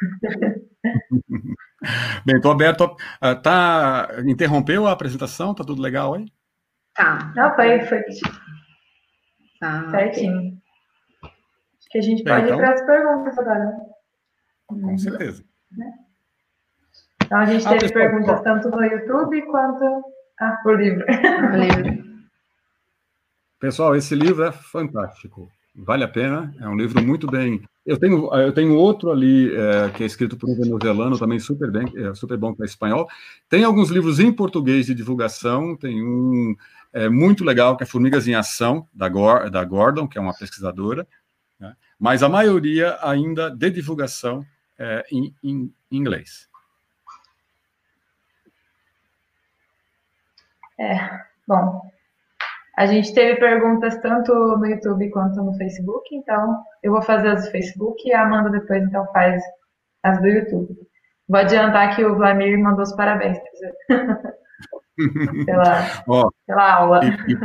Bem, 2.26 2.36
estou 2.36 2.52
aberto. 2.52 2.96
A, 3.20 3.34
tá, 3.34 4.08
interrompeu 4.26 4.86
a 4.86 4.92
apresentação? 4.92 5.54
Tá 5.54 5.64
tudo 5.64 5.80
legal 5.80 6.14
aí? 6.14 6.26
Tá. 6.94 7.32
Não, 7.36 7.54
foi, 7.54 7.80
foi. 7.82 8.02
Tá. 9.60 9.90
Certinho. 9.90 10.58
Acho 11.22 11.88
que 11.90 11.98
a 11.98 12.02
gente 12.02 12.24
pode 12.24 12.44
então, 12.44 12.56
ir 12.56 12.60
para 12.60 12.74
as 12.74 12.86
perguntas 12.86 13.38
agora. 13.38 13.64
Né? 13.64 13.76
Com 14.66 14.98
certeza. 14.98 15.44
Então, 17.24 17.38
a 17.38 17.46
gente 17.46 17.66
ah, 17.66 17.70
teve 17.70 17.80
pessoal, 17.82 18.10
perguntas 18.10 18.42
tanto 18.42 18.70
no 18.70 18.84
YouTube 18.84 19.42
quanto 19.46 20.02
ah, 20.40 20.58
por 20.62 20.78
livro. 20.78 21.04
livro. 21.54 22.08
Pessoal, 23.60 23.96
esse 23.96 24.14
livro 24.14 24.44
é 24.44 24.52
fantástico. 24.52 25.50
Vale 25.80 26.02
a 26.02 26.08
pena. 26.08 26.52
É 26.60 26.68
um 26.68 26.76
livro 26.76 27.00
muito 27.04 27.28
bem. 27.28 27.62
Eu 27.86 27.96
tenho, 27.96 28.34
eu 28.34 28.52
tenho 28.52 28.74
outro 28.74 29.12
ali 29.12 29.54
é, 29.54 29.90
que 29.90 30.02
é 30.02 30.06
escrito 30.06 30.36
por 30.36 30.50
um 30.50 30.56
venezuelano 30.56 31.16
também 31.16 31.38
super 31.38 31.70
bem, 31.70 31.86
é, 31.96 32.12
super 32.14 32.36
bom 32.36 32.52
para 32.52 32.66
espanhol. 32.66 33.08
Tem 33.48 33.62
alguns 33.62 33.88
livros 33.88 34.18
em 34.18 34.32
português 34.32 34.86
de 34.86 34.94
divulgação. 34.94 35.76
Tem 35.76 36.02
um 36.02 36.56
é, 36.92 37.08
muito 37.08 37.44
legal, 37.44 37.76
que 37.76 37.84
é 37.84 37.86
Formigas 37.86 38.26
em 38.26 38.34
Ação, 38.34 38.88
da, 38.92 39.08
Gor 39.08 39.48
da 39.50 39.64
Gordon, 39.64 40.08
que 40.08 40.18
é 40.18 40.20
uma 40.20 40.36
pesquisadora, 40.36 41.06
né? 41.60 41.76
mas 41.98 42.24
a 42.24 42.28
maioria 42.28 42.98
ainda 43.00 43.48
de 43.48 43.70
divulgação 43.70 44.44
é, 44.76 45.06
em, 45.12 45.32
em 45.42 45.72
inglês. 45.90 46.48
É, 50.80 51.24
bom, 51.46 51.87
a 52.78 52.86
gente 52.86 53.12
teve 53.12 53.40
perguntas 53.40 54.00
tanto 54.00 54.32
no 54.32 54.64
YouTube 54.64 55.10
quanto 55.10 55.42
no 55.42 55.52
Facebook, 55.54 56.14
então 56.14 56.56
eu 56.80 56.92
vou 56.92 57.02
fazer 57.02 57.30
as 57.30 57.44
do 57.44 57.50
Facebook 57.50 58.08
e 58.08 58.12
a 58.12 58.22
Amanda 58.22 58.50
depois 58.50 58.84
então 58.84 59.04
faz 59.12 59.42
as 60.04 60.20
do 60.20 60.28
YouTube. 60.28 60.68
Vou 61.28 61.40
adiantar 61.40 61.96
que 61.96 62.04
o 62.04 62.14
Vladimir 62.14 62.56
mandou 62.56 62.84
os 62.84 62.94
parabéns. 62.94 63.36
pela, 65.44 66.02
oh, 66.06 66.30
pela 66.46 66.72
aula. 66.72 67.00
E, 67.04 67.32
e 67.32 67.36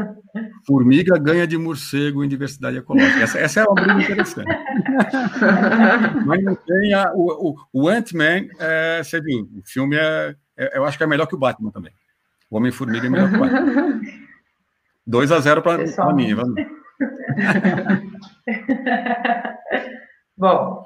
formiga 0.68 1.18
ganha 1.18 1.48
de 1.48 1.58
morcego 1.58 2.24
em 2.24 2.28
diversidade 2.28 2.78
ecológica. 2.78 3.24
Essa, 3.24 3.40
essa 3.40 3.62
é 3.62 3.64
uma 3.64 3.74
briga 3.74 4.04
interessante. 4.04 4.48
Mas 6.28 6.44
não 6.44 6.54
tem 6.54 6.94
a, 6.94 7.12
o, 7.12 7.50
o, 7.50 7.56
o 7.74 7.90
Ant-Man, 7.90 8.50
é, 8.60 9.02
você 9.04 9.20
viu, 9.20 9.50
o 9.52 9.64
filme 9.66 9.96
é, 9.96 10.36
é, 10.56 10.78
eu 10.78 10.86
acho 10.86 10.96
que 10.96 11.04
é 11.04 11.08
melhor 11.08 11.26
que 11.26 11.34
o 11.34 11.40
Batman 11.40 11.72
também. 11.72 11.92
O 12.52 12.58
Homem-Formiga 12.58 13.08
é 13.08 13.10
melhor 13.10 13.32
que 13.32 13.36
o 13.36 13.40
Batman. 13.40 14.23
2 15.06 15.32
a 15.32 15.40
0 15.40 15.62
para 15.62 15.78
mim, 16.14 16.34
vamos. 16.34 16.56
Bom, 20.38 20.84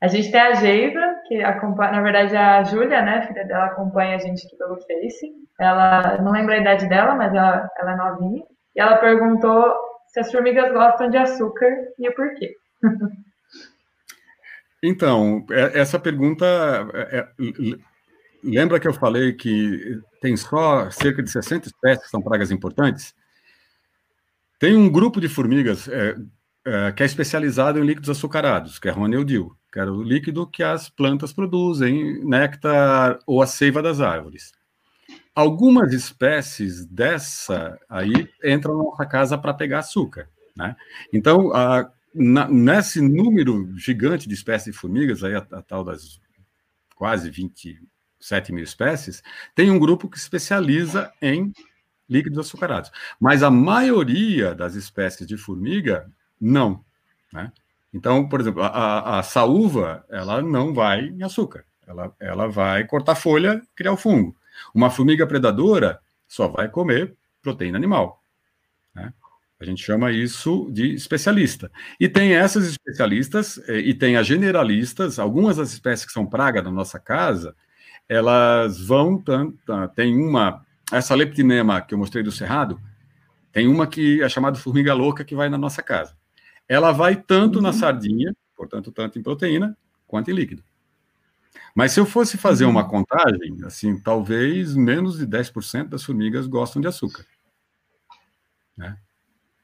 a 0.00 0.08
gente 0.08 0.30
tem 0.30 0.40
a 0.40 0.54
Geisa, 0.54 1.16
que 1.26 1.42
acompanha, 1.42 1.92
na 1.92 2.02
verdade, 2.02 2.36
a 2.36 2.62
Júlia, 2.62 3.02
né, 3.02 3.26
filha 3.26 3.44
dela, 3.44 3.66
acompanha 3.66 4.16
a 4.16 4.18
gente 4.18 4.46
aqui 4.46 4.56
pelo 4.56 4.76
Face. 4.76 5.32
Ela, 5.58 6.18
não 6.18 6.32
lembro 6.32 6.52
a 6.52 6.58
idade 6.58 6.88
dela, 6.88 7.14
mas 7.14 7.34
ela, 7.34 7.68
ela 7.78 7.92
é 7.92 7.96
novinha. 7.96 8.44
E 8.74 8.80
ela 8.80 8.98
perguntou 8.98 9.74
se 10.08 10.20
as 10.20 10.30
formigas 10.30 10.70
gostam 10.72 11.08
de 11.08 11.16
açúcar 11.16 11.70
e 11.98 12.08
o 12.08 12.14
porquê. 12.14 12.54
Então, 14.82 15.44
é, 15.50 15.80
essa 15.80 15.98
pergunta. 15.98 16.46
É, 18.46 18.48
é, 18.48 18.58
lembra 18.58 18.80
que 18.80 18.88
eu 18.88 18.94
falei 18.94 19.32
que 19.32 20.00
tem 20.20 20.36
só 20.36 20.90
cerca 20.90 21.22
de 21.22 21.30
60 21.30 21.68
espécies 21.68 22.04
que 22.04 22.10
são 22.10 22.22
pragas 22.22 22.50
importantes? 22.50 23.14
Tem 24.58 24.76
um 24.76 24.90
grupo 24.90 25.20
de 25.20 25.28
formigas 25.28 25.88
é, 25.88 26.16
é, 26.64 26.92
que 26.92 27.02
é 27.02 27.06
especializado 27.06 27.78
em 27.78 27.84
líquidos 27.84 28.10
açucarados, 28.10 28.78
que 28.78 28.88
é 28.88 28.90
Ronildil, 28.90 29.56
que 29.72 29.78
era 29.78 29.92
o 29.92 30.02
líquido 30.02 30.46
que 30.46 30.62
as 30.62 30.88
plantas 30.88 31.32
produzem, 31.32 32.24
néctar 32.24 33.18
ou 33.26 33.42
a 33.42 33.46
seiva 33.46 33.82
das 33.82 34.00
árvores. 34.00 34.52
Algumas 35.34 35.92
espécies 35.92 36.86
dessa 36.86 37.78
aí 37.88 38.28
entram 38.42 38.78
na 38.78 38.84
nossa 38.84 39.04
casa 39.04 39.36
para 39.36 39.52
pegar 39.52 39.80
açúcar, 39.80 40.30
né? 40.56 40.74
Então, 41.12 41.54
a, 41.54 41.90
na, 42.14 42.48
nesse 42.48 43.02
número 43.02 43.76
gigante 43.76 44.26
de 44.26 44.34
espécies 44.34 44.72
de 44.72 44.80
formigas, 44.80 45.22
aí 45.22 45.34
a, 45.34 45.46
a 45.52 45.60
tal 45.60 45.84
das 45.84 46.18
quase 46.96 47.30
27 48.26 48.52
mil 48.52 48.64
espécies, 48.64 49.22
tem 49.54 49.70
um 49.70 49.78
grupo 49.78 50.08
que 50.08 50.18
especializa 50.18 51.12
em 51.22 51.52
líquidos 52.08 52.38
açucarados. 52.38 52.90
Mas 53.20 53.42
a 53.42 53.50
maioria 53.50 54.54
das 54.54 54.74
espécies 54.74 55.26
de 55.26 55.36
formiga, 55.36 56.10
não. 56.40 56.84
Né? 57.32 57.52
Então, 57.94 58.28
por 58.28 58.40
exemplo, 58.40 58.62
a, 58.62 59.18
a 59.18 59.22
saúva, 59.22 60.04
ela 60.10 60.42
não 60.42 60.74
vai 60.74 61.06
em 61.06 61.22
açúcar. 61.22 61.64
Ela, 61.86 62.12
ela 62.18 62.48
vai 62.48 62.84
cortar 62.84 63.14
folha, 63.14 63.62
criar 63.74 63.92
o 63.92 63.96
fungo. 63.96 64.36
Uma 64.74 64.90
formiga 64.90 65.26
predadora 65.26 66.00
só 66.26 66.48
vai 66.48 66.68
comer 66.68 67.14
proteína 67.40 67.78
animal. 67.78 68.22
Né? 68.94 69.12
A 69.60 69.64
gente 69.64 69.84
chama 69.84 70.10
isso 70.10 70.68
de 70.72 70.94
especialista. 70.94 71.70
E 71.98 72.08
tem 72.08 72.34
essas 72.34 72.66
especialistas 72.66 73.58
eh, 73.68 73.78
e 73.78 73.94
tem 73.94 74.16
as 74.16 74.26
generalistas, 74.26 75.18
algumas 75.18 75.56
das 75.56 75.72
espécies 75.72 76.04
que 76.04 76.12
são 76.12 76.26
praga 76.26 76.60
na 76.60 76.70
nossa 76.70 76.98
casa, 76.98 77.54
elas 78.08 78.80
vão, 78.80 79.22
tem 79.94 80.16
uma, 80.16 80.64
essa 80.92 81.14
leptinema 81.14 81.80
que 81.80 81.94
eu 81.94 81.98
mostrei 81.98 82.22
do 82.22 82.30
cerrado, 82.30 82.80
tem 83.52 83.66
uma 83.66 83.86
que 83.86 84.22
é 84.22 84.28
chamada 84.28 84.58
formiga 84.58 84.92
louca 84.94 85.24
que 85.24 85.34
vai 85.34 85.48
na 85.48 85.58
nossa 85.58 85.82
casa. 85.82 86.16
Ela 86.68 86.92
vai 86.92 87.16
tanto 87.16 87.56
uhum. 87.56 87.62
na 87.62 87.72
sardinha, 87.72 88.34
portanto, 88.56 88.92
tanto 88.92 89.18
em 89.18 89.22
proteína, 89.22 89.76
quanto 90.06 90.30
em 90.30 90.34
líquido. 90.34 90.62
Mas 91.74 91.92
se 91.92 92.00
eu 92.00 92.06
fosse 92.06 92.36
fazer 92.36 92.64
uma 92.64 92.82
uhum. 92.82 92.88
contagem, 92.88 93.58
assim, 93.64 94.00
talvez 94.00 94.74
menos 94.74 95.18
de 95.18 95.26
10% 95.26 95.88
das 95.88 96.04
formigas 96.04 96.46
gostam 96.46 96.80
de 96.80 96.88
açúcar. 96.88 97.24
Né? 98.76 98.96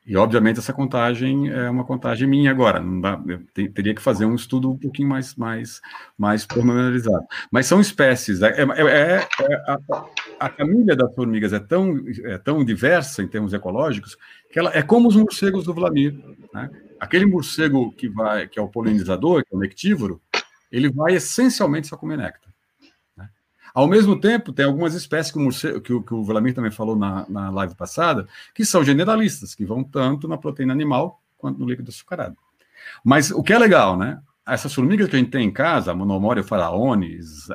E, 0.05 0.16
obviamente, 0.16 0.59
essa 0.59 0.73
contagem 0.73 1.49
é 1.49 1.70
uma 1.70 1.85
contagem 1.85 2.27
minha 2.27 2.51
agora. 2.51 2.81
Não 2.81 3.01
dá, 3.01 3.20
eu 3.24 3.73
teria 3.73 3.95
que 3.95 4.03
fazer 4.03 4.24
um 4.27 4.35
estudo 4.35 4.73
um 4.73 4.77
pouquinho 4.77 5.09
mais, 5.09 5.37
mais, 5.37 5.81
mais 6.19 6.45
pormenorizado. 6.45 7.24
Mas 7.53 7.66
são 7.66 7.81
espécies. 7.81 8.43
É, 8.43 8.49
é, 8.49 8.62
é, 8.62 9.29
é 9.41 9.55
a, 9.69 9.79
a, 10.41 10.49
família 10.49 10.97
das 10.97 11.15
formigas 11.15 11.53
é 11.53 11.61
tão, 11.61 12.03
é 12.24 12.37
tão 12.37 12.65
diversa 12.65 13.23
em 13.23 13.29
termos 13.29 13.53
ecológicos 13.53 14.16
que 14.51 14.59
ela 14.59 14.73
é 14.74 14.83
como 14.83 15.09
os 15.09 15.15
morcegos 15.15 15.65
do 15.65 15.74
Vlamir. 15.74 16.15
Né? 16.53 16.69
Aquele 16.99 17.24
morcego 17.24 17.93
que, 17.93 18.09
vai, 18.09 18.49
que 18.49 18.59
é 18.59 18.62
o 18.62 18.69
polinizador, 18.69 19.45
que 19.45 19.55
é 19.55 19.57
o 19.57 19.61
nectívoro, 19.61 20.20
ele 20.70 20.91
vai 20.91 21.15
essencialmente 21.15 21.87
só 21.87 21.97
comer 21.97 22.19
néctar. 22.19 22.52
Ao 23.74 23.86
mesmo 23.86 24.19
tempo, 24.20 24.53
tem 24.53 24.65
algumas 24.65 24.94
espécies 24.94 25.32
que 25.32 25.39
o, 25.39 25.43
morcego, 25.43 25.81
que 25.81 25.93
o, 25.93 26.03
que 26.03 26.12
o 26.12 26.23
Vladimir 26.23 26.55
também 26.55 26.70
falou 26.70 26.97
na, 26.97 27.27
na 27.28 27.51
live 27.51 27.74
passada, 27.74 28.27
que 28.55 28.65
são 28.65 28.85
generalistas, 28.85 29.55
que 29.55 29.65
vão 29.65 29.82
tanto 29.82 30.28
na 30.28 30.36
proteína 30.36 30.73
animal 30.73 31.23
quanto 31.39 31.59
no 31.59 31.66
líquido 31.66 31.90
açucarado. 31.90 32.36
Mas 33.05 33.31
o 33.31 33.43
que 33.43 33.53
é 33.53 33.59
legal, 33.59 33.97
né? 33.97 34.20
Essas 34.47 34.74
formigas 34.74 35.09
que 35.09 35.16
a 35.16 35.19
gente 35.19 35.31
tem 35.31 35.47
em 35.47 35.53
casa, 35.53 35.93
a 35.93 36.43
faraones, 36.43 37.47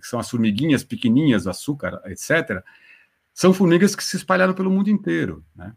que 0.00 0.06
são 0.06 0.18
as 0.20 0.30
formiguinhas 0.30 0.84
pequenininhas, 0.84 1.46
açúcar, 1.46 2.00
etc., 2.06 2.62
são 3.34 3.52
formigas 3.52 3.96
que 3.96 4.04
se 4.04 4.16
espalharam 4.16 4.54
pelo 4.54 4.70
mundo 4.70 4.90
inteiro, 4.90 5.44
né? 5.54 5.72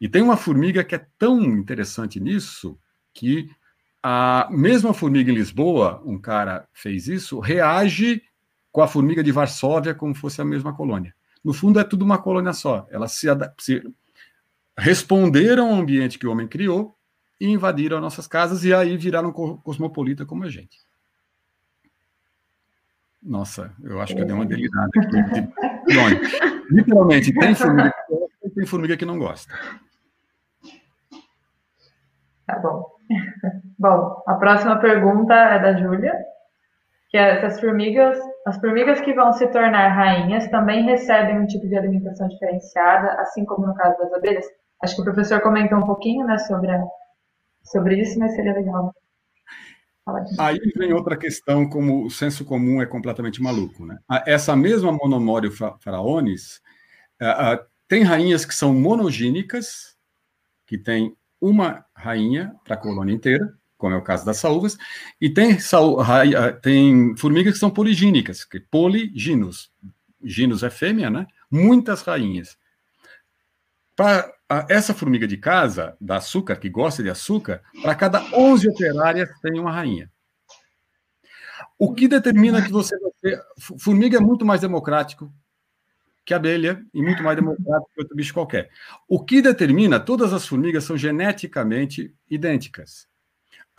E 0.00 0.08
tem 0.08 0.22
uma 0.22 0.36
formiga 0.36 0.84
que 0.84 0.94
é 0.94 1.06
tão 1.18 1.40
interessante 1.42 2.20
nisso 2.20 2.78
que 3.12 3.50
a 4.02 4.48
mesma 4.50 4.94
formiga 4.94 5.30
em 5.30 5.34
Lisboa, 5.34 6.00
um 6.04 6.18
cara 6.18 6.68
fez 6.72 7.08
isso, 7.08 7.40
reage 7.40 8.22
com 8.78 8.82
a 8.82 8.86
formiga 8.86 9.24
de 9.24 9.32
Varsóvia 9.32 9.92
como 9.92 10.14
fosse 10.14 10.40
a 10.40 10.44
mesma 10.44 10.72
colônia. 10.72 11.12
No 11.44 11.52
fundo, 11.52 11.80
é 11.80 11.84
tudo 11.84 12.04
uma 12.04 12.16
colônia 12.16 12.52
só. 12.52 12.86
Ela 12.92 13.08
se, 13.08 13.26
se 13.58 13.82
responderam 14.78 15.70
ao 15.70 15.80
ambiente 15.80 16.16
que 16.16 16.24
o 16.24 16.30
homem 16.30 16.46
criou 16.46 16.96
e 17.40 17.48
invadiram 17.48 18.00
nossas 18.00 18.28
casas 18.28 18.62
e 18.62 18.72
aí 18.72 18.96
viraram 18.96 19.32
cosmopolita 19.32 20.24
como 20.24 20.44
a 20.44 20.48
gente. 20.48 20.78
Nossa, 23.20 23.74
eu 23.82 24.00
acho 24.00 24.14
que 24.14 24.22
eu 24.22 24.24
dei 24.24 24.36
uma 24.36 24.46
delirada 24.46 24.90
aqui. 24.96 25.22
De... 25.40 26.72
Literalmente, 26.72 27.34
tem 27.34 27.56
formiga 27.56 27.92
que 28.40 28.50
tem 28.50 28.64
formiga 28.64 28.96
que 28.96 29.04
não 29.04 29.18
gosta. 29.18 29.52
Tá 32.46 32.56
bom. 32.60 32.86
Bom, 33.76 34.22
a 34.24 34.34
próxima 34.34 34.76
pergunta 34.78 35.34
é 35.34 35.58
da 35.58 35.76
Júlia, 35.76 36.14
que 37.08 37.16
é 37.16 37.38
essas 37.38 37.58
formigas, 37.60 38.16
as 38.48 38.58
formigas 38.58 39.00
que 39.00 39.12
vão 39.12 39.32
se 39.32 39.46
tornar 39.48 39.88
rainhas 39.88 40.48
também 40.48 40.84
recebem 40.84 41.38
um 41.38 41.46
tipo 41.46 41.68
de 41.68 41.76
alimentação 41.76 42.26
diferenciada, 42.28 43.12
assim 43.20 43.44
como 43.44 43.66
no 43.66 43.74
caso 43.74 43.98
das 43.98 44.12
abelhas. 44.12 44.46
Acho 44.82 44.94
que 44.96 45.02
o 45.02 45.04
professor 45.04 45.40
comentou 45.42 45.78
um 45.78 45.86
pouquinho, 45.86 46.26
né, 46.26 46.38
sobre, 46.38 46.70
a, 46.70 46.82
sobre 47.62 48.00
isso, 48.00 48.18
mas 48.18 48.34
seria 48.34 48.54
legal 48.54 48.92
Aí 50.38 50.58
vem 50.74 50.94
outra 50.94 51.18
questão, 51.18 51.68
como 51.68 52.06
o 52.06 52.10
senso 52.10 52.42
comum 52.42 52.80
é 52.80 52.86
completamente 52.86 53.42
maluco. 53.42 53.84
Né? 53.84 53.98
Essa 54.26 54.56
mesma 54.56 54.90
monomório 54.90 55.52
faraones 55.52 56.62
tem 57.86 58.02
rainhas 58.02 58.46
que 58.46 58.54
são 58.54 58.72
monogênicas, 58.72 59.98
que 60.66 60.78
tem 60.78 61.14
uma 61.38 61.84
rainha 61.94 62.54
para 62.64 62.74
a 62.74 62.78
colônia 62.78 63.12
inteira, 63.12 63.52
como 63.78 63.94
é 63.94 63.96
o 63.96 64.02
caso 64.02 64.26
das 64.26 64.36
saúvas, 64.36 64.76
e 65.20 65.30
tem, 65.30 65.56
tem 66.60 67.16
formigas 67.16 67.54
que 67.54 67.60
são 67.60 67.70
poligínicas, 67.70 68.44
que 68.44 68.60
poliginos. 68.60 69.72
Ginos 70.22 70.62
é 70.64 70.68
fêmea, 70.68 71.08
né? 71.08 71.26
Muitas 71.50 72.02
rainhas. 72.02 72.58
Para 73.96 74.32
essa 74.68 74.92
formiga 74.92 75.26
de 75.26 75.36
casa, 75.36 75.96
da 76.00 76.16
açúcar, 76.16 76.56
que 76.56 76.68
gosta 76.68 77.02
de 77.02 77.08
açúcar, 77.08 77.62
para 77.80 77.94
cada 77.94 78.22
11 78.34 78.68
operárias 78.68 79.30
tem 79.40 79.58
uma 79.58 79.72
rainha. 79.72 80.10
O 81.78 81.94
que 81.94 82.08
determina 82.08 82.60
que 82.60 82.72
você 82.72 82.98
vai 82.98 83.10
ter. 83.22 83.40
Formiga 83.78 84.18
é 84.18 84.20
muito 84.20 84.44
mais 84.44 84.60
democrático 84.60 85.32
que 86.24 86.34
abelha 86.34 86.84
e 86.92 87.00
muito 87.00 87.22
mais 87.22 87.36
democrático 87.36 87.90
que 87.94 88.00
outro 88.02 88.14
bicho 88.14 88.34
qualquer. 88.34 88.68
O 89.08 89.24
que 89.24 89.40
determina, 89.40 89.98
todas 89.98 90.32
as 90.32 90.46
formigas 90.46 90.84
são 90.84 90.96
geneticamente 90.96 92.14
idênticas. 92.28 93.07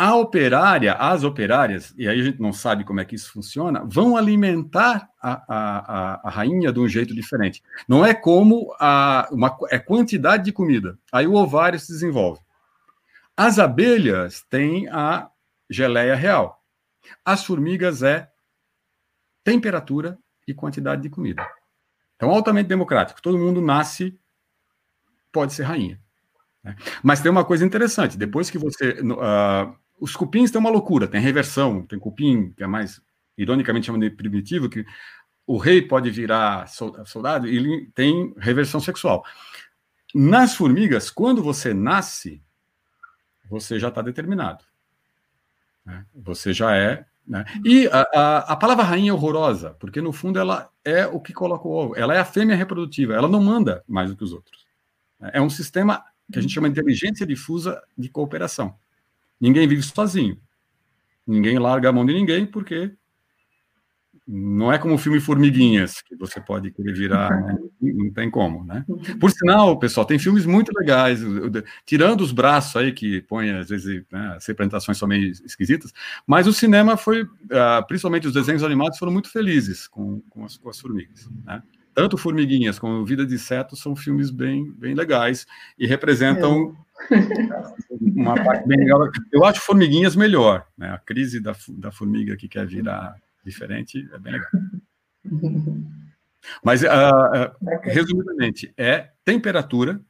A 0.01 0.15
operária, 0.15 0.93
as 0.93 1.26
operárias, 1.26 1.93
e 1.97 2.07
aí 2.07 2.21
a 2.21 2.23
gente 2.23 2.39
não 2.39 2.53
sabe 2.53 2.85
como 2.85 3.01
é 3.01 3.05
que 3.05 3.15
isso 3.15 3.34
funciona, 3.34 3.84
vão 3.84 4.15
alimentar 4.15 5.09
a, 5.21 5.43
a, 5.49 6.21
a 6.23 6.30
rainha 6.30 6.71
de 6.71 6.80
um 6.80 6.88
jeito 6.88 7.13
diferente. 7.13 7.61
Não 7.85 8.05
é 8.05 8.13
como 8.13 8.73
a 8.80 9.27
uma, 9.30 9.57
é 9.69 9.77
quantidade 9.77 10.45
de 10.45 10.53
comida. 10.53 10.97
Aí 11.11 11.27
o 11.27 11.34
ovário 11.34 11.77
se 11.77 11.91
desenvolve. 11.91 12.39
As 13.35 13.59
abelhas 13.59 14.41
têm 14.49 14.88
a 14.88 15.30
geleia 15.69 16.15
real. 16.15 16.63
As 17.26 17.43
formigas 17.43 18.01
é 18.01 18.31
temperatura 19.43 20.17
e 20.47 20.53
quantidade 20.53 21.01
de 21.01 21.09
comida. 21.09 21.45
Então, 22.15 22.30
altamente 22.30 22.69
democrático. 22.69 23.21
Todo 23.21 23.38
mundo 23.38 23.59
nasce, 23.59 24.17
pode 25.30 25.51
ser 25.51 25.63
rainha. 25.63 25.99
Né? 26.63 26.77
Mas 27.03 27.19
tem 27.19 27.30
uma 27.30 27.43
coisa 27.43 27.65
interessante: 27.65 28.17
depois 28.17 28.49
que 28.49 28.57
você. 28.57 28.91
Uh, 29.01 29.77
os 29.99 30.15
cupins 30.15 30.51
têm 30.51 30.59
uma 30.59 30.69
loucura, 30.69 31.07
tem 31.07 31.21
reversão, 31.21 31.85
tem 31.85 31.99
cupim, 31.99 32.51
que 32.55 32.63
é 32.63 32.67
mais, 32.67 33.01
ironicamente 33.38 33.88
chamado 33.88 34.01
de 34.01 34.09
primitivo, 34.09 34.69
que 34.69 34.85
o 35.45 35.57
rei 35.57 35.81
pode 35.81 36.11
virar 36.11 36.67
soldado 37.05 37.47
e 37.47 37.57
ele 37.57 37.89
tem 37.95 38.34
reversão 38.38 38.80
sexual. 38.80 39.26
Nas 40.13 40.55
formigas, 40.55 41.09
quando 41.09 41.41
você 41.41 41.73
nasce, 41.73 42.41
você 43.49 43.80
já 43.80 43.89
está 43.89 44.01
determinado. 44.01 44.63
Né? 45.85 46.05
Você 46.13 46.53
já 46.53 46.76
é. 46.76 47.05
Né? 47.27 47.45
E 47.65 47.88
a, 47.88 48.01
a, 48.13 48.38
a, 48.53 48.55
palavra 48.55 48.84
rainha 48.84 49.11
é 49.11 49.13
horrorosa, 49.13 49.76
porque 49.80 50.01
no 50.01 50.11
fundo 50.11 50.39
ela 50.39 50.69
é 50.84 51.05
o 51.05 51.19
que 51.19 51.34
coloca 51.34 51.67
o 51.67 51.71
ovo. 51.71 51.95
Ela 51.95 52.15
é 52.15 52.19
a 52.19 52.26
fêmea 52.26 52.55
reprodutiva, 52.55 53.13
ela 53.13 53.27
não 53.27 53.41
manda 53.41 53.84
mais 53.88 54.09
do 54.09 54.15
que 54.15 54.23
os 54.23 54.34
outros. 54.34 54.65
É 55.19 55.41
um 55.41 55.49
sistema 55.49 56.03
que 56.31 56.39
a 56.39 56.41
gente 56.41 56.53
chama 56.53 56.69
de 56.69 56.80
inteligência 56.80 57.26
difusa 57.26 57.81
de 57.97 58.09
cooperação. 58.09 58.76
Ninguém 59.40 59.68
vive 59.68 59.82
sozinho. 59.84 60.38
Ninguém 61.26 61.60
larga 61.60 61.90
a 61.90 61.94
mão 61.94 62.06
de 62.06 62.14
ninguém, 62.14 62.45
porque 62.45 62.91
não 64.32 64.72
é 64.72 64.78
como 64.78 64.94
o 64.94 64.98
filme 64.98 65.20
Formiguinhas, 65.20 66.03
que 66.03 66.16
você 66.16 66.40
pode 66.40 66.70
querer 66.70 66.94
virar, 66.94 67.32
né? 67.41 67.57
não 67.82 68.11
tem 68.11 68.30
como, 68.30 68.64
né? 68.64 68.86
Por 69.20 69.32
sinal, 69.32 69.80
pessoal, 69.80 70.06
tem 70.06 70.20
filmes 70.20 70.45
muito 70.45 70.72
legais, 70.78 71.20
tirando 71.84 72.22
os 72.22 72.32
braços 72.32 72.76
aí, 72.76 72.91
que 72.91 73.22
põem, 73.22 73.49
às 73.49 73.70
vezes, 73.70 74.03
né, 74.11 74.34
as 74.36 74.45
representações 74.45 74.99
são 74.99 75.07
meio 75.07 75.32
esquisitas, 75.32 75.91
mas 76.28 76.45
o 76.45 76.53
cinema 76.53 76.95
foi, 76.95 77.28
ah, 77.52 77.84
principalmente 77.88 78.28
os 78.28 78.34
desenhos 78.34 78.64
animados, 78.64 78.99
foram 78.99 79.11
muito 79.11 79.32
felizes 79.32 79.88
com, 79.88 80.22
com, 80.30 80.45
as, 80.45 80.57
com 80.57 80.70
as 80.70 80.80
formigas, 80.80 81.28
né? 81.44 81.64
Tanto 81.91 82.18
Formiguinhas 82.18 82.78
como 82.78 83.03
Vida 83.03 83.26
de 83.26 83.34
Inseto 83.34 83.76
são 83.76 83.95
filmes 83.95 84.30
bem, 84.30 84.72
bem 84.78 84.94
legais 84.94 85.45
e 85.78 85.88
representam 85.88 86.74
uma 88.01 88.35
parte 88.35 88.67
bem 88.67 88.77
legal. 88.77 89.09
Eu 89.31 89.45
acho 89.45 89.61
Formiguinhas 89.61 90.15
melhor, 90.15 90.65
né? 90.77 90.91
A 90.91 90.97
crise 90.97 91.39
da, 91.39 91.55
da 91.69 91.91
formiga 91.91 92.35
que 92.35 92.47
quer 92.47 92.65
virar 92.65 93.15
diferente 93.43 94.07
é 94.13 94.17
bem 94.19 94.34
legal. 94.34 94.49
Mas, 96.63 96.84
uh, 96.84 96.88
uh, 96.88 97.80
resumidamente, 97.84 98.73
é 98.77 99.09
temperatura, 99.23 100.01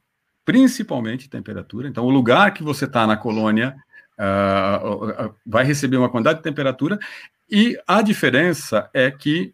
principalmente 0.44 1.28
temperatura. 1.28 1.88
Então, 1.88 2.04
o 2.04 2.10
lugar 2.10 2.54
que 2.54 2.62
você 2.62 2.84
está 2.84 3.06
na 3.06 3.16
colônia 3.16 3.74
uh, 4.18 5.34
vai 5.44 5.64
receber 5.64 5.96
uma 5.96 6.08
quantidade 6.08 6.38
de 6.38 6.44
temperatura, 6.44 6.98
e 7.50 7.78
a 7.86 8.00
diferença 8.00 8.88
é 8.94 9.10
que 9.10 9.52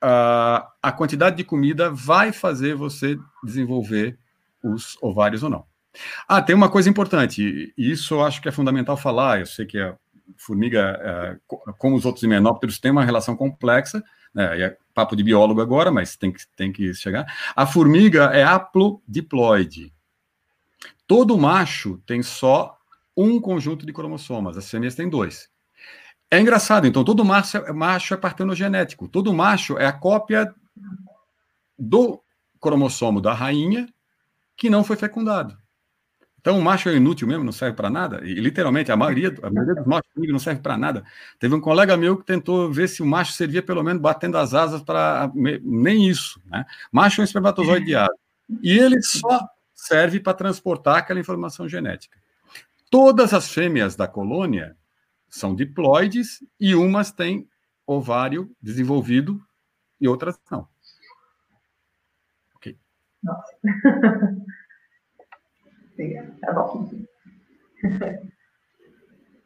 a 0.00 0.92
quantidade 0.96 1.36
de 1.36 1.42
comida 1.42 1.90
vai 1.90 2.30
fazer 2.30 2.76
você 2.76 3.18
desenvolver 3.42 4.16
os 4.62 4.96
ovários 5.02 5.42
ou 5.42 5.50
não. 5.50 5.67
Ah, 6.26 6.42
tem 6.42 6.54
uma 6.54 6.70
coisa 6.70 6.88
importante, 6.88 7.72
e 7.76 7.90
isso 7.90 8.14
eu 8.14 8.24
acho 8.24 8.40
que 8.40 8.48
é 8.48 8.52
fundamental 8.52 8.96
falar. 8.96 9.40
Eu 9.40 9.46
sei 9.46 9.66
que 9.66 9.78
a 9.78 9.96
formiga, 10.36 10.98
é, 11.02 11.38
como 11.78 11.96
os 11.96 12.04
outros 12.04 12.22
himenópteros, 12.22 12.78
tem 12.78 12.90
uma 12.90 13.04
relação 13.04 13.36
complexa, 13.36 14.02
né, 14.34 14.60
é 14.60 14.76
papo 14.94 15.16
de 15.16 15.22
biólogo 15.22 15.60
agora, 15.60 15.90
mas 15.90 16.16
tem 16.16 16.32
que, 16.32 16.46
tem 16.56 16.72
que 16.72 16.92
chegar. 16.94 17.26
A 17.56 17.66
formiga 17.66 18.24
é 18.26 18.42
haplodiploide. 18.42 19.92
Todo 21.06 21.38
macho 21.38 22.02
tem 22.06 22.22
só 22.22 22.76
um 23.16 23.40
conjunto 23.40 23.86
de 23.86 23.92
cromossomas, 23.92 24.56
as 24.56 24.70
fêmeas 24.70 24.94
têm 24.94 25.08
dois. 25.08 25.48
É 26.30 26.38
engraçado, 26.38 26.86
então, 26.86 27.02
todo 27.02 27.24
macho, 27.24 27.56
é, 27.56 27.72
macho 27.72 28.12
é 28.12 28.16
partenogenético, 28.16 29.08
todo 29.08 29.32
macho 29.32 29.78
é 29.78 29.86
a 29.86 29.92
cópia 29.92 30.54
do 31.78 32.22
cromossomo 32.60 33.20
da 33.20 33.32
rainha 33.32 33.88
que 34.56 34.68
não 34.68 34.84
foi 34.84 34.96
fecundado. 34.96 35.56
Então 36.48 36.58
o 36.58 36.62
macho 36.62 36.88
é 36.88 36.94
inútil 36.94 37.28
mesmo, 37.28 37.44
não 37.44 37.52
serve 37.52 37.76
para 37.76 37.90
nada. 37.90 38.22
E 38.24 38.32
literalmente 38.32 38.90
a 38.90 38.96
maioria, 38.96 39.34
a 39.42 39.50
maioria 39.50 39.74
dos 39.74 39.84
machos 39.84 40.08
não 40.16 40.38
serve 40.38 40.62
para 40.62 40.78
nada. 40.78 41.04
Teve 41.38 41.54
um 41.54 41.60
colega 41.60 41.94
meu 41.94 42.16
que 42.16 42.24
tentou 42.24 42.72
ver 42.72 42.88
se 42.88 43.02
o 43.02 43.06
macho 43.06 43.32
servia 43.32 43.62
pelo 43.62 43.82
menos 43.82 44.00
batendo 44.00 44.38
as 44.38 44.54
asas 44.54 44.80
para 44.80 45.30
nem 45.34 46.08
isso, 46.08 46.40
né? 46.46 46.64
Macho 46.90 47.20
é 47.20 47.22
um 47.22 47.24
espermatozoide 47.26 47.84
diário. 47.84 48.14
E 48.62 48.78
ele 48.78 49.02
só 49.02 49.46
serve 49.74 50.20
para 50.20 50.32
transportar 50.32 50.96
aquela 50.96 51.20
informação 51.20 51.68
genética. 51.68 52.16
Todas 52.90 53.34
as 53.34 53.50
fêmeas 53.50 53.94
da 53.94 54.08
colônia 54.08 54.74
são 55.28 55.54
diploides 55.54 56.42
e 56.58 56.74
umas 56.74 57.12
têm 57.12 57.46
ovário 57.86 58.50
desenvolvido 58.58 59.38
e 60.00 60.08
outras 60.08 60.40
não. 60.50 60.66
Ok. 62.56 62.74
Nossa. 63.22 63.52
Tá 66.40 66.52
bom. 66.52 66.88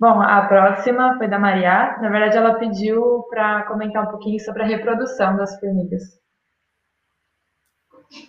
Bom, 0.03 0.21
a 0.21 0.43
próxima 0.49 1.17
foi 1.17 1.29
da 1.29 1.39
Maria. 1.39 1.97
Na 2.03 2.09
verdade, 2.09 2.37
ela 2.37 2.55
pediu 2.55 3.23
para 3.31 3.63
comentar 3.67 4.03
um 4.03 4.11
pouquinho 4.11 4.41
sobre 4.41 4.65
a 4.65 4.67
reprodução 4.67 5.37
das 5.37 5.61
formigas. 5.61 6.03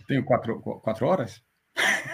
Tenho 0.07 0.23
quatro, 0.23 0.59
quatro 0.59 1.07
horas? 1.07 1.41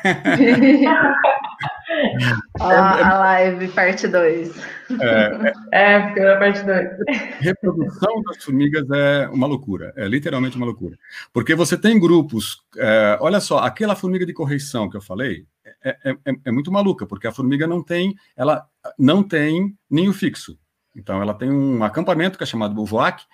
a, 2.60 3.10
a 3.10 3.20
live, 3.20 3.68
parte 3.70 4.08
2. 4.08 4.80
É, 5.02 5.54
é, 5.74 6.00
porque 6.00 6.20
era 6.20 6.40
parte 6.40 6.64
2. 6.64 6.90
Reprodução 7.42 8.22
das 8.24 8.44
formigas 8.44 8.90
é 8.92 9.28
uma 9.28 9.46
loucura, 9.46 9.94
é 9.98 10.08
literalmente 10.08 10.56
uma 10.56 10.66
loucura. 10.66 10.98
Porque 11.34 11.54
você 11.54 11.78
tem 11.78 12.00
grupos, 12.00 12.62
é, 12.78 13.18
olha 13.20 13.40
só, 13.40 13.60
aquela 13.60 13.96
formiga 13.96 14.26
de 14.26 14.34
correição 14.34 14.90
que 14.90 14.96
eu 14.98 15.02
falei, 15.02 15.46
é, 15.84 15.98
é, 16.04 16.12
é, 16.12 16.34
é, 16.46 16.52
muito 16.52 16.72
maluca, 16.72 17.06
porque 17.06 17.28
a 17.28 17.32
formiga 17.32 17.68
não 17.68 17.84
tem, 17.84 18.16
ela 18.36 18.68
não 18.98 19.24
tem 19.24 19.78
ninho 19.90 20.14
fixo. 20.14 20.58
Então, 20.96 21.22
ela 21.22 21.34
tem 21.34 21.52
um 21.52 21.84
acampamento 21.84 22.38
que 22.38 22.44
é 22.44 22.48
chamado 22.48 22.76
bivouac. 22.76 23.26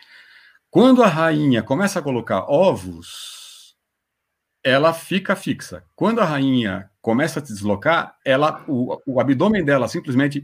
Quando 0.69 1.01
a 1.01 1.07
rainha 1.07 1.63
começa 1.63 1.99
a 1.99 2.01
colocar 2.01 2.49
ovos, 2.49 3.75
ela 4.63 4.93
fica 4.93 5.35
fixa. 5.35 5.85
Quando 5.95 6.19
a 6.19 6.25
rainha 6.25 6.89
começa 7.01 7.39
a 7.39 7.45
se 7.45 7.53
deslocar, 7.53 8.17
ela, 8.25 8.63
o, 8.67 8.99
o 9.05 9.19
abdômen 9.19 9.63
dela 9.63 9.87
simplesmente 9.87 10.43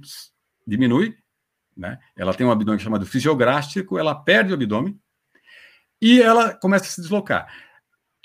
diminui, 0.66 1.16
né? 1.76 1.98
Ela 2.16 2.34
tem 2.34 2.46
um 2.46 2.52
abdômen 2.52 2.80
chamado 2.80 3.06
fisiográstico, 3.06 3.98
ela 3.98 4.16
perde 4.16 4.52
o 4.52 4.54
abdômen 4.54 5.00
e 6.02 6.22
ela 6.22 6.54
começa 6.54 6.86
a 6.86 6.90
se 6.90 7.02
deslocar. 7.02 7.52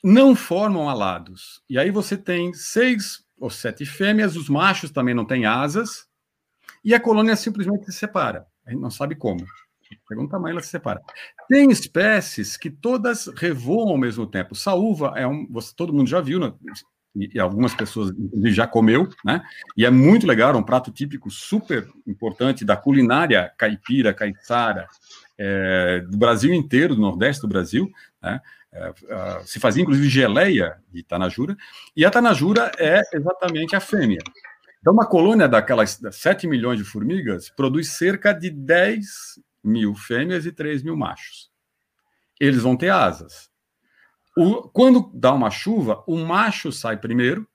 Não 0.02 0.36
formam 0.36 0.88
alados. 0.88 1.62
E 1.68 1.78
aí 1.78 1.90
você 1.90 2.16
tem 2.16 2.52
seis 2.52 3.25
ou 3.38 3.50
sete 3.50 3.84
fêmeas, 3.84 4.36
os 4.36 4.48
machos 4.48 4.90
também 4.90 5.14
não 5.14 5.24
têm 5.24 5.46
asas, 5.46 6.06
e 6.84 6.94
a 6.94 7.00
colônia 7.00 7.36
simplesmente 7.36 7.84
se 7.86 7.92
separa. 7.92 8.46
A 8.66 8.70
gente 8.70 8.80
não 8.80 8.90
sabe 8.90 9.14
como. 9.14 9.44
Segundo 10.08 10.28
tamanho, 10.28 10.52
ela 10.52 10.62
se 10.62 10.68
separa. 10.68 11.00
Tem 11.48 11.70
espécies 11.70 12.56
que 12.56 12.70
todas 12.70 13.28
revoam 13.36 13.90
ao 13.90 13.98
mesmo 13.98 14.26
tempo. 14.26 14.54
Saúva 14.54 15.12
é 15.16 15.26
um. 15.26 15.46
Você, 15.50 15.72
todo 15.76 15.92
mundo 15.92 16.08
já 16.08 16.20
viu, 16.20 16.40
né? 16.40 16.52
e, 17.16 17.40
algumas 17.40 17.74
pessoas 17.74 18.12
já 18.44 18.66
comeu, 18.66 19.08
né? 19.24 19.42
E 19.76 19.84
é 19.86 19.90
muito 19.90 20.26
legal, 20.26 20.54
é 20.54 20.56
um 20.56 20.62
prato 20.62 20.90
típico 20.90 21.30
super 21.30 21.88
importante 22.06 22.64
da 22.64 22.76
culinária 22.76 23.50
caipira, 23.56 24.12
caiçara, 24.12 24.86
é, 25.38 26.00
do 26.08 26.16
Brasil 26.16 26.52
inteiro, 26.52 26.94
do 26.94 27.00
Nordeste 27.00 27.42
do 27.42 27.48
Brasil, 27.48 27.90
né? 28.22 28.40
É, 28.78 29.42
se 29.44 29.58
fazia 29.58 29.82
inclusive 29.82 30.08
geleia 30.08 30.78
de 30.92 31.02
tanajura, 31.02 31.56
e 31.96 32.04
a 32.04 32.10
tanajura 32.10 32.70
é 32.78 33.00
exatamente 33.14 33.74
a 33.74 33.80
fêmea. 33.80 34.20
Então, 34.80 34.92
uma 34.92 35.06
colônia 35.06 35.48
daquelas 35.48 35.98
7 36.12 36.46
milhões 36.46 36.78
de 36.78 36.84
formigas 36.84 37.48
produz 37.48 37.92
cerca 37.92 38.32
de 38.32 38.50
10 38.50 39.06
mil 39.64 39.94
fêmeas 39.94 40.44
e 40.44 40.52
3 40.52 40.82
mil 40.82 40.96
machos. 40.96 41.50
Eles 42.38 42.62
vão 42.62 42.76
ter 42.76 42.90
asas. 42.90 43.50
O, 44.36 44.68
quando 44.68 45.10
dá 45.14 45.32
uma 45.32 45.50
chuva, 45.50 46.04
o 46.06 46.18
macho 46.18 46.70
sai 46.70 46.98
primeiro, 46.98 47.48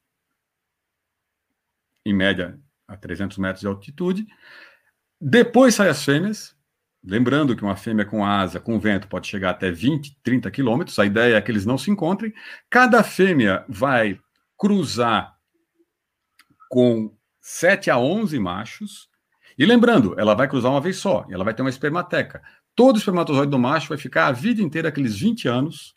em 2.04 2.14
média 2.14 2.60
a 2.88 2.98
300 2.98 3.38
metros 3.38 3.62
de 3.62 3.68
altitude, 3.68 4.26
depois 5.20 5.76
sai 5.76 5.90
as 5.90 6.04
fêmeas, 6.04 6.58
lembrando 7.04 7.56
que 7.56 7.64
uma 7.64 7.76
fêmea 7.76 8.06
com 8.06 8.24
asa, 8.24 8.60
com 8.60 8.80
vento, 8.80 9.08
pode 9.08 9.28
chegar 9.28 9.52
até 9.52 9.72
20, 9.72 10.18
30 10.22 10.52
quilômetros, 10.52 10.98
a 11.00 11.06
ideia 11.06 11.36
é 11.36 11.42
que 11.42 11.52
eles 11.52 11.66
não 11.66 11.78
se 11.78 11.90
encontrem, 11.90 12.34
cada 12.70 13.04
fêmea 13.04 13.66
vai 13.68 14.20
cruzar 14.58 15.36
com 16.70 17.16
7 17.42 17.90
a 17.90 17.98
11 17.98 18.40
machos, 18.40 19.10
e 19.58 19.66
lembrando, 19.66 20.18
ela 20.20 20.34
vai 20.34 20.48
cruzar 20.48 20.72
uma 20.72 20.82
vez 20.82 20.98
só, 20.98 21.26
ela 21.30 21.44
vai 21.44 21.54
ter 21.54 21.62
uma 21.62 21.70
espermateca. 21.70 22.42
Todo 22.76 22.98
espermatozoide 22.98 23.52
do 23.52 23.60
macho 23.60 23.90
vai 23.90 23.98
ficar 23.98 24.28
a 24.28 24.32
vida 24.32 24.62
inteira, 24.62 24.90
aqueles 24.90 25.18
20 25.18 25.48
anos, 25.48 25.94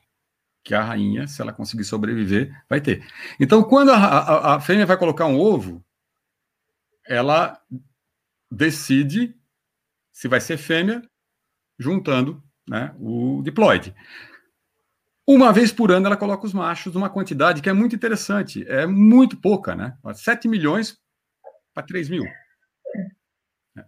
que 0.65 0.75
a 0.75 0.83
rainha, 0.83 1.27
se 1.27 1.41
ela 1.41 1.53
conseguir 1.53 1.85
sobreviver, 1.85 2.51
vai 2.69 2.81
ter. 2.81 3.07
Então, 3.39 3.63
quando 3.63 3.91
a, 3.91 3.97
a, 3.97 4.55
a 4.57 4.61
fêmea 4.61 4.87
vai 4.87 4.97
colocar 4.97 5.27
um 5.27 5.39
ovo, 5.39 5.85
ela 7.07 7.61
decide 8.51 9.37
se 10.15 10.29
vai 10.29 10.41
ser 10.41 10.57
fêmea, 10.57 11.03
juntando 11.79 12.43
né, 12.67 12.95
o 12.99 13.43
diploide. 13.43 13.93
Uma 15.27 15.53
vez 15.53 15.73
por 15.73 15.91
ano 15.91 16.07
ela 16.07 16.17
coloca 16.17 16.47
os 16.47 16.55
machos 16.55 16.95
numa 16.95 17.11
quantidade 17.11 17.61
que 17.61 17.69
é 17.69 17.73
muito 17.73 17.97
interessante, 17.97 18.65
é 18.69 18.87
muito 18.87 19.37
pouca, 19.37 19.75
né? 19.75 19.97
7 20.15 20.47
milhões 20.47 20.97
para 21.75 21.83
3 21.83 22.09
mil. 22.11 22.25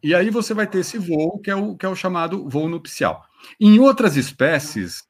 E 0.02 0.14
aí 0.14 0.30
você 0.30 0.52
vai 0.52 0.66
ter 0.66 0.78
esse 0.78 0.98
voo, 0.98 1.38
que 1.38 1.50
é 1.50 1.54
o, 1.54 1.76
que 1.76 1.86
é 1.86 1.88
o 1.88 1.94
chamado 1.94 2.48
voo 2.48 2.68
nupcial. 2.68 3.24
Em 3.60 3.78
outras 3.78 4.16
espécies, 4.16 5.04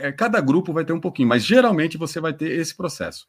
é, 0.00 0.12
cada 0.12 0.40
grupo 0.40 0.72
vai 0.72 0.84
ter 0.84 0.94
um 0.94 1.00
pouquinho, 1.00 1.28
mas 1.28 1.44
geralmente 1.44 1.98
você 1.98 2.20
vai 2.20 2.32
ter 2.32 2.52
esse 2.52 2.74
processo. 2.74 3.26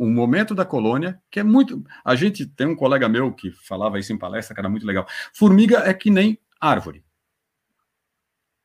Um 0.00 0.10
momento 0.10 0.54
da 0.54 0.64
colônia, 0.64 1.20
que 1.30 1.40
é 1.40 1.42
muito. 1.42 1.84
A 2.02 2.16
gente 2.16 2.46
tem 2.46 2.66
um 2.66 2.74
colega 2.74 3.06
meu 3.06 3.32
que 3.34 3.50
falava 3.50 3.98
isso 3.98 4.12
em 4.12 4.18
palestra, 4.18 4.54
que 4.54 4.60
era 4.60 4.68
muito 4.68 4.86
legal. 4.86 5.06
Formiga 5.34 5.80
é 5.80 5.92
que 5.92 6.10
nem 6.10 6.38
árvore. 6.58 7.04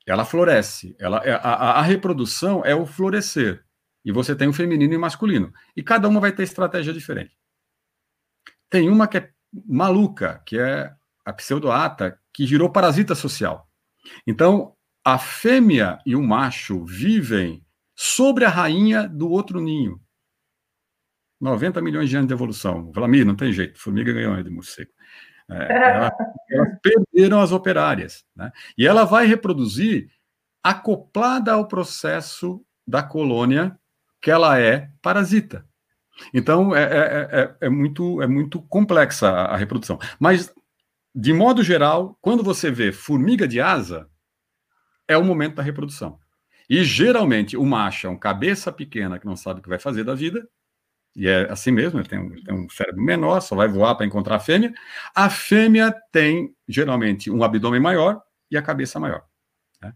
Ela 0.08 0.24
floresce. 0.24 0.96
Ela, 0.98 1.18
é, 1.26 1.34
a, 1.34 1.40
a 1.74 1.82
reprodução 1.82 2.64
é 2.64 2.74
o 2.74 2.86
florescer. 2.86 3.66
E 4.06 4.12
você 4.12 4.36
tem 4.36 4.48
o 4.48 4.54
feminino 4.54 4.94
e 4.94 4.98
o 4.98 5.00
masculino. 5.00 5.52
E 5.76 5.84
cada 5.84 6.08
uma 6.08 6.22
vai 6.22 6.32
ter 6.32 6.44
estratégia 6.44 6.94
diferente. 6.94 7.36
Tem 8.70 8.88
uma 8.88 9.08
que 9.08 9.18
é 9.18 9.30
maluca, 9.68 10.42
que 10.46 10.58
é 10.58 10.94
a 11.26 11.34
pseudoata, 11.34 12.18
que 12.32 12.46
girou 12.46 12.70
parasita 12.70 13.16
social. 13.16 13.68
Então, 14.26 14.76
a 15.04 15.18
fêmea 15.18 16.00
e 16.06 16.16
o 16.16 16.22
macho 16.22 16.86
vivem 16.86 17.66
sobre 17.96 18.46
a 18.46 18.50
rainha 18.50 19.08
do 19.08 19.30
outro 19.30 19.60
ninho. 19.60 20.00
90 21.40 21.82
milhões 21.82 22.10
de 22.10 22.16
anos 22.16 22.28
de 22.28 22.34
evolução. 22.34 22.92
Vlamir, 22.92 23.26
não 23.26 23.36
tem 23.36 23.52
jeito, 23.52 23.80
formiga 23.80 24.14
ganhou 24.14 24.42
de 24.42 24.50
morcego. 24.50 24.92
É, 25.50 25.92
ela, 25.94 26.12
elas 26.50 26.80
perderam 26.82 27.42
as 27.42 27.52
operárias. 27.52 28.24
Né? 28.36 28.52
E 28.78 28.88
ela 28.88 29.04
vai 29.06 29.26
reproduzir 29.26 30.10
acoplada 30.64 31.54
ao 31.54 31.68
processo 31.68 32.66
da 32.88 33.04
colônia 33.04 33.78
que 34.22 34.32
ela 34.32 34.60
é 34.60 34.90
parasita. 35.02 35.66
Então, 36.34 36.76
é, 36.76 36.84
é, 36.84 37.30
é, 37.32 37.56
é 37.62 37.70
muito, 37.70 38.22
é 38.22 38.28
muito 38.28 38.62
complexa 38.64 39.30
a, 39.30 39.54
a 39.54 39.58
reprodução. 39.58 40.00
Mas, 40.20 40.54
de 41.14 41.34
modo 41.34 41.62
geral, 41.62 42.18
quando 42.22 42.44
você 42.44 42.72
vê 42.72 42.92
formiga 42.92 43.48
de 43.48 43.60
asa, 43.60 44.10
é 45.08 45.18
o 45.18 45.24
momento 45.24 45.56
da 45.56 45.64
reprodução. 45.64 46.18
E 46.70 46.84
geralmente 46.84 47.56
o 47.56 47.66
macho 47.66 48.08
é 48.08 48.10
um 48.10 48.18
cabeça 48.18 48.72
pequena 48.72 49.20
que 49.20 49.26
não 49.26 49.36
sabe 49.36 49.60
o 49.60 49.64
que 49.64 49.70
vai 49.70 49.78
fazer 49.78 50.04
da 50.04 50.16
vida, 50.16 50.48
e 51.16 51.28
é 51.28 51.50
assim 51.50 51.72
mesmo, 51.72 52.00
ele 52.00 52.10
tem 52.10 52.20
um, 52.20 52.30
tem 52.44 52.54
um 52.54 52.70
cérebro 52.70 53.02
menor, 53.02 53.40
só 53.40 53.56
vai 53.56 53.68
voar 53.68 53.96
para 53.96 54.06
encontrar 54.06 54.36
a 54.36 54.40
fêmea. 54.40 54.74
A 55.14 55.30
fêmea 55.30 55.96
tem 56.12 56.54
geralmente 56.68 57.32
um 57.32 57.42
abdômen 57.42 57.80
maior 57.80 58.22
e 58.52 58.58
a 58.58 58.62
cabeça 58.62 59.00
maior. 59.00 59.24
Né? 59.82 59.94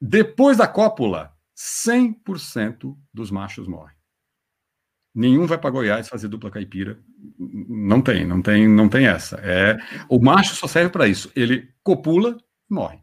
Depois 0.00 0.56
da 0.56 0.66
cópula, 0.66 1.32
100% 1.56 2.96
dos 3.14 3.30
machos 3.30 3.68
morrem. 3.68 3.94
Nenhum 5.14 5.46
vai 5.46 5.58
para 5.58 5.70
Goiás 5.70 6.08
fazer 6.08 6.28
dupla 6.28 6.50
caipira. 6.50 6.98
Não 7.38 8.00
tem, 8.00 8.24
não 8.24 8.42
tem, 8.42 8.68
não 8.68 8.88
tem 8.88 9.06
essa. 9.06 9.36
É, 9.42 9.76
o 10.08 10.20
macho 10.20 10.54
só 10.54 10.66
serve 10.66 10.90
para 10.90 11.06
isso. 11.06 11.30
Ele 11.36 11.72
copula 11.82 12.36
e 12.70 12.74
morre. 12.74 12.99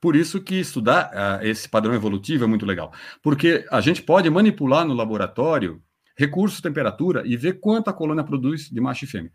Por 0.00 0.14
isso 0.14 0.40
que 0.40 0.54
estudar 0.56 1.10
uh, 1.12 1.44
esse 1.44 1.68
padrão 1.68 1.94
evolutivo 1.94 2.44
é 2.44 2.46
muito 2.46 2.66
legal, 2.66 2.92
porque 3.22 3.66
a 3.70 3.80
gente 3.80 4.02
pode 4.02 4.30
manipular 4.30 4.84
no 4.84 4.94
laboratório 4.94 5.82
recursos, 6.16 6.60
temperatura 6.60 7.22
e 7.24 7.36
ver 7.36 7.60
quanto 7.60 7.88
a 7.88 7.92
colônia 7.92 8.24
produz 8.24 8.68
de 8.68 8.80
macho 8.80 9.04
e 9.04 9.08
fêmea. 9.08 9.32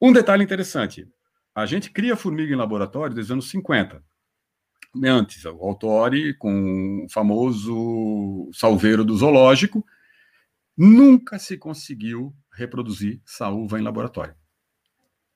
Um 0.00 0.12
detalhe 0.12 0.44
interessante: 0.44 1.08
a 1.54 1.66
gente 1.66 1.90
cria 1.90 2.16
formiga 2.16 2.52
em 2.52 2.56
laboratório 2.56 3.14
desde 3.14 3.32
os 3.32 3.34
anos 3.34 3.50
50. 3.50 4.02
Antes, 5.04 5.44
o 5.44 5.48
Autori, 5.48 6.34
com 6.34 7.04
o 7.04 7.08
famoso 7.08 8.50
salveiro 8.52 9.04
do 9.04 9.16
zoológico, 9.16 9.84
nunca 10.76 11.38
se 11.38 11.56
conseguiu 11.56 12.34
reproduzir 12.52 13.20
saúva 13.24 13.78
em 13.78 13.82
laboratório. 13.82 14.34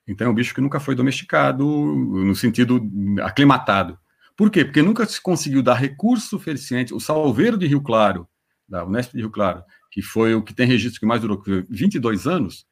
Então, 0.07 0.27
é 0.27 0.31
um 0.31 0.35
bicho 0.35 0.55
que 0.55 0.61
nunca 0.61 0.81
foi 0.81 0.95
domesticado, 0.95 1.65
no 1.65 2.35
sentido 2.35 2.81
aclimatado. 3.23 3.99
Por 4.37 4.51
quê? 4.51 4.65
Porque 4.65 4.83
nunca 4.83 5.07
se 5.07 5.21
conseguiu 5.21 5.63
dar 5.63 5.75
recurso 5.75 6.29
suficiente. 6.29 6.93
O 6.93 7.01
salveiro 7.01 7.57
de 7.57 7.67
Rio 7.67 7.83
Claro, 7.83 8.29
da 8.69 8.85
Unesp 8.85 9.13
de 9.13 9.21
Rio 9.21 9.31
Claro, 9.31 9.63
que 9.91 10.03
foi 10.03 10.35
o 10.35 10.43
que 10.43 10.55
tem 10.55 10.67
registro 10.67 11.01
que 11.01 11.07
mais 11.07 11.21
durou 11.21 11.43
22 11.69 12.27
anos, 12.27 12.67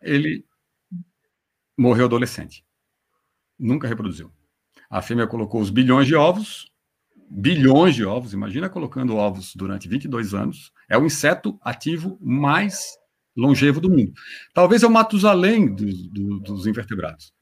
ele 0.00 0.44
morreu 1.76 2.04
adolescente. 2.04 2.64
Nunca 3.58 3.88
reproduziu. 3.88 4.32
A 4.88 5.02
fêmea 5.02 5.26
colocou 5.26 5.60
os 5.60 5.70
bilhões 5.70 6.06
de 6.06 6.14
ovos, 6.14 6.70
bilhões 7.30 7.94
de 7.94 8.04
ovos, 8.04 8.32
imagina 8.32 8.68
colocando 8.68 9.16
ovos 9.16 9.54
durante 9.56 9.88
22 9.88 10.34
anos. 10.34 10.72
É 10.88 10.98
o 10.98 11.06
inseto 11.06 11.58
ativo 11.62 12.18
mais 12.20 12.96
longevo 13.36 13.80
do 13.80 13.90
mundo. 13.90 14.12
Talvez 14.52 14.82
é 14.82 14.86
o 14.86 14.90
Matusalém 14.90 15.74
dos, 15.74 16.08
dos 16.08 16.66
invertebrados. 16.66 17.32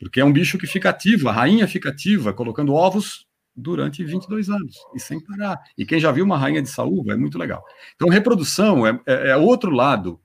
Porque 0.00 0.18
é 0.18 0.24
um 0.24 0.32
bicho 0.32 0.58
que 0.58 0.66
fica 0.66 0.88
ativo, 0.88 1.28
a 1.28 1.32
rainha 1.32 1.68
fica 1.68 1.90
ativa, 1.90 2.32
colocando 2.32 2.72
ovos 2.72 3.26
durante 3.54 4.02
22 4.02 4.48
anos, 4.48 4.76
e 4.94 4.98
sem 4.98 5.20
parar. 5.20 5.60
E 5.76 5.84
quem 5.84 6.00
já 6.00 6.10
viu 6.10 6.24
uma 6.24 6.38
rainha 6.38 6.62
de 6.62 6.70
saúva 6.70 7.12
é 7.12 7.16
muito 7.16 7.38
legal. 7.38 7.62
Então, 7.94 8.08
reprodução 8.08 8.86
é, 8.86 8.98
é, 9.06 9.28
é 9.28 9.36
outro 9.36 9.70
lado 9.70 10.18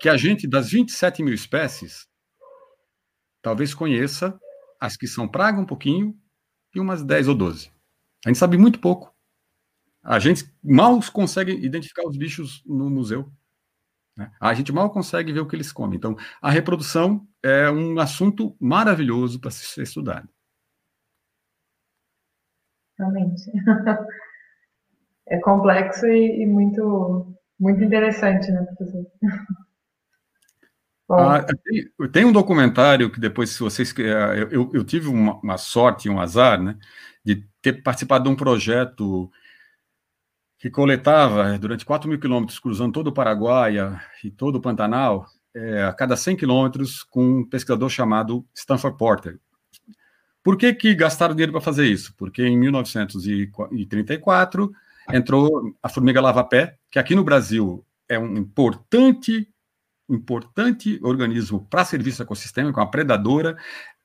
que 0.00 0.08
a 0.08 0.16
gente, 0.16 0.46
das 0.46 0.70
27 0.70 1.22
mil 1.22 1.34
espécies, 1.34 2.06
talvez 3.42 3.74
conheça 3.74 4.38
as 4.80 4.96
que 4.96 5.08
são 5.08 5.26
praga 5.26 5.60
um 5.60 5.66
pouquinho 5.66 6.16
e 6.74 6.78
umas 6.78 7.02
10 7.02 7.28
ou 7.28 7.34
12. 7.34 7.70
A 8.24 8.28
gente 8.28 8.38
sabe 8.38 8.56
muito 8.56 8.78
pouco. 8.78 9.12
A 10.02 10.18
gente 10.18 10.44
mal 10.62 11.00
consegue 11.12 11.52
identificar 11.52 12.06
os 12.06 12.16
bichos 12.16 12.62
no 12.64 12.88
museu. 12.88 13.32
Né? 14.16 14.30
A 14.40 14.54
gente 14.54 14.72
mal 14.72 14.90
consegue 14.90 15.32
ver 15.32 15.40
o 15.40 15.46
que 15.46 15.56
eles 15.56 15.72
comem. 15.72 15.96
Então, 15.96 16.16
a 16.40 16.50
reprodução 16.50 17.26
é 17.42 17.70
um 17.70 17.98
assunto 17.98 18.56
maravilhoso 18.60 19.40
para 19.40 19.50
ser 19.50 19.82
estudado. 19.82 20.28
Realmente. 22.98 23.50
é 25.26 25.38
complexo 25.40 26.06
e, 26.06 26.42
e 26.42 26.46
muito, 26.46 27.34
muito 27.58 27.82
interessante, 27.82 28.50
né, 28.50 28.62
professor? 28.62 29.06
Ah, 31.14 31.44
tem, 31.44 32.10
tem, 32.10 32.24
um 32.24 32.32
documentário 32.32 33.12
que 33.12 33.20
depois, 33.20 33.50
se 33.50 33.60
vocês. 33.60 33.92
Eh, 33.98 34.48
eu, 34.50 34.70
eu 34.72 34.82
tive 34.82 35.08
uma, 35.08 35.34
uma 35.40 35.58
sorte, 35.58 36.08
um 36.08 36.18
azar, 36.18 36.58
né, 36.58 36.78
de 37.22 37.46
ter 37.60 37.82
participado 37.82 38.24
de 38.24 38.30
um 38.30 38.36
projeto 38.36 39.30
que 40.62 40.70
coletava 40.70 41.58
durante 41.58 41.84
4 41.84 42.08
mil 42.08 42.18
quilômetros, 42.20 42.60
cruzando 42.60 42.92
todo 42.92 43.08
o 43.08 43.12
Paraguai 43.12 43.74
e 44.22 44.30
todo 44.30 44.56
o 44.56 44.60
Pantanal, 44.60 45.26
é, 45.52 45.82
a 45.82 45.92
cada 45.92 46.16
100 46.16 46.36
quilômetros, 46.36 47.02
com 47.02 47.40
um 47.40 47.44
pesquisador 47.44 47.90
chamado 47.90 48.46
Stanford 48.54 48.96
Porter. 48.96 49.40
Por 50.40 50.56
que, 50.56 50.72
que 50.72 50.94
gastaram 50.94 51.34
dinheiro 51.34 51.50
para 51.50 51.60
fazer 51.60 51.86
isso? 51.86 52.14
Porque 52.16 52.46
em 52.46 52.56
1934 52.56 54.72
entrou 55.12 55.74
a 55.82 55.88
formiga 55.88 56.20
lava-pé, 56.20 56.76
que 56.88 57.00
aqui 57.00 57.16
no 57.16 57.24
Brasil 57.24 57.84
é 58.08 58.16
um 58.16 58.36
importante, 58.36 59.48
importante 60.08 61.00
organismo 61.02 61.66
para 61.68 61.84
serviço 61.84 62.22
ecossistêmico, 62.22 62.78
uma 62.78 62.88
predadora, 62.88 63.56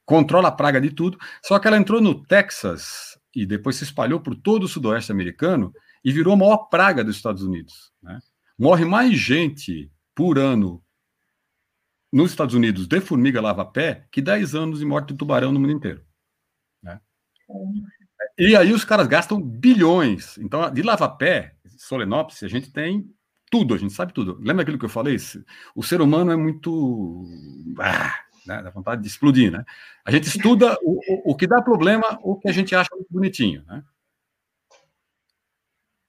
controla 0.03 0.47
a 0.47 0.51
praga 0.51 0.81
de 0.81 0.89
tudo, 0.89 1.19
só 1.43 1.59
que 1.59 1.67
ela 1.67 1.77
entrou 1.77 2.01
no 2.01 2.25
Texas 2.25 3.15
e 3.35 3.45
depois 3.45 3.75
se 3.75 3.84
espalhou 3.84 4.19
por 4.19 4.34
todo 4.34 4.63
o 4.63 4.67
sudoeste 4.67 5.11
americano 5.11 5.71
e 6.03 6.11
virou 6.11 6.34
a 6.34 6.38
maior 6.38 6.57
praga 6.69 7.03
dos 7.03 7.15
Estados 7.15 7.44
Unidos. 7.44 7.91
Né? 8.02 8.19
Morre 8.57 8.86
mais 8.86 9.18
gente 9.18 9.91
por 10.15 10.38
ano 10.38 10.84
nos 12.11 12.32
Estados 12.32 12.56
Unidos 12.56 12.88
de 12.88 13.02
formiga 13.02 13.41
lava-pé 13.41 14.07
que 14.11 14.22
10 14.22 14.56
anos 14.56 14.80
de 14.80 14.86
morte 14.86 15.10
de 15.10 15.18
tubarão 15.18 15.52
no 15.52 15.60
mundo 15.60 15.74
inteiro. 15.74 16.03
Né? 16.82 16.99
E 18.38 18.56
aí 18.56 18.72
os 18.72 18.86
caras 18.86 19.07
gastam 19.07 19.41
bilhões. 19.41 20.38
Então, 20.38 20.72
de 20.72 20.82
lava-pé, 20.82 21.56
Solenopsis, 21.78 22.44
a 22.44 22.48
gente 22.48 22.72
tem 22.72 23.10
tudo, 23.49 23.74
a 23.74 23.78
gente 23.78 23.94
sabe 23.94 24.14
tudo. 24.14 24.38
Lembra 24.41 24.64
aquilo 24.64 24.80
que 24.80 24.86
eu 24.86 24.90
falei? 24.90 25.18
O 25.76 25.84
ser 25.84 26.02
humano 26.02 26.32
é 26.32 26.36
muito. 26.36 27.24
Ah, 27.80 28.14
né? 28.45 28.61
dá 28.61 28.69
vontade 28.69 29.02
de 29.02 29.07
explodir, 29.07 29.52
né? 29.52 29.64
A 30.06 30.11
gente 30.11 30.28
estuda 30.28 30.78
o, 30.82 30.99
o, 31.30 31.32
o 31.32 31.36
que 31.36 31.48
dá 31.48 31.61
problema, 31.61 32.19
o 32.22 32.38
que 32.38 32.49
a 32.49 32.53
gente 32.53 32.74
acha 32.76 32.90
bonitinho, 33.10 33.64
né? 33.68 33.84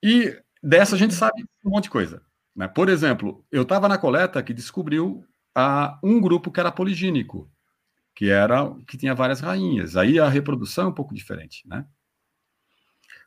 E 0.03 0.37
dessa 0.61 0.95
a 0.95 0.99
gente 0.99 1.13
sabe 1.13 1.43
um 1.63 1.69
monte 1.69 1.85
de 1.85 1.89
coisa. 1.89 2.21
Né? 2.55 2.67
Por 2.67 2.89
exemplo, 2.89 3.45
eu 3.51 3.63
estava 3.63 3.87
na 3.87 3.97
coleta 3.97 4.41
que 4.43 4.53
descobriu 4.53 5.25
a, 5.55 5.99
um 6.03 6.19
grupo 6.19 6.51
que 6.51 6.59
era 6.59 6.71
poligínico, 6.71 7.49
que 8.15 8.29
era 8.29 8.69
que 8.87 8.97
tinha 8.97 9.15
várias 9.15 9.39
rainhas. 9.39 9.95
Aí 9.95 10.19
a 10.19 10.27
reprodução 10.27 10.85
é 10.85 10.89
um 10.89 10.93
pouco 10.93 11.13
diferente, 11.13 11.67
né? 11.67 11.85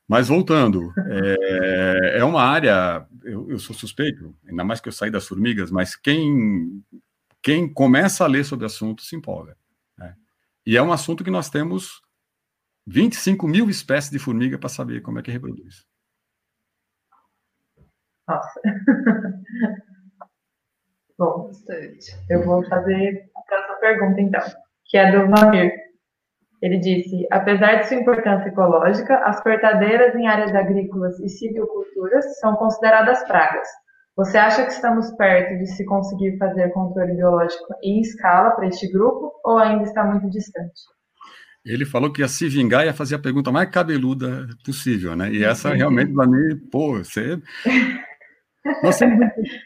Mas 0.06 0.28
voltando, 0.28 0.92
é, 1.08 2.18
é 2.18 2.24
uma 2.24 2.42
área, 2.42 3.06
eu, 3.24 3.50
eu, 3.50 3.58
sou 3.58 3.74
suspeito, 3.74 4.36
ainda 4.46 4.64
mais 4.64 4.80
que 4.80 4.88
eu 4.88 4.92
saí 4.92 5.10
das 5.10 5.26
formigas, 5.26 5.70
mas 5.70 5.96
quem, 5.96 6.84
quem 7.40 7.72
começa 7.72 8.24
a 8.24 8.26
ler 8.26 8.44
sobre 8.44 8.64
o 8.64 8.66
assunto 8.66 9.02
se 9.02 9.16
empolga. 9.16 9.56
Né? 9.96 10.14
E 10.66 10.76
é 10.76 10.82
um 10.82 10.92
assunto 10.92 11.24
que 11.24 11.30
nós 11.30 11.48
temos 11.48 12.02
25 12.86 13.48
mil 13.48 13.70
espécies 13.70 14.10
de 14.10 14.18
formiga 14.18 14.58
para 14.58 14.68
saber 14.68 15.00
como 15.00 15.18
é 15.18 15.22
que 15.22 15.30
reproduz. 15.30 15.86
Nossa. 18.28 18.60
Bom, 21.18 21.46
Bastante. 21.48 22.16
eu 22.30 22.42
vou 22.44 22.64
fazer 22.64 23.30
a 23.36 23.42
próxima 23.42 23.74
pergunta, 23.76 24.20
então, 24.20 24.40
que 24.86 24.96
é 24.96 25.12
do 25.12 25.28
Mamir. 25.28 25.72
Ele 26.60 26.78
disse: 26.78 27.26
apesar 27.30 27.76
de 27.76 27.88
sua 27.88 27.98
importância 27.98 28.48
ecológica, 28.48 29.18
as 29.24 29.42
cortadeiras 29.42 30.14
em 30.14 30.26
áreas 30.26 30.54
agrícolas 30.54 31.18
e 31.20 31.28
silviculturas 31.28 32.38
são 32.38 32.54
consideradas 32.54 33.22
pragas. 33.24 33.68
Você 34.16 34.36
acha 34.36 34.64
que 34.64 34.72
estamos 34.72 35.10
perto 35.12 35.58
de 35.58 35.66
se 35.66 35.84
conseguir 35.86 36.36
fazer 36.38 36.70
controle 36.72 37.14
biológico 37.14 37.74
em 37.82 38.00
escala 38.00 38.50
para 38.50 38.66
este 38.66 38.90
grupo 38.92 39.32
ou 39.44 39.58
ainda 39.58 39.84
está 39.84 40.04
muito 40.04 40.28
distante? 40.30 40.82
Ele 41.64 41.86
falou 41.86 42.12
que 42.12 42.20
ia 42.20 42.28
se 42.28 42.48
vingar 42.48 42.82
e 42.82 42.86
ia 42.86 42.94
fazer 42.94 43.14
a 43.14 43.20
pergunta 43.20 43.52
mais 43.52 43.70
cabeluda 43.70 44.48
possível, 44.64 45.16
né? 45.16 45.30
E 45.30 45.44
essa 45.44 45.72
realmente, 45.72 46.12
para 46.12 46.26
mim, 46.26 46.56
pô, 46.70 46.98
você 46.98 47.40
nós 48.82 48.98
temos, 48.98 49.18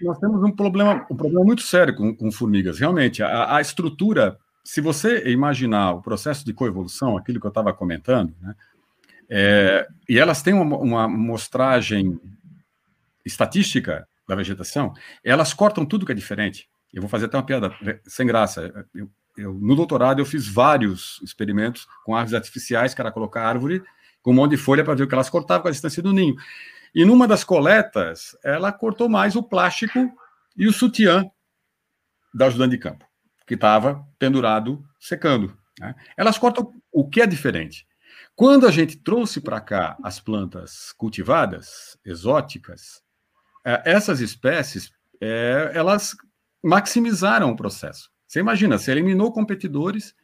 nós 0.02 0.18
temos 0.18 0.42
um 0.42 0.50
problema, 0.50 1.06
um 1.10 1.16
problema 1.16 1.44
muito 1.44 1.62
sério 1.62 1.94
com, 1.94 2.14
com 2.14 2.32
formigas. 2.32 2.78
Realmente, 2.78 3.22
a, 3.22 3.56
a, 3.56 3.60
estrutura, 3.60 4.38
se 4.64 4.80
você 4.80 5.28
imaginar 5.28 5.92
o 5.92 6.02
processo 6.02 6.44
de 6.44 6.52
coevolução, 6.52 7.16
aquilo 7.16 7.40
que 7.40 7.46
eu 7.46 7.50
estava 7.50 7.72
comentando, 7.72 8.34
né, 8.40 8.54
é, 9.28 9.86
e 10.08 10.18
elas 10.18 10.40
têm 10.42 10.54
uma, 10.54 10.76
uma 10.76 11.08
mostragem 11.08 12.18
estatística 13.24 14.06
da 14.26 14.34
vegetação, 14.34 14.94
elas 15.24 15.52
cortam 15.52 15.84
tudo 15.84 16.06
que 16.06 16.12
é 16.12 16.14
diferente. 16.14 16.68
Eu 16.92 17.02
vou 17.02 17.08
fazer 17.08 17.26
até 17.26 17.36
uma 17.36 17.44
piada 17.44 17.70
sem 18.06 18.26
graça. 18.26 18.72
Eu, 18.94 19.10
eu, 19.36 19.52
no 19.54 19.74
doutorado, 19.74 20.20
eu 20.20 20.24
fiz 20.24 20.48
vários 20.48 21.20
experimentos 21.22 21.86
com 22.04 22.14
árvores 22.14 22.34
artificiais, 22.34 22.94
que 22.94 23.00
era 23.00 23.12
colocar 23.12 23.46
árvore 23.46 23.82
com 24.22 24.30
um 24.30 24.34
monte 24.34 24.52
de 24.52 24.56
folha 24.56 24.82
para 24.82 24.94
ver 24.94 25.04
o 25.04 25.08
que 25.08 25.14
elas 25.14 25.30
cortavam 25.30 25.62
com 25.62 25.68
a 25.68 25.72
distância 25.72 26.02
do 26.02 26.12
ninho. 26.12 26.34
E 26.96 27.04
numa 27.04 27.28
das 27.28 27.44
coletas, 27.44 28.34
ela 28.42 28.72
cortou 28.72 29.06
mais 29.06 29.36
o 29.36 29.42
plástico 29.42 30.10
e 30.56 30.66
o 30.66 30.72
sutiã 30.72 31.30
da 32.32 32.46
ajudante 32.46 32.70
de 32.70 32.78
campo, 32.78 33.04
que 33.46 33.52
estava 33.52 34.02
pendurado, 34.18 34.82
secando. 34.98 35.54
Né? 35.78 35.94
Elas 36.16 36.38
cortam 36.38 36.72
o 36.90 37.06
que 37.06 37.20
é 37.20 37.26
diferente. 37.26 37.86
Quando 38.34 38.66
a 38.66 38.70
gente 38.70 38.96
trouxe 38.96 39.42
para 39.42 39.60
cá 39.60 39.94
as 40.02 40.18
plantas 40.18 40.90
cultivadas, 40.92 41.98
exóticas, 42.02 43.02
é, 43.62 43.82
essas 43.84 44.20
espécies, 44.20 44.90
é, 45.20 45.72
elas 45.74 46.16
maximizaram 46.62 47.50
o 47.50 47.56
processo. 47.56 48.10
Você 48.26 48.40
imagina, 48.40 48.78
você 48.78 48.92
eliminou 48.92 49.30
competidores, 49.30 50.14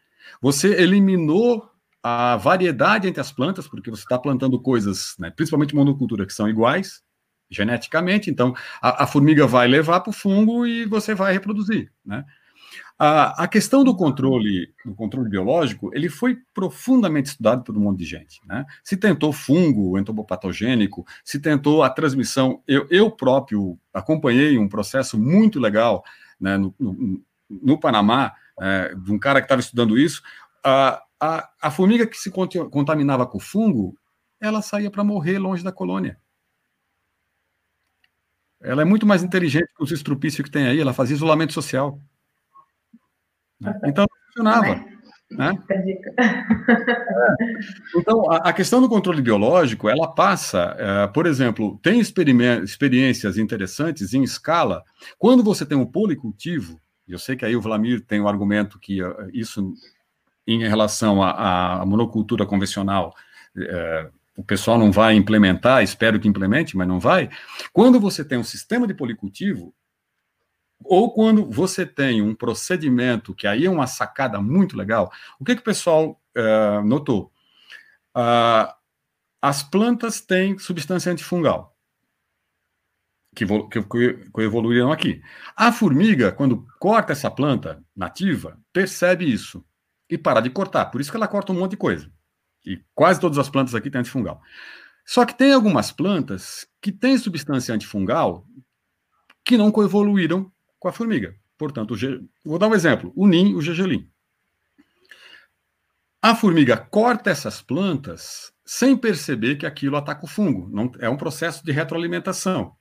você 0.41 0.73
eliminou 0.81 1.71
a 2.03 2.37
variedade 2.37 3.07
entre 3.07 3.21
as 3.21 3.31
plantas, 3.31 3.69
porque 3.69 3.91
você 3.91 4.03
está 4.03 4.19
plantando 4.19 4.61
coisas, 4.61 5.15
né, 5.19 5.31
principalmente 5.31 5.75
monocultura, 5.75 6.27
que 6.27 6.33
são 6.33 6.49
iguais 6.49 7.03
geneticamente, 7.49 8.31
então 8.31 8.55
a, 8.81 9.05
a 9.05 9.07
formiga 9.07 9.47
vai 9.47 9.69
levar 9.69 10.01
para 10.01 10.11
o 10.11 10.15
fungo 10.15 10.67
e 10.67 10.87
você 10.87 11.15
vai 11.15 11.35
reproduzir. 11.35 11.93
Né? 12.05 12.25
A, 12.99 13.45
a, 13.45 13.49
questão 13.49 13.85
do 13.85 13.95
controle, 13.95 14.73
do 14.85 14.95
controle 14.95 15.29
biológico, 15.29 15.91
ele 15.93 16.09
foi 16.09 16.39
profundamente 16.55 17.31
estudado 17.31 17.63
por 17.63 17.77
um 17.77 17.81
monte 17.81 17.99
de 17.99 18.05
gente. 18.05 18.41
Né? 18.47 18.65
Se 18.83 18.97
tentou 18.97 19.33
fungo 19.33 19.99
entopopatogênico, 19.99 21.05
se 21.25 21.41
tentou 21.41 21.83
a 21.83 21.91
transmissão. 21.91 22.63
Eu, 22.67 22.87
eu 22.91 23.11
próprio 23.11 23.79
acompanhei 23.93 24.57
um 24.57 24.69
processo 24.69 25.19
muito 25.19 25.61
legal 25.61 26.03
né, 26.41 26.57
no, 26.57 26.75
no, 26.79 27.23
no 27.51 27.79
Panamá, 27.79 28.33
é, 28.61 28.95
de 28.95 29.13
um 29.13 29.19
cara 29.19 29.41
que 29.41 29.47
estava 29.47 29.61
estudando 29.61 29.99
isso. 29.99 30.23
Uh, 30.65 30.97
a, 31.23 31.49
a 31.63 31.71
formiga 31.71 32.05
que 32.05 32.19
se 32.19 32.33
contaminava 32.33 33.25
com 33.25 33.39
fungo, 33.39 33.97
ela 34.41 34.61
saía 34.61 34.91
para 34.91 35.05
morrer 35.05 35.39
longe 35.39 35.63
da 35.63 35.71
colônia. 35.71 36.19
Ela 38.61 38.83
é 38.83 38.85
muito 38.85 39.07
mais 39.07 39.23
inteligente 39.23 39.73
que 39.77 39.85
os 39.85 39.93
estrupícios 39.93 40.45
que 40.45 40.51
tem 40.51 40.67
aí, 40.67 40.81
ela 40.81 40.93
fazia 40.93 41.15
isolamento 41.15 41.53
social. 41.53 42.01
Né? 43.61 43.73
Então, 43.85 44.05
não 44.05 44.27
funcionava. 44.27 44.85
Né? 45.31 45.59
É. 45.71 45.83
Então, 47.97 48.31
a, 48.31 48.49
a, 48.49 48.53
questão 48.53 48.81
do 48.81 48.89
controle 48.89 49.23
biológico, 49.23 49.89
ela 49.89 50.13
passa, 50.13 50.77
é, 50.77 51.07
por 51.07 51.27
exemplo, 51.27 51.79
tem 51.83 52.01
experiências 52.01 53.39
interessantes 53.39 54.13
em 54.13 54.25
escala. 54.25 54.83
Quando 55.19 55.43
você 55.43 55.65
tem 55.65 55.79
um 55.79 55.87
policultivo, 55.87 56.81
eu 57.07 57.19
sei 57.19 57.37
que 57.37 57.45
aí 57.45 57.55
o 57.55 57.61
Vlamir 57.61 58.05
tem 58.05 58.21
o 58.21 58.29
argumento 58.29 58.79
que 58.79 59.03
uh, 59.03 59.31
isso 59.33 59.73
em 60.55 60.69
relação 60.69 61.23
à, 61.23 61.85
monocultura 61.87 62.47
convencional, 62.47 63.15
é, 63.57 64.11
o 64.37 64.43
pessoal 64.43 64.79
não 64.79 64.91
vai 64.91 65.15
implementar, 65.15 65.83
espero 65.83 66.19
que 66.19 66.29
implemente, 66.29 66.77
mas 66.77 66.89
não 66.89 66.99
vai. 66.99 67.31
Quando 67.73 68.01
você 68.01 68.25
tem 68.25 68.39
um 68.39 68.45
sistema 68.45 68.87
de 68.87 68.95
policultivo, 68.95 69.75
ou 70.85 71.13
quando 71.13 71.49
você 71.49 71.87
tem 71.87 72.23
um 72.23 72.35
procedimento, 72.35 73.35
que 73.35 73.47
aí 73.47 73.67
é 73.67 73.71
uma 73.71 73.87
sacada 73.87 74.41
muito 74.41 74.77
legal, 74.77 75.13
o 75.39 75.45
que, 75.45 75.55
que 75.55 75.61
o 75.61 75.65
pessoal 75.65 76.21
é, 76.35 76.81
notou? 76.83 77.31
As 79.41 79.63
plantas 79.63 80.21
têm 80.21 80.59
substância 80.59 81.13
antifungal, 81.13 81.77
que, 83.35 83.47
que, 83.47 83.83
que 83.83 84.41
evoluíram 84.41 84.93
aqui. 84.93 85.23
A 85.57 85.73
formiga, 85.73 86.33
quando 86.33 86.67
corta 86.79 87.13
essa 87.13 87.31
planta 87.31 87.83
nativa, 87.95 88.59
percebe 88.73 89.31
isso 89.31 89.65
e 90.09 90.19
parar 90.19 90.41
de 90.41 90.51
cortar. 90.51 90.87
Por 90.87 91.01
isso 91.01 91.11
que 91.11 91.17
ela 91.17 91.29
corta 91.29 91.53
um 91.53 91.59
monte 91.59 91.73
de 91.73 91.77
coisa. 91.77 92.11
E 92.65 92.81
quase 92.95 93.21
todas 93.21 93.39
as 93.39 93.51
plantas 93.51 93.75
aqui 93.75 93.91
têm 93.91 94.01
antifungal. 94.01 94.41
Só 95.05 95.25
que 95.25 95.37
tem 95.37 95.53
algumas 95.53 95.91
plantas 95.91 96.67
que 96.81 96.93
têm 96.93 97.19
substância 97.19 97.75
antifungal 97.75 98.47
que 99.45 99.57
não 99.57 99.73
coevoluíram 99.73 100.51
com 100.79 100.89
a 100.89 100.93
formiga. 100.93 101.35
Portanto, 101.59 101.95
vou 102.45 102.59
dar 102.59 102.69
um 102.69 102.75
exemplo: 102.75 103.13
o 103.17 103.27
NIM, 103.27 103.55
o 103.55 103.61
gergelim. 103.61 104.09
A 106.21 106.37
formiga 106.37 106.77
corta 106.77 107.31
essas 107.31 107.61
plantas 107.61 108.53
sem 108.65 108.97
perceber 108.97 109.57
que 109.57 109.67
aquilo 109.67 109.97
ataca 109.97 110.25
o 110.25 110.29
fungo. 110.29 110.69
Não, 110.73 110.91
é 111.01 111.09
um 111.09 111.17
processo 111.17 111.65
de 111.65 111.73
retroalimentação. 111.73 112.77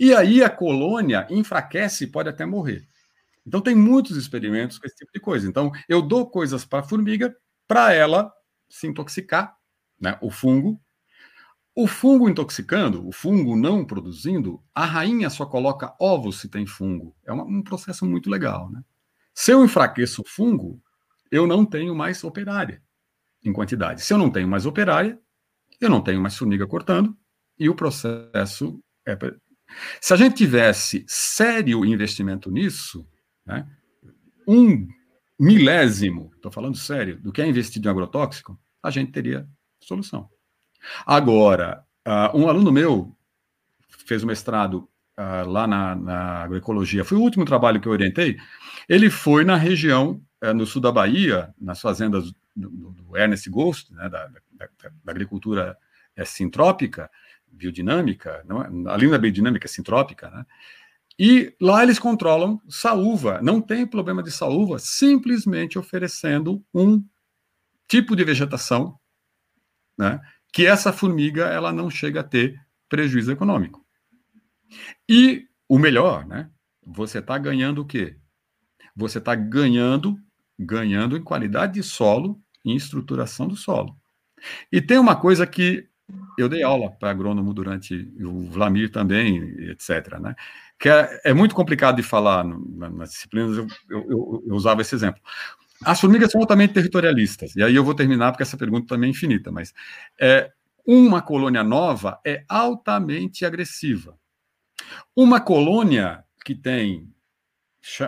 E 0.00 0.14
aí 0.14 0.42
a 0.42 0.48
colônia 0.48 1.26
enfraquece 1.30 2.04
e 2.04 2.06
pode 2.06 2.28
até 2.28 2.46
morrer. 2.46 2.88
Então 3.48 3.62
tem 3.62 3.74
muitos 3.74 4.16
experimentos 4.16 4.78
com 4.78 4.86
esse 4.86 4.96
tipo 4.96 5.10
de 5.12 5.18
coisa. 5.18 5.48
Então 5.48 5.72
eu 5.88 6.02
dou 6.02 6.30
coisas 6.30 6.64
para 6.64 6.80
a 6.80 6.82
formiga 6.82 7.34
para 7.66 7.92
ela 7.94 8.30
se 8.68 8.86
intoxicar, 8.86 9.56
né, 9.98 10.18
o 10.20 10.30
fungo. 10.30 10.80
O 11.74 11.86
fungo 11.86 12.28
intoxicando, 12.28 13.06
o 13.06 13.12
fungo 13.12 13.56
não 13.56 13.84
produzindo, 13.84 14.62
a 14.74 14.84
rainha 14.84 15.30
só 15.30 15.46
coloca 15.46 15.94
ovos 15.98 16.40
se 16.40 16.48
tem 16.48 16.66
fungo. 16.66 17.16
É 17.24 17.32
uma, 17.32 17.44
um 17.44 17.62
processo 17.62 18.04
muito 18.04 18.28
legal, 18.28 18.70
né? 18.70 18.82
Se 19.32 19.52
eu 19.52 19.64
enfraqueço 19.64 20.22
o 20.22 20.28
fungo, 20.28 20.82
eu 21.30 21.46
não 21.46 21.64
tenho 21.64 21.94
mais 21.94 22.24
operária 22.24 22.82
em 23.44 23.52
quantidade. 23.52 24.02
Se 24.02 24.12
eu 24.12 24.18
não 24.18 24.30
tenho 24.30 24.48
mais 24.48 24.66
operária, 24.66 25.18
eu 25.80 25.88
não 25.88 26.02
tenho 26.02 26.20
mais 26.20 26.36
formiga 26.36 26.66
cortando 26.66 27.16
e 27.58 27.68
o 27.68 27.74
processo 27.74 28.82
é. 29.06 29.16
Se 30.00 30.12
a 30.12 30.16
gente 30.16 30.34
tivesse 30.34 31.04
sério 31.06 31.84
investimento 31.84 32.50
nisso, 32.50 33.06
né, 33.48 33.66
um 34.46 34.86
milésimo, 35.38 36.30
estou 36.34 36.52
falando 36.52 36.76
sério, 36.76 37.18
do 37.20 37.32
que 37.32 37.40
é 37.40 37.46
investido 37.46 37.88
em 37.88 37.90
agrotóxico, 37.90 38.58
a 38.82 38.90
gente 38.90 39.12
teria 39.12 39.48
solução. 39.80 40.28
Agora, 41.06 41.84
uh, 42.06 42.36
um 42.36 42.48
aluno 42.48 42.70
meu 42.70 43.16
fez 44.06 44.22
o 44.22 44.26
mestrado 44.26 44.88
uh, 45.18 45.48
lá 45.48 45.66
na, 45.66 45.94
na, 45.94 46.18
agroecologia, 46.42 47.04
foi 47.04 47.16
o 47.18 47.22
último 47.22 47.44
trabalho 47.44 47.80
que 47.80 47.88
eu 47.88 47.92
orientei. 47.92 48.36
Ele 48.88 49.10
foi 49.10 49.44
na 49.44 49.56
região, 49.56 50.22
uh, 50.42 50.54
no 50.54 50.66
sul 50.66 50.82
da 50.82 50.92
Bahia, 50.92 51.54
nas 51.60 51.80
fazendas 51.80 52.32
do, 52.54 52.68
do 52.92 53.16
Ernest 53.16 53.48
Ghost, 53.48 53.92
né, 53.94 54.08
da, 54.08 54.26
da, 54.26 54.40
da, 54.58 54.90
agricultura 55.06 55.76
é, 56.16 56.24
sintrópica, 56.24 57.10
biodinâmica, 57.46 58.44
não 58.46 58.62
é, 58.62 58.92
ali 58.92 59.12
é 59.12 59.18
biodinâmica, 59.18 59.66
é 59.66 59.68
sintrópica, 59.68 60.30
né? 60.30 60.44
E 61.18 61.54
lá 61.60 61.82
eles 61.82 61.98
controlam 61.98 62.60
saúva, 62.68 63.40
não 63.42 63.60
tem 63.60 63.86
problema 63.86 64.22
de 64.22 64.30
saúva, 64.30 64.78
simplesmente 64.78 65.78
oferecendo 65.78 66.64
um 66.72 67.04
tipo 67.88 68.14
de 68.14 68.22
vegetação, 68.24 68.96
né, 69.98 70.20
que 70.52 70.64
essa 70.64 70.92
formiga 70.92 71.46
ela 71.46 71.72
não 71.72 71.90
chega 71.90 72.20
a 72.20 72.24
ter 72.24 72.60
prejuízo 72.88 73.32
econômico. 73.32 73.84
E 75.08 75.46
o 75.68 75.78
melhor, 75.78 76.24
né, 76.26 76.50
você 76.86 77.18
está 77.18 77.36
ganhando 77.36 77.82
o 77.82 77.86
quê? 77.86 78.16
Você 78.94 79.18
está 79.18 79.34
ganhando, 79.34 80.18
ganhando 80.58 81.16
em 81.16 81.22
qualidade 81.22 81.74
de 81.74 81.82
solo 81.82 82.40
em 82.64 82.76
estruturação 82.76 83.48
do 83.48 83.56
solo. 83.56 83.96
E 84.70 84.80
tem 84.80 84.98
uma 84.98 85.16
coisa 85.16 85.46
que 85.46 85.88
eu 86.38 86.48
dei 86.48 86.62
aula 86.62 86.90
para 86.90 87.10
agrônomo 87.10 87.52
durante 87.52 88.10
o 88.20 88.46
Vlamir 88.48 88.90
também, 88.90 89.38
etc. 89.70 90.18
Né? 90.20 90.34
Que 90.78 90.88
é, 90.88 91.20
é 91.24 91.34
muito 91.34 91.54
complicado 91.54 91.96
de 91.96 92.02
falar 92.02 92.44
nas 92.44 93.10
disciplinas, 93.10 93.56
eu, 93.56 93.66
eu, 93.90 94.44
eu, 94.46 94.54
usava 94.54 94.80
esse 94.80 94.94
exemplo. 94.94 95.20
As 95.84 96.00
formigas 96.00 96.30
são 96.30 96.40
altamente 96.40 96.74
territorialistas, 96.74 97.54
e 97.56 97.62
aí 97.62 97.74
eu 97.74 97.84
vou 97.84 97.94
terminar 97.94 98.32
porque 98.32 98.42
essa 98.42 98.56
pergunta 98.56 98.86
também 98.86 99.08
é 99.08 99.10
infinita, 99.10 99.50
mas 99.50 99.72
é, 100.20 100.50
uma 100.86 101.20
colônia 101.20 101.62
nova 101.62 102.20
é 102.24 102.44
altamente 102.48 103.44
agressiva. 103.44 104.18
Uma 105.14 105.40
colônia 105.40 106.24
que 106.44 106.54
tem, 106.54 107.12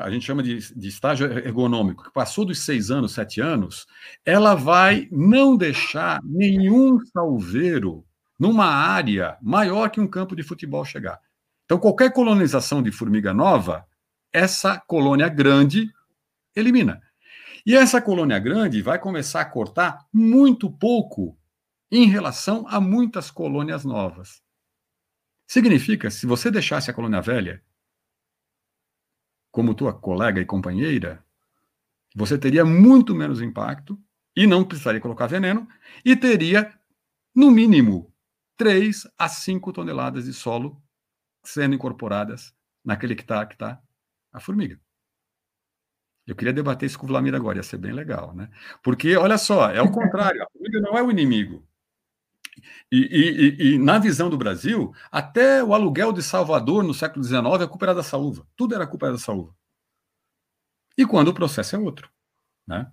a 0.00 0.10
gente 0.10 0.24
chama 0.24 0.42
de, 0.42 0.74
de 0.74 0.88
estágio 0.88 1.26
ergonômico, 1.26 2.04
que 2.04 2.12
passou 2.12 2.44
dos 2.44 2.60
seis 2.60 2.90
anos, 2.90 3.12
sete 3.12 3.40
anos, 3.40 3.86
ela 4.24 4.54
vai 4.54 5.08
não 5.12 5.56
deixar 5.56 6.20
nenhum 6.24 6.98
salveiro 7.12 8.04
numa 8.38 8.66
área 8.66 9.36
maior 9.42 9.90
que 9.90 10.00
um 10.00 10.08
campo 10.08 10.34
de 10.34 10.42
futebol 10.42 10.84
chegar. 10.84 11.20
Então, 11.70 11.78
qualquer 11.78 12.12
colonização 12.12 12.82
de 12.82 12.90
formiga 12.90 13.32
nova, 13.32 13.86
essa 14.32 14.76
colônia 14.76 15.28
grande 15.28 15.88
elimina. 16.52 17.00
E 17.64 17.76
essa 17.76 18.02
colônia 18.02 18.40
grande 18.40 18.82
vai 18.82 18.98
começar 18.98 19.42
a 19.42 19.44
cortar 19.44 20.04
muito 20.12 20.68
pouco 20.68 21.38
em 21.88 22.08
relação 22.08 22.66
a 22.66 22.80
muitas 22.80 23.30
colônias 23.30 23.84
novas. 23.84 24.42
Significa, 25.46 26.10
se 26.10 26.26
você 26.26 26.50
deixasse 26.50 26.90
a 26.90 26.92
colônia 26.92 27.20
velha 27.20 27.62
como 29.52 29.72
tua 29.72 29.92
colega 29.92 30.40
e 30.40 30.44
companheira, 30.44 31.24
você 32.16 32.36
teria 32.36 32.64
muito 32.64 33.14
menos 33.14 33.40
impacto 33.40 33.96
e 34.34 34.44
não 34.44 34.64
precisaria 34.64 35.00
colocar 35.00 35.28
veneno 35.28 35.68
e 36.04 36.16
teria, 36.16 36.76
no 37.32 37.48
mínimo, 37.48 38.12
3 38.56 39.06
a 39.16 39.28
5 39.28 39.72
toneladas 39.72 40.24
de 40.24 40.32
solo 40.32 40.82
sendo 41.42 41.74
incorporadas 41.74 42.54
naquele 42.84 43.14
que 43.14 43.22
está 43.22 43.44
que 43.46 43.56
tá 43.56 43.80
a 44.32 44.40
formiga. 44.40 44.78
Eu 46.26 46.36
queria 46.36 46.52
debater 46.52 46.86
isso 46.86 46.98
com 46.98 47.06
o 47.06 47.08
Vlamir 47.08 47.34
agora, 47.34 47.58
ia 47.58 47.62
ser 47.62 47.78
bem 47.78 47.92
legal, 47.92 48.34
né? 48.34 48.48
Porque, 48.82 49.16
olha 49.16 49.36
só, 49.36 49.70
é 49.70 49.82
o 49.82 49.90
contrário, 49.90 50.42
a 50.42 50.50
formiga 50.50 50.80
não 50.80 50.96
é 50.96 51.02
o 51.02 51.10
inimigo. 51.10 51.66
E, 52.92 52.98
e, 52.98 53.30
e, 53.40 53.74
e, 53.74 53.78
na 53.78 53.98
visão 53.98 54.28
do 54.28 54.36
Brasil, 54.36 54.94
até 55.10 55.64
o 55.64 55.74
aluguel 55.74 56.12
de 56.12 56.22
Salvador 56.22 56.84
no 56.84 56.94
século 56.94 57.24
XIX 57.24 57.62
é 57.62 57.66
culpa 57.66 57.86
era 57.86 57.94
da 57.94 58.02
saúva. 58.02 58.46
Tudo 58.56 58.74
era 58.74 58.86
culpa 58.86 59.10
da 59.10 59.18
saúva. 59.18 59.54
E 60.96 61.06
quando 61.06 61.28
o 61.28 61.34
processo 61.34 61.74
é 61.74 61.78
outro. 61.78 62.10
Né? 62.66 62.90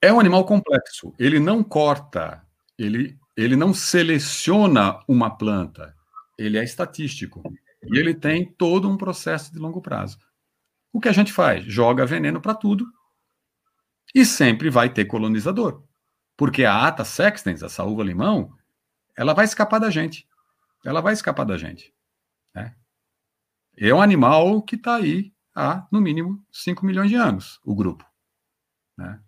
É 0.00 0.12
um 0.12 0.18
animal 0.18 0.44
complexo. 0.44 1.14
Ele 1.18 1.38
não 1.38 1.62
corta, 1.62 2.44
ele 2.76 3.18
ele 3.36 3.56
não 3.56 3.72
seleciona 3.72 5.00
uma 5.08 5.30
planta, 5.30 5.96
ele 6.42 6.58
é 6.58 6.64
estatístico. 6.64 7.42
E 7.82 7.98
ele 7.98 8.14
tem 8.14 8.44
todo 8.44 8.88
um 8.88 8.96
processo 8.96 9.52
de 9.52 9.58
longo 9.58 9.80
prazo. 9.80 10.18
O 10.92 11.00
que 11.00 11.08
a 11.08 11.12
gente 11.12 11.32
faz? 11.32 11.64
Joga 11.64 12.06
veneno 12.06 12.40
para 12.40 12.54
tudo 12.54 12.86
e 14.14 14.24
sempre 14.24 14.70
vai 14.70 14.92
ter 14.92 15.06
colonizador. 15.06 15.82
Porque 16.36 16.64
a 16.64 16.86
ata 16.86 17.04
sextens, 17.04 17.62
a 17.62 17.68
saúva 17.68 18.02
limão, 18.02 18.54
ela 19.16 19.32
vai 19.32 19.44
escapar 19.44 19.78
da 19.78 19.90
gente. 19.90 20.28
Ela 20.84 21.00
vai 21.00 21.12
escapar 21.12 21.44
da 21.44 21.56
gente. 21.56 21.94
Né? 22.54 22.76
É 23.76 23.92
um 23.94 24.02
animal 24.02 24.62
que 24.62 24.76
está 24.76 24.96
aí 24.96 25.32
há, 25.54 25.86
no 25.90 26.00
mínimo, 26.00 26.44
5 26.50 26.84
milhões 26.84 27.10
de 27.10 27.16
anos, 27.16 27.60
o 27.64 27.74
grupo. 27.74 28.04
Né? 28.96 29.22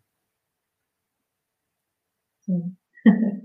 Sim. 2.41 2.77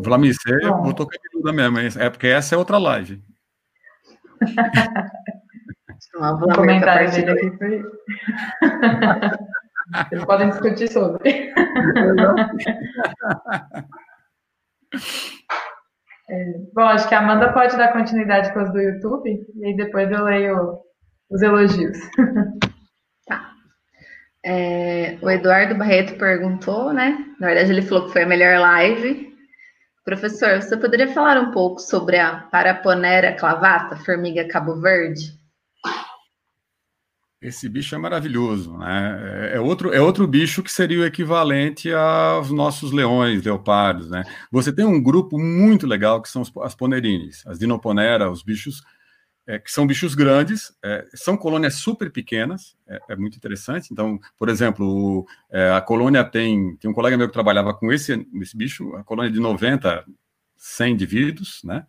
Vlamir, 0.00 0.34
você 0.34 0.58
Bom. 0.68 0.82
botou 0.82 1.06
cabeluda 1.06 1.52
mesmo, 1.52 2.00
é 2.00 2.10
porque 2.10 2.26
essa 2.28 2.54
é 2.54 2.58
outra 2.58 2.78
live. 2.78 3.22
o 6.14 6.54
comentário 6.54 7.10
dele 7.10 7.30
aqui 7.30 7.50
foi. 7.58 7.82
Vocês 10.08 10.24
podem 10.24 10.48
discutir 10.48 10.88
sobre. 10.88 11.52
é, 16.30 16.54
bom, 16.72 16.82
acho 16.82 17.06
que 17.08 17.14
a 17.14 17.18
Amanda 17.18 17.52
pode 17.52 17.76
dar 17.76 17.92
continuidade 17.92 18.50
com 18.52 18.60
as 18.60 18.72
do 18.72 18.80
YouTube, 18.80 19.28
e 19.56 19.66
aí 19.66 19.76
depois 19.76 20.10
eu 20.10 20.24
leio 20.24 20.78
os 21.30 21.42
elogios. 21.42 21.98
Tá. 23.26 23.52
É, 24.44 25.16
o 25.22 25.30
Eduardo 25.30 25.74
Barreto 25.76 26.18
perguntou, 26.18 26.92
né? 26.92 27.16
Na 27.40 27.46
verdade, 27.46 27.72
ele 27.72 27.80
falou 27.80 28.04
que 28.04 28.12
foi 28.12 28.24
a 28.24 28.26
melhor 28.26 28.58
live. 28.58 29.33
Professor, 30.04 30.60
você 30.60 30.76
poderia 30.76 31.12
falar 31.14 31.40
um 31.40 31.50
pouco 31.50 31.80
sobre 31.80 32.18
a 32.18 32.36
Paraponera 32.36 33.32
clavata, 33.32 33.96
formiga 33.96 34.46
Cabo 34.46 34.78
Verde? 34.78 35.32
Esse 37.40 37.68
bicho 37.68 37.94
é 37.94 37.98
maravilhoso, 37.98 38.76
né? 38.76 39.50
É, 39.52 39.56
é 39.56 39.60
outro, 39.60 39.92
é 39.92 40.00
outro 40.00 40.26
bicho 40.26 40.62
que 40.62 40.70
seria 40.70 41.00
o 41.00 41.04
equivalente 41.06 41.92
aos 41.92 42.50
nossos 42.50 42.92
leões, 42.92 43.42
leopardos, 43.42 44.10
né? 44.10 44.24
Você 44.50 44.72
tem 44.72 44.84
um 44.84 45.02
grupo 45.02 45.38
muito 45.38 45.86
legal 45.86 46.20
que 46.20 46.28
são 46.28 46.42
as 46.62 46.74
ponerines, 46.74 47.46
as 47.46 47.58
dinoponera, 47.58 48.30
os 48.30 48.42
bichos 48.42 48.82
é, 49.46 49.58
que 49.58 49.70
são 49.70 49.86
bichos 49.86 50.14
grandes, 50.14 50.74
é, 50.82 51.06
são 51.14 51.36
colônias 51.36 51.74
super 51.74 52.10
pequenas, 52.10 52.76
é, 52.86 52.98
é 53.10 53.16
muito 53.16 53.36
interessante. 53.36 53.88
Então, 53.92 54.18
por 54.38 54.48
exemplo, 54.48 55.26
é, 55.50 55.70
a 55.70 55.80
colônia 55.80 56.24
tem, 56.24 56.76
tem 56.76 56.90
um 56.90 56.94
colega 56.94 57.16
meu 57.16 57.28
que 57.28 57.32
trabalhava 57.32 57.74
com 57.74 57.92
esse, 57.92 58.26
esse 58.40 58.56
bicho, 58.56 58.94
a 58.96 59.04
colônia 59.04 59.30
de 59.30 59.40
90, 59.40 60.04
100 60.56 60.92
indivíduos, 60.92 61.60
né? 61.62 61.86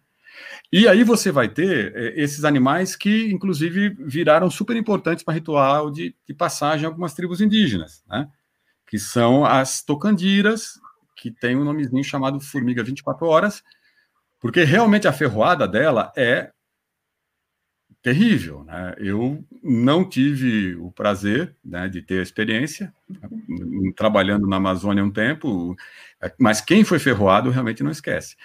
E 0.69 0.85
aí 0.85 1.03
você 1.05 1.31
vai 1.31 1.47
ter 1.47 1.95
é, 1.95 2.21
esses 2.21 2.43
animais 2.43 2.93
que, 2.95 3.31
inclusive, 3.31 3.95
viraram 3.99 4.49
super 4.51 4.75
importantes 4.75 5.23
para 5.23 5.33
ritual 5.33 5.89
de, 5.89 6.13
de 6.27 6.33
passagem 6.33 6.83
em 6.83 6.87
algumas 6.87 7.13
tribos 7.13 7.39
indígenas, 7.39 8.03
né? 8.07 8.27
Que 8.87 8.99
são 8.99 9.45
as 9.45 9.81
tocandiras, 9.81 10.73
que 11.15 11.31
tem 11.31 11.55
um 11.55 11.63
nomezinho 11.63 12.03
chamado 12.03 12.39
formiga 12.41 12.83
24 12.83 13.25
horas, 13.25 13.63
porque 14.41 14.63
realmente 14.63 15.07
a 15.07 15.13
ferroada 15.13 15.65
dela 15.67 16.11
é 16.17 16.51
terrível. 18.05 18.63
Né? 18.65 18.93
Eu 18.99 19.43
não 19.63 20.07
tive 20.07 20.75
o 20.75 20.91
prazer 20.91 21.55
né, 21.65 21.89
de 21.89 22.03
ter 22.03 22.19
a 22.19 22.21
experiência, 22.21 22.93
trabalhando 23.97 24.45
na 24.45 24.57
Amazônia 24.57 25.03
um 25.03 25.09
tempo, 25.09 25.75
mas 26.39 26.61
quem 26.61 26.83
foi 26.83 26.99
ferroado 26.99 27.49
realmente 27.49 27.81
não 27.81 27.89
esquece. 27.89 28.35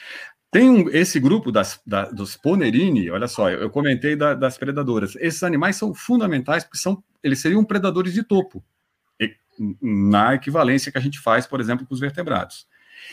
Tem 0.51 0.71
um, 0.71 0.89
esse 0.89 1.21
grupo 1.21 1.53
das, 1.53 1.79
da, 1.87 2.07
dos 2.07 2.39
Ponerini, 2.39 3.11
olha 3.11 3.29
só, 3.29 3.51
eu 3.51 3.69
comentei 3.69 4.17
da, 4.17 4.33
das 4.33 4.57
predadoras. 4.57 5.15
Esses 5.17 5.43
animais 5.43 5.77
são 5.77 5.93
fundamentais 5.93 6.65
porque 6.65 6.79
são, 6.79 7.05
eles 7.23 7.39
seriam 7.39 7.63
predadores 7.63 8.15
de 8.15 8.23
topo, 8.23 8.65
na 9.79 10.35
equivalência 10.35 10.91
que 10.91 10.97
a 10.97 11.03
gente 11.03 11.21
faz, 11.21 11.47
por 11.47 11.61
exemplo, 11.61 11.87
com 11.87 11.93
os 11.93 12.01
vertebrados. 12.01 12.67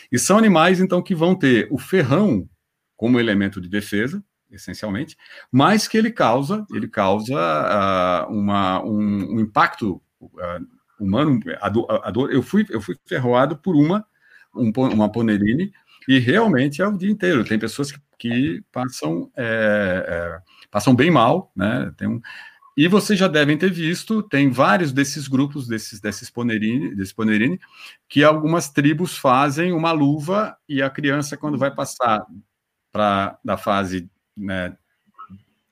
E 0.09 0.17
são 0.17 0.37
animais, 0.37 0.79
então, 0.79 1.01
que 1.03 1.13
vão 1.13 1.35
ter 1.35 1.67
o 1.69 1.77
ferrão 1.77 2.49
como 2.95 3.19
elemento 3.19 3.59
de 3.59 3.67
defesa, 3.67 4.23
essencialmente, 4.51 5.17
mas 5.51 5.87
que 5.87 5.97
ele 5.97 6.11
causa, 6.11 6.65
ele 6.73 6.87
causa 6.87 7.35
uh, 7.35 8.31
uma, 8.31 8.83
um, 8.83 9.35
um 9.35 9.39
impacto 9.39 10.01
uh, 10.21 10.67
humano. 10.99 11.39
A, 11.61 11.69
do, 11.69 11.85
a, 11.89 12.11
eu 12.31 12.41
fui, 12.41 12.65
eu 12.69 12.81
fui 12.81 12.95
ferroado 13.05 13.57
por 13.57 13.75
uma, 13.75 14.05
um, 14.55 14.71
uma 14.75 15.11
Ponerine 15.11 15.71
e 16.07 16.19
realmente 16.19 16.81
é 16.81 16.87
o 16.87 16.97
dia 16.97 17.11
inteiro. 17.11 17.43
Tem 17.43 17.59
pessoas 17.59 17.91
que, 17.91 17.99
que 18.17 18.63
passam, 18.71 19.31
é, 19.35 20.05
é, 20.07 20.39
passam 20.71 20.95
bem 20.95 21.11
mal, 21.11 21.51
né? 21.55 21.91
Tem 21.97 22.07
um, 22.07 22.21
e 22.77 22.87
vocês 22.87 23.17
já 23.17 23.27
devem 23.27 23.57
ter 23.57 23.71
visto, 23.71 24.21
tem 24.21 24.51
vários 24.51 24.93
desses 24.93 25.27
grupos, 25.27 25.67
desses, 25.67 25.99
desses 25.99 26.29
Ponerine, 26.29 26.93
desse 26.93 27.13
Ponerine, 27.13 27.59
que 28.07 28.23
algumas 28.23 28.69
tribos 28.69 29.17
fazem 29.17 29.71
uma 29.71 29.91
luva 29.91 30.55
e 30.69 30.79
a 30.79 30.87
criança, 30.87 31.35
quando 31.35 31.57
vai 31.57 31.73
passar 31.73 32.23
para 32.91 33.39
da 33.43 33.57
fase 33.57 34.07
né, 34.37 34.77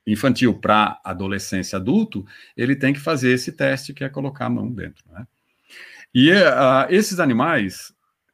infantil 0.06 0.54
para 0.54 1.00
adolescência 1.04 1.76
adulto, 1.76 2.24
ele 2.56 2.76
tem 2.76 2.92
que 2.92 3.00
fazer 3.00 3.32
esse 3.32 3.52
teste 3.52 3.94
que 3.94 4.04
é 4.04 4.08
colocar 4.08 4.46
a 4.46 4.50
mão 4.50 4.70
dentro. 4.70 5.04
Né? 5.10 5.26
E 6.14 6.32
uh, 6.32 6.86
esses 6.88 7.20
animais 7.20 7.92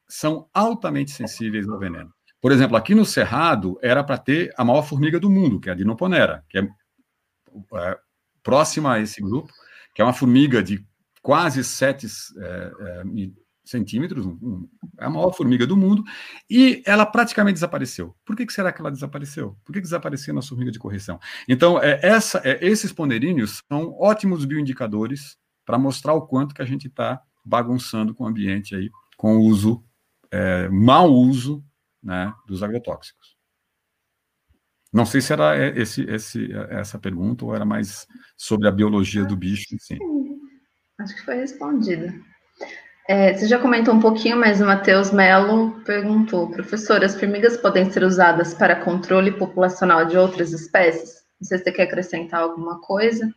são 0.08 0.48
altamente 0.52 1.10
sensíveis 1.10 1.68
ao 1.68 1.78
veneno. 1.78 2.12
Por 2.40 2.52
exemplo, 2.52 2.76
aqui 2.76 2.94
no 2.94 3.06
Cerrado 3.06 3.78
era 3.80 4.02
para 4.02 4.18
ter 4.18 4.52
a 4.56 4.64
maior 4.64 4.82
formiga 4.82 5.18
do 5.18 5.30
mundo, 5.30 5.60
que 5.60 5.68
é 5.68 5.72
a 5.72 5.76
Dinoponera, 5.76 6.44
que 6.48 6.58
é, 6.58 6.62
é 6.62 7.98
próxima 8.42 8.94
a 8.94 9.00
esse 9.00 9.22
grupo, 9.22 9.52
que 9.94 10.02
é 10.02 10.04
uma 10.04 10.12
formiga 10.12 10.62
de 10.62 10.84
quase 11.22 11.62
7 11.62 12.06
é, 12.36 12.72
é, 12.80 13.02
centímetros, 13.64 14.26
um, 14.26 14.68
é 14.98 15.04
a 15.04 15.10
maior 15.10 15.32
formiga 15.32 15.66
do 15.66 15.76
mundo, 15.76 16.02
e 16.50 16.82
ela 16.84 17.06
praticamente 17.06 17.54
desapareceu. 17.54 18.14
Por 18.24 18.36
que, 18.36 18.46
que 18.46 18.52
será 18.52 18.72
que 18.72 18.80
ela 18.80 18.90
desapareceu? 18.90 19.56
Por 19.64 19.72
que, 19.72 19.80
que 19.80 19.86
desapareceu 19.86 20.34
na 20.34 20.42
formiga 20.42 20.70
de 20.70 20.78
correção? 20.78 21.18
Então, 21.48 21.80
é, 21.80 22.00
essa, 22.02 22.40
é, 22.44 22.58
esses 22.64 22.92
poneríneos 22.92 23.62
são 23.68 23.94
ótimos 23.98 24.44
bioindicadores 24.44 25.36
para 25.64 25.78
mostrar 25.78 26.14
o 26.14 26.26
quanto 26.26 26.54
que 26.54 26.62
a 26.62 26.66
gente 26.66 26.88
está 26.88 27.20
bagunçando 27.44 28.14
com 28.14 28.24
o 28.24 28.26
ambiente 28.26 28.74
aí, 28.74 28.90
com 29.16 29.36
o 29.36 29.42
uso, 29.42 29.84
é, 30.30 30.68
mau 30.68 31.12
uso 31.12 31.64
né, 32.02 32.32
dos 32.46 32.62
agrotóxicos. 32.62 33.36
Não 34.92 35.06
sei 35.06 35.22
se 35.22 35.32
era 35.32 35.56
esse, 35.78 36.02
esse, 36.02 36.52
essa 36.68 36.98
pergunta 36.98 37.44
ou 37.46 37.54
era 37.54 37.64
mais 37.64 38.06
sobre 38.36 38.68
a 38.68 38.72
biologia 38.72 39.24
do 39.24 39.34
bicho. 39.34 39.64
Sim. 39.78 39.96
Acho 40.98 41.14
que 41.14 41.24
foi 41.24 41.36
respondida. 41.36 42.14
É, 43.08 43.34
você 43.34 43.48
já 43.48 43.58
comentou 43.58 43.94
um 43.94 44.00
pouquinho, 44.00 44.36
mas 44.36 44.60
o 44.60 44.64
Matheus 44.64 45.10
Melo 45.10 45.72
perguntou, 45.84 46.48
professor, 46.50 47.02
as 47.04 47.18
formigas 47.18 47.56
podem 47.56 47.90
ser 47.90 48.04
usadas 48.04 48.54
para 48.54 48.76
controle 48.76 49.32
populacional 49.32 50.04
de 50.04 50.16
outras 50.16 50.52
espécies? 50.52 51.22
Não 51.40 51.48
sei 51.48 51.58
se 51.58 51.64
você 51.64 51.72
quer 51.72 51.82
acrescentar 51.82 52.40
alguma 52.40 52.80
coisa. 52.80 53.28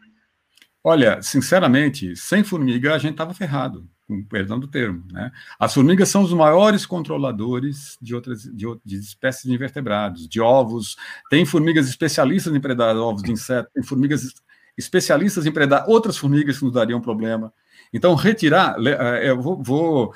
Olha, 0.83 1.19
sinceramente, 1.23 2.15
sem 2.15 2.43
formiga 2.43 2.93
a 2.93 2.99
gente 2.99 3.13
estava 3.13 3.33
ferrado, 3.33 3.89
com 4.07 4.23
perdão 4.25 4.59
do 4.59 4.67
termo. 4.67 5.03
Né? 5.11 5.31
As 5.59 5.73
formigas 5.73 6.09
são 6.09 6.21
os 6.21 6.31
maiores 6.31 6.85
controladores 6.85 7.97
de 7.99 8.13
outras 8.13 8.43
de, 8.43 8.67
de 8.85 8.97
espécies 8.97 9.45
de 9.45 9.53
invertebrados, 9.55 10.29
de 10.29 10.39
ovos. 10.39 10.95
Tem 11.27 11.43
formigas 11.43 11.89
especialistas 11.89 12.53
em 12.53 12.59
predar 12.59 12.95
ovos 12.95 13.23
de 13.23 13.31
insetos, 13.31 13.73
tem 13.73 13.81
formigas 13.81 14.31
especialistas 14.77 15.47
em 15.47 15.51
predar 15.51 15.85
outras 15.89 16.17
formigas 16.17 16.59
que 16.59 16.65
nos 16.65 16.73
dariam 16.73 17.01
problema. 17.01 17.51
Então, 17.93 18.13
retirar, 18.15 18.75
eh, 18.85 19.29
eu 19.29 19.41
vou, 19.41 19.61
vou 19.61 20.13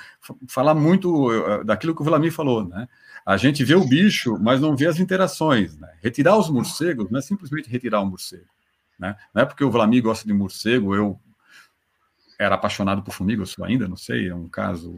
falar 0.47 0.73
muito 0.73 1.31
eh, 1.31 1.63
daquilo 1.63 1.95
que 1.95 2.01
o 2.01 2.05
Vladimir 2.05 2.31
falou, 2.31 2.67
né? 2.67 2.87
A 3.25 3.37
gente 3.37 3.63
vê 3.63 3.75
o 3.75 3.85
bicho, 3.85 4.37
mas 4.39 4.59
não 4.59 4.75
vê 4.75 4.87
as 4.87 4.99
interações. 4.99 5.77
Né? 5.77 5.87
Retirar 6.01 6.37
os 6.37 6.49
morcegos 6.49 7.11
não 7.11 7.19
é 7.19 7.21
simplesmente 7.21 7.69
retirar 7.69 7.99
o 7.99 8.03
um 8.03 8.09
morcego. 8.09 8.45
Né? 8.97 9.15
Não 9.33 9.43
é 9.43 9.45
porque 9.45 9.63
o 9.63 9.69
Vladimir 9.69 10.01
gosta 10.01 10.27
de 10.27 10.33
morcego, 10.33 10.95
eu 10.95 11.19
era 12.39 12.55
apaixonado 12.55 13.03
por 13.03 13.13
formiga, 13.13 13.41
eu 13.41 13.45
sou 13.45 13.65
ainda, 13.65 13.87
não 13.87 13.97
sei, 13.97 14.29
é 14.29 14.35
um 14.35 14.47
caso 14.47 14.95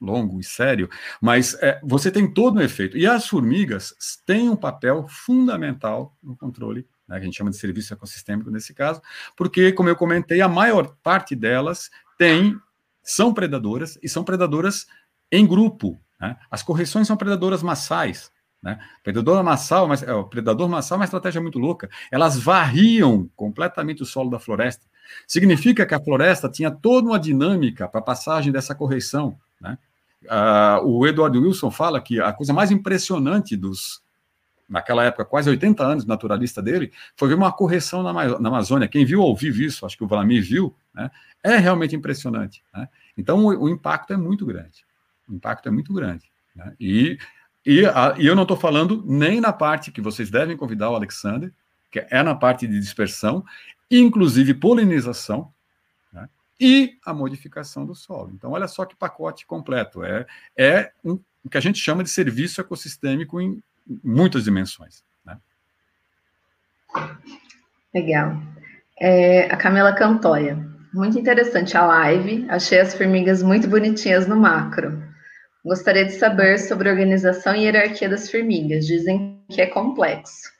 longo 0.00 0.40
e 0.40 0.44
sério, 0.44 0.88
mas 1.20 1.54
é, 1.60 1.80
você 1.82 2.10
tem 2.10 2.32
todo 2.32 2.58
um 2.58 2.62
efeito. 2.62 2.96
E 2.96 3.06
as 3.06 3.28
formigas 3.28 3.94
têm 4.24 4.48
um 4.48 4.56
papel 4.56 5.06
fundamental 5.08 6.16
no 6.22 6.36
controle, 6.36 6.86
né, 7.06 7.16
que 7.16 7.22
a 7.22 7.24
gente 7.24 7.36
chama 7.36 7.50
de 7.50 7.56
serviço 7.56 7.92
ecossistêmico 7.92 8.50
nesse 8.50 8.72
caso, 8.72 9.02
porque, 9.36 9.72
como 9.72 9.88
eu 9.88 9.96
comentei, 9.96 10.40
a 10.40 10.48
maior 10.48 10.96
parte 11.02 11.34
delas 11.34 11.90
tem, 12.18 12.58
são 13.02 13.32
predadoras 13.32 13.98
e 14.02 14.08
são 14.08 14.24
predadoras 14.24 14.86
em 15.32 15.46
grupo. 15.46 15.98
Né? 16.20 16.36
As 16.50 16.62
correções 16.62 17.06
são 17.06 17.16
predadoras 17.16 17.62
massais. 17.62 18.30
Né? 18.62 18.78
Predador 19.04 19.42
massal, 19.42 19.86
mas, 19.86 20.02
é, 20.02 20.12
o 20.12 20.24
predador 20.24 20.68
massal 20.68 20.96
é 20.96 20.98
uma 20.98 21.04
estratégia 21.04 21.40
muito 21.40 21.58
louca. 21.58 21.88
Elas 22.10 22.36
varriam 22.38 23.30
completamente 23.36 24.02
o 24.02 24.06
solo 24.06 24.28
da 24.28 24.38
floresta. 24.38 24.84
Significa 25.26 25.86
que 25.86 25.94
a 25.94 26.00
floresta 26.00 26.48
tinha 26.48 26.70
toda 26.70 27.08
uma 27.08 27.18
dinâmica 27.18 27.88
para 27.88 28.00
a 28.00 28.02
passagem 28.02 28.52
dessa 28.52 28.74
correção. 28.74 29.38
Né? 29.60 29.78
Uh, 30.24 30.86
o 30.86 31.06
Edward 31.06 31.38
Wilson 31.38 31.70
fala 31.70 32.00
que 32.00 32.20
a 32.20 32.32
coisa 32.32 32.52
mais 32.52 32.70
impressionante 32.70 33.56
dos, 33.56 34.02
naquela 34.68 35.04
época, 35.04 35.24
quase 35.24 35.48
80 35.48 35.82
anos 35.82 36.04
naturalista 36.04 36.60
dele, 36.60 36.92
foi 37.16 37.28
ver 37.28 37.34
uma 37.34 37.50
correção 37.50 38.02
na, 38.02 38.12
na 38.12 38.48
Amazônia. 38.48 38.86
Quem 38.86 39.04
viu 39.04 39.20
ou 39.20 39.28
ouviu 39.28 39.54
isso, 39.54 39.86
acho 39.86 39.96
que 39.96 40.04
o 40.04 40.06
Vladimir 40.06 40.42
viu, 40.42 40.76
né? 40.94 41.10
é 41.42 41.56
realmente 41.56 41.96
impressionante. 41.96 42.62
Né? 42.74 42.88
Então, 43.16 43.46
o, 43.46 43.62
o, 43.62 43.68
impacto 43.68 44.12
é 44.12 44.16
muito 44.16 44.44
grande. 44.44 44.84
O 45.26 45.34
impacto 45.34 45.68
é 45.68 45.72
muito 45.72 45.92
grande. 45.92 46.30
Né? 46.54 46.74
E, 46.78 47.18
e, 47.64 47.86
a, 47.86 48.14
e 48.18 48.26
eu 48.26 48.36
não 48.36 48.42
estou 48.42 48.56
falando 48.56 49.02
nem 49.06 49.40
na 49.40 49.52
parte 49.52 49.90
que 49.90 50.02
vocês 50.02 50.30
devem 50.30 50.56
convidar 50.56 50.90
o 50.90 50.96
Alexander, 50.96 51.52
que 51.90 52.06
é 52.10 52.22
na 52.22 52.34
parte 52.34 52.66
de 52.66 52.78
dispersão, 52.78 53.42
inclusive 53.90 54.52
polinização, 54.52 55.50
né? 56.12 56.28
e 56.60 56.98
a 57.06 57.14
modificação 57.14 57.86
do 57.86 57.94
solo. 57.94 58.32
Então, 58.34 58.50
olha 58.50 58.68
só 58.68 58.84
que 58.84 58.94
pacote 58.94 59.46
completo. 59.46 60.04
É, 60.04 60.26
é 60.54 60.92
um, 61.02 61.18
o 61.42 61.48
que 61.48 61.56
a 61.56 61.62
gente 61.62 61.78
chama 61.78 62.04
de 62.04 62.10
serviço 62.10 62.60
ecossistêmico 62.60 63.40
em 63.40 63.62
muitas 64.02 64.44
dimensões. 64.44 65.02
Né? 65.24 65.38
Legal. 67.94 68.40
É, 69.00 69.50
a 69.52 69.56
Camila 69.56 69.94
Cantoia. 69.94 70.58
Muito 70.92 71.18
interessante 71.18 71.76
a 71.76 71.86
live. 71.86 72.46
Achei 72.48 72.80
as 72.80 72.94
formigas 72.94 73.42
muito 73.42 73.68
bonitinhas 73.68 74.26
no 74.26 74.36
macro. 74.36 75.02
Gostaria 75.64 76.04
de 76.04 76.12
saber 76.12 76.58
sobre 76.58 76.88
a 76.88 76.92
organização 76.92 77.54
e 77.54 77.64
hierarquia 77.64 78.08
das 78.08 78.30
formigas. 78.30 78.86
Dizem 78.86 79.44
que 79.50 79.60
é 79.60 79.66
complexo. 79.66 80.50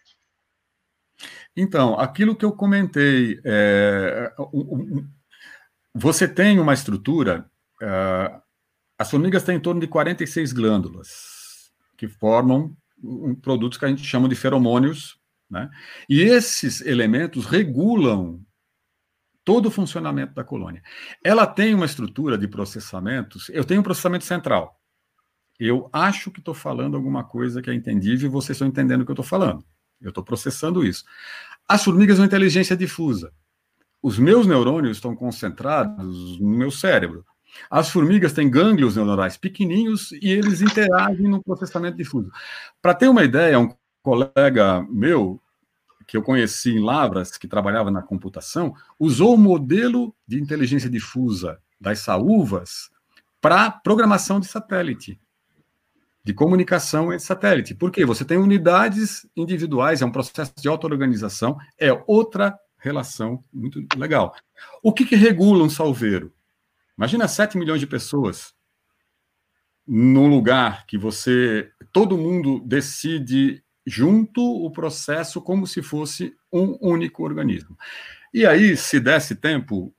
Então, 1.56 1.98
aquilo 1.98 2.36
que 2.36 2.44
eu 2.44 2.52
comentei, 2.52 3.40
é, 3.44 4.32
você 5.94 6.28
tem 6.28 6.60
uma 6.60 6.74
estrutura. 6.74 7.50
É, 7.82 8.40
as 8.98 9.10
formigas 9.10 9.42
têm 9.42 9.56
em 9.56 9.60
torno 9.60 9.80
de 9.80 9.88
46 9.88 10.52
glândulas 10.52 11.72
que 11.96 12.06
formam 12.06 12.76
produtos 13.42 13.78
que 13.78 13.84
a 13.84 13.88
gente 13.88 14.04
chama 14.04 14.28
de 14.28 14.34
feromônios, 14.34 15.18
né? 15.50 15.70
E 16.08 16.20
esses 16.20 16.80
elementos 16.80 17.46
regulam 17.46 18.44
todo 19.44 19.66
o 19.66 19.70
funcionamento 19.70 20.34
da 20.34 20.44
colônia. 20.44 20.82
Ela 21.24 21.46
tem 21.46 21.74
uma 21.74 21.86
estrutura 21.86 22.36
de 22.36 22.46
processamentos. 22.46 23.48
Eu 23.48 23.64
tenho 23.64 23.80
um 23.80 23.84
processamento 23.84 24.24
central. 24.24 24.78
Eu 25.58 25.88
acho 25.92 26.30
que 26.30 26.38
estou 26.38 26.54
falando 26.54 26.96
alguma 26.96 27.24
coisa 27.24 27.62
que 27.62 27.70
é 27.70 27.74
entendível 27.74 28.28
e 28.28 28.32
vocês 28.32 28.56
estão 28.56 28.68
entendendo 28.68 29.00
o 29.00 29.04
que 29.04 29.10
eu 29.10 29.14
estou 29.14 29.24
falando. 29.24 29.64
Eu 30.00 30.10
estou 30.10 30.22
processando 30.22 30.84
isso. 30.84 31.04
As 31.66 31.82
formigas 31.82 32.16
são 32.16 32.26
inteligência 32.26 32.76
difusa. 32.76 33.32
Os 34.02 34.18
meus 34.18 34.46
neurônios 34.46 34.98
estão 34.98 35.16
concentrados 35.16 36.38
no 36.38 36.50
meu 36.50 36.70
cérebro. 36.70 37.24
As 37.70 37.90
formigas 37.90 38.32
têm 38.32 38.50
gânglios 38.50 38.96
neuronais 38.96 39.36
pequenininhos 39.36 40.12
e 40.12 40.30
eles 40.30 40.60
interagem 40.60 41.28
no 41.28 41.42
processamento 41.42 41.96
difuso. 41.96 42.30
Para 42.80 42.94
ter 42.94 43.08
uma 43.08 43.24
ideia, 43.24 43.58
um 43.58 43.74
colega 44.02 44.86
meu 44.90 45.40
que 46.06 46.16
eu 46.16 46.22
conheci 46.22 46.70
em 46.70 46.82
Lavras, 46.82 47.36
que 47.36 47.46
trabalhava 47.46 47.90
na 47.90 48.00
computação, 48.00 48.74
usou 48.98 49.34
o 49.34 49.38
modelo 49.38 50.14
de 50.26 50.40
inteligência 50.40 50.88
difusa 50.88 51.60
das 51.78 51.98
saúvas 51.98 52.90
para 53.42 53.70
programação 53.70 54.40
de 54.40 54.46
satélite, 54.46 55.20
de 56.24 56.32
comunicação 56.32 57.12
entre 57.12 57.26
satélite. 57.26 57.74
Por 57.74 57.90
quê? 57.90 58.06
Você 58.06 58.24
tem 58.24 58.38
unidades 58.38 59.28
individuais, 59.36 60.00
é 60.00 60.06
um 60.06 60.10
processo 60.10 60.54
de 60.56 60.66
auto-organização, 60.66 61.58
é 61.78 61.92
outra 62.06 62.58
relação 62.78 63.44
muito 63.52 63.86
legal. 63.96 64.34
O 64.82 64.92
que, 64.92 65.04
que 65.04 65.16
regula 65.16 65.62
um 65.62 65.70
salveiro? 65.70 66.32
Imagina 66.98 67.28
7 67.28 67.56
milhões 67.56 67.78
de 67.78 67.86
pessoas 67.86 68.52
num 69.86 70.28
lugar 70.28 70.84
que 70.84 70.98
você. 70.98 71.70
Todo 71.92 72.18
mundo 72.18 72.60
decide 72.66 73.64
junto 73.86 74.42
o 74.42 74.70
processo 74.70 75.40
como 75.40 75.64
se 75.64 75.80
fosse 75.80 76.36
um 76.52 76.76
único 76.82 77.22
organismo. 77.22 77.78
E 78.34 78.44
aí, 78.44 78.76
se 78.76 78.98
desse 78.98 79.36
tempo, 79.36 79.94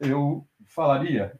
eu 0.00 0.46
falaria. 0.66 1.38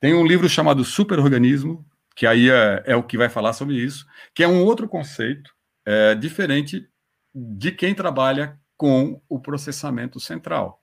Tem 0.00 0.14
um 0.14 0.26
livro 0.26 0.48
chamado 0.48 0.82
Superorganismo, 0.82 1.86
que 2.16 2.26
aí 2.26 2.50
é, 2.50 2.82
é, 2.86 2.96
o 2.96 3.02
que 3.02 3.18
vai 3.18 3.28
falar 3.28 3.52
sobre 3.52 3.76
isso, 3.76 4.06
que 4.34 4.42
é 4.42 4.48
um 4.48 4.64
outro 4.64 4.88
conceito 4.88 5.54
é, 5.84 6.14
diferente 6.14 6.88
de 7.34 7.70
quem 7.70 7.94
trabalha 7.94 8.58
com 8.76 9.20
o 9.28 9.38
processamento 9.38 10.18
central, 10.18 10.82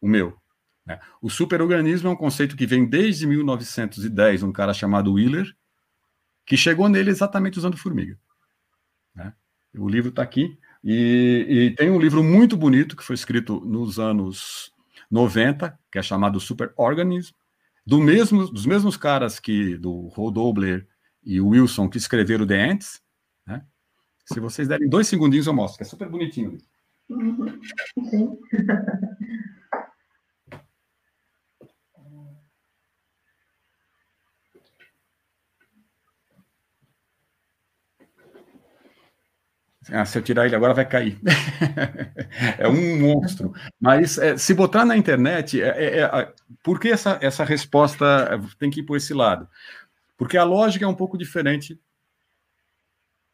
o 0.00 0.08
meu. 0.08 0.41
Né? 0.84 0.98
O 1.20 1.30
superorganismo 1.30 2.08
é 2.08 2.12
um 2.12 2.16
conceito 2.16 2.56
que 2.56 2.66
vem 2.66 2.84
desde 2.84 3.26
1910, 3.26 4.42
um 4.42 4.52
cara 4.52 4.74
chamado 4.74 5.12
Wheeler, 5.12 5.54
que 6.44 6.56
chegou 6.56 6.88
nele 6.88 7.10
exatamente 7.10 7.58
usando 7.58 7.76
formiga. 7.76 8.18
Né? 9.14 9.32
O 9.76 9.88
livro 9.88 10.10
está 10.10 10.22
aqui, 10.22 10.58
e, 10.84 11.46
e, 11.48 11.74
tem 11.76 11.90
um 11.90 12.00
livro 12.00 12.24
muito 12.24 12.56
bonito 12.56 12.96
que 12.96 13.04
foi 13.04 13.14
escrito 13.14 13.60
nos 13.60 14.00
anos 14.00 14.72
90, 15.08 15.78
que 15.90 15.98
é 15.98 16.02
chamado 16.02 16.40
Superorganism, 16.40 17.32
do 17.86 18.00
mesmo, 18.00 18.48
dos 18.48 18.66
mesmos 18.66 18.96
caras 18.96 19.38
que 19.38 19.76
do 19.76 20.08
Rodobler 20.08 20.86
e 21.22 21.40
Wilson 21.40 21.88
que 21.88 21.98
escreveram 21.98 22.46
The 22.46 22.70
Ants. 22.70 23.00
Né? 23.46 23.64
Se 24.24 24.40
vocês 24.40 24.66
derem 24.66 24.88
dois 24.88 25.06
segundinhos, 25.06 25.46
eu 25.46 25.52
mostro, 25.52 25.78
que 25.78 25.84
é 25.84 25.86
super 25.86 26.08
bonitinho. 26.08 26.58
Uhum. 27.08 27.60
Ah, 39.90 40.04
se 40.04 40.16
eu 40.16 40.22
tirar 40.22 40.46
ele 40.46 40.54
agora 40.54 40.74
vai 40.74 40.86
cair. 40.86 41.18
é 42.58 42.68
um 42.68 43.00
monstro. 43.00 43.52
Mas 43.80 44.16
é, 44.18 44.36
se 44.36 44.54
botar 44.54 44.84
na 44.84 44.96
internet, 44.96 45.60
é, 45.60 45.66
é, 45.66 46.00
é, 46.00 46.32
por 46.62 46.78
que 46.78 46.88
essa, 46.88 47.18
essa 47.20 47.44
resposta 47.44 48.40
tem 48.58 48.70
que 48.70 48.80
ir 48.80 48.84
por 48.84 48.96
esse 48.96 49.12
lado? 49.12 49.48
Porque 50.16 50.36
a 50.36 50.44
lógica 50.44 50.84
é 50.84 50.88
um 50.88 50.94
pouco 50.94 51.18
diferente 51.18 51.80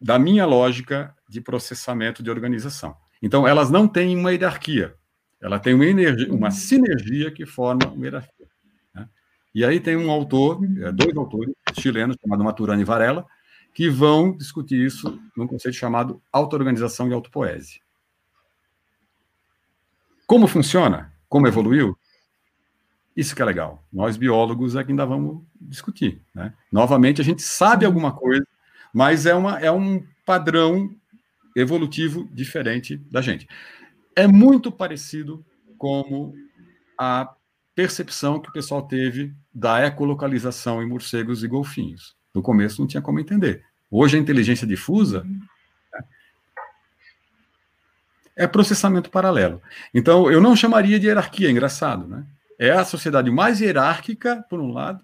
da 0.01 0.19
minha 0.19 0.47
lógica 0.47 1.15
de 1.29 1.41
processamento 1.41 2.23
de 2.23 2.31
organização. 2.31 2.97
Então, 3.21 3.47
elas 3.47 3.71
não 3.71 3.87
têm 3.87 4.17
uma 4.17 4.33
hierarquia. 4.33 4.95
Ela 5.41 5.59
tem 5.59 5.75
uma, 5.75 5.85
energia, 5.85 6.33
uma 6.33 6.51
sinergia 6.51 7.31
que 7.31 7.45
forma 7.45 7.87
uma 7.89 8.05
hierarquia. 8.05 8.47
Né? 8.95 9.09
E 9.55 9.65
aí 9.65 9.81
tem 9.81 9.97
um 9.97 10.11
autor, 10.11 10.61
é, 10.65 10.93
dois 10.93 11.17
autores 11.17 11.53
chilenos, 11.79 12.17
chamado 12.23 12.43
Maturana 12.43 12.81
e 12.81 12.85
Varela, 12.85 13.27
que 13.75 13.89
vão 13.89 14.37
discutir 14.37 14.85
isso 14.85 15.21
num 15.37 15.47
conceito 15.47 15.77
chamado 15.77 16.21
auto-organização 16.33 17.09
e 17.09 17.13
autopoese. 17.13 17.81
Como 20.27 20.47
funciona? 20.47 21.13
Como 21.29 21.47
evoluiu? 21.47 21.97
Isso 23.17 23.35
que 23.35 23.43
é 23.43 23.45
legal. 23.45 23.83
Nós, 23.93 24.17
biólogos, 24.17 24.77
é 24.77 24.85
que 24.85 24.91
ainda 24.91 25.07
vamos 25.07 25.43
discutir. 25.61 26.23
Né? 26.35 26.53
Novamente, 26.71 27.21
a 27.21 27.25
gente 27.25 27.43
sabe 27.43 27.87
alguma 27.87 28.13
coisa, 28.13 28.47
mas 28.93 29.27
é, 29.27 29.35
uma, 29.35 29.59
é 29.59 29.73
um 29.73 30.05
padrão 30.27 30.95
evolutivo 31.57 32.29
diferente 32.33 32.97
da 33.11 33.21
gente. 33.21 33.49
É 34.15 34.27
muito 34.27 34.71
parecido 34.71 35.45
como 35.79 36.35
a 36.99 37.33
percepção 37.75 38.41
que 38.41 38.49
o 38.49 38.53
pessoal 38.53 38.83
teve 38.83 39.33
da 39.55 39.87
ecolocalização 39.87 40.83
em 40.83 40.89
morcegos 40.89 41.45
e 41.45 41.49
golfinhos. 41.49 42.18
No 42.39 42.43
começo 42.43 42.81
não 42.81 42.87
tinha 42.87 43.03
como 43.03 43.19
entender. 43.19 43.65
Hoje 43.91 44.17
a 44.17 44.21
inteligência 44.21 44.65
difusa 44.65 45.27
é 48.37 48.47
processamento 48.47 49.11
paralelo. 49.11 49.61
Então, 49.93 50.31
eu 50.31 50.41
não 50.41 50.55
chamaria 50.55 51.01
de 51.01 51.09
hierarquia, 51.09 51.49
é 51.49 51.51
engraçado, 51.51 52.07
né? 52.07 52.25
É 52.57 52.71
a 52.71 52.85
sociedade 52.85 53.29
mais 53.29 53.61
hierárquica, 53.61 54.45
por 54.49 54.61
um 54.61 54.71
lado, 54.71 55.03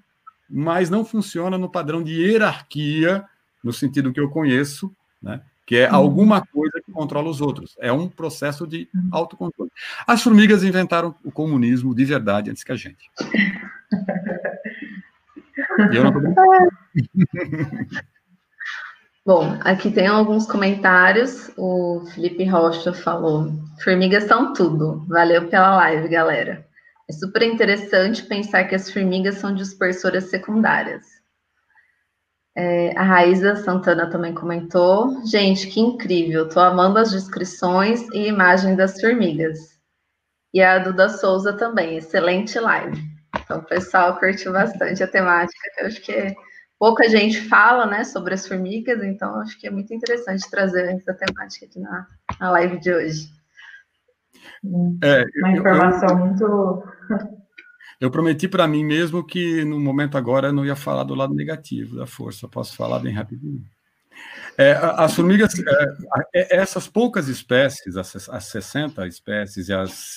mas 0.48 0.88
não 0.88 1.04
funciona 1.04 1.58
no 1.58 1.68
padrão 1.68 2.04
de 2.04 2.12
hierarquia, 2.12 3.24
no 3.64 3.72
sentido 3.72 4.12
que 4.12 4.20
eu 4.20 4.30
conheço, 4.30 4.94
né? 5.20 5.40
que 5.66 5.74
é 5.74 5.88
alguma 5.88 6.40
coisa 6.46 6.80
que 6.84 6.92
controla 6.92 7.28
os 7.28 7.40
outros. 7.40 7.74
É 7.80 7.90
um 7.90 8.08
processo 8.08 8.64
de 8.64 8.88
autocontrole. 9.10 9.72
As 10.06 10.22
formigas 10.22 10.62
inventaram 10.62 11.16
o 11.24 11.32
comunismo 11.32 11.92
de 11.94 12.04
verdade 12.04 12.50
antes 12.50 12.62
que 12.62 12.70
a 12.70 12.76
gente. 12.76 13.10
E 15.92 15.96
eu 15.96 16.04
não 16.04 16.12
tô 16.12 16.20
Bom, 19.26 19.56
aqui 19.62 19.90
tem 19.90 20.06
alguns 20.06 20.46
comentários. 20.46 21.50
O 21.56 22.04
Felipe 22.14 22.44
Rocha 22.44 22.92
falou: 22.92 23.50
formigas 23.82 24.24
são 24.24 24.52
tudo. 24.52 25.02
Valeu 25.08 25.48
pela 25.48 25.76
live, 25.76 26.08
galera. 26.08 26.66
É 27.08 27.12
super 27.12 27.42
interessante 27.42 28.22
pensar 28.24 28.64
que 28.64 28.74
as 28.74 28.90
formigas 28.90 29.36
são 29.36 29.54
dispersoras 29.54 30.24
secundárias. 30.24 31.06
É, 32.56 32.96
a 32.96 33.02
Raíza 33.02 33.56
Santana 33.56 34.10
também 34.10 34.34
comentou: 34.34 35.26
gente, 35.26 35.68
que 35.68 35.80
incrível! 35.80 36.46
Tô 36.48 36.60
amando 36.60 36.98
as 36.98 37.10
descrições 37.10 38.06
e 38.12 38.28
imagem 38.28 38.76
das 38.76 39.00
formigas. 39.00 39.58
E 40.52 40.62
a 40.62 40.78
Duda 40.78 41.08
Souza 41.08 41.54
também, 41.54 41.96
excelente 41.96 42.58
live. 42.60 43.13
Então, 43.44 43.58
o 43.58 43.64
pessoal 43.64 44.18
curtiu 44.18 44.52
bastante 44.52 45.02
a 45.02 45.08
temática, 45.08 45.70
que 45.74 45.82
eu 45.82 45.86
acho 45.86 46.00
que 46.00 46.12
é 46.12 46.34
pouca 46.78 47.08
gente 47.08 47.40
fala 47.42 47.86
né, 47.86 48.04
sobre 48.04 48.34
as 48.34 48.46
formigas, 48.46 49.02
então 49.02 49.40
acho 49.40 49.58
que 49.58 49.66
é 49.66 49.70
muito 49.70 49.94
interessante 49.94 50.50
trazer 50.50 50.86
essa 50.88 51.14
temática 51.14 51.66
aqui 51.66 51.78
na, 51.78 52.06
na 52.40 52.50
live 52.50 52.78
de 52.78 52.92
hoje. 52.92 53.28
É, 55.02 55.24
Uma 55.38 55.52
informação 55.52 56.08
eu, 56.10 56.16
muito. 56.16 56.82
Eu 58.00 58.10
prometi 58.10 58.48
para 58.48 58.66
mim 58.66 58.84
mesmo 58.84 59.24
que 59.24 59.64
no 59.64 59.80
momento 59.80 60.18
agora 60.18 60.48
eu 60.48 60.52
não 60.52 60.66
ia 60.66 60.74
falar 60.74 61.04
do 61.04 61.14
lado 61.14 61.32
negativo 61.32 61.96
da 61.96 62.06
força, 62.06 62.48
posso 62.48 62.76
falar 62.76 62.98
bem 62.98 63.14
rapidinho. 63.14 63.64
É, 64.58 64.72
as 64.72 65.14
formigas, 65.14 65.54
é, 66.34 66.54
é 66.54 66.56
essas 66.56 66.86
poucas 66.86 67.28
espécies, 67.28 67.96
as, 67.96 68.28
as 68.28 68.44
60 68.44 69.06
espécies 69.06 69.68
e 69.68 69.72
as 69.72 70.16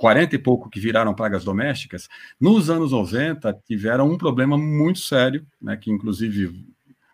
40 0.00 0.34
e 0.34 0.38
pouco 0.38 0.70
que 0.70 0.80
viraram 0.80 1.12
pragas 1.12 1.44
domésticas, 1.44 2.08
nos 2.40 2.70
anos 2.70 2.92
90 2.92 3.52
tiveram 3.66 4.10
um 4.10 4.16
problema 4.16 4.56
muito 4.56 4.98
sério, 4.98 5.46
né, 5.60 5.76
que 5.76 5.90
inclusive 5.90 6.64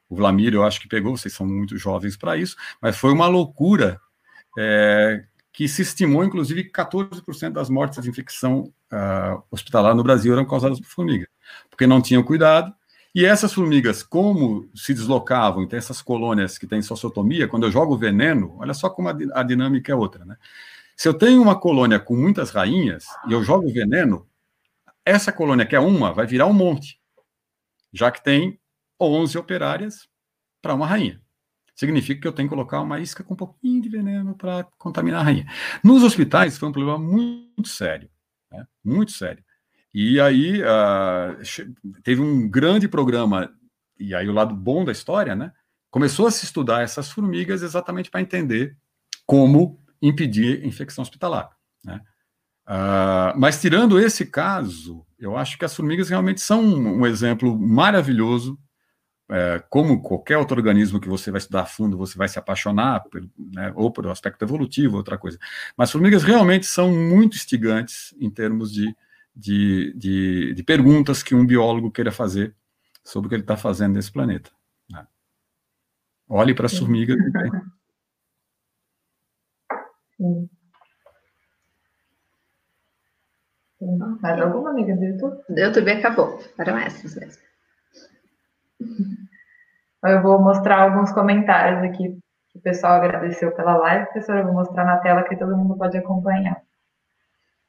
o 0.08 0.14
Vlamir, 0.14 0.54
eu 0.54 0.64
acho 0.64 0.80
que 0.80 0.86
pegou, 0.86 1.16
vocês 1.16 1.34
são 1.34 1.44
muito 1.44 1.76
jovens 1.76 2.16
para 2.16 2.36
isso, 2.36 2.54
mas 2.80 2.96
foi 2.96 3.12
uma 3.12 3.26
loucura 3.26 4.00
é, 4.56 5.24
que 5.52 5.66
se 5.66 5.82
estimou, 5.82 6.22
inclusive, 6.22 6.70
14% 6.70 7.50
das 7.50 7.68
mortes 7.68 8.00
de 8.00 8.08
infecção 8.08 8.72
uh, 8.92 9.42
hospitalar 9.50 9.92
no 9.92 10.04
Brasil 10.04 10.32
eram 10.32 10.44
causadas 10.44 10.78
por 10.78 10.86
formiga, 10.86 11.26
porque 11.68 11.88
não 11.88 12.00
tinham 12.00 12.22
cuidado, 12.22 12.72
e 13.12 13.24
essas 13.24 13.52
formigas, 13.52 14.04
como 14.04 14.70
se 14.76 14.94
deslocavam, 14.94 15.64
então 15.64 15.76
essas 15.76 16.00
colônias 16.00 16.56
que 16.56 16.68
têm 16.68 16.82
sociotomia, 16.82 17.48
quando 17.48 17.66
eu 17.66 17.72
jogo 17.72 17.96
veneno, 17.96 18.54
olha 18.58 18.74
só 18.74 18.88
como 18.88 19.08
a, 19.08 19.16
a 19.34 19.42
dinâmica 19.42 19.90
é 19.90 19.94
outra, 19.96 20.24
né? 20.24 20.36
Se 20.96 21.08
eu 21.08 21.14
tenho 21.14 21.42
uma 21.42 21.58
colônia 21.58 22.00
com 22.00 22.16
muitas 22.16 22.50
rainhas 22.50 23.04
e 23.28 23.32
eu 23.32 23.42
jogo 23.42 23.70
veneno, 23.70 24.26
essa 25.04 25.30
colônia 25.30 25.66
que 25.66 25.76
é 25.76 25.80
uma 25.80 26.12
vai 26.12 26.26
virar 26.26 26.46
um 26.46 26.54
monte, 26.54 26.98
já 27.92 28.10
que 28.10 28.24
tem 28.24 28.58
11 29.00 29.36
operárias 29.36 30.08
para 30.62 30.74
uma 30.74 30.86
rainha. 30.86 31.20
Significa 31.74 32.22
que 32.22 32.26
eu 32.26 32.32
tenho 32.32 32.48
que 32.48 32.54
colocar 32.54 32.80
uma 32.80 32.98
isca 32.98 33.22
com 33.22 33.34
um 33.34 33.36
pouquinho 33.36 33.82
de 33.82 33.90
veneno 33.90 34.34
para 34.34 34.64
contaminar 34.78 35.20
a 35.20 35.24
rainha. 35.24 35.46
Nos 35.84 36.02
hospitais 36.02 36.56
foi 36.56 36.70
um 36.70 36.72
problema 36.72 36.98
muito 36.98 37.68
sério, 37.68 38.08
né? 38.50 38.66
muito 38.82 39.12
sério. 39.12 39.44
E 39.92 40.18
aí 40.18 40.62
uh, 40.62 42.00
teve 42.02 42.22
um 42.22 42.48
grande 42.48 42.88
programa, 42.88 43.54
e 43.98 44.14
aí 44.14 44.26
o 44.28 44.32
lado 44.32 44.54
bom 44.54 44.84
da 44.84 44.92
história, 44.92 45.36
né? 45.36 45.52
Começou 45.90 46.26
a 46.26 46.30
se 46.30 46.44
estudar 46.44 46.82
essas 46.82 47.10
formigas 47.10 47.62
exatamente 47.62 48.10
para 48.10 48.20
entender 48.20 48.76
como 49.26 49.82
impedir 50.00 50.64
infecção 50.64 51.02
hospitalar. 51.02 51.50
Né? 51.84 52.00
Uh, 52.66 53.38
mas 53.38 53.60
tirando 53.60 54.00
esse 54.00 54.26
caso, 54.26 55.06
eu 55.18 55.36
acho 55.36 55.56
que 55.56 55.64
as 55.64 55.74
formigas 55.74 56.08
realmente 56.08 56.40
são 56.40 56.62
um 56.62 57.06
exemplo 57.06 57.56
maravilhoso. 57.58 58.58
É, 59.28 59.60
como 59.68 60.00
qualquer 60.02 60.38
outro 60.38 60.56
organismo 60.56 61.00
que 61.00 61.08
você 61.08 61.32
vai 61.32 61.38
estudar 61.38 61.62
a 61.62 61.66
fundo, 61.66 61.98
você 61.98 62.16
vai 62.16 62.28
se 62.28 62.38
apaixonar, 62.38 63.02
por, 63.10 63.28
né, 63.36 63.72
ou 63.74 63.90
pelo 63.90 64.08
aspecto 64.08 64.44
evolutivo, 64.44 64.96
outra 64.96 65.18
coisa. 65.18 65.36
Mas 65.76 65.90
formigas 65.90 66.22
realmente 66.22 66.64
são 66.64 66.92
muito 66.92 67.34
instigantes 67.34 68.14
em 68.20 68.30
termos 68.30 68.72
de, 68.72 68.94
de, 69.34 69.92
de, 69.96 70.54
de 70.54 70.62
perguntas 70.62 71.24
que 71.24 71.34
um 71.34 71.44
biólogo 71.44 71.90
queira 71.90 72.12
fazer 72.12 72.54
sobre 73.02 73.26
o 73.26 73.28
que 73.28 73.34
ele 73.34 73.42
está 73.42 73.56
fazendo 73.56 73.94
nesse 73.94 74.12
planeta. 74.12 74.50
Né? 74.88 75.04
Olhe 76.28 76.54
para 76.54 76.66
as 76.66 76.78
formigas 76.78 77.16
Mais 84.20 84.40
alguma 84.40 84.70
amiga 84.70 84.96
do 84.96 85.04
YouTube? 85.04 85.42
Do 85.48 85.60
YouTube 85.60 85.90
acabou. 85.90 86.38
Foram 86.56 86.78
essas 86.78 87.14
mesmo. 87.14 87.42
Eu 90.04 90.22
vou 90.22 90.40
mostrar 90.40 90.82
alguns 90.82 91.12
comentários 91.12 91.82
aqui 91.82 92.18
que 92.50 92.58
o 92.58 92.62
pessoal 92.62 92.94
agradeceu 92.94 93.52
pela 93.54 93.76
live. 93.76 94.06
Professora, 94.06 94.40
eu 94.40 94.44
vou 94.44 94.54
mostrar 94.54 94.84
na 94.84 94.98
tela 94.98 95.24
que 95.24 95.36
todo 95.36 95.56
mundo 95.56 95.76
pode 95.76 95.98
acompanhar. 95.98 96.62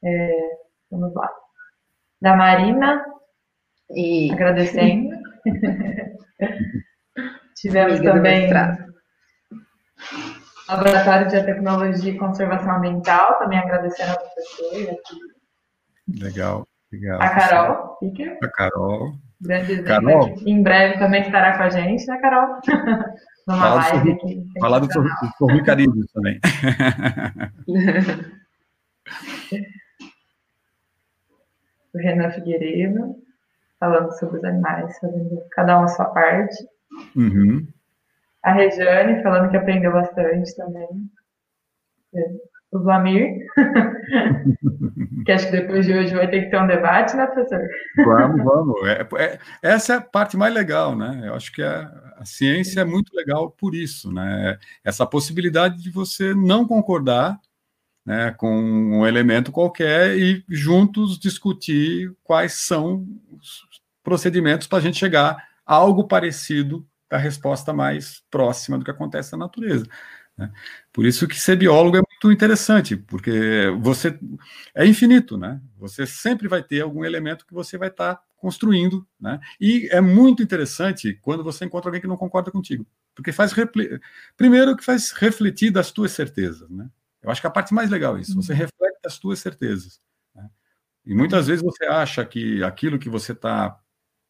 É, 0.04 0.58
vamos 0.92 1.14
lá. 1.14 1.30
Da 2.22 2.36
Marina, 2.36 3.04
e... 3.90 4.32
agradecendo. 4.32 5.16
Tivemos 7.56 7.96
Amiga 7.96 8.14
também 8.14 8.50
Laboratório 10.70 11.28
de 11.28 11.44
Tecnologia 11.44 12.12
e 12.12 12.18
Conservação 12.18 12.76
Ambiental, 12.76 13.40
também 13.40 13.60
agradecendo 13.60 14.12
a 14.12 14.18
professora. 14.18 14.98
Legal, 16.20 16.68
legal. 16.92 17.22
A 17.22 17.30
Carol, 17.30 17.98
fica. 18.00 18.38
A 18.44 18.48
Carol. 18.50 19.14
Grande 19.40 19.84
Carol. 19.84 20.36
Em 20.46 20.64
breve 20.64 20.98
também 20.98 21.22
estará 21.22 21.56
com 21.58 21.64
a 21.64 21.70
gente, 21.70 22.06
né, 22.08 22.18
Carol? 22.20 22.60
Numa 23.48 23.60
Fala 23.60 23.76
live 23.76 24.04
do, 24.04 24.12
aqui. 24.12 24.44
Falar 24.60 24.80
do 24.80 24.88
Formicarismo 25.38 26.04
também. 26.14 26.40
o 31.94 31.98
Renan 31.98 32.32
Figueiredo, 32.32 33.16
falando 33.80 34.12
sobre 34.20 34.40
os 34.40 34.44
animais, 34.44 35.00
fazendo 35.00 35.42
cada 35.52 35.80
um 35.80 35.84
a 35.84 35.88
sua 35.88 36.06
parte. 36.06 36.58
Uhum. 37.16 37.66
A 38.48 38.54
Rejane, 38.54 39.22
falando 39.22 39.52
que 39.52 39.58
aprendeu 39.58 39.92
bastante 39.92 40.56
também. 40.56 40.88
É. 42.16 42.22
O 42.72 42.80
Vlamir, 42.80 43.46
que 45.26 45.32
acho 45.34 45.48
que 45.48 45.52
depois 45.52 45.86
de 45.86 45.94
hoje 45.94 46.16
vai 46.16 46.30
ter 46.30 46.44
que 46.44 46.50
ter 46.50 46.62
um 46.62 46.68
debate, 46.68 47.16
né, 47.18 47.26
professor? 47.28 47.62
Vamos, 47.98 48.44
vamos. 48.46 48.88
É, 48.88 49.08
é, 49.18 49.40
essa 49.62 49.94
é 49.94 49.98
a 49.98 50.02
parte 50.02 50.38
mais 50.38 50.54
legal, 50.54 50.96
né? 50.96 51.24
Eu 51.26 51.34
acho 51.34 51.52
que 51.52 51.62
a, 51.62 51.92
a 52.18 52.24
ciência 52.24 52.80
é 52.82 52.86
muito 52.86 53.14
legal 53.14 53.52
por 53.52 53.76
isso, 53.76 54.14
né? 54.14 54.58
Essa 54.82 55.06
possibilidade 55.06 55.84
de 55.84 55.90
você 55.90 56.34
não 56.34 56.66
concordar 56.66 57.38
né, 58.06 58.32
com 58.32 58.50
um 58.50 59.06
elemento 59.06 59.52
qualquer 59.52 60.18
e 60.18 60.42
juntos 60.48 61.20
discutir 61.20 62.16
quais 62.24 62.54
são 62.54 63.06
os 63.30 63.62
procedimentos 64.02 64.68
para 64.68 64.78
a 64.78 64.82
gente 64.82 64.98
chegar 64.98 65.36
a 65.66 65.76
algo 65.76 66.08
parecido 66.08 66.88
da 67.10 67.18
resposta 67.18 67.74
mais 67.74 68.24
próxima 68.30 68.78
do 68.78 68.86
que 68.86 68.92
acontece 68.92 69.32
na 69.32 69.40
natureza. 69.40 69.86
Né? 70.38 70.52
Por 70.94 71.06
isso 71.06 71.28
que 71.28 71.40
ser 71.40 71.56
biólogo 71.56 71.98
é 71.98 72.02
muito 72.02 72.32
interessante, 72.32 72.96
porque 72.96 73.72
você 73.80 74.20
é 74.76 74.86
infinito, 74.86 75.38
né? 75.38 75.60
Você 75.78 76.06
sempre 76.06 76.48
vai 76.48 76.62
ter 76.62 76.82
algum 76.82 77.04
elemento 77.04 77.46
que 77.46 77.54
você 77.54 77.78
vai 77.78 77.88
estar 77.88 78.16
tá 78.16 78.24
construindo, 78.38 79.06
né? 79.20 79.40
E 79.60 79.90
é 79.92 80.00
muito 80.00 80.44
interessante 80.44 81.18
quando 81.22 81.44
você 81.44 81.66
encontra 81.66 81.90
alguém 81.90 82.02
que 82.02 82.08
não 82.08 82.18
concorda 82.18 82.52
contigo, 82.52 82.86
porque 83.16 83.32
faz 83.32 83.52
primeiro 84.36 84.78
que 84.78 84.86
faz 84.86 85.12
refletir 85.12 85.72
das 85.72 85.92
tuas 85.92 86.12
certezas, 86.12 86.70
né? 86.70 86.88
Eu 87.22 87.32
acho 87.32 87.42
que 87.42 87.48
a 87.48 87.52
parte 87.52 87.74
mais 87.74 87.90
legal 87.90 88.18
é 88.18 88.22
isso. 88.22 88.36
Você 88.36 88.54
uhum. 88.54 88.60
reflete 88.60 89.00
as 89.06 89.14
suas 89.14 89.40
certezas. 89.40 90.00
Né? 90.36 90.48
E 91.06 91.16
muitas 91.16 91.48
vezes 91.48 91.64
você 91.64 91.86
acha 91.86 92.24
que 92.24 92.64
aquilo 92.64 93.00
que 93.00 93.10
você 93.10 93.32
está 93.32 93.78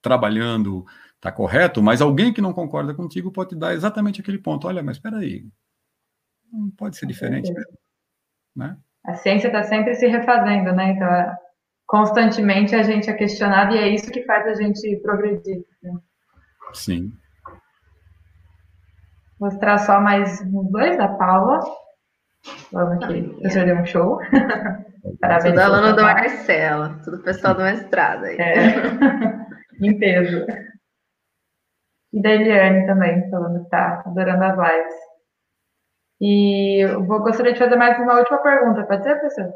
trabalhando 0.01 0.85
está 1.17 1.31
correto, 1.31 1.81
mas 1.83 2.01
alguém 2.01 2.31
que 2.31 2.41
não 2.41 2.53
concorda 2.53 2.93
contigo 2.93 3.31
pode 3.31 3.49
te 3.49 3.55
dar 3.55 3.73
exatamente 3.73 4.21
aquele 4.21 4.37
ponto. 4.37 4.67
Olha, 4.67 4.81
mas 4.81 4.97
espera 4.97 5.17
aí, 5.17 5.45
não 6.51 6.69
pode 6.71 6.97
ser 6.97 7.05
diferente 7.05 7.51
mesmo. 7.51 7.77
Né? 8.55 8.77
A 9.05 9.13
ciência 9.13 9.47
está 9.47 9.63
sempre 9.63 9.95
se 9.95 10.07
refazendo, 10.07 10.71
né? 10.73 10.91
Então, 10.91 11.07
é, 11.07 11.37
constantemente 11.85 12.75
a 12.75 12.83
gente 12.83 13.09
é 13.09 13.13
questionado 13.13 13.75
e 13.75 13.77
é 13.77 13.87
isso 13.87 14.11
que 14.11 14.23
faz 14.23 14.47
a 14.47 14.53
gente 14.61 14.97
progredir. 14.97 15.63
Né? 15.81 15.93
Sim. 16.73 17.11
Mostrar 19.39 19.77
só 19.79 19.99
mais 19.99 20.41
uns 20.41 20.71
dois 20.71 20.97
da 20.97 21.07
Paula. 21.07 21.59
Vamos 22.71 23.03
aqui. 23.03 23.37
O 23.43 23.49
senhor 23.49 23.65
deu 23.65 23.77
um 23.77 23.85
show. 23.85 24.19
Parabéns. 25.21 25.53
Tudo 25.53 25.59
aluno 25.59 25.95
do 25.95 26.01
Marcelo, 26.01 26.99
tudo 27.03 27.23
pessoal 27.23 27.53
do 27.53 27.63
mestrado 27.63 28.25
aí. 28.25 28.37
É. 28.37 28.75
em 29.81 29.97
peso. 29.97 30.45
E 32.13 32.21
da 32.21 32.29
Eliane 32.29 32.85
também, 32.85 33.29
falando 33.29 33.63
que 33.63 33.69
tá 33.69 34.03
adorando 34.05 34.43
as 34.43 34.57
lives. 34.57 34.95
E 36.19 36.83
eu 36.83 37.05
vou, 37.05 37.19
gostaria 37.19 37.53
de 37.53 37.59
fazer 37.59 37.75
mais 37.75 37.99
uma 37.99 38.17
última 38.17 38.37
pergunta, 38.39 38.85
pode 38.85 39.03
ser, 39.03 39.15
professor? 39.19 39.53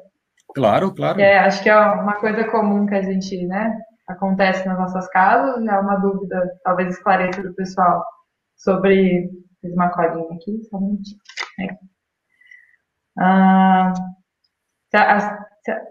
Claro, 0.53 0.93
claro. 0.93 1.19
É, 1.19 1.39
acho 1.39 1.63
que 1.63 1.69
é 1.69 1.75
uma 1.75 2.15
coisa 2.15 2.43
comum 2.45 2.85
que 2.85 2.95
a 2.95 3.01
gente, 3.01 3.45
né, 3.47 3.79
acontece 4.07 4.67
nas 4.67 4.77
nossas 4.77 5.07
casas, 5.09 5.65
é 5.65 5.79
uma 5.79 5.95
dúvida, 5.95 6.59
talvez 6.63 6.89
esclareça 6.89 7.41
do 7.41 7.53
pessoal, 7.53 8.03
sobre. 8.57 9.29
Fiz 9.61 9.73
uma 9.73 9.89
colinha 9.89 10.35
aqui, 10.35 10.59
só 10.69 10.77
um 10.77 10.81
minutinho. 10.81 11.19
É. 11.59 11.77
Ah, 13.19 13.93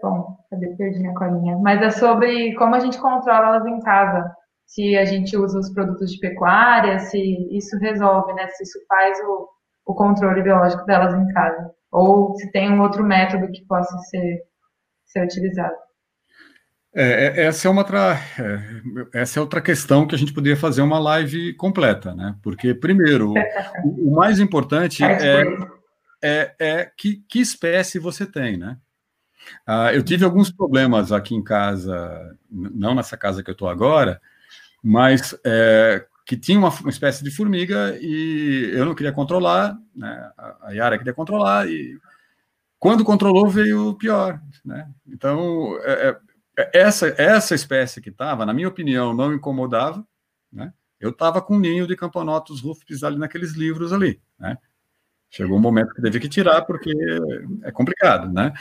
bom, 0.01 0.37
cadê? 0.49 0.75
Perdi 0.75 0.99
minha 0.99 1.13
colinha. 1.13 1.57
Mas 1.59 1.81
é 1.81 1.89
sobre 1.89 2.53
como 2.55 2.75
a 2.75 2.79
gente 2.79 2.99
controla 2.99 3.55
elas 3.55 3.65
em 3.65 3.79
casa. 3.79 4.35
Se 4.71 4.95
a 4.95 5.03
gente 5.03 5.35
usa 5.35 5.59
os 5.59 5.69
produtos 5.69 6.13
de 6.13 6.19
pecuária, 6.19 6.97
se 6.99 7.19
isso 7.51 7.77
resolve, 7.77 8.31
né? 8.33 8.47
Se 8.47 8.63
isso 8.63 8.79
faz 8.87 9.19
o, 9.19 9.49
o 9.85 9.93
controle 9.93 10.41
biológico 10.41 10.85
delas 10.85 11.13
em 11.13 11.27
casa. 11.33 11.71
Ou 11.91 12.33
se 12.37 12.49
tem 12.53 12.71
um 12.71 12.81
outro 12.81 13.03
método 13.03 13.51
que 13.51 13.65
possa 13.65 13.97
ser, 13.97 14.43
ser 15.05 15.25
utilizado. 15.25 15.75
É, 16.95 17.03
é 17.41 17.45
essa 17.47 17.67
é 17.67 17.71
uma 17.71 17.81
outra, 17.81 18.15
é, 19.13 19.19
essa 19.19 19.39
é 19.39 19.41
outra 19.41 19.61
questão 19.61 20.07
que 20.07 20.15
a 20.15 20.17
gente 20.17 20.33
poderia 20.33 20.55
fazer 20.55 20.81
uma 20.81 20.99
live 20.99 21.53
completa, 21.55 22.15
né? 22.15 22.37
Porque 22.41 22.73
primeiro, 22.73 23.33
o, 23.33 23.33
o 24.09 24.15
mais 24.15 24.39
importante 24.39 25.03
é 25.03 25.43
é, 26.23 26.55
é 26.57 26.91
que, 26.95 27.25
que 27.27 27.41
espécie 27.41 27.99
você 27.99 28.25
tem, 28.25 28.55
né? 28.55 28.77
Ah, 29.67 29.93
eu 29.93 30.01
tive 30.01 30.23
alguns 30.23 30.49
problemas 30.49 31.11
aqui 31.11 31.35
em 31.35 31.43
casa, 31.43 32.37
não 32.49 32.95
nessa 32.95 33.17
casa 33.17 33.43
que 33.43 33.49
eu 33.49 33.53
estou 33.53 33.67
agora, 33.67 34.21
mas 34.83 35.35
é, 35.45 36.05
que 36.25 36.37
tinha 36.37 36.57
uma, 36.57 36.69
uma, 36.69 36.89
espécie 36.89 37.23
de 37.23 37.31
formiga 37.31 37.97
e 38.01 38.71
eu 38.73 38.85
não 38.85 38.95
queria 38.95 39.11
controlar, 39.11 39.77
né? 39.95 40.31
A 40.61 40.71
Yara 40.71 40.97
queria 40.97 41.13
controlar 41.13 41.67
e 41.67 41.99
quando 42.79 43.03
controlou 43.03 43.49
veio 43.49 43.89
o 43.89 43.95
pior, 43.95 44.41
né? 44.65 44.89
Então 45.07 45.77
é, 45.83 46.09
é, 46.09 46.19
é 46.57 46.79
essa 46.79 47.07
essa 47.17 47.53
espécie 47.53 48.01
que 48.01 48.09
estava, 48.09 48.45
na 48.45 48.53
minha 48.53 48.67
opinião, 48.67 49.13
não 49.13 49.33
incomodava, 49.33 50.05
né? 50.51 50.73
Eu 50.99 51.09
estava 51.09 51.41
com 51.41 51.55
um 51.55 51.59
ninho 51.59 51.87
de 51.87 51.95
camponotus 51.95 52.61
rufus 52.61 53.03
ali 53.03 53.17
naqueles 53.17 53.53
livros 53.53 53.91
ali, 53.91 54.21
né? 54.39 54.57
Chegou 55.33 55.57
um 55.57 55.61
momento 55.61 55.93
que 55.93 56.01
teve 56.01 56.19
que 56.19 56.27
tirar, 56.27 56.61
porque 56.63 56.91
é 57.63 57.71
complicado, 57.71 58.29
né? 58.29 58.51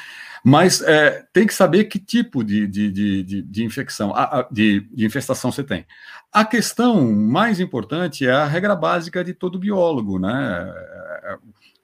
Mas 0.45 0.81
é, 0.81 1.27
tem 1.33 1.45
que 1.45 1.53
saber 1.53 1.87
que 1.87 1.99
tipo 1.99 2.45
de, 2.45 2.65
de, 2.69 2.93
de, 2.93 3.43
de 3.43 3.65
infecção, 3.65 4.15
de, 4.53 4.89
de, 4.93 5.05
infestação 5.05 5.51
você 5.51 5.65
tem. 5.65 5.85
A 6.33 6.45
questão 6.45 7.13
mais 7.13 7.59
importante 7.59 8.25
é 8.25 8.31
a 8.31 8.47
regra 8.47 8.77
básica 8.77 9.25
de 9.25 9.35
todo 9.35 9.59
biólogo, 9.59 10.21
né? 10.21 10.73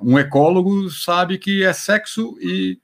Um 0.01 0.17
ecólogo 0.21 0.89
sabe 0.89 1.37
que 1.37 1.65
é 1.65 1.73
sexo 1.73 2.39
e 2.41 2.81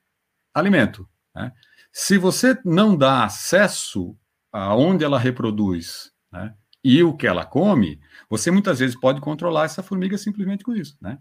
alimento. 0.52 1.08
Né? 1.32 1.52
Se 1.92 2.18
você 2.18 2.58
não 2.64 2.96
dá 2.96 3.24
acesso 3.24 4.16
aonde 4.50 5.04
ela 5.04 5.20
reproduz 5.20 6.10
né, 6.32 6.52
e 6.82 7.00
o 7.04 7.16
que 7.16 7.28
ela 7.28 7.46
come, 7.46 8.00
você 8.28 8.50
muitas 8.50 8.80
vezes 8.80 8.98
pode 8.98 9.20
controlar 9.20 9.66
essa 9.66 9.84
formiga 9.84 10.18
simplesmente 10.18 10.64
com 10.64 10.74
isso, 10.74 10.96
né? 11.00 11.16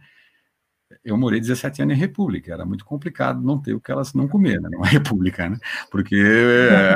Eu 1.03 1.18
morei 1.18 1.40
17 1.40 1.82
anos 1.82 1.95
em 1.95 1.99
república, 1.99 2.53
era 2.53 2.65
muito 2.65 2.86
complicado 2.86 3.41
não 3.41 3.60
ter 3.60 3.73
o 3.73 3.82
que 3.82 3.91
elas 3.91 4.14
não 4.14 4.28
comer, 4.28 4.61
né? 4.61 4.69
Uma 4.76 4.88
república, 4.88 5.49
né? 5.49 5.57
Porque 5.90 6.15
é, 6.15 6.95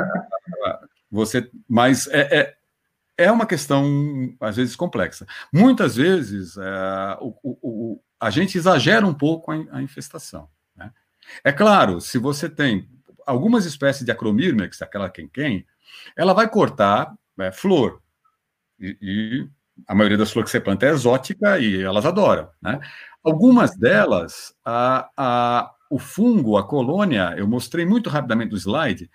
você. 1.10 1.50
Mas 1.68 2.06
é, 2.08 2.38
é, 2.38 2.56
é, 3.18 3.32
uma 3.32 3.46
questão, 3.46 3.84
às 4.40 4.56
vezes, 4.56 4.76
complexa. 4.76 5.26
Muitas 5.52 5.96
vezes 5.96 6.56
é, 6.56 7.18
o, 7.20 7.34
o, 7.42 8.00
a 8.20 8.30
gente 8.30 8.56
exagera 8.56 9.06
um 9.06 9.14
pouco 9.14 9.50
a, 9.50 9.56
a 9.72 9.82
infestação. 9.82 10.48
Né? 10.76 10.90
É 11.42 11.52
claro, 11.52 12.00
se 12.00 12.18
você 12.18 12.48
tem 12.48 12.88
algumas 13.26 13.64
espécies 13.64 14.04
de 14.04 14.12
acromírmex, 14.12 14.80
aquela 14.82 15.10
quem-quem, 15.10 15.66
ela 16.16 16.32
vai 16.32 16.48
cortar 16.48 17.14
é, 17.38 17.50
flor. 17.50 18.00
E, 18.78 18.96
e, 19.00 19.48
a 19.86 19.94
maioria 19.94 20.18
das 20.18 20.30
flores 20.30 20.50
que 20.50 20.58
você 20.58 20.60
planta 20.60 20.86
é 20.86 20.90
exótica 20.90 21.58
e 21.58 21.82
elas 21.82 22.06
adoram. 22.06 22.48
Né? 22.60 22.80
Algumas 23.22 23.76
delas, 23.76 24.54
a, 24.64 25.10
a, 25.16 25.72
o 25.90 25.98
fungo, 25.98 26.56
a 26.56 26.66
colônia, 26.66 27.34
eu 27.36 27.46
mostrei 27.46 27.84
muito 27.84 28.08
rapidamente 28.08 28.52
no 28.52 28.56
slide, 28.56 29.10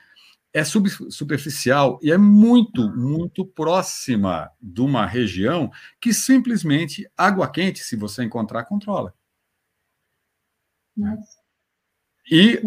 é 0.54 0.64
sub, 0.64 0.90
superficial 1.10 1.98
e 2.02 2.12
é 2.12 2.18
muito, 2.18 2.90
muito 2.90 3.46
próxima 3.46 4.52
de 4.62 4.82
uma 4.82 5.06
região 5.06 5.72
que 6.00 6.14
simplesmente 6.14 7.10
água 7.18 7.50
quente, 7.50 7.80
se 7.80 7.96
você 7.96 8.24
encontrar, 8.24 8.66
controla. 8.66 9.14
Nossa. 10.96 11.42
E 12.30 12.62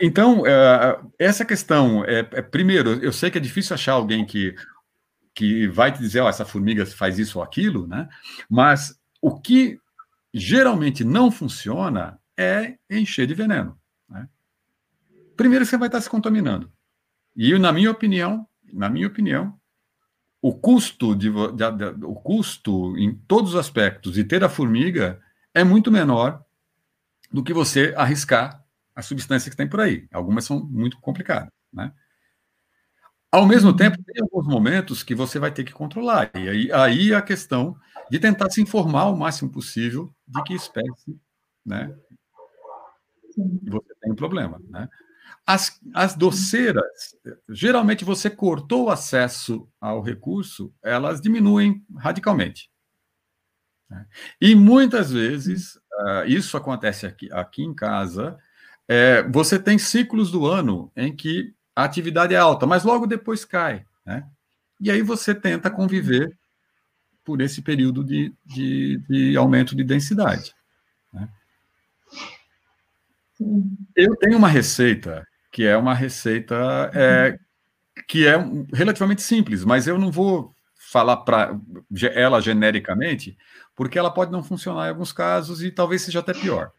então 0.00 0.46
é, 0.46 1.00
essa 1.18 1.44
questão 1.44 2.04
é, 2.04 2.20
é, 2.32 2.42
primeiro, 2.42 3.02
eu 3.02 3.12
sei 3.12 3.30
que 3.30 3.38
é 3.38 3.40
difícil 3.40 3.74
achar 3.74 3.92
alguém 3.92 4.24
que 4.24 4.54
que 5.34 5.66
vai 5.68 5.92
te 5.92 5.98
dizer, 5.98 6.20
ó, 6.20 6.26
oh, 6.26 6.28
essa 6.28 6.44
formiga 6.44 6.84
faz 6.86 7.18
isso 7.18 7.38
ou 7.38 7.44
aquilo, 7.44 7.86
né? 7.86 8.08
Mas 8.48 8.98
o 9.20 9.38
que 9.38 9.78
geralmente 10.32 11.04
não 11.04 11.30
funciona 11.30 12.18
é 12.36 12.76
encher 12.90 13.26
de 13.26 13.34
veneno. 13.34 13.78
Né? 14.08 14.28
Primeiro 15.36 15.64
você 15.64 15.76
vai 15.76 15.88
estar 15.88 16.00
se 16.00 16.10
contaminando. 16.10 16.70
E 17.36 17.58
na 17.58 17.72
minha 17.72 17.90
opinião, 17.90 18.46
na 18.72 18.88
minha 18.88 19.06
opinião, 19.06 19.58
o 20.40 20.52
custo 20.52 21.14
de, 21.14 21.30
de, 21.30 21.70
de, 21.72 22.04
o 22.04 22.14
custo 22.14 22.96
em 22.98 23.14
todos 23.14 23.50
os 23.50 23.56
aspectos 23.56 24.14
de 24.14 24.24
ter 24.24 24.42
a 24.42 24.48
formiga 24.48 25.20
é 25.54 25.62
muito 25.62 25.90
menor 25.90 26.44
do 27.30 27.42
que 27.42 27.52
você 27.52 27.94
arriscar 27.96 28.62
as 28.94 29.06
substâncias 29.06 29.48
que 29.48 29.56
tem 29.56 29.68
por 29.68 29.80
aí. 29.80 30.06
Algumas 30.12 30.44
são 30.44 30.62
muito 30.64 30.98
complicadas, 30.98 31.48
né? 31.72 31.92
Ao 33.32 33.46
mesmo 33.46 33.74
tempo, 33.74 33.96
tem 34.04 34.22
alguns 34.22 34.46
momentos 34.46 35.02
que 35.02 35.14
você 35.14 35.38
vai 35.38 35.50
ter 35.50 35.64
que 35.64 35.72
controlar. 35.72 36.30
E 36.34 36.48
aí, 36.50 36.72
aí 36.72 37.14
a 37.14 37.22
questão 37.22 37.74
de 38.10 38.18
tentar 38.18 38.50
se 38.50 38.60
informar 38.60 39.06
o 39.06 39.16
máximo 39.16 39.50
possível 39.50 40.14
de 40.28 40.42
que 40.42 40.52
espécie 40.52 41.18
né, 41.64 41.96
você 43.62 43.94
tem 44.02 44.12
um 44.12 44.14
problema. 44.14 44.60
Né? 44.68 44.86
As, 45.46 45.80
as 45.94 46.14
doceiras, 46.14 47.16
geralmente 47.48 48.04
você 48.04 48.28
cortou 48.28 48.84
o 48.84 48.90
acesso 48.90 49.66
ao 49.80 50.02
recurso, 50.02 50.70
elas 50.82 51.18
diminuem 51.18 51.82
radicalmente. 51.96 52.70
Né? 53.88 54.06
E 54.40 54.54
muitas 54.54 55.10
vezes, 55.10 55.76
uh, 55.76 56.26
isso 56.26 56.54
acontece 56.54 57.06
aqui, 57.06 57.32
aqui 57.32 57.62
em 57.62 57.74
casa, 57.74 58.38
é, 58.86 59.22
você 59.22 59.58
tem 59.58 59.78
ciclos 59.78 60.30
do 60.30 60.46
ano 60.46 60.92
em 60.94 61.16
que 61.16 61.54
a 61.74 61.84
atividade 61.84 62.34
é 62.34 62.38
alta, 62.38 62.66
mas 62.66 62.84
logo 62.84 63.06
depois 63.06 63.44
cai. 63.44 63.84
Né? 64.04 64.24
E 64.80 64.90
aí 64.90 65.02
você 65.02 65.34
tenta 65.34 65.70
conviver 65.70 66.36
por 67.24 67.40
esse 67.40 67.62
período 67.62 68.04
de, 68.04 68.34
de, 68.44 68.98
de 69.08 69.36
aumento 69.36 69.76
de 69.76 69.84
densidade. 69.84 70.54
Né? 71.12 71.28
Eu 73.96 74.16
tenho 74.16 74.36
uma 74.36 74.48
receita 74.48 75.26
que 75.50 75.64
é 75.64 75.76
uma 75.76 75.94
receita 75.94 76.90
é, 76.94 77.38
que 78.08 78.26
é 78.26 78.34
relativamente 78.72 79.22
simples, 79.22 79.64
mas 79.64 79.86
eu 79.86 79.98
não 79.98 80.10
vou 80.10 80.54
falar 80.74 81.18
para 81.18 81.58
ela 82.14 82.40
genericamente, 82.40 83.36
porque 83.76 83.98
ela 83.98 84.10
pode 84.10 84.32
não 84.32 84.42
funcionar 84.42 84.86
em 84.86 84.90
alguns 84.90 85.12
casos 85.12 85.62
e 85.62 85.70
talvez 85.70 86.02
seja 86.02 86.20
até 86.20 86.32
pior. 86.32 86.72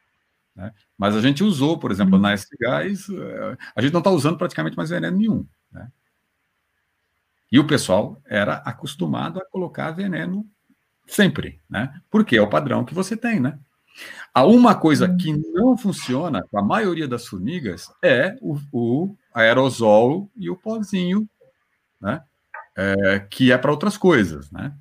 Né? 0.56 0.72
Mas 0.98 1.16
a 1.16 1.22
gente 1.22 1.44
usou, 1.44 1.80
por 1.80 1.92
exemplo, 1.92 2.18
na 2.18 2.34
S-Gás, 2.34 3.08
eh, 3.10 3.58
a 3.76 3.82
gente 3.82 3.94
não 3.94 4.00
está 4.00 4.12
usando 4.12 4.38
praticamente 4.38 4.78
mais 4.78 4.90
veneno 4.90 5.18
nenhum. 5.18 5.46
Né? 5.72 5.92
E 7.52 7.60
o 7.60 7.68
pessoal 7.68 8.22
era 8.26 8.56
acostumado 8.58 9.40
a 9.40 9.46
colocar 9.46 9.92
veneno 9.92 10.46
sempre, 11.06 11.60
né? 11.70 11.94
Porque 12.10 12.36
é 12.36 12.42
o 12.42 12.50
padrão 12.50 12.84
que 12.86 12.94
você 12.94 13.16
tem, 13.16 13.40
né? 13.40 13.60
Há 14.34 14.44
uma 14.46 14.74
coisa 14.74 15.08
que 15.16 15.32
não 15.54 15.78
funciona 15.78 16.44
com 16.50 16.58
a 16.58 16.64
maioria 16.64 17.08
das 17.08 17.28
formigas 17.28 17.94
é 18.02 18.36
o, 18.42 18.58
o 18.72 19.16
aerosol 19.34 20.32
e 20.36 20.50
o 20.50 20.56
pozinho, 20.56 21.30
né? 22.02 22.24
É, 22.76 23.20
que 23.30 23.52
é 23.52 23.58
para 23.58 23.70
outras 23.70 23.98
coisas, 23.98 24.50
né? 24.50 24.74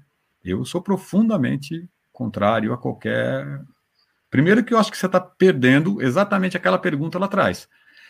Eu 0.43 0.65
sou 0.65 0.81
profundamente 0.81 1.87
contrário 2.11 2.73
a 2.73 2.79
qualquer 2.79 3.61
Primeiro 4.33 4.65
que 4.65 4.73
eu 4.73 4.79
acho 4.79 4.91
que 4.91 4.97
você 4.97 5.05
está 5.05 5.21
perdendo 5.21 6.01
exatamente 6.01 6.57
aquela 6.57 6.79
pergunta 6.79 7.19
lá 7.19 7.27
atrás. 7.27 7.69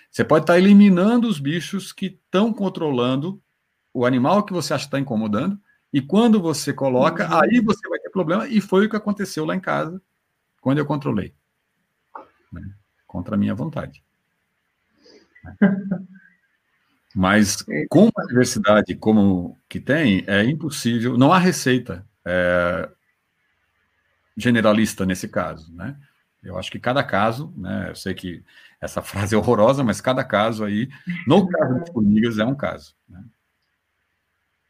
Você 0.08 0.22
pode 0.22 0.44
estar 0.44 0.52
tá 0.52 0.58
eliminando 0.58 1.26
os 1.26 1.40
bichos 1.40 1.92
que 1.92 2.06
estão 2.06 2.52
controlando 2.52 3.42
o 3.92 4.06
animal 4.06 4.44
que 4.44 4.52
você 4.52 4.72
acha 4.72 4.84
que 4.84 4.86
está 4.86 5.00
incomodando, 5.00 5.60
e 5.92 6.00
quando 6.00 6.40
você 6.40 6.72
coloca, 6.72 7.28
uhum. 7.28 7.40
aí 7.42 7.60
você 7.60 7.88
vai 7.88 7.98
ter 7.98 8.08
problema, 8.10 8.46
e 8.46 8.60
foi 8.60 8.86
o 8.86 8.88
que 8.88 8.94
aconteceu 8.94 9.44
lá 9.44 9.56
em 9.56 9.60
casa, 9.60 10.00
quando 10.60 10.78
eu 10.78 10.86
controlei. 10.86 11.34
Né? 12.52 12.72
Contra 13.04 13.34
a 13.34 13.38
minha 13.38 13.54
vontade. 13.56 14.00
Mas 17.16 17.64
com 17.90 18.04
uma 18.04 18.26
diversidade 18.28 18.94
como 18.94 19.58
que 19.68 19.80
tem, 19.80 20.22
é 20.28 20.44
impossível, 20.44 21.18
não 21.18 21.32
há 21.32 21.38
receita 21.38 22.06
é, 22.24 22.88
generalista 24.36 25.04
nesse 25.04 25.26
caso, 25.28 25.74
né? 25.74 25.96
Eu 26.42 26.58
acho 26.58 26.70
que 26.70 26.80
cada 26.80 27.04
caso, 27.04 27.52
né, 27.56 27.86
eu 27.90 27.94
sei 27.94 28.14
que 28.14 28.44
essa 28.80 29.00
frase 29.02 29.34
é 29.34 29.38
horrorosa, 29.38 29.84
mas 29.84 30.00
cada 30.00 30.24
caso 30.24 30.64
aí, 30.64 30.88
no 31.26 31.48
caso 31.48 31.78
das 31.78 31.90
formigas, 31.90 32.38
é 32.38 32.44
um 32.44 32.54
caso. 32.54 32.94
Né? 33.08 33.22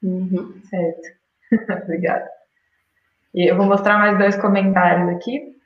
Uhum, 0.02 0.60
certo. 0.64 1.08
Obrigada. 1.84 2.28
E 3.34 3.50
eu 3.50 3.56
vou 3.56 3.64
mostrar 3.66 3.98
mais 3.98 4.18
dois 4.18 4.36
comentários 4.36 5.08
aqui, 5.16 5.56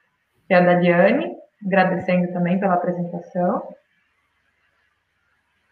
que 0.47 0.55
é 0.55 0.59
a 0.59 0.61
da 0.61 0.75
Diane, 0.75 1.35
agradecendo 1.65 2.33
também 2.33 2.61
pela 2.61 2.75
apresentação. 2.75 3.75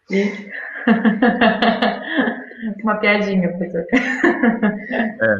E... 0.09 0.51
Uma 2.83 2.97
piadinha, 2.97 3.49
professor. 3.49 3.85
É, 3.91 5.37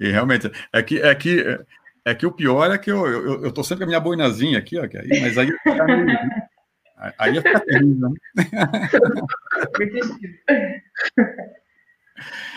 e 0.00 0.10
realmente, 0.10 0.50
é 0.72 0.82
que, 0.82 1.00
é 1.00 1.14
que 1.14 1.60
é 2.04 2.14
que 2.14 2.26
o 2.26 2.32
pior 2.32 2.70
é 2.70 2.78
que 2.78 2.90
eu, 2.90 3.06
eu, 3.06 3.44
eu 3.44 3.52
tô 3.52 3.62
sempre 3.62 3.80
com 3.80 3.84
a 3.84 3.88
minha 3.88 4.00
boinazinha 4.00 4.58
aqui, 4.58 4.78
ó, 4.78 4.82
aí, 4.82 5.20
mas 5.20 5.38
aí 5.38 5.48
aí 7.18 7.34
ia 7.34 7.42
ficar 7.42 7.60
terrível. 7.60 8.08
Né? 8.08 8.44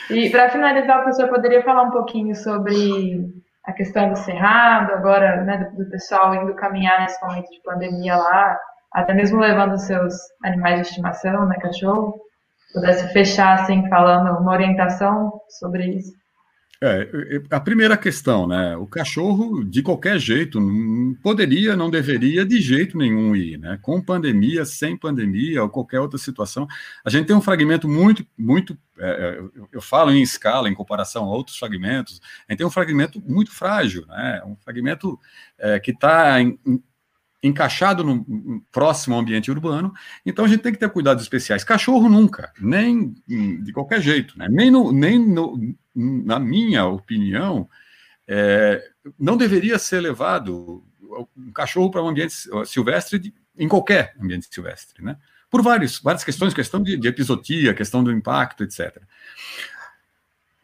e 0.10 0.30
para 0.30 0.50
finalizar, 0.50 1.00
o 1.00 1.04
professor 1.04 1.30
poderia 1.30 1.64
falar 1.64 1.84
um 1.84 1.92
pouquinho 1.92 2.36
sobre 2.36 3.26
a 3.66 3.72
questão 3.72 4.10
do 4.10 4.18
cerrado, 4.18 4.92
agora, 4.94 5.44
né, 5.44 5.58
do, 5.58 5.84
do 5.84 5.90
pessoal 5.90 6.36
indo 6.36 6.54
caminhar 6.56 7.02
nesse 7.02 7.24
momento 7.26 7.50
de 7.50 7.62
pandemia 7.62 8.16
lá, 8.18 8.58
até 8.92 9.14
mesmo 9.14 9.40
levando 9.40 9.78
seus 9.78 10.14
animais 10.44 10.82
de 10.82 10.88
estimação, 10.88 11.48
né, 11.48 11.56
cachorro, 11.62 12.20
pudesse 12.74 13.08
fechar 13.14 13.54
assim 13.54 13.88
falando 13.88 14.38
uma 14.38 14.52
orientação 14.52 15.40
sobre 15.60 15.86
isso. 15.86 16.12
É, 16.86 17.42
a 17.50 17.62
primeira 17.62 17.96
questão, 17.96 18.46
né? 18.46 18.76
O 18.76 18.86
cachorro, 18.86 19.64
de 19.64 19.82
qualquer 19.82 20.20
jeito, 20.20 20.60
não 20.60 21.14
poderia, 21.16 21.78
não 21.78 21.90
deveria 21.90 22.46
de 22.46 22.60
jeito 22.60 22.98
nenhum 22.98 23.34
ir, 23.34 23.58
né? 23.58 23.80
Com 23.82 24.02
pandemia, 24.02 24.66
sem 24.66 24.98
pandemia, 24.98 25.64
ou 25.64 25.70
qualquer 25.70 26.02
outra 26.02 26.18
situação. 26.18 26.68
A 27.06 27.10
gente 27.10 27.26
tem 27.26 27.34
um 27.34 27.42
fragmento 27.42 27.88
muito, 27.88 28.28
muito. 28.38 28.78
É, 29.00 29.40
é 29.40 29.62
eu 29.72 29.82
falo 29.82 30.12
em 30.12 30.22
escala, 30.22 30.68
em 30.68 30.74
comparação 30.74 31.24
a 31.24 31.34
outros 31.34 31.58
fragmentos, 31.58 32.20
a 32.50 32.52
gente 32.52 32.58
tem 32.58 32.68
um 32.68 32.72
fragmento 32.72 33.24
muito 33.26 33.52
frágil, 33.54 34.06
né? 34.08 34.42
Um 34.46 34.58
fragmento 34.58 35.18
é, 35.58 35.80
que 35.80 35.92
está 35.92 36.36
encaixado 37.42 38.04
no 38.04 38.62
próximo 38.72 39.18
ambiente 39.18 39.52
urbano, 39.52 39.94
então 40.26 40.46
a 40.46 40.48
gente 40.50 40.62
tem 40.62 40.72
que 40.72 40.80
ter 40.80 40.90
cuidados 40.90 41.24
especiais. 41.24 41.64
Cachorro 41.64 42.10
nunca, 42.10 42.52
nem 42.60 43.14
de 43.28 43.72
qualquer 43.74 44.02
jeito, 44.02 44.38
né? 44.38 44.48
nem, 44.50 44.72
no, 44.72 44.94
nem 44.94 45.20
no, 45.20 45.76
na 45.96 46.40
minha 46.40 46.86
opinião, 46.86 47.70
é, 48.28 48.84
não 49.20 49.38
deveria 49.38 49.78
ser 49.78 50.00
levado 50.00 50.84
um 51.38 51.52
cachorro 51.52 51.92
para 51.92 52.02
um 52.02 52.10
ambiente 52.10 52.34
silvestre 52.66 53.20
de, 53.20 53.34
em 53.58 53.68
qualquer 53.68 54.16
ambiente 54.20 54.48
silvestre, 54.50 55.04
né? 55.04 55.18
Por 55.50 55.62
vários, 55.62 56.00
várias 56.00 56.24
questões, 56.24 56.54
questão 56.54 56.82
de, 56.82 56.98
de 56.98 57.08
episotia, 57.08 57.76
questão 57.76 58.04
do 58.04 58.12
impacto, 58.12 58.64
etc. 58.64 58.98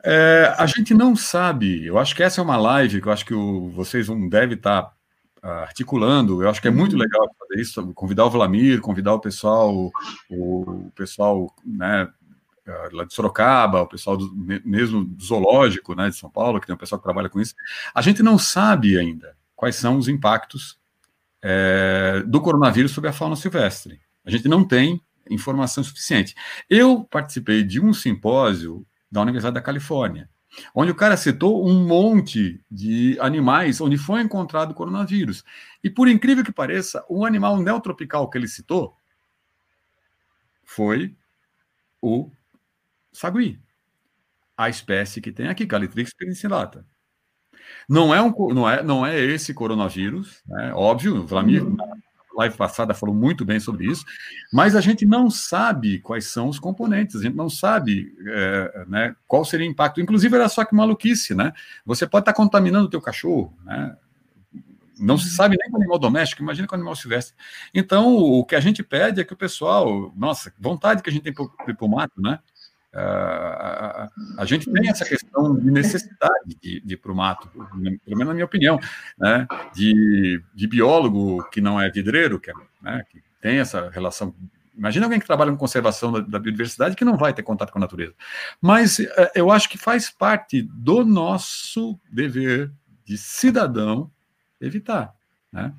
É, 0.04 0.54
a 0.58 0.66
gente 0.66 0.94
não 0.94 1.16
sabe, 1.16 1.86
eu 1.86 2.00
acho 2.00 2.16
que 2.16 2.24
essa 2.24 2.40
é 2.40 2.44
uma 2.44 2.58
live 2.58 3.02
que 3.02 3.08
eu 3.08 3.12
acho 3.12 3.26
que 3.26 3.34
o, 3.34 3.70
vocês 3.70 4.08
vão, 4.08 4.28
devem 4.28 4.56
estar 4.56 4.84
tá 4.84 5.62
articulando. 5.62 6.42
Eu 6.42 6.50
acho 6.50 6.62
que 6.62 6.68
é 6.68 6.72
muito 6.72 6.94
uhum. 6.94 7.00
legal 7.00 7.30
fazer 7.38 7.62
isso, 7.62 7.94
convidar 7.94 8.26
o 8.26 8.30
Vlamir, 8.30 8.82
convidar 8.82 9.14
o 9.14 9.20
pessoal, 9.20 9.74
o, 9.76 9.92
o 10.30 10.92
pessoal, 10.96 11.54
né, 11.66 12.10
lá 12.92 13.04
de 13.04 13.14
Sorocaba, 13.14 13.82
o 13.82 13.88
pessoal 13.88 14.18
do, 14.18 14.34
mesmo 14.66 15.04
do 15.04 15.24
zoológico, 15.24 15.96
né, 15.96 16.10
de 16.10 16.16
São 16.16 16.30
Paulo, 16.30 16.60
que 16.60 16.68
tem 16.68 16.76
um 16.76 16.80
pessoal 16.80 17.00
que 17.00 17.04
trabalha 17.04 17.30
com 17.30 17.40
isso. 17.40 17.56
A 17.94 18.02
gente 18.02 18.22
não 18.22 18.38
sabe 18.38 18.98
ainda 18.98 19.36
quais 19.56 19.76
são 19.76 19.98
os 19.98 20.08
impactos 20.08 20.80
é, 21.42 22.24
do 22.26 22.42
coronavírus 22.42 22.92
sobre 22.92 23.10
a 23.10 23.14
fauna 23.14 23.36
silvestre. 23.36 24.00
A 24.26 24.32
gente 24.32 24.48
não 24.48 24.64
tem 24.64 25.02
informação 25.30 25.84
suficiente. 25.84 26.36
Eu 26.70 27.04
participei 27.04 27.64
de 27.64 27.80
um 27.80 27.94
simpósio 27.94 28.86
da 29.12 29.22
Universidade 29.22 29.56
da 29.56 29.62
Califórnia, 29.62 30.30
onde 30.74 30.92
o 30.92 30.96
cara 30.96 31.18
citou 31.18 31.68
um 31.68 31.86
monte 31.86 32.64
de 32.70 33.18
animais 33.20 33.80
onde 33.82 33.98
foi 33.98 34.22
encontrado 34.22 34.74
coronavírus. 34.74 35.44
E 35.84 35.90
por 35.90 36.08
incrível 36.08 36.44
que 36.44 36.52
pareça, 36.52 37.04
o 37.08 37.26
animal 37.26 37.58
neotropical 37.58 38.30
que 38.30 38.38
ele 38.38 38.48
citou 38.48 38.96
foi 40.64 41.16
o 42.02 42.30
sagui, 43.12 43.60
a 44.58 44.70
espécie 44.70 45.22
que 45.22 45.32
tem 45.32 45.48
aqui, 45.48 45.66
Calitrix 45.66 46.14
penicillata. 46.14 46.86
Não 47.88 48.14
é, 48.14 48.22
um, 48.22 48.34
não 48.54 48.70
é, 48.70 48.84
não 48.84 49.06
é 49.06 49.20
esse 49.20 49.54
coronavírus, 49.54 50.42
né? 50.46 50.74
óbvio, 50.74 51.26
Vlamir, 51.26 51.64
uhum. 51.64 51.78
live 52.36 52.58
passada 52.58 52.94
falou 52.94 53.16
muito 53.16 53.46
bem 53.46 53.60
sobre 53.60 53.86
isso, 53.86 54.04
mas 54.52 54.76
a 54.76 54.82
gente 54.82 55.06
não 55.06 55.30
sabe 55.30 56.00
quais 56.00 56.26
são 56.26 56.50
os 56.50 56.60
componentes, 56.60 57.16
a 57.16 57.24
gente 57.24 57.36
não 57.36 57.50
sabe 57.50 58.14
é, 58.28 58.86
né, 58.88 59.16
qual 59.28 59.46
seria 59.46 59.68
o 59.68 59.72
impacto. 59.72 60.02
Inclusive, 60.02 60.36
era 60.36 60.50
só 60.50 60.66
que 60.66 60.76
maluquice, 60.76 61.34
né? 61.34 61.54
Você 61.86 62.06
pode 62.06 62.24
estar 62.24 62.34
contaminando 62.34 62.86
o 62.86 62.90
teu 62.90 63.02
cachorro, 63.02 63.58
né? 63.64 63.96
Não 65.00 65.18
se 65.18 65.30
sabe 65.30 65.56
nem 65.58 65.72
com 65.72 65.78
animal 65.78 65.98
doméstico, 65.98 66.42
imagina 66.42 66.68
com 66.68 66.76
animal 66.76 66.94
silvestre. 66.94 67.34
Então, 67.74 68.18
o 68.18 68.44
que 68.44 68.56
a 68.56 68.60
gente 68.60 68.84
pede 68.84 69.22
é 69.22 69.24
que 69.24 69.32
o 69.32 69.38
pessoal, 69.38 70.14
nossa, 70.16 70.54
vontade 70.60 71.02
que 71.02 71.10
a 71.10 71.14
gente 71.14 71.24
tem 71.24 71.34
para 71.34 71.46
o 71.80 71.88
mato, 71.88 72.22
né? 72.22 72.40
Uh, 72.92 74.10
a 74.40 74.46
gente 74.46 74.72
tem 74.72 74.90
essa 74.90 75.06
questão 75.06 75.56
de 75.56 75.70
necessidade 75.70 76.56
de, 76.60 76.80
de 76.82 76.94
ir 76.96 76.98
para 76.98 77.12
o 77.12 77.16
mato, 77.16 77.48
pelo 77.50 78.18
menos 78.18 78.28
na 78.28 78.34
minha 78.34 78.46
opinião, 78.46 78.80
né? 79.18 79.48
de, 79.76 80.42
de 80.56 80.68
biólogo 80.68 81.48
que 81.52 81.62
não 81.62 81.80
é 81.80 81.90
vidreiro, 81.90 82.40
que, 82.40 82.50
é, 82.50 82.54
né? 82.82 83.06
que 83.10 83.22
tem 83.42 83.60
essa 83.60 83.90
relação. 83.90 84.34
Imagina 84.76 85.06
alguém 85.06 85.20
que 85.20 85.28
trabalha 85.28 85.52
com 85.52 85.58
conservação 85.58 86.12
da, 86.12 86.20
da, 86.22 86.40
biodiversidade 86.40 86.96
que 86.96 87.06
não 87.06 87.16
vai 87.16 87.32
ter 87.32 87.44
contato 87.44 87.72
com 87.72 87.78
a 87.78 87.82
natureza. 87.82 88.14
Mas 88.60 88.98
uh, 88.98 89.30
eu 89.36 89.52
acho 89.52 89.70
que 89.70 89.78
faz 89.78 90.10
parte 90.10 90.62
do 90.62 91.06
nosso 91.06 92.00
dever 92.12 92.72
de 93.06 93.18
cidadão 93.18 94.10
evitar. 94.60 95.14
Né? 95.52 95.74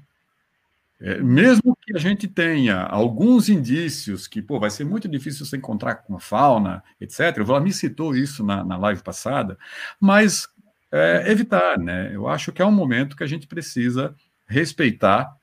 É, 1.01 1.23
mesmo 1.23 1.75
que 1.81 1.97
a 1.97 1.99
gente 1.99 2.29
tenha 2.29 2.83
alguns 2.83 3.49
indícios 3.49 4.29
que, 4.29 4.43
pô, 4.43 4.61
vai 4.61 4.69
ser 4.71 4.85
muito 4.85 5.09
difícil 5.09 5.47
você 5.47 5.57
encontrar 5.57 5.95
com 5.95 6.17
a 6.17 6.21
fauna, 6.21 6.85
etc. 7.01 7.39
O 7.41 7.45
Vlamir 7.45 7.75
citou 7.75 8.15
isso 8.15 8.45
na, 8.45 8.63
na 8.63 8.77
live 8.77 9.03
passada, 9.03 9.59
mas 9.99 10.47
é, 10.93 11.31
evitar, 11.31 11.79
né? 11.79 12.15
Eu 12.15 12.29
acho 12.29 12.53
que 12.53 12.61
é 12.61 12.67
um 12.67 12.73
momento 12.73 13.17
que 13.17 13.25
a 13.25 13.27
gente 13.27 13.47
precisa 13.47 14.15
respeitar 14.47 15.35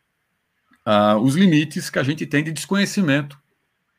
uh, 0.86 1.18
os 1.18 1.36
limites 1.36 1.90
que 1.90 1.98
a 1.98 2.04
gente 2.04 2.26
tem 2.28 2.44
de 2.44 2.52
desconhecimento 2.52 3.40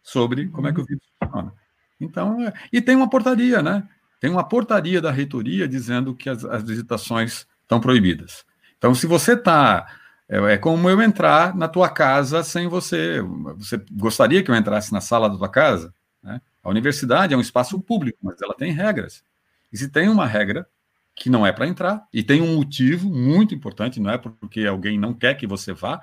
sobre 0.03 0.49
como 0.49 0.69
é 0.69 0.73
que 0.73 0.81
o 0.81 0.85
vírus 0.85 1.03
funciona. 1.19 1.53
Então, 2.01 2.41
é, 2.41 2.53
e 2.73 2.81
tem 2.81 2.95
uma 2.95 3.11
portaria, 3.11 3.63
né? 3.63 3.89
Tem 4.21 4.31
uma 4.31 4.47
portaria 4.47 5.01
da 5.01 5.11
reitoria 5.11 5.67
dizendo 5.67 6.15
que 6.15 6.29
as, 6.29 6.45
as 6.45 6.63
visitações 6.63 7.49
estão 7.63 7.81
proibidas. 7.81 8.45
Então, 8.77 8.95
se 8.95 9.07
você 9.07 9.33
está 9.33 9.87
é, 10.29 10.37
é 10.53 10.59
como 10.59 10.91
eu 10.91 11.01
entrar 11.01 11.57
na 11.57 11.67
tua 11.69 11.89
casa 11.89 12.43
sem 12.45 12.69
você. 12.69 13.21
Você 13.57 13.83
gostaria 13.93 14.43
que 14.43 14.51
eu 14.51 14.55
entrasse 14.55 14.93
na 14.93 15.01
sala 15.01 15.29
da 15.31 15.37
tua 15.37 15.49
casa? 15.49 15.95
Né? 16.23 16.41
A 16.63 16.69
universidade 16.69 17.33
é 17.33 17.37
um 17.37 17.41
espaço 17.41 17.81
público, 17.81 18.19
mas 18.23 18.41
ela 18.43 18.55
tem 18.55 18.73
regras. 18.73 19.25
E 19.73 19.79
se 19.79 19.89
tem 19.89 20.09
uma 20.09 20.27
regra 20.27 20.67
que 21.15 21.31
não 21.31 21.47
é 21.47 21.51
para 21.51 21.67
entrar, 21.67 22.07
e 22.13 22.23
tem 22.23 22.41
um 22.41 22.57
motivo 22.57 23.09
muito 23.09 23.53
importante, 23.53 23.99
não 23.99 24.11
é 24.11 24.17
porque 24.17 24.65
alguém 24.67 24.97
não 24.97 25.13
quer 25.13 25.35
que 25.35 25.49
você 25.49 25.73
vá, 25.73 26.01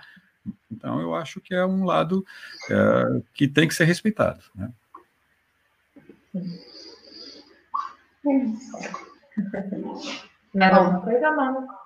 então 0.70 1.00
eu 1.00 1.16
acho 1.16 1.40
que 1.40 1.56
é 1.56 1.66
um 1.66 1.86
lado 1.86 2.26
é, 2.70 3.22
que 3.34 3.48
tem 3.48 3.66
que 3.66 3.74
ser 3.74 3.86
respeitado. 3.86 4.44
Né? 4.54 4.70
Alguma 10.60 11.02
coisa, 11.02 11.28
Amanda? 11.30 11.85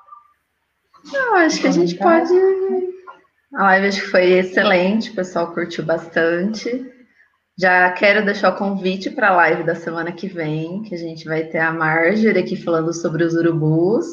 Não, 1.06 1.36
acho 1.36 1.62
que 1.62 1.68
a 1.68 1.72
gente 1.72 1.96
pode. 1.96 2.34
A 3.54 3.64
live 3.64 3.88
acho 3.88 4.02
que 4.02 4.08
foi 4.08 4.32
excelente, 4.34 5.10
o 5.12 5.16
pessoal 5.16 5.54
curtiu 5.54 5.84
bastante. 5.84 6.86
Já 7.58 7.92
quero 7.92 8.24
deixar 8.24 8.54
o 8.54 8.58
convite 8.58 9.10
para 9.10 9.30
a 9.30 9.36
live 9.36 9.64
da 9.64 9.76
semana 9.76 10.12
que 10.12 10.28
vem, 10.28 10.84
que 10.84 10.96
a 10.96 10.98
gente 10.98 11.26
vai 11.26 11.44
ter 11.44 11.60
a 11.60 11.74
Marjorie 11.74 12.40
aqui 12.40 12.56
falando 12.56 12.94
sobre 12.94 13.24
os 13.24 13.34
urubus. 13.34 14.06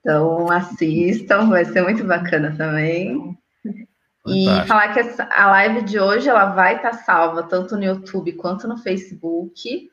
Então 0.00 0.50
assistam, 0.50 1.48
vai 1.48 1.64
ser 1.64 1.82
muito 1.82 2.04
bacana 2.04 2.54
também. 2.56 3.38
E 4.26 4.46
falar 4.66 4.92
que 4.92 5.00
a 5.30 5.50
live 5.50 5.82
de 5.82 5.98
hoje 6.00 6.28
ela 6.28 6.46
vai 6.46 6.76
estar 6.76 6.92
salva 6.92 7.42
tanto 7.42 7.76
no 7.76 7.84
YouTube 7.84 8.32
quanto 8.32 8.66
no 8.66 8.76
Facebook. 8.76 9.90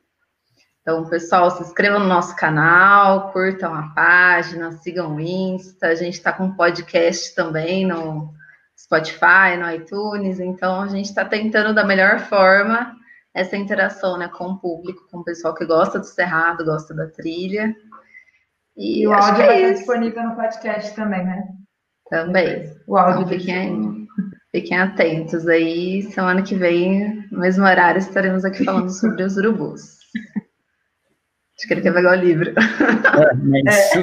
Então, 0.81 1.05
pessoal, 1.05 1.51
se 1.51 1.61
inscrevam 1.61 1.99
no 1.99 2.07
nosso 2.07 2.35
canal, 2.35 3.31
curtam 3.31 3.73
a 3.73 3.89
página, 3.89 4.71
sigam 4.71 5.15
o 5.15 5.19
Insta. 5.19 5.87
A 5.87 5.95
gente 5.95 6.15
está 6.15 6.33
com 6.33 6.55
podcast 6.55 7.35
também 7.35 7.85
no 7.85 8.33
Spotify, 8.75 9.57
no 9.59 9.69
iTunes. 9.69 10.39
Então, 10.39 10.81
a 10.81 10.87
gente 10.87 11.05
está 11.05 11.23
tentando 11.23 11.73
da 11.73 11.85
melhor 11.85 12.19
forma 12.19 12.95
essa 13.31 13.55
interação 13.55 14.17
né, 14.17 14.27
com 14.27 14.45
o 14.45 14.57
público, 14.57 15.07
com 15.11 15.19
o 15.19 15.23
pessoal 15.23 15.53
que 15.53 15.65
gosta 15.65 15.99
do 15.99 16.05
Cerrado, 16.05 16.65
gosta 16.65 16.95
da 16.95 17.07
trilha. 17.07 17.75
E, 18.75 19.03
e 19.03 19.07
o 19.07 19.13
áudio 19.13 19.43
é 19.43 19.45
vai 19.45 19.61
estar 19.61 19.73
disponível 19.73 20.23
no 20.23 20.35
podcast 20.35 20.95
também, 20.95 21.23
né? 21.23 21.47
Também. 22.09 22.73
O 22.87 22.97
áudio 22.97 23.21
então, 23.21 23.27
fiquem, 23.27 24.07
fiquem 24.51 24.79
atentos 24.79 25.47
aí. 25.47 26.01
Semana 26.01 26.41
que 26.41 26.55
vem, 26.55 27.27
no 27.31 27.39
mesmo 27.39 27.63
horário, 27.65 27.99
estaremos 27.99 28.43
aqui 28.43 28.65
falando 28.65 28.89
sobre 28.99 29.23
os 29.23 29.37
urubus. 29.37 30.01
Acho 31.61 31.67
que 31.67 31.73
ele 31.75 31.81
quer 31.81 31.93
pegar 31.93 32.17
o 32.17 32.19
livro. 32.19 32.49
É, 32.49 33.35
mas 33.35 33.65
é. 33.67 33.71
Se, 33.71 33.97